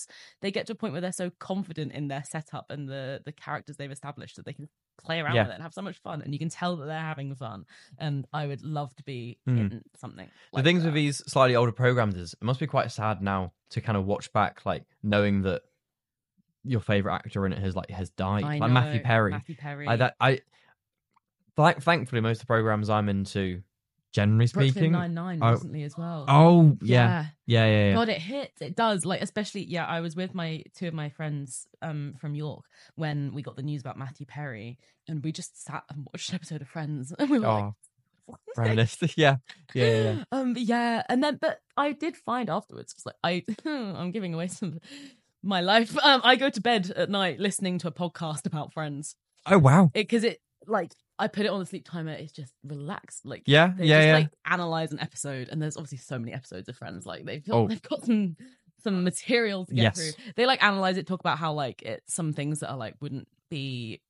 they 0.43 0.51
get 0.51 0.67
to 0.67 0.73
a 0.73 0.77
point 0.77 0.93
where 0.93 1.01
they're 1.01 1.12
so 1.12 1.31
confident 1.39 1.93
in 1.93 2.09
their 2.09 2.25
setup 2.25 2.71
and 2.71 2.89
the 2.89 3.23
the 3.25 3.33
characters 3.33 3.77
they've 3.77 3.91
established 3.91 4.37
that 4.37 4.45
they 4.45 4.53
can 4.53 4.69
play 4.99 5.21
around 5.21 5.35
Yeah. 5.35 5.43
with 5.43 5.51
it 5.51 5.55
and 5.55 5.62
have 5.62 5.75
so 5.75 5.83
much 5.83 5.99
fun, 5.99 6.23
and 6.23 6.33
you 6.33 6.39
can 6.39 6.49
tell 6.49 6.77
that 6.77 6.87
they're 6.87 6.99
having 7.01 7.35
fun. 7.35 7.67
And 7.99 8.27
I 8.33 8.47
would 8.47 8.62
love 8.62 8.95
to 8.97 9.03
be 9.03 9.39
Mm. 9.49 9.59
in 9.59 9.83
something. 9.97 10.29
the 10.55 10.62
things 10.62 10.83
that. 10.83 10.89
with 10.89 10.95
these 10.95 11.19
slightly 11.27 11.55
older 11.57 11.73
programs 11.73 12.14
is 12.17 12.33
it 12.35 12.43
must 12.43 12.61
be 12.61 12.67
quite 12.67 12.91
sad 12.93 13.21
now 13.23 13.53
to 13.71 13.81
kind 13.81 13.97
of 13.99 14.07
watch 14.07 14.33
back, 14.33 14.64
like 14.64 14.85
knowing 15.03 15.43
that 15.43 15.62
your 16.64 16.81
favorite 16.81 17.14
actor 17.14 17.47
in 17.47 17.53
it 17.53 17.59
has 17.61 17.77
like 17.77 17.91
has 17.91 18.11
died, 18.11 18.43
I 18.45 18.59
like 18.59 18.71
Matthew 18.73 19.01
Perry. 19.01 19.31
Matthew 19.33 19.55
Perry. 19.57 19.87
I 19.87 19.97
that 19.97 20.17
I 20.21 20.41
thank 21.57 21.83
thankfully 21.83 22.21
most 22.21 22.37
of 22.37 22.41
the 22.41 22.47
programs 22.47 22.91
I'm 22.91 23.09
into, 23.09 23.63
generally 24.13 24.47
Brooklyn 24.47 24.71
speaking. 24.73 24.93
Nine 24.93 25.15
Nine 25.15 25.39
oh- 25.43 25.53
recently 25.53 25.83
as 25.83 25.97
well. 25.97 26.25
Oh 26.29 26.77
yeah, 26.83 27.27
yeah, 27.47 27.67
yeah, 27.67 27.89
yeah. 27.89 27.95
God, 27.95 28.09
it 28.09 28.21
hits. 28.21 28.61
It 28.63 28.77
does. 28.77 29.05
Like, 29.05 29.23
especially, 29.23 29.65
yeah, 29.65 29.87
I 29.87 30.01
was 30.01 30.17
with 30.17 30.35
my 30.35 30.63
two 30.75 30.89
of 30.89 30.95
my 30.95 31.09
friends 31.11 31.67
um 31.83 32.15
from 32.21 32.35
York 32.35 32.65
when 32.95 33.33
we 33.35 33.43
got 33.43 33.57
the 33.57 33.63
news 33.63 33.81
about 33.81 33.99
Matthew 33.99 34.27
Perry, 34.27 34.79
and 35.09 35.23
we 35.23 35.33
just 35.33 35.63
sat 35.65 35.85
and 35.91 36.07
watched 36.13 36.31
an 36.31 36.37
episode 36.37 36.63
of 36.63 36.69
Friends, 36.69 37.13
and 37.19 37.31
we 37.31 37.39
were 37.39 37.47
like, 37.47 37.65
Oh, 37.65 37.75
"What?" 38.27 38.41
reminiscent. 38.57 39.13
yeah, 39.17 39.37
yeah, 39.75 39.85
yeah, 39.85 40.03
yeah. 40.03 40.25
Um, 40.33 40.55
yeah, 40.57 41.03
and 41.09 41.23
then, 41.23 41.39
but 41.41 41.61
I 41.77 41.93
did 41.93 42.17
find 42.17 42.49
afterwards, 42.49 42.95
it's 42.97 43.07
like 43.07 43.17
I, 43.23 43.45
I'm 43.67 44.11
giving 44.13 44.35
away 44.35 44.49
some 44.49 44.69
of 44.75 44.79
my 45.43 45.61
life. 45.61 45.97
Um, 46.03 46.21
I 46.25 46.37
go 46.37 46.51
to 46.51 46.61
bed 46.61 46.91
at 46.97 47.11
night 47.11 47.39
listening 47.39 47.79
to 47.79 47.89
a 47.89 47.93
podcast 47.93 48.47
about 48.47 48.73
Friends, 48.73 49.15
Oh 49.47 49.59
wow. 49.59 49.91
because 49.95 50.25
it, 50.25 50.41
like 50.67 50.93
I 51.19 51.29
put 51.29 51.47
it 51.47 51.49
on 51.49 51.61
the 51.61 51.67
sleep 51.67 51.87
timer. 51.89 52.12
It's 52.12 52.33
just 52.33 52.53
relaxed, 52.64 53.25
like 53.25 53.43
Yeah, 53.47 53.73
they 53.77 53.87
yeah, 53.87 53.99
just 53.99 54.07
yeah. 54.09 54.14
like 54.14 54.31
analyze 54.45 54.93
an 54.93 55.01
episode 55.01 55.49
and 55.49 55.61
there's 55.62 55.77
obviously 55.77 55.99
so 55.99 56.19
many 56.19 56.33
episodes 56.33 56.69
of 56.69 56.77
friends 56.77 57.07
like 57.07 57.25
they've 57.25 57.45
got, 57.47 57.57
Oh. 57.57 57.69
they've 57.69 57.83
got 57.83 58.05
some 58.05 58.37
some 58.83 59.03
material 59.05 59.64
to 59.67 59.75
get 59.75 59.83
Yes. 59.83 59.97
through 59.97 60.25
they 60.37 60.47
like 60.47 60.62
analyze 60.62 60.97
it 60.99 61.07
talk 61.07 61.21
about 61.21 61.39
how 61.39 61.53
like 61.55 61.83
it 61.83 62.03
some 62.07 62.33
things 62.33 62.61
that 62.61 62.71
are 62.71 62.77
like 62.77 62.95
wouldn't 63.01 63.27
be 63.51 64.01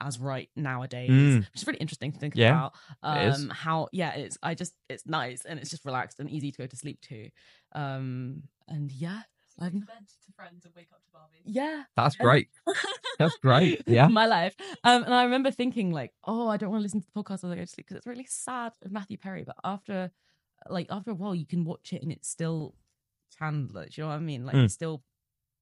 as 0.00 0.18
right 0.18 0.48
nowadays 0.56 1.10
Mm. 1.10 1.38
which 1.40 1.48
is 1.62 1.66
really 1.66 1.78
interesting 1.78 2.12
to 2.12 2.18
think 2.18 2.34
Yeah, 2.36 2.50
about 2.50 2.72
um 3.02 3.48
how 3.50 3.88
yeah 3.92 4.12
it's 4.14 4.38
i 4.42 4.54
just 4.54 4.72
it's 4.88 5.06
nice 5.06 5.44
and 5.44 5.58
it's 5.60 5.70
just 5.70 5.84
relaxed 5.84 6.18
and 6.20 6.30
easy 6.30 6.50
to 6.52 6.58
go 6.58 6.66
to 6.66 6.76
sleep 6.76 7.00
to 7.02 7.28
um 7.74 8.44
and 8.68 8.90
yeah 8.92 9.22
Like 9.58 9.72
I'm- 9.72 9.86
vent 9.86 10.08
to 10.26 10.32
friends 10.34 10.64
and 10.64 10.74
wake 10.74 10.88
up 10.92 11.02
to 11.04 11.10
Barbie. 11.12 11.42
yeah 11.44 11.84
That's 11.96 12.16
great. 12.16 12.48
That's 13.18 13.36
great. 13.36 13.82
Yeah. 13.86 14.08
my 14.08 14.26
life. 14.26 14.54
Um, 14.82 15.04
and 15.04 15.14
I 15.14 15.24
remember 15.24 15.50
thinking 15.50 15.92
like, 15.92 16.12
oh, 16.24 16.48
I 16.48 16.56
don't 16.56 16.70
want 16.70 16.80
to 16.80 16.82
listen 16.84 17.00
to 17.00 17.06
the 17.14 17.22
podcast 17.22 17.44
as 17.44 17.50
I 17.50 17.54
go 17.54 17.60
to 17.60 17.66
sleep 17.66 17.86
because 17.86 17.96
it's 17.98 18.06
really 18.06 18.26
sad 18.28 18.72
of 18.84 18.90
Matthew 18.90 19.16
Perry. 19.16 19.44
But 19.44 19.56
after, 19.62 20.10
like, 20.68 20.88
after 20.90 21.12
a 21.12 21.14
while, 21.14 21.34
you 21.34 21.46
can 21.46 21.64
watch 21.64 21.92
it 21.92 22.02
and 22.02 22.10
it's 22.10 22.28
still 22.28 22.74
Chandler. 23.38 23.84
Do 23.86 23.90
you 23.94 24.02
know 24.04 24.08
what 24.08 24.16
I 24.16 24.20
mean? 24.20 24.44
Like, 24.44 24.56
Mm. 24.56 24.64
it's 24.64 24.74
still 24.74 25.02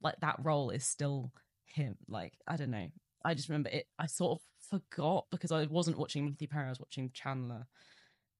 like 0.02 0.16
that 0.20 0.36
role 0.42 0.70
is 0.70 0.84
still 0.86 1.30
him. 1.66 1.96
Like, 2.08 2.34
I 2.46 2.56
don't 2.56 2.70
know. 2.70 2.88
I 3.24 3.34
just 3.34 3.48
remember 3.50 3.68
it. 3.70 3.86
I 3.98 4.06
sort 4.06 4.40
of 4.40 4.44
forgot 4.70 5.26
because 5.30 5.52
I 5.52 5.66
wasn't 5.66 5.98
watching 5.98 6.24
Matthew 6.24 6.48
Perry. 6.48 6.66
I 6.66 6.70
was 6.70 6.80
watching 6.80 7.10
Chandler, 7.12 7.66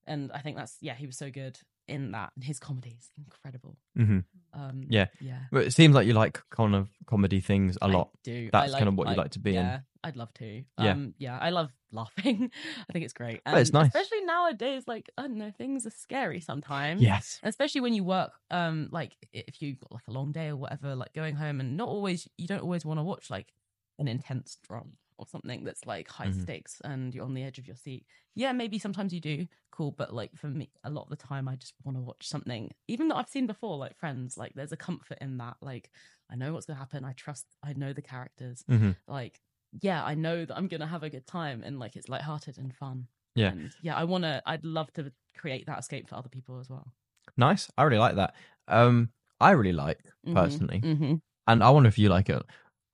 and 0.06 0.32
I 0.32 0.38
think 0.40 0.56
that's 0.56 0.76
yeah, 0.80 0.94
he 0.94 1.06
was 1.06 1.16
so 1.18 1.30
good 1.30 1.58
in 1.88 2.12
that. 2.12 2.32
And 2.36 2.44
his 2.44 2.58
comedy 2.58 2.96
is 2.98 3.10
incredible. 3.18 3.76
hmm 3.96 4.20
Um, 4.52 4.84
Yeah. 4.88 5.06
yeah. 5.20 5.40
But 5.50 5.66
it 5.66 5.72
seems 5.72 5.94
like 5.94 6.06
you 6.06 6.12
like 6.14 6.40
kind 6.50 6.74
of 6.74 6.88
comedy 7.06 7.40
things 7.40 7.76
a 7.82 7.88
lot. 7.88 8.10
do. 8.24 8.48
I 8.52 8.60
That's 8.60 8.72
kind 8.74 8.88
of 8.88 8.94
what 8.96 9.08
you 9.08 9.14
like 9.14 9.32
to 9.32 9.38
be 9.38 9.50
in. 9.56 9.64
yeah, 9.64 9.80
I'd 10.04 10.16
love 10.16 10.32
to. 10.34 10.64
Yeah. 10.78 10.92
Um, 10.92 11.14
yeah, 11.18 11.38
I 11.38 11.50
love 11.50 11.70
laughing. 11.90 12.50
I 12.88 12.92
think 12.92 13.04
it's 13.04 13.12
great. 13.14 13.40
Well, 13.46 13.56
it's 13.56 13.72
nice. 13.72 13.86
especially 13.88 14.22
nowadays. 14.24 14.84
Like 14.86 15.10
I 15.18 15.22
don't 15.22 15.38
know, 15.38 15.50
things 15.56 15.86
are 15.86 15.90
scary 15.90 16.40
sometimes. 16.40 17.02
Yes. 17.02 17.40
especially 17.42 17.80
when 17.80 17.94
you 17.94 18.04
work. 18.04 18.32
Um, 18.50 18.88
like 18.92 19.16
if 19.32 19.60
you've 19.62 19.80
got 19.80 19.92
like 19.92 20.06
a 20.08 20.12
long 20.12 20.32
day 20.32 20.48
or 20.48 20.56
whatever, 20.56 20.94
like 20.94 21.12
going 21.14 21.34
home 21.36 21.60
and 21.60 21.76
not 21.76 21.88
always 21.88 22.28
you 22.36 22.46
don't 22.46 22.62
always 22.62 22.84
want 22.84 22.98
to 23.00 23.04
watch 23.04 23.30
like 23.30 23.52
an 23.98 24.08
intense 24.08 24.58
drama 24.66 24.90
or 25.18 25.26
something 25.26 25.64
that's 25.64 25.86
like 25.86 26.08
high 26.08 26.28
Mhm. 26.28 26.42
stakes 26.42 26.80
and 26.84 27.14
you're 27.14 27.24
on 27.24 27.34
the 27.34 27.42
edge 27.42 27.58
of 27.58 27.66
your 27.66 27.76
seat. 27.76 28.06
Yeah, 28.34 28.52
maybe 28.52 28.78
sometimes 28.78 29.12
you 29.12 29.20
do. 29.20 29.46
Cool, 29.70 29.92
but 29.92 30.12
like 30.14 30.34
for 30.36 30.48
me, 30.48 30.70
a 30.84 30.90
lot 30.90 31.02
of 31.04 31.10
the 31.10 31.16
time 31.16 31.48
I 31.48 31.56
just 31.56 31.74
want 31.84 31.96
to 31.96 32.02
watch 32.02 32.26
something, 32.28 32.70
even 32.88 33.08
that 33.08 33.16
I've 33.16 33.28
seen 33.28 33.46
before, 33.46 33.76
like 33.78 33.96
Friends. 33.96 34.36
Like 34.36 34.52
there's 34.54 34.72
a 34.72 34.76
comfort 34.76 35.18
in 35.20 35.38
that. 35.38 35.56
Like 35.60 35.90
I 36.30 36.36
know 36.36 36.52
what's 36.52 36.66
gonna 36.66 36.78
happen. 36.78 37.04
I 37.04 37.12
trust. 37.12 37.46
I 37.62 37.72
know 37.74 37.92
the 37.92 38.02
characters. 38.02 38.64
hmm 38.68 38.92
Like 39.06 39.40
yeah, 39.80 40.04
I 40.04 40.14
know 40.14 40.44
that 40.44 40.56
I'm 40.56 40.68
gonna 40.68 40.86
have 40.86 41.02
a 41.02 41.10
good 41.10 41.26
time 41.26 41.62
and 41.64 41.78
like 41.78 41.96
it's 41.96 42.08
lighthearted 42.08 42.58
and 42.58 42.74
fun. 42.74 43.08
Yeah. 43.34 43.52
and 43.52 43.74
yeah. 43.80 43.96
I 43.96 44.04
wanna. 44.04 44.42
I'd 44.46 44.64
love 44.64 44.92
to 44.94 45.12
create 45.36 45.66
that 45.66 45.78
escape 45.78 46.08
for 46.08 46.16
other 46.16 46.28
people 46.28 46.58
as 46.60 46.68
well. 46.68 46.92
Nice. 47.36 47.70
I 47.78 47.84
really 47.84 47.98
like 47.98 48.16
that. 48.16 48.34
Um, 48.68 49.10
I 49.40 49.52
really 49.52 49.72
like 49.72 50.00
Mhm, 50.24 50.34
personally, 50.34 50.84
mhm. 50.84 51.22
and 51.46 51.62
I 51.64 51.70
wonder 51.70 51.88
if 51.88 51.98
you 51.98 52.08
like 52.08 52.30
it. 52.30 52.42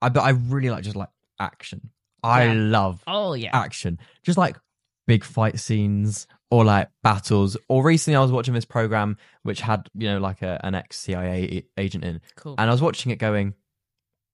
I 0.01 0.09
but 0.09 0.21
I 0.21 0.31
really 0.31 0.69
like 0.69 0.83
just 0.83 0.95
like 0.97 1.09
action. 1.39 1.91
I 2.23 2.45
Yeah. 2.45 2.53
love 2.53 3.03
Oh 3.07 3.33
yeah. 3.33 3.49
action, 3.53 3.99
just 4.23 4.37
like 4.37 4.57
big 5.07 5.23
fight 5.23 5.59
scenes 5.59 6.27
or 6.51 6.63
like 6.65 6.89
battles. 7.03 7.57
Or 7.67 7.83
recently, 7.83 8.15
I 8.15 8.21
was 8.21 8.31
watching 8.31 8.53
this 8.53 8.65
program 8.65 9.17
which 9.43 9.61
had 9.61 9.87
you 9.93 10.07
know 10.09 10.19
like 10.19 10.41
a, 10.41 10.59
an 10.63 10.75
ex 10.75 10.97
CIA 10.97 11.63
agent 11.77 12.03
in, 12.03 12.21
cool. 12.35 12.55
and 12.57 12.69
I 12.69 12.73
was 12.73 12.81
watching 12.81 13.11
it 13.11 13.17
going. 13.17 13.53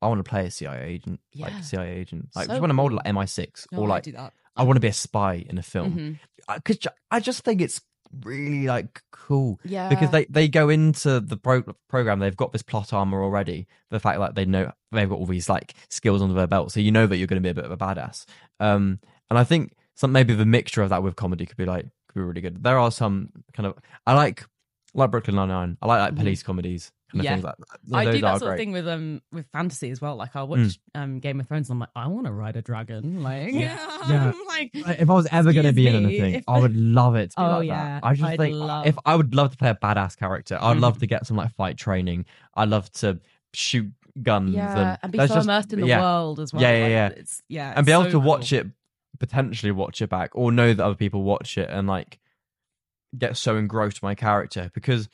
I 0.02 0.08
want 0.08 0.24
to 0.24 0.30
play 0.30 0.46
a 0.46 0.52
CIA 0.52 0.84
agent, 0.88 1.20
Yeah. 1.32 1.46
like 1.48 1.64
CIA 1.64 1.96
agent. 1.96 2.30
Like, 2.36 2.46
So 2.46 2.52
just 2.52 2.62
want 2.62 2.70
to 2.70 2.76
mold 2.76 2.94
like 2.94 3.06
MI6 3.06 3.68
No, 3.72 3.80
or 3.80 3.86
I 3.86 3.90
like 3.90 4.04
do 4.04 4.12
that. 4.12 4.34
I 4.56 4.64
want 4.64 4.76
to 4.76 4.82
be 4.82 4.88
a 4.90 4.94
spy 4.94 5.46
in 5.50 5.58
a 5.58 5.64
film 5.64 5.92
mm-hmm. 5.92 6.54
because 6.56 6.78
I 7.10 7.20
just 7.22 7.44
think 7.44 7.62
it's 7.62 7.82
really 8.24 8.68
like 8.68 9.02
cool. 9.12 9.60
Yeah. 9.64 9.90
because 9.90 10.12
they 10.12 10.26
they 10.26 10.48
go 10.48 10.70
into 10.70 11.20
the 11.20 11.38
pro- 11.38 11.64
program 11.90 12.20
they've 12.20 12.36
got 12.38 12.52
this 12.54 12.62
plot 12.62 12.94
armor 12.94 13.24
already 13.24 13.68
the 13.90 14.00
fact 14.00 14.20
that 14.20 14.36
they 14.36 14.46
know 14.46 14.72
they've 14.92 15.10
got 15.10 15.18
all 15.18 15.26
these 15.26 15.50
like 15.50 15.74
skills 15.90 16.22
under 16.22 16.36
their 16.36 16.48
belt 16.48 16.72
so 16.72 16.80
you 16.80 16.92
know 16.92 17.08
that 17.08 17.18
you're 17.18 17.28
going 17.28 17.42
to 17.42 17.46
be 17.46 17.50
a 17.50 17.54
bit 17.56 17.66
of 17.66 17.72
a 17.72 17.78
badass. 17.78 18.26
Um 18.60 19.00
and 19.30 19.40
i 19.40 19.44
think 19.44 19.74
some 19.96 20.12
maybe 20.12 20.34
the 20.36 20.46
mixture 20.46 20.84
of 20.84 20.90
that 20.90 21.02
with 21.04 21.16
comedy 21.16 21.46
could 21.46 21.58
be 21.58 21.66
like 21.66 21.86
could 22.08 22.16
be 22.16 22.22
really 22.22 22.42
good. 22.42 22.62
There 22.64 22.78
are 22.78 22.92
some 22.92 23.30
kind 23.54 23.66
of 23.68 23.76
i 24.06 24.14
like 24.14 24.46
like 24.94 25.12
brooklyn 25.12 25.36
nine-nine. 25.36 25.78
I 25.82 25.88
like 25.88 26.00
like 26.02 26.14
Mhm. 26.14 26.18
police 26.18 26.44
comedies 26.44 26.92
kind 27.16 27.20
of 27.20 27.24
Yeah. 27.26 27.32
things 27.34 27.44
like 27.44 27.56
that. 27.58 27.96
I 27.96 28.12
do 28.12 28.22
that 28.22 28.24
are 28.28 28.40
sort 28.40 28.52
of 28.54 28.58
thing 28.58 28.72
with 28.72 28.88
um 28.88 29.22
with 29.32 29.46
fantasy 29.52 29.90
as 29.90 30.02
well. 30.02 30.16
Like 30.16 30.36
I'll 30.36 30.48
watch 30.48 30.78
um 30.94 31.20
Game 31.20 31.40
of 31.40 31.48
Thrones 31.48 31.70
and 31.70 31.76
I'm 31.76 31.80
like, 31.80 31.90
I 31.96 32.08
want 32.08 32.26
to 32.28 32.32
ride 32.32 32.56
a 32.56 32.62
dragon. 32.62 33.24
Like 33.24 33.52
Yeah. 33.54 33.78
yeah. 34.10 34.10
Yeah. 34.10 34.32
like 34.48 34.72
if 34.74 35.10
I 35.10 35.14
was 35.14 35.28
ever 35.32 35.54
going 35.54 35.64
to 35.64 35.70
Excuse 35.70 35.76
be 35.76 35.88
in 35.88 36.06
anything, 36.06 36.44
I 36.48 36.60
would 36.60 36.76
love 36.76 37.16
it. 37.16 37.32
To 37.32 37.38
be 37.38 37.44
Oh, 37.44 37.50
like 37.60 37.68
yeah, 37.68 38.00
that. 38.00 38.06
I 38.06 38.14
just 38.14 38.24
I'd 38.30 38.38
think 38.40 38.56
love- 38.56 38.86
if 38.88 38.98
I 39.06 39.16
would 39.16 39.34
love 39.34 39.52
to 39.52 39.58
play 39.58 39.70
a 39.70 39.76
badass 39.76 40.18
character, 40.18 40.58
I'd 40.62 40.78
love 40.78 40.98
Mhm. 40.98 41.00
to 41.00 41.08
get 41.08 41.26
some 41.26 41.38
like 41.38 41.52
fight 41.56 41.78
training. 41.78 42.26
I'd 42.56 42.70
love 42.70 42.92
to 42.94 43.20
shoot 43.54 43.92
guns 44.22 44.54
yeah, 44.56 44.78
and, 44.92 45.00
and 45.04 45.12
be 45.12 45.18
so 45.20 45.28
just- 45.28 45.46
immersed 45.46 45.74
in 45.74 45.82
the 45.82 45.88
yeah, 45.88 46.00
world 46.02 46.40
as 46.40 46.54
well. 46.54 46.62
Yeah, 46.62 46.72
yeah, 46.78 46.84
like, 46.84 46.90
yeah. 46.92 47.08
It's 47.22 47.44
yeah. 47.50 47.74
and 47.76 47.86
be 47.86 47.92
it's 47.92 48.00
able 48.00 48.06
so 48.06 48.12
to 48.12 48.20
watch 48.20 48.50
cool. 48.52 48.60
it, 48.60 48.68
potentially 49.20 49.72
watch 49.72 50.02
it 50.02 50.10
back, 50.10 50.32
or 50.34 50.52
know 50.52 50.74
that 50.74 50.84
other 50.84 50.96
people 50.96 51.24
watch 51.24 51.58
it 51.58 51.70
and 51.70 51.88
like 51.88 52.20
get 53.18 53.38
so 53.38 53.56
engrossed 53.58 54.02
in 54.04 54.08
my 54.08 54.16
character. 54.16 54.72
Because 54.74 55.08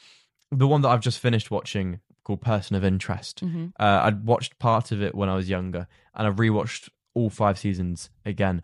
the 0.52 0.68
one 0.68 0.82
that 0.82 0.90
I've 0.90 1.02
just 1.02 1.20
finished 1.20 1.50
watching 1.52 2.00
called 2.24 2.42
Person 2.42 2.76
of 2.76 2.84
Interest, 2.84 3.44
Mhm. 3.44 3.74
uh, 3.80 4.02
I'd 4.04 4.26
watched 4.26 4.60
part 4.60 4.92
of 4.92 5.02
it 5.02 5.16
when 5.16 5.30
I 5.30 5.36
was 5.36 5.50
younger, 5.50 5.88
and 6.14 6.28
I've 6.28 6.36
rewatched 6.36 6.90
all 7.14 7.30
five 7.30 7.58
seasons 7.58 8.10
again, 8.26 8.62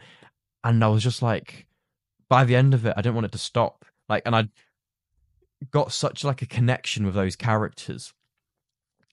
and 0.64 0.84
I 0.84 0.88
was 0.90 1.04
just 1.04 1.22
like, 1.22 1.66
by 2.30 2.44
the 2.44 2.56
end 2.56 2.74
of 2.74 2.86
it, 2.86 2.94
I 2.98 3.02
didn't 3.02 3.16
want 3.16 3.26
it 3.26 3.32
to 3.32 3.38
stop. 3.38 3.86
Like, 4.10 4.24
and 4.26 4.36
I 4.36 4.50
got 5.72 5.92
such 5.92 6.24
like 6.24 6.42
a 6.42 6.46
connection 6.46 7.06
with 7.06 7.16
those 7.16 7.36
characters, 7.36 8.14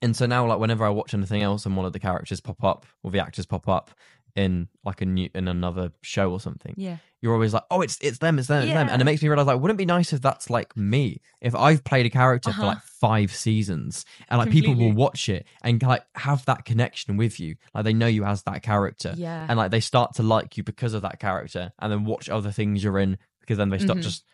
and 0.03 0.15
so 0.15 0.27
now, 0.27 0.47
like, 0.47 0.59
whenever 0.59 0.85
I 0.85 0.91
watch 0.91 1.15
anything 1.15 1.43
else 1.43 1.65
and 1.65 1.77
one 1.77 1.87
of 1.87 1.93
the 1.95 1.99
characters 2.01 2.41
pop 2.41 2.63
up 2.63 2.85
or 3.03 3.11
the 3.11 3.21
actors 3.21 3.47
pop 3.47 3.67
up 3.69 3.93
in 4.37 4.69
like 4.85 5.01
a 5.01 5.05
new 5.07 5.29
in 5.35 5.47
another 5.49 5.93
show 6.03 6.31
or 6.33 6.41
something, 6.41 6.75
Yeah. 6.77 6.97
you're 7.23 7.33
always 7.35 7.55
like, 7.55 7.63
oh, 7.71 7.81
it's 7.83 7.99
it's 8.01 8.19
them, 8.19 8.39
it's 8.39 8.49
them, 8.49 8.65
it's 8.65 8.73
them, 8.73 8.89
Yeah. 8.89 8.93
and 8.93 9.01
it 9.01 9.05
makes 9.05 9.23
me 9.23 9.29
realize 9.29 9.47
like, 9.47 9.61
wouldn't 9.61 9.77
it 9.77 9.79
be 9.79 9.87
nice 9.87 10.13
if 10.13 10.21
that's 10.21 10.51
like 10.51 10.77
me? 10.77 11.21
If 11.41 11.55
I've 11.55 11.85
played 11.85 12.05
a 12.07 12.11
character 12.11 12.51
for 12.53 12.59
Uh-huh. 12.63 12.67
like 12.67 12.83
five 12.83 13.33
seasons, 13.35 14.05
and 14.29 14.39
like 14.39 14.51
people 14.51 14.73
will 14.73 14.89
Completely. 14.89 15.01
watch 15.03 15.29
it 15.29 15.47
and 15.63 15.81
like 15.83 16.05
have 16.17 16.45
that 16.47 16.65
connection 16.65 17.17
with 17.17 17.39
you, 17.39 17.55
like 17.75 17.85
they 17.85 17.93
know 17.93 18.09
you 18.09 18.25
as 18.25 18.43
that 18.43 18.63
character, 18.63 19.15
Yeah. 19.17 19.47
and 19.49 19.57
like 19.57 19.71
they 19.71 19.81
start 19.81 20.15
to 20.17 20.23
like 20.25 20.57
you 20.57 20.65
because 20.65 20.95
of 20.95 21.03
that 21.03 21.21
character, 21.21 21.73
and 21.79 21.93
then 21.93 22.05
watch 22.05 22.29
other 22.29 22.51
things 22.51 22.83
you're 22.83 22.99
in 22.99 23.19
because 23.41 23.59
then 23.59 23.69
they 23.71 23.79
start 23.79 23.99
Mhm. 24.01 24.03
just 24.03 24.25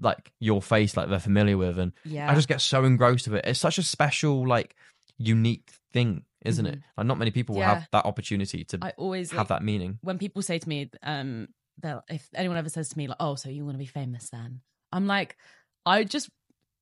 like 0.00 0.30
your 0.38 0.60
face, 0.62 0.96
like 0.96 1.08
they're 1.08 1.18
familiar 1.18 1.56
with, 1.56 1.78
and 1.78 1.92
yeah. 2.04 2.30
I 2.30 2.34
just 2.34 2.48
get 2.48 2.60
so 2.60 2.84
engrossed 2.84 3.26
with 3.28 3.38
it. 3.38 3.46
It's 3.48 3.58
such 3.58 3.78
a 3.78 3.82
special, 3.82 4.46
like, 4.46 4.76
unique 5.16 5.70
thing, 5.92 6.24
isn't 6.44 6.66
it? 6.66 6.78
Mhm. 6.78 6.82
Like, 6.96 7.06
not 7.06 7.18
many 7.18 7.30
people 7.30 7.54
will 7.54 7.62
Yeah. 7.62 7.74
have 7.76 7.88
that 7.92 8.04
opportunity 8.06 8.64
to 8.64 8.78
I 8.82 8.92
always 8.96 9.30
have 9.30 9.38
like, 9.38 9.48
that 9.48 9.62
meaning. 9.62 9.98
when 10.02 10.18
people 10.18 10.42
say 10.42 10.58
to 10.58 10.68
me, 10.68 10.90
um, 11.02 11.48
if 12.08 12.28
anyone 12.34 12.56
ever 12.58 12.68
says 12.68 12.88
to 12.90 12.98
me 12.98 13.06
like, 13.08 13.16
"Oh, 13.20 13.34
so 13.36 13.48
you 13.50 13.64
want 13.64 13.74
to 13.74 13.78
be 13.78 13.86
famous 13.86 14.30
then?" 14.30 14.60
I'm 14.92 15.06
like, 15.06 15.36
I 15.86 16.04
just, 16.04 16.28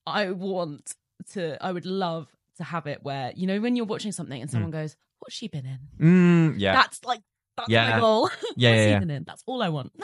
I 0.07 0.31
want 0.31 0.95
to, 1.33 1.63
I 1.65 1.73
would 1.73 1.87
love 1.87 2.29
to 2.57 2.65
have 2.65 2.87
it 2.87 3.03
where 3.03 3.33
you 3.37 3.47
know 3.47 3.61
when 3.61 3.77
you're 3.77 3.85
watching 3.87 4.13
something 4.13 4.41
and 4.41 4.51
someone 4.51 4.71
goes, 4.71 4.97
"What's 5.21 5.35
she 5.35 5.49
been 5.49 5.67
in?" 5.67 5.79
Mm, 6.01 6.55
yeah, 6.59 6.73
That's 6.73 7.05
like 7.05 7.23
that's 7.57 7.69
Yeah. 7.69 7.91
my 7.91 8.01
goal. 8.01 8.31
Yeah, 8.57 8.75
yeah, 9.01 9.05
yeah. 9.07 9.19
That's 9.27 9.43
all 9.47 9.63
I 9.63 9.69
want. 9.69 9.93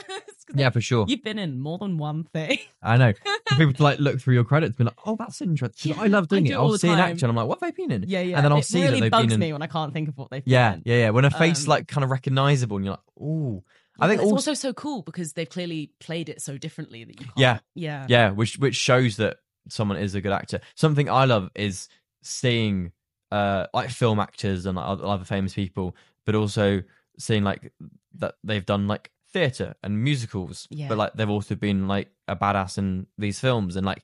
Yeah, 0.55 0.69
for 0.71 0.81
sure. 0.81 1.05
You've 1.07 1.23
been 1.23 1.39
in 1.39 1.59
more 1.61 1.77
than 1.77 1.97
one 1.97 2.25
thing. 2.25 2.59
I 2.81 2.97
know. 2.97 3.13
For 3.49 3.55
people 3.55 3.73
to 3.73 3.83
like 3.83 3.99
look 3.99 4.19
through 4.19 4.33
your 4.35 4.43
credits, 4.43 4.71
and 4.71 4.77
be 4.77 4.83
like, 4.83 4.97
"Oh, 5.05 5.15
that's 5.17 5.41
interesting." 5.41 5.93
Yeah, 5.95 6.01
I 6.01 6.07
love 6.07 6.27
doing 6.27 6.43
I 6.43 6.45
it. 6.47 6.49
do 6.49 6.53
it 6.55 6.57
I'll 6.61 6.77
see 6.77 6.89
an 6.89 6.97
time. 6.97 7.11
actor, 7.13 7.25
and 7.25 7.31
I'm 7.31 7.35
like, 7.37 7.47
"What 7.47 7.59
have 7.61 7.71
they 7.73 7.81
been 7.81 7.91
in?" 7.91 8.03
yeah, 8.07 8.19
yeah. 8.21 8.35
And 8.35 8.45
then 8.45 8.51
I'll 8.51 8.57
it 8.59 8.65
see 8.65 8.81
really 8.83 8.95
that 8.99 9.01
they've 9.05 9.11
bugs 9.11 9.23
been 9.27 9.33
in. 9.35 9.39
me 9.39 9.53
when 9.53 9.61
I 9.61 9.67
can't 9.67 9.93
think 9.93 10.09
of 10.09 10.17
what 10.17 10.29
they've 10.31 10.43
been 10.43 10.51
Yeah, 10.51 10.73
in. 10.73 10.81
yeah, 10.85 10.95
yeah. 10.97 11.09
When 11.11 11.23
a 11.25 11.31
face 11.31 11.63
Um, 11.63 11.69
like 11.69 11.87
kind 11.87 12.03
of 12.03 12.11
recognizable, 12.11 12.75
and 12.75 12.85
you're 12.85 12.91
like, 12.93 12.99
"Oh." 13.19 13.63
I 13.99 14.07
think 14.09 14.21
it's 14.21 14.25
also, 14.31 14.51
also 14.51 14.53
so 14.53 14.73
cool 14.73 15.01
because 15.01 15.31
they've 15.33 15.49
clearly 15.49 15.91
played 15.99 16.27
it 16.27 16.41
so 16.41 16.57
differently 16.57 17.03
that 17.05 17.19
you 17.19 17.25
can't. 17.25 17.37
Yeah. 17.37 17.59
yeah, 17.73 18.05
yeah, 18.09 18.31
which 18.31 18.57
which 18.59 18.75
shows 18.75 19.15
that 19.17 19.37
someone 19.69 19.97
is 19.97 20.13
a 20.13 20.19
good 20.21 20.33
actor. 20.33 20.59
Something 20.75 21.09
I 21.09 21.23
love 21.25 21.49
is 21.55 21.87
seeing 22.21 22.91
uh 23.31 23.67
like 23.73 23.89
film 23.89 24.19
actors 24.19 24.65
and 24.65 24.75
like, 24.75 24.99
other 25.01 25.23
famous 25.25 25.53
people, 25.53 25.95
but 26.25 26.35
also 26.35 26.83
seeing 27.17 27.43
like 27.43 27.71
that 28.15 28.35
they've 28.43 28.65
done 28.65 28.87
like 28.87 29.11
theater 29.31 29.75
and 29.83 30.03
musicals, 30.03 30.67
Yeah. 30.69 30.87
but 30.89 30.97
like 30.97 31.13
they've 31.13 31.29
also 31.29 31.55
been 31.55 31.87
like 31.87 32.09
a 32.27 32.35
badass 32.35 32.77
in 32.77 33.07
these 33.17 33.39
films 33.39 33.75
and 33.75 33.85
like 33.85 34.03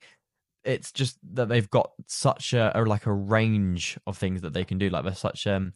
it's 0.64 0.92
just 0.92 1.18
that 1.36 1.48
they've 1.48 1.70
got 1.70 1.92
such 2.08 2.54
a, 2.54 2.78
a 2.78 2.84
like 2.84 3.06
a 3.06 3.14
range 3.14 3.98
of 4.06 4.18
things 4.18 4.42
that 4.42 4.54
they 4.54 4.64
can 4.66 4.78
do. 4.78 4.90
Like 4.90 5.04
they're 5.06 5.16
such 5.16 5.48
um 5.48 5.74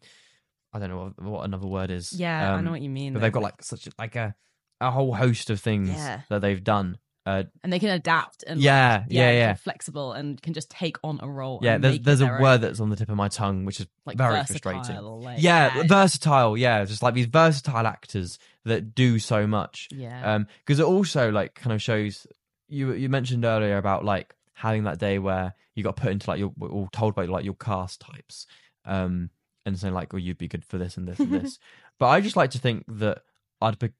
I 0.74 0.80
don't 0.80 0.90
know 0.90 1.14
what, 1.18 1.22
what 1.32 1.46
another 1.46 1.68
word 1.68 1.92
is. 1.92 2.12
Yeah, 2.14 2.52
I 2.54 2.58
um, 2.58 2.66
know 2.66 2.72
what 2.72 2.82
you 2.82 2.90
mean. 2.90 3.14
But 3.14 3.20
though. 3.20 3.26
they've 3.26 3.32
got 3.32 3.44
like 3.44 3.64
such 3.64 3.88
like 4.00 4.16
a 4.16 4.36
a 4.82 4.92
whole 4.92 5.14
host 5.14 5.50
of 5.50 5.60
things 5.62 5.90
Yeah. 5.90 6.22
that 6.30 6.42
they've 6.42 6.64
done. 6.64 6.98
Uh, 7.26 7.44
and 7.64 7.72
they 7.72 7.80
can 7.80 7.90
adapt 7.90 8.44
and 8.46 8.60
like, 8.60 8.66
yeah, 8.66 9.06
yeah, 9.08 9.32
yeah. 9.32 9.54
flexible 9.54 10.12
and 10.12 10.42
can 10.42 10.54
just 10.54 10.70
take 10.70 10.98
on 11.04 11.20
a 11.24 11.30
role. 11.30 11.60
Yeah, 11.62 11.78
there's 11.78 12.00
there's 12.00 12.22
a 12.22 12.26
their 12.26 12.42
word 12.42 12.56
own. 12.56 12.62
that's 12.62 12.80
on 12.82 12.90
the 12.90 12.98
tip 12.98 13.10
of 13.10 13.16
my 13.16 13.30
tongue, 13.30 13.64
which 13.64 13.80
is 13.80 13.88
like 14.06 14.18
very 14.18 14.44
frustrating. 14.44 15.02
Like, 15.02 15.42
yeah, 15.42 15.84
versatile. 15.88 16.58
Yeah, 16.58 16.84
just 16.84 17.02
like 17.02 17.14
these 17.14 17.28
versatile 17.28 17.88
actors 17.88 18.40
that 18.66 18.94
do 18.94 19.20
so 19.20 19.48
much. 19.48 19.88
yeah, 19.92 20.36
Um, 20.36 20.48
because 20.66 20.80
it 20.80 20.86
also 20.86 21.32
like 21.32 21.56
kind 21.56 21.74
of 21.74 21.82
shows 21.82 22.28
you 22.68 22.92
you 22.94 23.08
mentioned 23.08 23.46
earlier 23.46 23.78
about 23.78 24.04
like 24.04 24.36
having 24.54 24.84
that 24.84 25.00
day 25.00 25.20
where 25.20 25.54
you 25.76 25.84
got 25.84 25.96
put 25.96 26.12
into 26.12 26.30
like 26.30 26.40
you're 26.40 26.54
all 26.62 26.90
told 26.92 27.16
by 27.16 27.26
like 27.26 27.46
your 27.46 27.56
cast 27.56 28.02
types, 28.02 28.48
um, 28.86 29.30
and 29.66 29.80
saying 29.80 29.94
like, 29.94 30.14
oh, 30.14 30.18
you'd 30.18 30.38
be 30.38 30.48
good 30.50 30.66
for 30.66 30.78
this 30.78 30.98
and 30.98 31.08
this 31.08 31.20
and 31.20 31.32
this. 31.42 31.58
But 32.00 32.08
I 32.08 32.20
just 32.20 32.36
like 32.36 32.52
to 32.52 32.60
think 32.60 32.84
that 32.88 33.22
I'd 33.62 33.80
be, 33.80 33.92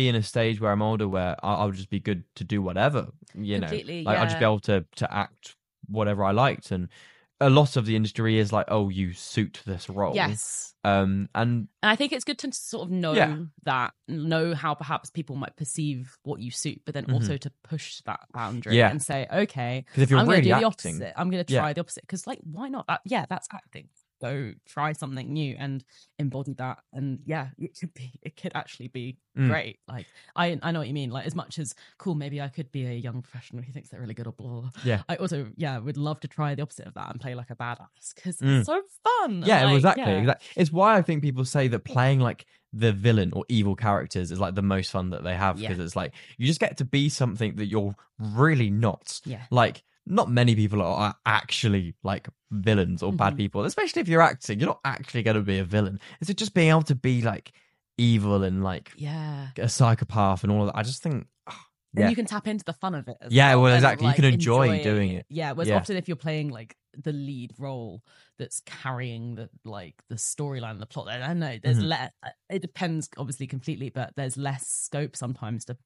be 0.00 0.08
in 0.10 0.14
a 0.14 0.22
stage 0.22 0.56
where 0.60 0.72
I'm 0.74 0.82
older 0.90 1.08
where 1.08 1.32
I, 1.42 1.50
I 1.60 1.64
would 1.66 1.74
just 1.82 1.90
be 1.90 2.00
good 2.10 2.22
to 2.38 2.44
do 2.44 2.58
whatever, 2.68 3.02
you 3.34 3.56
know, 3.58 3.66
Completely, 3.68 4.04
like 4.04 4.18
I'll 4.18 4.26
just 4.26 4.38
be 4.44 4.44
able 4.52 4.60
to 4.70 4.76
to 5.00 5.06
act 5.24 5.56
whatever 5.98 6.22
I 6.30 6.32
liked 6.32 6.70
and. 6.70 6.88
A 7.38 7.50
lot 7.50 7.76
of 7.76 7.84
the 7.84 7.96
industry 7.96 8.38
is 8.38 8.50
like, 8.50 8.64
oh, 8.76 8.88
you 8.88 9.12
suit 9.12 9.60
this 9.66 9.90
role. 9.90 10.14
yes. 10.14 10.72
Um, 10.84 11.28
and 11.34 11.68
And 11.82 11.90
I 11.94 11.94
think 11.94 12.14
it's 12.14 12.24
good 12.24 12.38
to 12.44 12.50
sort 12.50 12.84
of 12.86 12.90
know 12.90 13.12
Yeah. 13.12 13.36
that, 13.64 13.92
know 14.08 14.54
how 14.54 14.72
perhaps 14.74 15.10
people 15.10 15.36
might 15.36 15.54
perceive 15.54 16.16
what 16.22 16.40
you 16.40 16.50
suit, 16.50 16.80
but 16.86 16.94
then 16.94 17.04
Mhm. 17.04 17.12
also 17.12 17.36
to 17.36 17.50
push 17.62 18.00
that 18.06 18.20
boundary 18.32 18.78
Yeah. 18.78 18.88
and 18.90 19.02
say, 19.02 19.26
okay, 19.30 19.84
because 19.86 20.02
if 20.04 20.08
you're 20.10 20.18
I'm 20.20 20.24
going 20.24 20.42
to 20.44 20.48
do 20.48 20.54
the 20.60 20.64
opposite. 20.64 21.12
I'm 21.14 21.28
going 21.28 21.44
to 21.44 21.52
Yeah. 21.52 21.60
try 21.60 21.74
the 21.74 21.82
opposite 21.82 22.04
because, 22.08 22.26
like, 22.26 22.40
why 22.56 22.66
not? 22.70 22.86
That, 22.86 23.02
yeah, 23.04 23.26
that's 23.28 23.48
acting. 23.52 23.88
Go 24.20 24.52
try 24.66 24.92
something 24.92 25.30
new 25.32 25.54
and 25.58 25.84
embody 26.18 26.54
that. 26.54 26.78
And 26.92 27.20
yeah, 27.26 27.48
it 27.58 27.78
could 27.78 27.92
be. 27.94 28.12
It 28.22 28.36
could 28.40 28.52
actually 28.54 28.88
be 28.88 29.18
Mm. 29.36 29.48
great. 29.48 29.78
Like, 29.86 30.06
I 30.34 30.58
I 30.62 30.70
know 30.72 30.78
what 30.78 30.88
you 30.88 30.94
mean. 30.94 31.10
Like, 31.10 31.26
as 31.26 31.34
much 31.34 31.58
as 31.58 31.74
cool, 31.98 32.14
maybe 32.14 32.40
I 32.40 32.48
could 32.48 32.72
be 32.72 32.86
a 32.86 32.94
young 32.94 33.20
professional 33.20 33.62
who 33.62 33.70
thinks 33.70 33.90
they're 33.90 34.00
really 34.00 34.14
good 34.14 34.26
or 34.26 34.32
blah. 34.32 34.70
Yeah. 34.82 35.02
I 35.10 35.16
also 35.16 35.48
yeah 35.56 35.76
would 35.76 35.98
love 35.98 36.20
to 36.20 36.28
try 36.28 36.54
the 36.54 36.62
opposite 36.62 36.86
of 36.86 36.94
that 36.94 37.10
and 37.10 37.20
play 37.20 37.34
like 37.34 37.50
a 37.50 37.54
badass 37.56 38.14
because 38.14 38.38
Mm. 38.38 38.60
it's 38.60 38.66
so 38.66 38.80
fun. 39.04 39.42
Yeah, 39.44 39.66
Like, 39.66 39.76
exactly, 39.76 40.04
yeah. 40.04 40.18
exactly. 40.20 40.46
It's 40.56 40.72
why 40.72 40.96
I 40.96 41.02
think 41.02 41.20
people 41.22 41.44
say 41.44 41.68
that 41.68 41.80
playing 41.80 42.20
like 42.20 42.46
the 42.72 42.92
villain 42.92 43.32
or 43.34 43.44
evil 43.50 43.76
characters 43.76 44.30
is 44.30 44.40
like 44.40 44.54
the 44.54 44.62
most 44.62 44.90
fun 44.90 45.10
that 45.10 45.22
they 45.22 45.34
have 45.36 45.56
because 45.58 45.76
Yeah. 45.76 45.84
it's 45.84 45.96
like 45.96 46.14
you 46.38 46.46
just 46.46 46.60
get 46.60 46.78
to 46.78 46.86
be 46.86 47.10
something 47.10 47.56
that 47.56 47.66
you're 47.66 47.94
really 48.18 48.70
not. 48.70 49.20
Yeah. 49.26 49.42
Like 49.50 49.82
not 50.06 50.30
many 50.30 50.54
people 50.54 50.80
are 50.82 51.14
actually 51.26 51.94
like 52.02 52.28
villains 52.50 53.02
or 53.02 53.12
bad 53.12 53.34
Mhm. 53.34 53.38
people, 53.38 53.64
especially 53.64 54.02
if 54.02 54.08
you're 54.08 54.22
acting. 54.22 54.60
You're 54.60 54.68
not 54.68 54.80
actually 54.84 55.22
going 55.24 55.36
to 55.36 55.42
be 55.42 55.58
a 55.58 55.64
villain. 55.64 55.98
It's 56.20 56.32
just 56.34 56.54
being 56.54 56.70
able 56.70 56.82
to 56.82 56.94
be 56.94 57.22
like 57.22 57.52
evil 57.98 58.42
and 58.44 58.62
like 58.62 58.92
Yeah. 58.96 59.48
a 59.58 59.68
psychopath 59.68 60.42
and 60.44 60.52
all 60.52 60.62
of 60.62 60.66
that. 60.68 60.76
I 60.76 60.82
just 60.82 61.02
think, 61.02 61.26
And 61.96 62.02
yeah, 62.04 62.08
you 62.10 62.16
can 62.16 62.26
tap 62.26 62.46
into 62.46 62.64
the 62.64 62.74
fun 62.74 62.94
of 62.94 63.08
it. 63.08 63.16
As 63.22 63.32
Yeah, 63.32 63.54
well, 63.54 63.66
and, 63.66 63.76
exactly. 63.76 64.06
You 64.06 64.12
can 64.14 64.24
like, 64.26 64.34
enjoy 64.34 64.82
doing 64.82 65.10
it. 65.12 65.24
Yeah. 65.30 65.52
Whereas 65.52 65.68
Yeah. 65.68 65.76
often 65.76 65.96
if 65.96 66.08
you're 66.08 66.16
playing 66.16 66.50
like 66.50 66.76
the 66.92 67.12
lead 67.12 67.52
role 67.58 68.02
that's 68.38 68.60
carrying 68.66 69.34
the 69.34 69.48
like 69.64 69.94
the 70.10 70.16
storyline, 70.16 70.78
the 70.78 70.86
plot, 70.86 71.08
I 71.08 71.18
don't 71.26 71.38
know. 71.38 71.58
There's 71.62 71.78
Mhm. 71.78 71.88
less. 71.88 72.12
It 72.50 72.60
depends, 72.62 73.08
obviously, 73.16 73.46
completely, 73.46 73.88
but 73.90 74.12
there's 74.14 74.36
less 74.36 74.68
scope 74.68 75.16
sometimes 75.16 75.64
to 75.66 75.76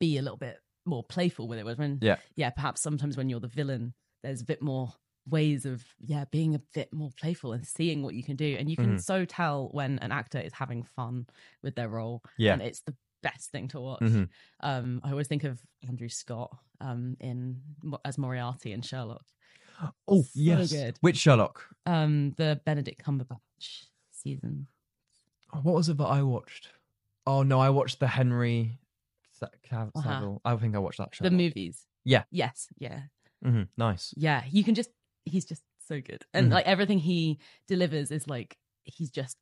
be 0.00 0.16
a 0.16 0.22
little 0.22 0.36
bit 0.38 0.58
more 0.88 1.04
playful 1.04 1.46
with 1.48 1.58
it. 1.58 1.78
When 1.78 1.98
Yeah. 2.02 2.16
yeah, 2.36 2.50
perhaps 2.50 2.80
sometimes 2.80 3.16
when 3.16 3.28
you're 3.28 3.40
the 3.40 3.48
villain, 3.48 3.94
there's 4.22 4.40
a 4.42 4.44
bit 4.46 4.60
more 4.62 4.92
ways 5.30 5.66
of 5.66 5.84
yeah 6.00 6.24
being 6.30 6.54
a 6.54 6.58
bit 6.72 6.90
more 6.92 7.10
playful 7.20 7.52
and 7.52 7.66
seeing 7.66 8.02
what 8.02 8.14
you 8.14 8.24
can 8.24 8.34
do 8.34 8.56
and 8.58 8.70
you 8.70 8.76
can 8.76 8.94
Mhm. 8.96 9.02
so 9.02 9.26
tell 9.26 9.68
when 9.72 9.98
an 9.98 10.10
actor 10.10 10.38
is 10.40 10.54
having 10.54 10.82
fun 10.84 11.26
with 11.62 11.74
their 11.74 11.90
role 11.90 12.22
Yeah. 12.38 12.54
and 12.54 12.62
it's 12.62 12.80
the 12.80 12.96
best 13.22 13.50
thing 13.50 13.68
to 13.68 13.78
watch 13.80 14.00
Mhm. 14.00 14.30
um 14.60 15.02
i 15.04 15.10
always 15.10 15.28
think 15.28 15.44
of 15.44 15.60
andrew 15.86 16.08
scott 16.08 16.56
um 16.80 17.14
in 17.20 17.60
as 18.06 18.16
moriarty 18.16 18.72
in 18.72 18.80
sherlock 18.80 19.26
Oh 20.08 20.22
So 20.22 20.30
yes. 20.34 20.72
good. 20.72 20.96
Which 21.02 21.18
Sherlock? 21.18 21.62
um 21.84 22.30
the 22.38 22.62
benedict 22.64 23.04
cumberbatch 23.04 23.84
season 24.10 24.66
Oh, 25.52 25.58
what 25.60 25.74
was 25.74 25.90
it 25.90 25.98
that 25.98 26.06
I 26.06 26.22
watched? 26.22 26.70
Oh 27.26 27.42
no, 27.42 27.60
I 27.60 27.68
watched 27.68 28.00
the 28.00 28.08
Henry 28.08 28.78
Cav- 29.68 29.90
Uh-huh. 29.94 30.08
Cavill. 30.08 30.40
I 30.44 30.56
think 30.56 30.74
I 30.74 30.78
watched 30.78 30.98
that 30.98 31.14
show. 31.14 31.24
the 31.24 31.30
movies 31.30 31.86
Yeah. 32.04 32.24
yes 32.30 32.68
yeah 32.78 33.02
hmm 33.42 33.62
Nice. 33.76 34.12
yeah 34.16 34.44
you 34.50 34.64
can 34.64 34.74
just 34.74 34.90
he's 35.24 35.44
just 35.44 35.62
so 35.86 36.00
good 36.00 36.24
and 36.34 36.48
Mhm. 36.48 36.52
like 36.54 36.66
everything 36.66 36.98
he 36.98 37.38
delivers 37.66 38.10
is 38.10 38.26
like 38.28 38.58
he's 38.84 39.10
just 39.10 39.36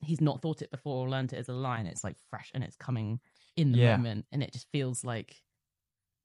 he's 0.00 0.20
not 0.20 0.40
thought 0.42 0.62
it 0.62 0.70
before 0.70 1.04
or 1.06 1.08
learned 1.10 1.32
it 1.32 1.36
as 1.38 1.48
a 1.48 1.52
line 1.52 1.86
it's 1.86 2.02
like 2.04 2.16
fresh 2.30 2.50
and 2.54 2.64
it's 2.64 2.76
coming 2.76 3.20
in 3.56 3.72
the 3.72 3.78
Yeah. 3.78 3.96
moment 3.96 4.26
and 4.32 4.42
it 4.42 4.52
just 4.52 4.66
feels 4.72 5.04
like 5.04 5.42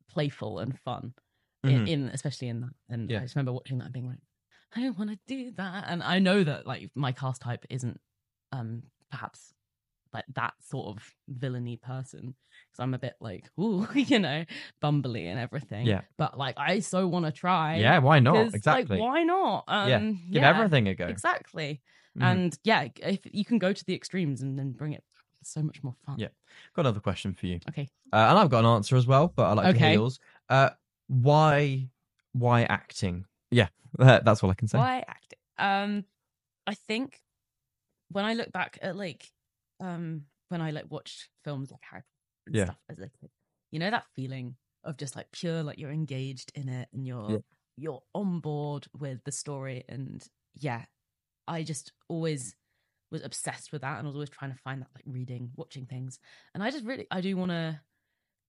playful 0.07 0.59
and 0.59 0.77
fun 0.79 1.13
Mhm. 1.65 1.71
in, 1.71 1.87
in 1.87 2.09
especially 2.09 2.47
in 2.49 2.61
that 2.61 2.73
and 2.89 3.09
Yeah. 3.09 3.19
i 3.19 3.21
just 3.21 3.35
remember 3.35 3.51
watching 3.53 3.79
that 3.79 3.85
and 3.85 3.93
being 3.93 4.07
like 4.07 4.19
i 4.75 4.81
don't 4.81 4.97
want 4.97 5.09
to 5.09 5.19
do 5.25 5.51
that 5.51 5.85
and 5.87 6.03
i 6.03 6.19
know 6.19 6.43
that 6.43 6.67
like 6.67 6.91
my 6.95 7.11
cast 7.11 7.41
type 7.41 7.65
isn't 7.69 7.99
um 8.51 8.83
perhaps 9.09 9.53
like 10.15 10.25
that 10.33 10.53
sort 10.61 10.87
of 10.87 11.13
villainy 11.27 11.77
person 11.77 12.33
because 12.69 12.79
i'm 12.83 12.93
a 12.93 12.99
bit 12.99 13.15
like 13.19 13.49
ooh 13.59 13.87
you 13.95 14.19
know 14.19 14.43
bumbly 14.81 15.25
and 15.25 15.39
everything 15.39 15.85
Yeah. 15.87 16.01
but 16.17 16.37
like 16.37 16.55
i 16.57 16.79
so 16.79 17.07
want 17.07 17.25
to 17.25 17.31
try 17.31 17.77
Yeah, 17.77 17.99
why 17.99 18.19
not? 18.19 18.53
Exactly. 18.53 18.97
Like, 18.97 19.05
why 19.07 19.23
not? 19.23 19.63
Um, 19.67 19.87
Yeah, 19.87 20.01
Give 20.31 20.43
everything 20.43 20.87
a 20.87 20.95
go. 20.95 21.07
Exactly. 21.07 21.81
Mhm. 22.17 22.21
And 22.23 22.59
yeah, 22.63 22.87
if 22.97 23.19
you 23.31 23.43
can 23.43 23.59
go 23.59 23.73
to 23.73 23.85
the 23.85 23.93
extremes 23.93 24.41
and 24.41 24.57
then 24.57 24.71
bring 24.71 24.93
it, 24.93 25.03
so 25.43 25.61
much 25.61 25.83
more 25.83 25.95
fun. 26.05 26.15
Yeah. 26.17 26.29
Got 26.75 26.85
another 26.85 26.99
question 27.01 27.33
for 27.33 27.45
you. 27.47 27.59
Okay. 27.69 27.87
Uh, 28.13 28.27
and 28.29 28.39
I've 28.39 28.49
got 28.49 28.59
an 28.59 28.71
answer 28.77 28.95
as 28.95 29.05
well, 29.05 29.33
but 29.35 29.43
I 29.43 29.53
like 29.53 29.73
to 29.73 29.79
hear 29.79 29.87
Okay. 29.87 29.93
yours. 29.95 30.19
Uh, 30.49 30.69
why, 31.07 31.89
why 32.31 32.63
acting? 32.63 33.25
Yeah, 33.51 33.67
that's 33.97 34.43
all 34.43 34.49
I 34.49 34.53
can 34.55 34.67
say. 34.67 34.77
Why 34.77 35.03
acting? 35.07 35.39
Um, 35.57 36.05
I 36.65 36.73
think 36.73 37.21
when 38.09 38.25
I 38.25 38.33
look 38.33 38.51
back 38.51 38.77
at 38.81 38.95
like, 38.95 39.31
um, 39.79 40.25
when 40.49 40.61
I 40.61 40.71
like 40.71 40.89
watched 40.89 41.29
films 41.43 41.71
like 41.71 41.81
Harry 41.83 42.01
Potter 42.03 42.47
and 42.47 42.57
Yeah. 42.57 42.71
stuff 42.73 42.79
as 42.89 42.99
a 42.99 43.09
kid, 43.09 43.31
you 43.71 43.79
know 43.79 43.91
that 43.91 44.07
feeling 44.15 44.57
of 44.83 44.97
just 44.97 45.15
like 45.15 45.31
pure, 45.31 45.63
like 45.63 45.79
you're 45.79 45.91
engaged 45.91 46.51
in 46.55 46.69
it 46.69 46.89
and 46.93 47.05
you're 47.07 47.37
Yeah. 47.37 47.39
you're 47.77 48.03
on 48.13 48.39
board 48.39 48.87
with 48.97 49.23
the 49.25 49.31
story 49.31 49.83
and 49.89 50.27
yeah, 50.55 50.85
I 51.47 51.63
just 51.63 51.93
always 52.09 52.55
was 53.11 53.23
obsessed 53.23 53.71
with 53.73 53.81
that 53.83 53.99
and 53.99 54.07
I 54.07 54.09
was 54.09 54.15
always 54.15 54.29
trying 54.31 54.53
to 54.53 54.59
find 54.59 54.81
that 54.81 54.89
like 54.95 55.05
reading, 55.07 55.51
watching 55.55 55.85
things. 55.87 56.19
And 56.53 56.63
I 56.63 56.71
just 56.71 56.85
really 56.85 57.07
I 57.11 57.21
do 57.21 57.37
want 57.37 57.51
to 57.51 57.81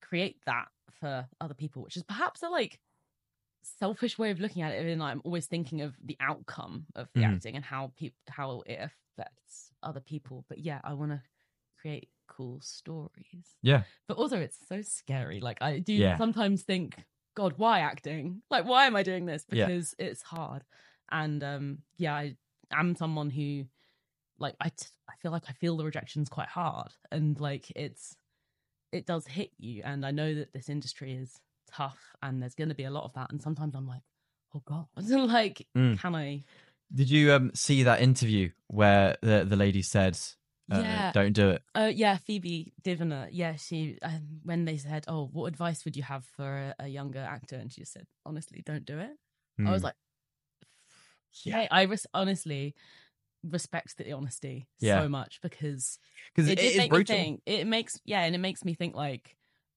create 0.01 0.41
that 0.45 0.69
for 0.91 1.27
other 1.41 1.53
people, 1.55 1.83
which 1.83 1.97
is 1.97 2.03
perhaps 2.03 2.43
a 2.43 2.49
like 2.49 2.79
selfish 3.63 4.17
way 4.17 4.31
of 4.31 4.39
looking 4.39 4.61
at 4.61 4.73
it. 4.73 4.85
And 4.85 5.03
I'm 5.03 5.21
always 5.25 5.47
thinking 5.47 5.81
of 5.81 5.95
the 6.03 6.17
outcome 6.19 6.87
of 6.95 7.09
the 7.13 7.23
Mhm. 7.23 7.39
acting 7.39 7.55
and 7.55 7.65
how 7.65 7.93
people 7.95 8.17
how 8.29 8.61
it 8.65 8.89
affects 9.17 9.71
other 9.83 9.99
people. 9.99 10.45
But 10.49 10.59
yeah, 10.59 10.79
I 10.83 10.93
want 10.93 11.11
to 11.11 11.21
create 11.79 12.09
cool 12.27 12.59
stories. 12.61 13.55
Yeah. 13.61 13.83
But 14.07 14.17
also 14.17 14.39
it's 14.39 14.57
so 14.67 14.81
scary. 14.81 15.39
Like 15.39 15.61
I 15.61 15.79
do 15.79 15.93
Yeah. 15.93 16.17
sometimes 16.17 16.63
think, 16.63 16.95
God, 17.35 17.53
why 17.57 17.79
acting? 17.79 18.41
Like 18.49 18.65
why 18.65 18.85
am 18.85 18.95
I 18.95 19.03
doing 19.03 19.25
this? 19.25 19.45
Yeah. 19.51 19.65
Because 19.67 19.95
it's 19.97 20.21
hard. 20.21 20.63
And 21.11 21.43
um 21.43 21.79
yeah, 21.97 22.13
I 22.15 22.35
am 22.71 22.95
someone 22.95 23.29
who 23.29 23.65
like 24.39 24.55
I 24.59 24.69
t- 24.69 24.87
I 25.09 25.13
feel 25.21 25.31
like 25.31 25.45
I 25.49 25.53
feel 25.53 25.77
the 25.77 25.85
rejections 25.85 26.29
quite 26.29 26.49
hard 26.49 26.91
and 27.11 27.39
like 27.39 27.71
it's 27.75 28.15
it 28.91 29.05
does 29.05 29.25
hit 29.25 29.51
you 29.57 29.81
and 29.83 30.05
I 30.05 30.11
know 30.11 30.33
that 30.35 30.53
this 30.53 30.69
industry 30.69 31.13
is 31.13 31.39
tough 31.71 31.97
and 32.21 32.41
there's 32.41 32.55
going 32.55 32.69
to 32.69 32.75
be 32.75 32.83
a 32.85 32.91
lot 32.91 33.03
of 33.03 33.13
that 33.13 33.31
and 33.31 33.41
sometimes 33.41 33.73
I'm 33.75 33.87
like 33.87 34.03
oh 34.55 34.61
god 34.65 34.85
like 35.09 35.65
Mm. 35.75 35.99
can 35.99 36.13
I 36.15 36.43
Did 36.93 37.09
you 37.09 37.33
um 37.33 37.51
see 37.53 37.83
that 37.83 38.01
interview 38.01 38.51
where 38.67 39.17
the 39.21 39.45
the 39.47 39.55
lady 39.55 39.81
said, 39.81 40.17
uh, 40.71 40.81
Yeah. 40.81 41.11
"Don't 41.13 41.33
do 41.33 41.49
it"? 41.51 41.61
uh 41.75 41.91
yeah 41.93 42.17
Phoebe 42.17 42.73
Dynevor 42.83 43.27
yeah 43.31 43.55
she 43.55 43.97
um, 44.01 44.39
when 44.43 44.65
they 44.65 44.77
said 44.77 45.05
oh 45.07 45.29
what 45.31 45.47
advice 45.47 45.85
would 45.85 45.95
you 45.95 46.03
have 46.03 46.25
for 46.25 46.73
a, 46.79 46.85
a 46.85 46.87
younger 46.87 47.19
actor 47.19 47.55
and 47.55 47.71
she 47.71 47.81
just 47.81 47.93
said 47.93 48.07
honestly 48.25 48.63
don't 48.65 48.85
do 48.85 48.99
it 48.99 49.11
I 49.65 49.71
was 49.71 49.81
Mm. 49.81 49.85
like 49.85 49.95
Yeah. 51.43 51.61
yeah 51.61 51.67
I 51.71 51.83
res- 51.83 52.07
honestly 52.13 52.73
respect 53.43 53.97
the 53.97 54.11
honesty 54.13 54.67
Yeah. 54.79 55.01
so 55.01 55.09
much 55.09 55.39
because 55.41 55.99
because 56.33 56.49
it, 56.49 56.59
it 56.59 56.73
is 56.75 56.87
brutal. 56.87 57.15
think. 57.15 57.41
It 57.45 57.67
makes 57.67 57.99
yeah, 58.05 58.21
and 58.21 58.33
it 58.35 58.39
makes 58.39 58.65
me 58.65 58.73
think 58.73 58.95
like, 58.95 59.35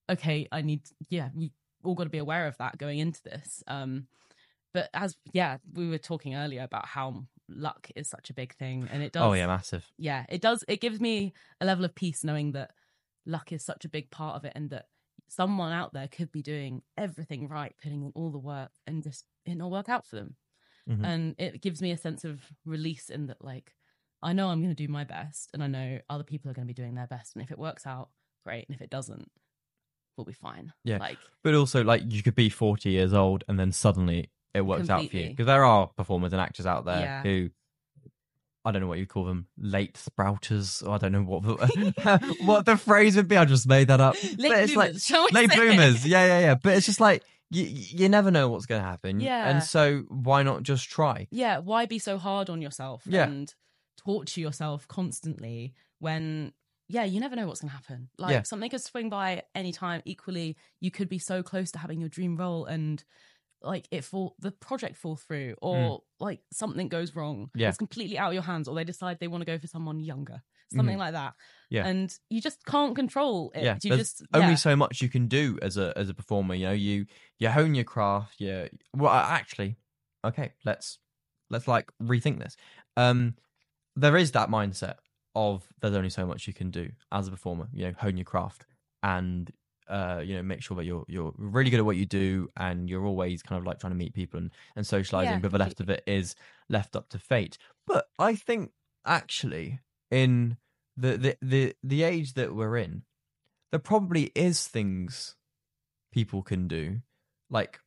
okay, 0.08 0.48
I 0.50 0.62
need 0.62 0.82
yeah, 1.08 1.28
we 1.34 1.52
all 1.84 1.94
got 1.94 2.04
to 2.04 2.10
be 2.10 2.18
aware 2.18 2.46
of 2.46 2.56
that 2.58 2.78
going 2.78 2.98
into 2.98 3.22
this. 3.22 3.62
Um, 3.66 4.06
but 4.72 4.90
as 4.94 5.16
yeah, 5.32 5.58
we 5.74 5.88
were 5.88 5.98
talking 5.98 6.34
earlier 6.34 6.62
about 6.62 6.86
how 6.86 7.24
luck 7.48 7.90
is 7.96 8.08
such 8.08 8.30
a 8.30 8.34
big 8.34 8.54
thing, 8.54 8.88
and 8.90 9.02
it 9.02 9.12
does. 9.12 9.22
Oh 9.22 9.32
yeah, 9.34 9.46
massive. 9.46 9.90
yeah, 9.98 10.24
it 10.28 10.40
does. 10.40 10.64
It 10.68 10.80
gives 10.80 11.00
me 11.00 11.32
a 11.60 11.66
level 11.66 11.84
of 11.84 11.94
peace 11.94 12.22
knowing 12.24 12.52
that 12.52 12.72
luck 13.26 13.52
is 13.52 13.64
such 13.64 13.84
a 13.84 13.88
big 13.88 14.10
part 14.10 14.36
of 14.36 14.44
it, 14.44 14.52
and 14.54 14.70
that 14.70 14.86
someone 15.28 15.72
out 15.72 15.92
there 15.92 16.08
could 16.08 16.32
be 16.32 16.42
doing 16.42 16.82
everything 16.96 17.48
right, 17.48 17.74
putting 17.82 18.02
in 18.02 18.12
all 18.14 18.30
the 18.30 18.38
work, 18.38 18.70
and 18.86 19.02
just 19.02 19.24
it 19.46 19.54
not 19.56 19.70
work 19.70 19.88
out 19.88 20.06
for 20.06 20.16
them 20.16 20.36
Mhm. 20.88 21.04
and 21.04 21.34
it 21.38 21.60
gives 21.60 21.80
me 21.82 21.90
a 21.92 21.96
sense 21.96 22.24
of 22.24 22.40
release 22.64 23.10
in 23.10 23.26
that 23.26 23.44
like 23.44 23.74
i 24.22 24.32
know 24.32 24.48
i'm 24.48 24.60
going 24.62 24.74
to 24.74 24.86
do 24.86 24.90
my 24.90 25.04
best 25.04 25.50
and 25.54 25.62
i 25.62 25.66
know 25.66 26.00
other 26.08 26.24
people 26.24 26.50
are 26.50 26.54
going 26.54 26.66
to 26.66 26.74
be 26.74 26.82
doing 26.82 26.94
their 26.94 27.06
best 27.06 27.34
and 27.36 27.42
if 27.44 27.50
it 27.50 27.58
works 27.58 27.86
out 27.86 28.08
great 28.44 28.66
and 28.68 28.74
if 28.74 28.80
it 28.80 28.90
doesn't 28.90 29.30
we'll 30.16 30.24
be 30.24 30.32
fine 30.32 30.72
Yeah. 30.84 30.98
like 30.98 31.18
But 31.42 31.54
also, 31.54 31.82
like, 31.84 32.02
you 32.06 32.22
could 32.22 32.34
be 32.34 32.48
40 32.50 32.90
years 32.90 33.12
old 33.14 33.44
and 33.48 33.58
then 33.58 33.72
suddenly 33.72 34.30
it 34.54 34.62
works 34.62 34.88
out 34.90 35.08
for 35.08 35.16
you. 35.16 35.28
Because 35.30 35.46
there 35.46 35.64
are 35.64 35.86
performers 35.96 36.32
and 36.32 36.40
actors 36.40 36.66
out 36.66 36.84
there 36.84 37.00
Yeah. 37.00 37.22
who, 37.22 37.50
I 38.64 38.72
don't 38.72 38.82
know 38.82 38.88
what 38.88 38.98
you 38.98 39.06
call 39.06 39.24
them, 39.24 39.46
late 39.56 39.94
sprouters. 39.94 40.86
Or 40.86 40.94
I 40.94 40.98
don't 40.98 41.12
know 41.12 41.22
what 41.22 41.42
the, 41.42 42.34
what 42.44 42.66
the 42.66 42.76
phrase 42.76 43.16
would 43.16 43.28
be. 43.28 43.36
I 43.36 43.44
just 43.44 43.66
made 43.66 43.88
that 43.88 44.00
up. 44.00 44.16
late 44.22 44.36
but 44.50 44.58
it's 44.62 44.76
like 44.76 44.92
bloomers, 44.92 45.10
we 45.32 45.34
late 45.40 45.50
bloomers. 45.54 46.06
Yeah, 46.06 46.26
yeah, 46.26 46.40
yeah. 46.40 46.54
But 46.56 46.74
it's 46.76 46.86
just 46.86 47.00
like, 47.00 47.22
you, 47.50 47.64
you 47.64 48.08
never 48.08 48.30
know 48.30 48.48
what's 48.48 48.66
going 48.66 48.80
to 48.82 48.86
happen. 48.86 49.18
Yeah. 49.20 49.48
And 49.48 49.62
so 49.62 50.04
why 50.08 50.42
not 50.42 50.62
just 50.62 50.88
try? 50.90 51.26
yeah 51.30 51.58
why 51.58 51.86
be 51.86 51.98
so 51.98 52.18
hard 52.18 52.50
on 52.50 52.60
yourself 52.62 53.02
Yeah. 53.06 53.24
and 53.24 53.52
torture 53.98 54.40
yourself 54.40 54.86
constantly 54.88 55.74
when 55.98 56.52
yeah 56.88 57.04
you 57.04 57.20
never 57.20 57.36
know 57.36 57.46
what's 57.46 57.60
going 57.60 57.70
to 57.70 57.76
happen 57.76 58.08
like 58.18 58.32
Yeah. 58.32 58.42
something 58.42 58.70
could 58.70 58.80
swing 58.80 59.10
by 59.10 59.42
any 59.54 59.72
time 59.72 60.00
equally 60.06 60.56
you 60.80 60.90
could 60.90 61.08
be 61.08 61.18
so 61.18 61.42
close 61.42 61.70
to 61.72 61.78
having 61.78 62.00
your 62.00 62.08
dream 62.08 62.36
role 62.36 62.64
and 62.64 63.04
like 63.62 63.86
it 63.90 64.04
fall 64.04 64.34
the 64.38 64.50
project 64.50 64.96
fall 64.96 65.16
through 65.16 65.54
or 65.60 66.02
like 66.18 66.40
something 66.52 66.88
goes 66.88 67.14
wrong 67.14 67.46
Mm. 67.46 67.60
Yeah. 67.60 67.68
it's 67.68 67.78
completely 67.78 68.18
out 68.18 68.28
of 68.28 68.34
your 68.34 68.42
hands 68.42 68.68
or 68.68 68.74
they 68.74 68.84
decide 68.84 69.18
they 69.20 69.28
want 69.28 69.42
to 69.42 69.46
go 69.46 69.58
for 69.58 69.66
someone 69.66 70.00
younger 70.00 70.42
something 70.72 70.98
like 70.98 71.12
that. 71.12 71.34
Yeah. 71.68 71.86
and 71.86 72.12
you 72.28 72.40
just 72.40 72.64
can't 72.64 72.94
control 72.94 73.52
it 73.54 73.62
yeah, 73.62 73.78
you 73.82 73.90
there's 73.90 74.14
just 74.14 74.26
only 74.34 74.50
yeah. 74.50 74.54
so 74.56 74.76
much 74.76 75.02
you 75.02 75.08
can 75.08 75.28
do 75.28 75.58
as 75.62 75.76
a 75.76 75.92
as 75.96 76.08
a 76.08 76.14
performer. 76.14 76.54
You 76.54 76.66
know, 76.66 76.72
you 76.72 77.06
you 77.38 77.48
hone 77.48 77.74
your 77.74 77.84
craft. 77.84 78.36
Yeah. 78.38 78.68
Well, 78.94 79.12
actually, 79.12 79.76
okay. 80.24 80.52
Let's 80.64 80.98
let's 81.48 81.68
like 81.68 81.90
rethink 82.02 82.38
this. 82.38 82.56
Um, 82.96 83.34
there 83.96 84.16
is 84.16 84.32
that 84.32 84.48
mindset 84.48 84.96
of 85.34 85.64
there's 85.80 85.94
only 85.94 86.10
so 86.10 86.26
much 86.26 86.46
you 86.46 86.54
can 86.54 86.70
do 86.70 86.90
as 87.12 87.28
a 87.28 87.30
performer. 87.30 87.68
You 87.72 87.86
know, 87.86 87.94
hone 87.98 88.16
your 88.16 88.24
craft 88.24 88.64
and 89.02 89.50
uh, 89.90 90.22
you 90.24 90.36
know, 90.36 90.42
make 90.42 90.62
sure 90.62 90.76
that 90.76 90.84
you're 90.84 91.04
you're 91.08 91.32
really 91.36 91.70
good 91.70 91.80
at 91.80 91.84
what 91.84 91.96
you 91.96 92.06
do 92.06 92.48
and 92.56 92.88
you're 92.88 93.04
always 93.04 93.42
kind 93.42 93.58
of 93.58 93.66
like 93.66 93.80
trying 93.80 93.92
to 93.92 93.98
meet 93.98 94.14
people 94.14 94.38
and, 94.38 94.50
and 94.76 94.86
socializing. 94.86 95.34
Yeah, 95.34 95.38
but 95.40 95.50
the 95.50 95.58
rest 95.58 95.80
of 95.80 95.90
it 95.90 96.02
is 96.06 96.36
left 96.68 96.94
up 96.94 97.08
to 97.10 97.18
fate. 97.18 97.58
But 97.86 98.06
I 98.18 98.36
think 98.36 98.70
actually 99.04 99.80
in 100.10 100.56
the 100.96 101.16
the 101.16 101.36
the, 101.42 101.74
the 101.82 102.02
age 102.04 102.34
that 102.34 102.54
we're 102.54 102.76
in, 102.76 103.02
there 103.72 103.80
probably 103.80 104.30
is 104.34 104.66
things 104.66 105.34
people 106.12 106.42
can 106.42 106.68
do, 106.68 107.00
like 107.50 107.80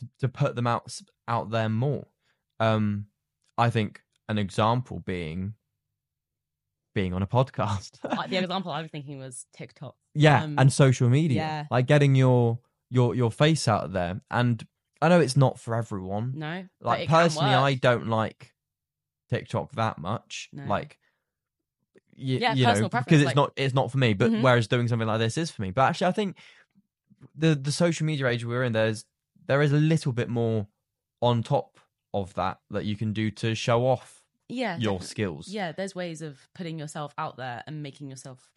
to, 0.00 0.08
to 0.20 0.28
put 0.28 0.54
them 0.54 0.66
out 0.66 1.00
out 1.26 1.50
there 1.50 1.68
more. 1.70 2.06
Um, 2.58 3.06
I 3.56 3.70
think 3.70 4.02
an 4.28 4.36
example 4.38 5.00
being 5.00 5.54
being 6.94 7.12
on 7.14 7.22
a 7.22 7.26
podcast. 7.26 7.98
The 8.30 8.36
example 8.38 8.70
i 8.72 8.82
was 8.82 8.90
thinking 8.90 9.18
was 9.18 9.46
tiktok 9.52 9.94
yeah, 10.14 10.42
um, 10.44 10.56
and 10.58 10.72
social 10.72 11.08
media, 11.08 11.36
yeah. 11.38 11.66
like 11.70 11.86
getting 11.86 12.14
your 12.14 12.58
your 12.90 13.14
your 13.14 13.30
face 13.30 13.68
out 13.68 13.92
there. 13.92 14.20
And 14.30 14.66
I 15.00 15.08
know 15.08 15.20
it's 15.20 15.36
not 15.36 15.58
for 15.60 15.74
everyone. 15.74 16.32
no 16.36 16.66
like 16.80 17.08
personally, 17.08 17.54
I 17.54 17.74
don't 17.74 18.08
like 18.08 18.52
TikTok 19.30 19.72
that 19.72 19.98
much. 19.98 20.48
No. 20.52 20.64
Like, 20.64 20.98
Yeah, 22.16 22.54
you 22.54 22.66
know, 22.66 22.88
because 22.88 23.20
it's 23.20 23.24
like- 23.26 23.36
not 23.36 23.52
it's 23.56 23.74
not 23.74 23.90
for 23.90 23.98
me. 23.98 24.14
But 24.14 24.30
Mhm. 24.32 24.42
whereas 24.42 24.66
doing 24.68 24.88
something 24.88 25.06
like 25.08 25.20
this 25.20 25.38
is 25.38 25.50
for 25.50 25.62
me. 25.62 25.70
But 25.70 25.82
actually, 25.82 26.08
I 26.08 26.12
think 26.12 26.36
the 27.34 27.54
the 27.54 27.72
social 27.72 28.04
media 28.06 28.26
age 28.26 28.44
we're 28.44 28.64
in, 28.64 28.72
there's 28.72 29.04
there 29.46 29.62
is 29.62 29.72
a 29.72 29.76
little 29.76 30.12
bit 30.12 30.28
more 30.28 30.66
on 31.22 31.42
top 31.42 31.78
of 32.12 32.34
that 32.34 32.58
that 32.70 32.84
you 32.84 32.96
can 32.96 33.12
do 33.12 33.30
to 33.30 33.54
show 33.54 33.86
off 33.86 34.19
yeah, 34.50 34.76
your 34.76 34.94
definitely. 34.94 35.06
skills. 35.06 35.48
Yeah, 35.48 35.72
there's 35.72 35.94
ways 35.94 36.22
of 36.22 36.38
putting 36.54 36.78
yourself 36.78 37.14
out 37.18 37.36
there 37.36 37.62
and 37.66 37.82
making 37.82 38.08
yourself 38.10 38.50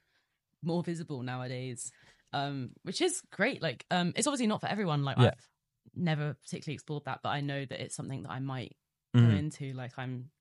more 0.62 0.84
visible 0.84 1.22
nowadays, 1.24 1.92
um, 2.34 2.72
which 2.84 3.02
is 3.02 3.22
great. 3.32 3.62
Like, 3.62 3.86
um, 3.92 4.14
it's 4.16 4.28
obviously 4.28 4.48
not 4.48 4.62
for 4.62 4.68
everyone. 4.68 5.04
Like, 5.04 5.18
Yeah. 5.18 5.28
I've 5.36 5.50
never 5.96 6.34
particularly 6.36 6.76
explored 6.76 7.06
that, 7.06 7.20
but 7.24 7.30
I 7.30 7.42
know 7.42 7.66
that 7.66 7.82
it's 7.84 7.96
something 7.96 8.24
that 8.24 8.32
I 8.32 8.40
might 8.40 8.76
go 9.14 9.22
Mhm. 9.22 9.38
into. 9.38 9.74
Like, 9.74 9.92
I'm 9.98 10.32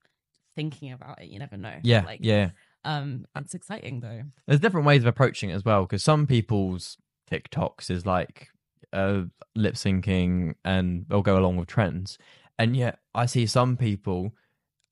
thinking 0.54 0.92
about 0.92 1.20
it. 1.22 1.28
You 1.28 1.38
never 1.38 1.56
know. 1.56 1.78
Yeah, 1.82 2.04
like, 2.04 2.20
yeah. 2.22 2.50
Um, 2.84 3.26
it's 3.36 3.54
exciting 3.54 4.00
though. 4.00 4.22
There's 4.46 4.60
different 4.60 4.86
ways 4.86 5.02
of 5.02 5.06
approaching 5.06 5.50
it 5.50 5.54
as 5.54 5.64
well 5.64 5.82
because 5.82 6.02
some 6.02 6.26
people's 6.26 6.98
TikToks 7.30 7.90
is 7.90 8.04
like 8.06 8.48
uh, 8.92 9.22
lip 9.54 9.74
syncing 9.74 10.54
and 10.64 11.06
they'll 11.08 11.22
go 11.22 11.38
along 11.38 11.56
with 11.56 11.68
trends, 11.68 12.18
and 12.58 12.76
yet 12.76 12.98
I 13.14 13.26
see 13.26 13.46
some 13.46 13.76
people, 13.76 14.34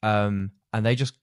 um, 0.02 0.52
and 0.72 0.85
they 0.85 0.94
just. 0.94 1.14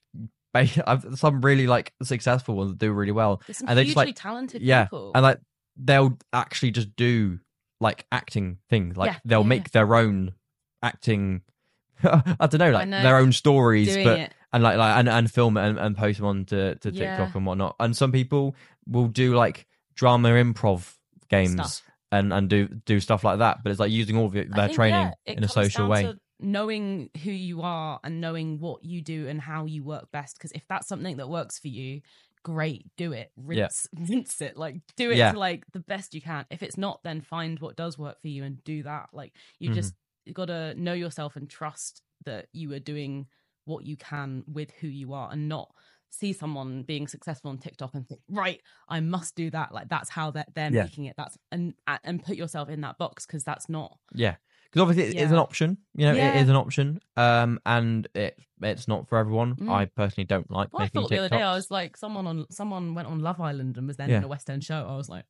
I've 0.53 1.05
some 1.19 1.41
really 1.41 1.67
like 1.67 1.93
successful 2.01 2.55
ones 2.55 2.71
that 2.71 2.79
do 2.79 2.91
really 2.91 3.11
well, 3.11 3.43
There's 3.45 3.57
some 3.57 3.69
and 3.69 3.77
they 3.77 3.83
hugely 3.83 4.05
just 4.05 4.07
like 4.07 4.15
talented 4.15 4.61
yeah, 4.63 4.85
people. 4.85 5.11
and 5.13 5.21
like 5.21 5.39
they'll 5.75 6.17
actually 6.33 6.71
just 6.71 6.95
do 6.95 7.39
like 7.79 8.07
acting 8.11 8.57
things, 8.67 8.97
like 8.97 9.11
Yeah, 9.11 9.19
they'll 9.23 9.41
yeah, 9.41 9.47
make 9.47 9.69
their 9.69 9.93
own 9.93 10.33
acting. 10.81 11.41
I 12.03 12.47
don't 12.47 12.57
know, 12.57 12.71
like 12.71 12.87
know. 12.87 13.03
their 13.03 13.17
own 13.17 13.33
stories, 13.33 13.93
doing 13.93 14.05
but 14.05 14.19
it. 14.19 14.33
and 14.51 14.63
like 14.63 14.77
like 14.77 14.97
and, 14.97 15.07
and 15.07 15.29
film 15.29 15.57
it 15.57 15.61
and, 15.67 15.77
and 15.77 15.95
post 15.95 16.17
them 16.17 16.25
on 16.27 16.45
to, 16.45 16.73
to. 16.75 16.91
TikTok 16.91 17.35
and 17.35 17.45
whatnot. 17.45 17.75
And 17.79 17.95
some 17.95 18.11
people 18.11 18.55
will 18.87 19.07
do 19.09 19.35
like 19.35 19.67
drama 19.93 20.29
improv 20.29 20.91
games 21.29 21.51
Stuff. 21.51 21.83
and 22.11 22.33
and 22.33 22.49
do 22.49 22.67
do 22.67 22.99
stuff 22.99 23.23
like 23.23 23.39
that. 23.39 23.63
But 23.63 23.71
it's 23.71 23.79
like 23.79 23.91
using 23.91 24.17
all 24.17 24.25
of 24.25 24.33
their 24.33 24.45
think, 24.45 24.73
training 24.73 25.11
in 25.25 25.43
a 25.43 25.47
social 25.47 25.87
way. 25.87 26.03
to 26.03 26.19
knowing 26.39 27.09
who 27.23 27.31
you 27.31 27.61
are 27.61 27.99
and 28.03 28.21
knowing 28.21 28.59
what 28.59 28.83
you 28.83 29.01
do 29.01 29.27
and 29.27 29.41
how 29.41 29.65
you 29.65 29.83
work 29.83 30.11
best. 30.11 30.37
Because 30.37 30.51
if 30.51 30.63
that's 30.67 30.87
something 30.87 31.17
that 31.17 31.29
works 31.29 31.57
for 31.59 31.67
you, 31.67 32.01
great, 32.43 32.85
do 32.95 33.11
it. 33.13 33.31
Yeah. 33.37 33.63
Rinse, 33.65 33.87
rinse 34.09 34.41
it. 34.41 34.57
Like 34.57 34.81
do 34.95 35.11
it 35.11 35.17
Yeah. 35.17 35.31
to 35.31 35.39
like 35.39 35.65
the 35.73 35.79
best 35.79 36.13
you 36.13 36.21
can. 36.21 36.45
If 36.49 36.61
it's 36.63 36.77
not, 36.77 37.03
then 37.03 37.21
find 37.21 37.59
what 37.59 37.75
does 37.75 37.97
work 37.97 38.21
for 38.21 38.27
you 38.27 38.43
and 38.43 38.63
do 38.63 38.83
that. 38.83 39.09
Like 39.13 39.33
you 39.59 39.71
Mhm. 39.71 39.73
just 39.75 39.95
you 40.25 40.33
gotta 40.33 40.73
know 40.75 40.93
yourself 40.93 41.35
and 41.37 41.49
trust 41.49 42.01
that 42.25 42.47
you 42.51 42.71
are 42.73 42.79
doing 42.79 43.27
what 43.65 43.85
you 43.85 43.95
can 43.97 44.43
with 44.47 44.71
who 44.79 44.87
you 44.87 45.13
are 45.13 45.29
and 45.31 45.47
not 45.49 45.73
see 46.09 46.31
someone 46.33 46.83
being 46.83 47.05
successful 47.07 47.49
on 47.51 47.57
TikTok 47.57 47.93
and 47.93 48.07
think, 48.07 48.21
right, 48.29 48.61
I 48.87 49.01
must 49.01 49.35
do 49.35 49.49
that. 49.51 49.73
Like 49.73 49.89
that's 49.89 50.09
how 50.09 50.31
they're, 50.31 50.45
they're 50.55 50.71
Yeah. 50.71 50.83
making 50.83 51.05
it. 51.05 51.15
That's 51.17 51.37
and 51.51 51.73
and 52.03 52.23
put 52.23 52.35
yourself 52.37 52.69
in 52.69 52.81
that 52.81 52.97
box 52.97 53.25
because 53.25 53.43
that's 53.43 53.67
not 53.69 53.97
Yeah, 54.13 54.35
because 54.77 54.89
obviously 54.89 55.17
it 55.19 55.23
is 55.23 55.31
an 55.31 55.37
option. 55.37 55.77
You 55.95 56.05
know, 56.07 56.11
it 56.13 56.17
Yeah. 56.17 56.39
is 56.39 56.49
an 56.49 56.55
option. 56.55 56.99
Um, 57.15 57.59
and 57.65 58.07
it 58.13 58.37
it's 58.61 58.87
not 58.87 59.07
for 59.07 59.17
everyone. 59.17 59.55
Mm. 59.55 59.71
I 59.71 59.85
personally 59.85 60.25
don't 60.25 60.49
like 60.49 60.73
Well, 60.73 60.83
I 60.83 60.87
thought 60.87 61.09
the 61.09 61.17
other 61.19 61.29
day 61.29 61.41
I 61.43 61.53
was 61.55 61.69
like, 61.69 61.95
someone 61.97 62.25
on 62.27 62.45
someone 62.51 62.93
went 62.95 63.07
on 63.07 63.19
Love 63.19 63.39
Island 63.41 63.77
and 63.77 63.87
was 63.87 63.97
then 63.97 64.09
Yeah. 64.09 64.17
in 64.17 64.23
a 64.23 64.27
West 64.27 64.49
End 64.49 64.63
show. 64.63 64.85
I 64.89 64.95
was 64.95 65.09
like, 65.09 65.25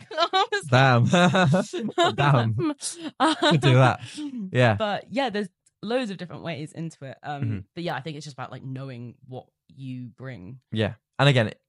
I 0.10 0.44
was 0.50 0.64
Damn, 0.70 1.04
like, 1.04 2.16
damn. 2.16 2.54
Could 3.50 3.60
do 3.60 3.74
that. 3.74 4.00
Yeah. 4.52 4.74
But 4.74 5.06
yeah, 5.10 5.30
there's 5.30 5.48
loads 5.82 6.10
of 6.10 6.16
different 6.16 6.42
ways 6.42 6.72
into 6.72 7.04
it. 7.04 7.18
Um, 7.22 7.42
Mhm. 7.42 7.64
but 7.74 7.84
yeah, 7.84 7.94
I 7.94 8.00
think 8.00 8.16
it's 8.16 8.24
just 8.24 8.34
about 8.34 8.50
like 8.50 8.62
knowing 8.64 9.14
what 9.26 9.46
you 9.68 10.08
bring. 10.16 10.60
Yeah, 10.70 10.94
and 11.18 11.28
again, 11.28 11.48
it, 11.48 11.60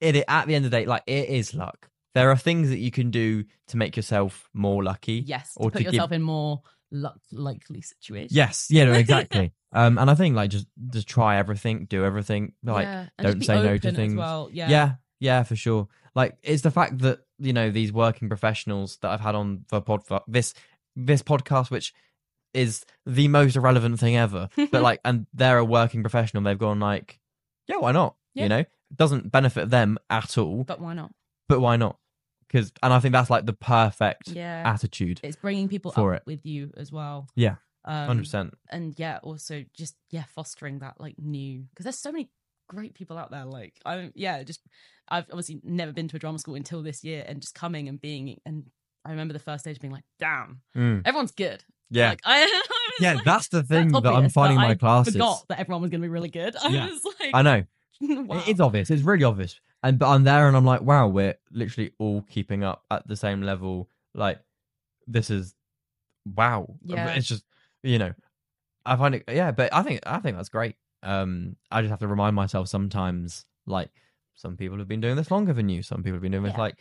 it 0.00 0.24
at 0.28 0.46
the 0.46 0.54
end 0.54 0.64
of 0.64 0.70
the 0.70 0.76
day, 0.78 0.86
like 0.86 1.02
it 1.06 1.28
is 1.28 1.54
luck. 1.54 1.88
There 2.14 2.30
are 2.30 2.36
things 2.36 2.68
that 2.68 2.78
you 2.78 2.90
can 2.90 3.10
do 3.10 3.44
to 3.68 3.76
make 3.76 3.96
yourself 3.96 4.48
more 4.52 4.82
lucky. 4.82 5.22
Yes, 5.26 5.52
Or 5.56 5.70
to 5.70 5.72
put 5.72 5.78
to 5.78 5.84
give- 5.84 5.94
yourself 5.94 6.12
in 6.12 6.22
more 6.22 6.62
luck 6.90 7.18
likely 7.32 7.80
situations. 7.80 8.32
Yes. 8.32 8.66
Yeah. 8.70 8.84
No, 8.84 8.92
exactly. 8.92 9.52
um, 9.72 9.96
and 9.98 10.10
I 10.10 10.14
think 10.14 10.36
like 10.36 10.50
just 10.50 10.66
just 10.90 11.08
try 11.08 11.38
everything, 11.38 11.86
do 11.86 12.04
everything. 12.04 12.52
Like 12.62 12.84
Yeah, 12.84 13.06
don't 13.18 13.42
say 13.44 13.62
no 13.62 13.78
to 13.78 13.92
things. 13.92 14.14
Well, 14.14 14.50
yeah, 14.52 14.68
yeah, 14.68 14.92
yeah, 15.20 15.42
for 15.42 15.56
sure. 15.56 15.88
Like 16.14 16.36
it's 16.42 16.62
the 16.62 16.70
fact 16.70 16.98
that 16.98 17.20
you 17.38 17.54
know 17.54 17.70
these 17.70 17.92
working 17.92 18.28
professionals 18.28 18.98
that 19.00 19.10
I've 19.10 19.20
had 19.20 19.34
on 19.34 19.64
the 19.70 19.80
pod 19.80 20.02
this 20.28 20.52
this 20.94 21.22
podcast, 21.22 21.70
which 21.70 21.94
is 22.52 22.84
the 23.06 23.28
most 23.28 23.56
irrelevant 23.56 23.98
thing 23.98 24.14
ever. 24.16 24.50
but 24.70 24.82
like, 24.82 25.00
and 25.06 25.26
they're 25.32 25.56
a 25.56 25.64
working 25.64 26.02
professional. 26.02 26.42
They've 26.42 26.58
gone 26.58 26.80
like, 26.80 27.18
yeah, 27.66 27.76
why 27.78 27.92
not? 27.92 28.16
Yeah. 28.34 28.42
You 28.42 28.48
know, 28.50 28.58
it 28.58 28.68
doesn't 28.94 29.32
benefit 29.32 29.70
them 29.70 29.96
at 30.10 30.36
all, 30.36 30.64
But 30.64 30.78
why 30.78 30.92
not? 30.92 31.12
but 31.48 31.60
why 31.60 31.76
not? 31.76 31.96
Because, 32.52 32.70
and 32.82 32.92
I 32.92 33.00
think 33.00 33.12
that's 33.12 33.30
like 33.30 33.46
the 33.46 33.54
perfect 33.54 34.28
Yeah, 34.28 34.62
attitude. 34.66 35.20
it's 35.24 35.36
bringing 35.36 35.68
people 35.68 35.90
for 35.90 36.14
up 36.14 36.20
it. 36.20 36.26
with 36.26 36.44
you 36.44 36.70
as 36.76 36.92
well. 36.92 37.28
Yeah, 37.34 37.56
Um, 37.86 38.06
Hundred 38.08 38.22
percent. 38.24 38.54
and 38.70 38.94
yeah, 38.98 39.18
also 39.22 39.64
just 39.74 39.96
yeah, 40.10 40.24
fostering 40.34 40.80
that 40.80 41.00
like 41.00 41.14
new 41.18 41.64
because 41.70 41.84
there's 41.84 41.98
so 41.98 42.12
many 42.12 42.30
great 42.68 42.94
people 42.94 43.16
out 43.18 43.30
there. 43.30 43.44
Like 43.46 43.74
I'm 43.86 44.12
yeah, 44.14 44.42
just 44.42 44.60
I've 45.08 45.24
obviously 45.30 45.60
never 45.64 45.92
been 45.92 46.08
to 46.08 46.16
a 46.16 46.18
drama 46.18 46.38
school 46.38 46.54
until 46.54 46.82
this 46.82 47.02
year, 47.02 47.24
and 47.26 47.40
just 47.40 47.54
coming 47.54 47.88
and 47.88 48.00
being 48.00 48.38
and 48.46 48.66
I 49.04 49.10
remember 49.10 49.32
the 49.32 49.38
first 49.40 49.64
stage 49.64 49.80
being 49.80 49.92
like, 49.92 50.04
damn, 50.20 50.60
everyone's 50.76 51.32
good. 51.32 51.64
Yeah, 51.90 52.10
Like 52.10 52.20
I, 52.24 52.62
yeah. 53.00 53.14
like, 53.14 53.24
that's 53.24 53.48
the 53.48 53.62
thing 53.62 53.90
that's 53.92 54.04
that 54.04 54.12
I'm 54.14 54.28
finding 54.30 54.56
my 54.58 54.68
I 54.70 54.74
classes. 54.76 55.12
Forgot 55.14 55.44
that 55.48 55.58
everyone 55.58 55.82
was 55.82 55.90
going 55.90 56.00
to 56.00 56.04
be 56.06 56.10
really 56.10 56.30
good. 56.30 56.54
I 56.62 56.68
Yeah. 56.68 56.86
was 56.88 57.04
like, 57.20 57.30
I 57.34 57.42
know. 57.42 57.64
wow. 58.24 58.42
It's 58.46 58.60
obvious. 58.60 58.90
It's 58.90 59.02
really 59.02 59.24
obvious. 59.24 59.60
And 59.82 59.98
but 59.98 60.08
I'm 60.10 60.24
there 60.24 60.46
and 60.48 60.56
I'm 60.56 60.64
like, 60.64 60.82
wow, 60.82 61.08
we're 61.08 61.34
literally 61.50 61.92
all 61.98 62.22
keeping 62.28 62.62
up 62.62 62.84
at 62.90 63.06
the 63.08 63.16
same 63.16 63.42
level. 63.42 63.88
Like 64.14 64.38
this 65.06 65.30
is 65.30 65.54
wow. 66.24 66.74
Yeah. 66.84 67.08
It's 67.14 67.26
just 67.26 67.44
you 67.82 67.98
know, 67.98 68.12
I 68.86 68.96
find 68.96 69.14
it 69.16 69.24
yeah, 69.28 69.50
but 69.50 69.72
I 69.74 69.82
think 69.82 70.00
I 70.06 70.18
think 70.20 70.36
that's 70.36 70.48
great. 70.48 70.76
Um 71.02 71.56
I 71.70 71.80
just 71.82 71.90
have 71.90 72.00
to 72.00 72.06
remind 72.08 72.36
myself 72.36 72.68
sometimes 72.68 73.44
like 73.66 73.90
some 74.34 74.56
people 74.56 74.78
have 74.78 74.88
been 74.88 75.00
doing 75.00 75.16
this 75.16 75.30
longer 75.30 75.52
than 75.52 75.68
you. 75.68 75.82
Some 75.82 75.98
people 76.02 76.14
have 76.14 76.22
been 76.22 76.32
doing 76.32 76.44
this 76.44 76.56
like 76.56 76.76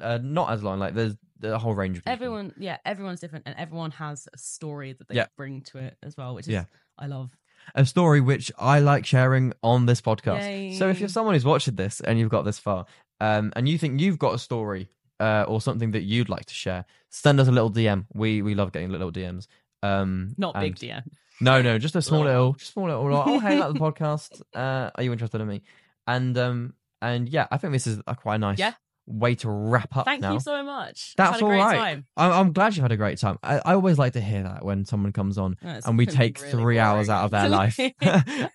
uh, 0.00 0.18
not 0.22 0.50
as 0.52 0.62
long. 0.62 0.78
Like 0.78 0.94
there's 0.94 1.16
a 1.42 1.58
whole 1.58 1.74
range 1.74 1.96
of 1.98 2.04
people. 2.04 2.12
everyone 2.12 2.54
yeah 2.58 2.76
everyone's 2.84 3.18
different 3.20 3.44
and 3.46 3.54
everyone 3.58 3.90
has 3.90 4.28
a 4.32 4.38
story 4.38 4.92
that 4.92 5.08
they 5.08 5.14
Yeah. 5.16 5.26
bring 5.36 5.62
to 5.62 5.78
it 5.78 5.96
as 6.02 6.16
well 6.16 6.34
which 6.34 6.46
is 6.46 6.52
Yeah. 6.52 6.64
i 6.98 7.06
love 7.06 7.30
a 7.74 7.84
story 7.86 8.20
which 8.20 8.50
I 8.58 8.80
like 8.80 9.06
sharing 9.06 9.52
on 9.62 9.86
this 9.86 10.00
podcast. 10.00 10.78
So 10.78 10.88
if 10.88 11.00
you're 11.00 11.08
someone 11.08 11.34
who's 11.34 11.44
watched 11.44 11.74
this 11.76 12.00
and 12.00 12.18
you've 12.18 12.30
got 12.30 12.42
this 12.44 12.58
far, 12.58 12.86
um, 13.20 13.52
and 13.56 13.68
you 13.68 13.78
think 13.78 14.00
you've 14.00 14.18
got 14.18 14.34
a 14.34 14.38
story 14.38 14.88
uh, 15.20 15.44
or 15.46 15.60
something 15.60 15.90
that 15.92 16.02
you'd 16.02 16.28
like 16.28 16.46
to 16.46 16.54
share, 16.54 16.84
send 17.10 17.38
us 17.40 17.48
a 17.48 17.52
little 17.52 17.70
DM. 17.70 18.06
We 18.14 18.42
we 18.42 18.54
love 18.54 18.72
getting 18.72 18.90
little 18.90 19.12
DMs. 19.12 19.46
Um, 19.82 20.34
not 20.36 20.54
big 20.60 20.82
and- 20.82 20.90
dm 20.90 21.02
No, 21.40 21.62
no, 21.62 21.78
just 21.78 21.96
a 21.96 22.02
small 22.02 22.20
Little 22.24 22.40
little, 22.40 22.52
just 22.54 22.72
small 22.72 22.86
little. 22.86 23.10
like, 23.10 23.26
oh, 23.26 23.38
hey, 23.40 23.58
like 23.58 23.72
the 23.72 23.78
podcast. 23.92 24.42
Uh, 24.54 24.90
are 24.94 25.02
you 25.02 25.12
interested 25.12 25.40
in 25.40 25.48
me? 25.48 25.62
And 26.06 26.36
um, 26.38 26.74
and 27.02 27.28
yeah, 27.28 27.46
I 27.50 27.56
think 27.56 27.72
this 27.72 27.86
is 27.86 28.00
a 28.06 28.14
quite 28.14 28.40
nice 28.40 28.58
Yeah. 28.58 28.74
Way 29.10 29.34
to 29.36 29.50
wrap 29.50 29.96
up. 29.96 30.04
thank 30.04 30.22
now. 30.22 30.32
you 30.32 30.40
so 30.40 30.62
much 30.62 31.14
That's 31.16 31.32
Had 31.32 31.40
a 31.40 31.44
all 31.44 31.50
great 31.50 31.58
right. 31.60 31.76
time. 31.76 32.06
I'm, 32.16 32.32
I'm 32.32 32.52
glad 32.52 32.76
you 32.76 32.82
had 32.82 32.92
a 32.92 32.96
great 32.96 33.18
time. 33.18 33.38
I, 33.42 33.58
I 33.58 33.74
always 33.74 33.98
like 33.98 34.12
to 34.14 34.20
hear 34.20 34.42
that 34.44 34.64
when 34.64 34.84
someone 34.84 35.12
comes 35.12 35.38
on 35.38 35.56
No, 35.62 35.80
and 35.84 35.98
we 35.98 36.06
take 36.06 36.40
really 36.40 36.52
three 36.52 36.78
hours 36.78 37.08
out 37.08 37.24
of 37.24 37.30
their 37.30 37.48
life 37.48 37.78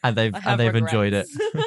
and 0.04 0.16
they've 0.16 0.34
and 0.34 0.60
they've 0.60 0.76
enjoyed 0.76 1.14
it. 1.14 1.28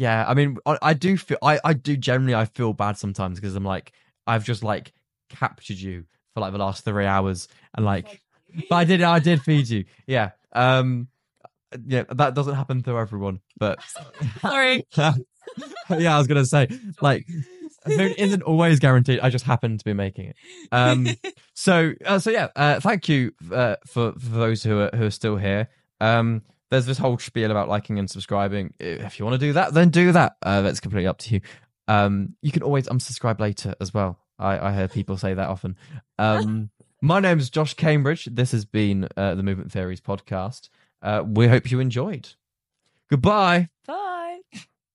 Yeah, 0.00 0.24
I 0.28 0.34
mean, 0.34 0.58
I, 0.64 0.78
I 0.80 0.94
do 0.94 1.16
feel, 1.16 1.38
I, 1.42 1.58
I 1.64 1.72
do 1.72 1.96
generally, 1.96 2.32
I 2.32 2.44
feel 2.44 2.72
bad 2.72 2.96
sometimes 2.96 3.40
because 3.40 3.56
I'm 3.56 3.64
like, 3.64 3.90
I've 4.28 4.44
just 4.44 4.62
like 4.62 4.92
captured 5.28 5.78
you 5.78 6.04
for 6.32 6.40
like 6.40 6.52
the 6.52 6.58
last 6.58 6.84
three 6.84 7.04
hours, 7.04 7.48
and 7.74 7.84
like, 7.84 8.22
but 8.70 8.76
I 8.76 8.84
did, 8.84 9.02
I 9.02 9.18
did 9.18 9.42
feed 9.42 9.68
you, 9.68 9.86
yeah. 10.06 10.30
Um, 10.52 11.08
yeah, 11.84 12.04
that 12.10 12.36
doesn't 12.36 12.54
happen 12.54 12.80
to 12.84 12.96
everyone, 12.96 13.40
but 13.58 13.82
sorry 14.40 14.86
yeah, 15.90 16.14
I 16.14 16.18
was 16.18 16.26
gonna 16.26 16.44
say, 16.46 16.68
like, 17.00 17.26
food 17.90 18.14
isn't 18.18 18.42
always 18.44 18.78
guaranteed. 18.78 19.20
I 19.20 19.30
just 19.30 19.44
happen 19.44 19.78
to 19.78 19.84
be 19.84 19.92
making 19.92 20.26
it. 20.26 20.36
Um, 20.72 21.08
so, 21.54 21.92
uh, 22.04 22.18
so 22.18 22.30
yeah, 22.30 22.48
uh, 22.56 22.80
thank 22.80 23.08
you 23.08 23.32
uh, 23.52 23.76
for 23.86 24.12
for 24.12 24.28
those 24.28 24.62
who 24.62 24.80
are 24.80 24.90
who 24.94 25.04
are 25.06 25.10
still 25.10 25.36
here. 25.36 25.68
Um, 26.00 26.42
there's 26.70 26.86
this 26.86 26.98
whole 26.98 27.18
spiel 27.18 27.50
about 27.50 27.68
liking 27.68 27.98
and 27.98 28.10
subscribing. 28.10 28.74
If 28.78 29.18
you 29.18 29.24
want 29.24 29.40
to 29.40 29.46
do 29.46 29.54
that, 29.54 29.72
then 29.72 29.90
do 29.90 30.12
that. 30.12 30.36
Uh, 30.42 30.60
that's 30.60 30.80
completely 30.80 31.06
up 31.06 31.18
to 31.18 31.34
you. 31.34 31.40
Um, 31.86 32.34
you 32.42 32.52
can 32.52 32.62
always 32.62 32.86
unsubscribe 32.86 33.40
later 33.40 33.74
as 33.80 33.94
well. 33.94 34.18
I, 34.38 34.68
I 34.68 34.74
hear 34.74 34.88
people 34.88 35.16
say 35.16 35.34
that 35.34 35.48
often. 35.48 35.76
Um, 36.18 36.70
my 37.02 37.20
name 37.20 37.38
is 37.38 37.50
Josh 37.50 37.74
Cambridge. 37.74 38.26
This 38.30 38.52
has 38.52 38.64
been 38.64 39.08
uh, 39.16 39.34
the 39.34 39.42
Movement 39.42 39.72
Theories 39.72 40.00
podcast. 40.00 40.68
Uh, 41.00 41.24
we 41.26 41.48
hope 41.48 41.70
you 41.70 41.80
enjoyed. 41.80 42.28
Goodbye. 43.08 43.70
bye 43.86 43.94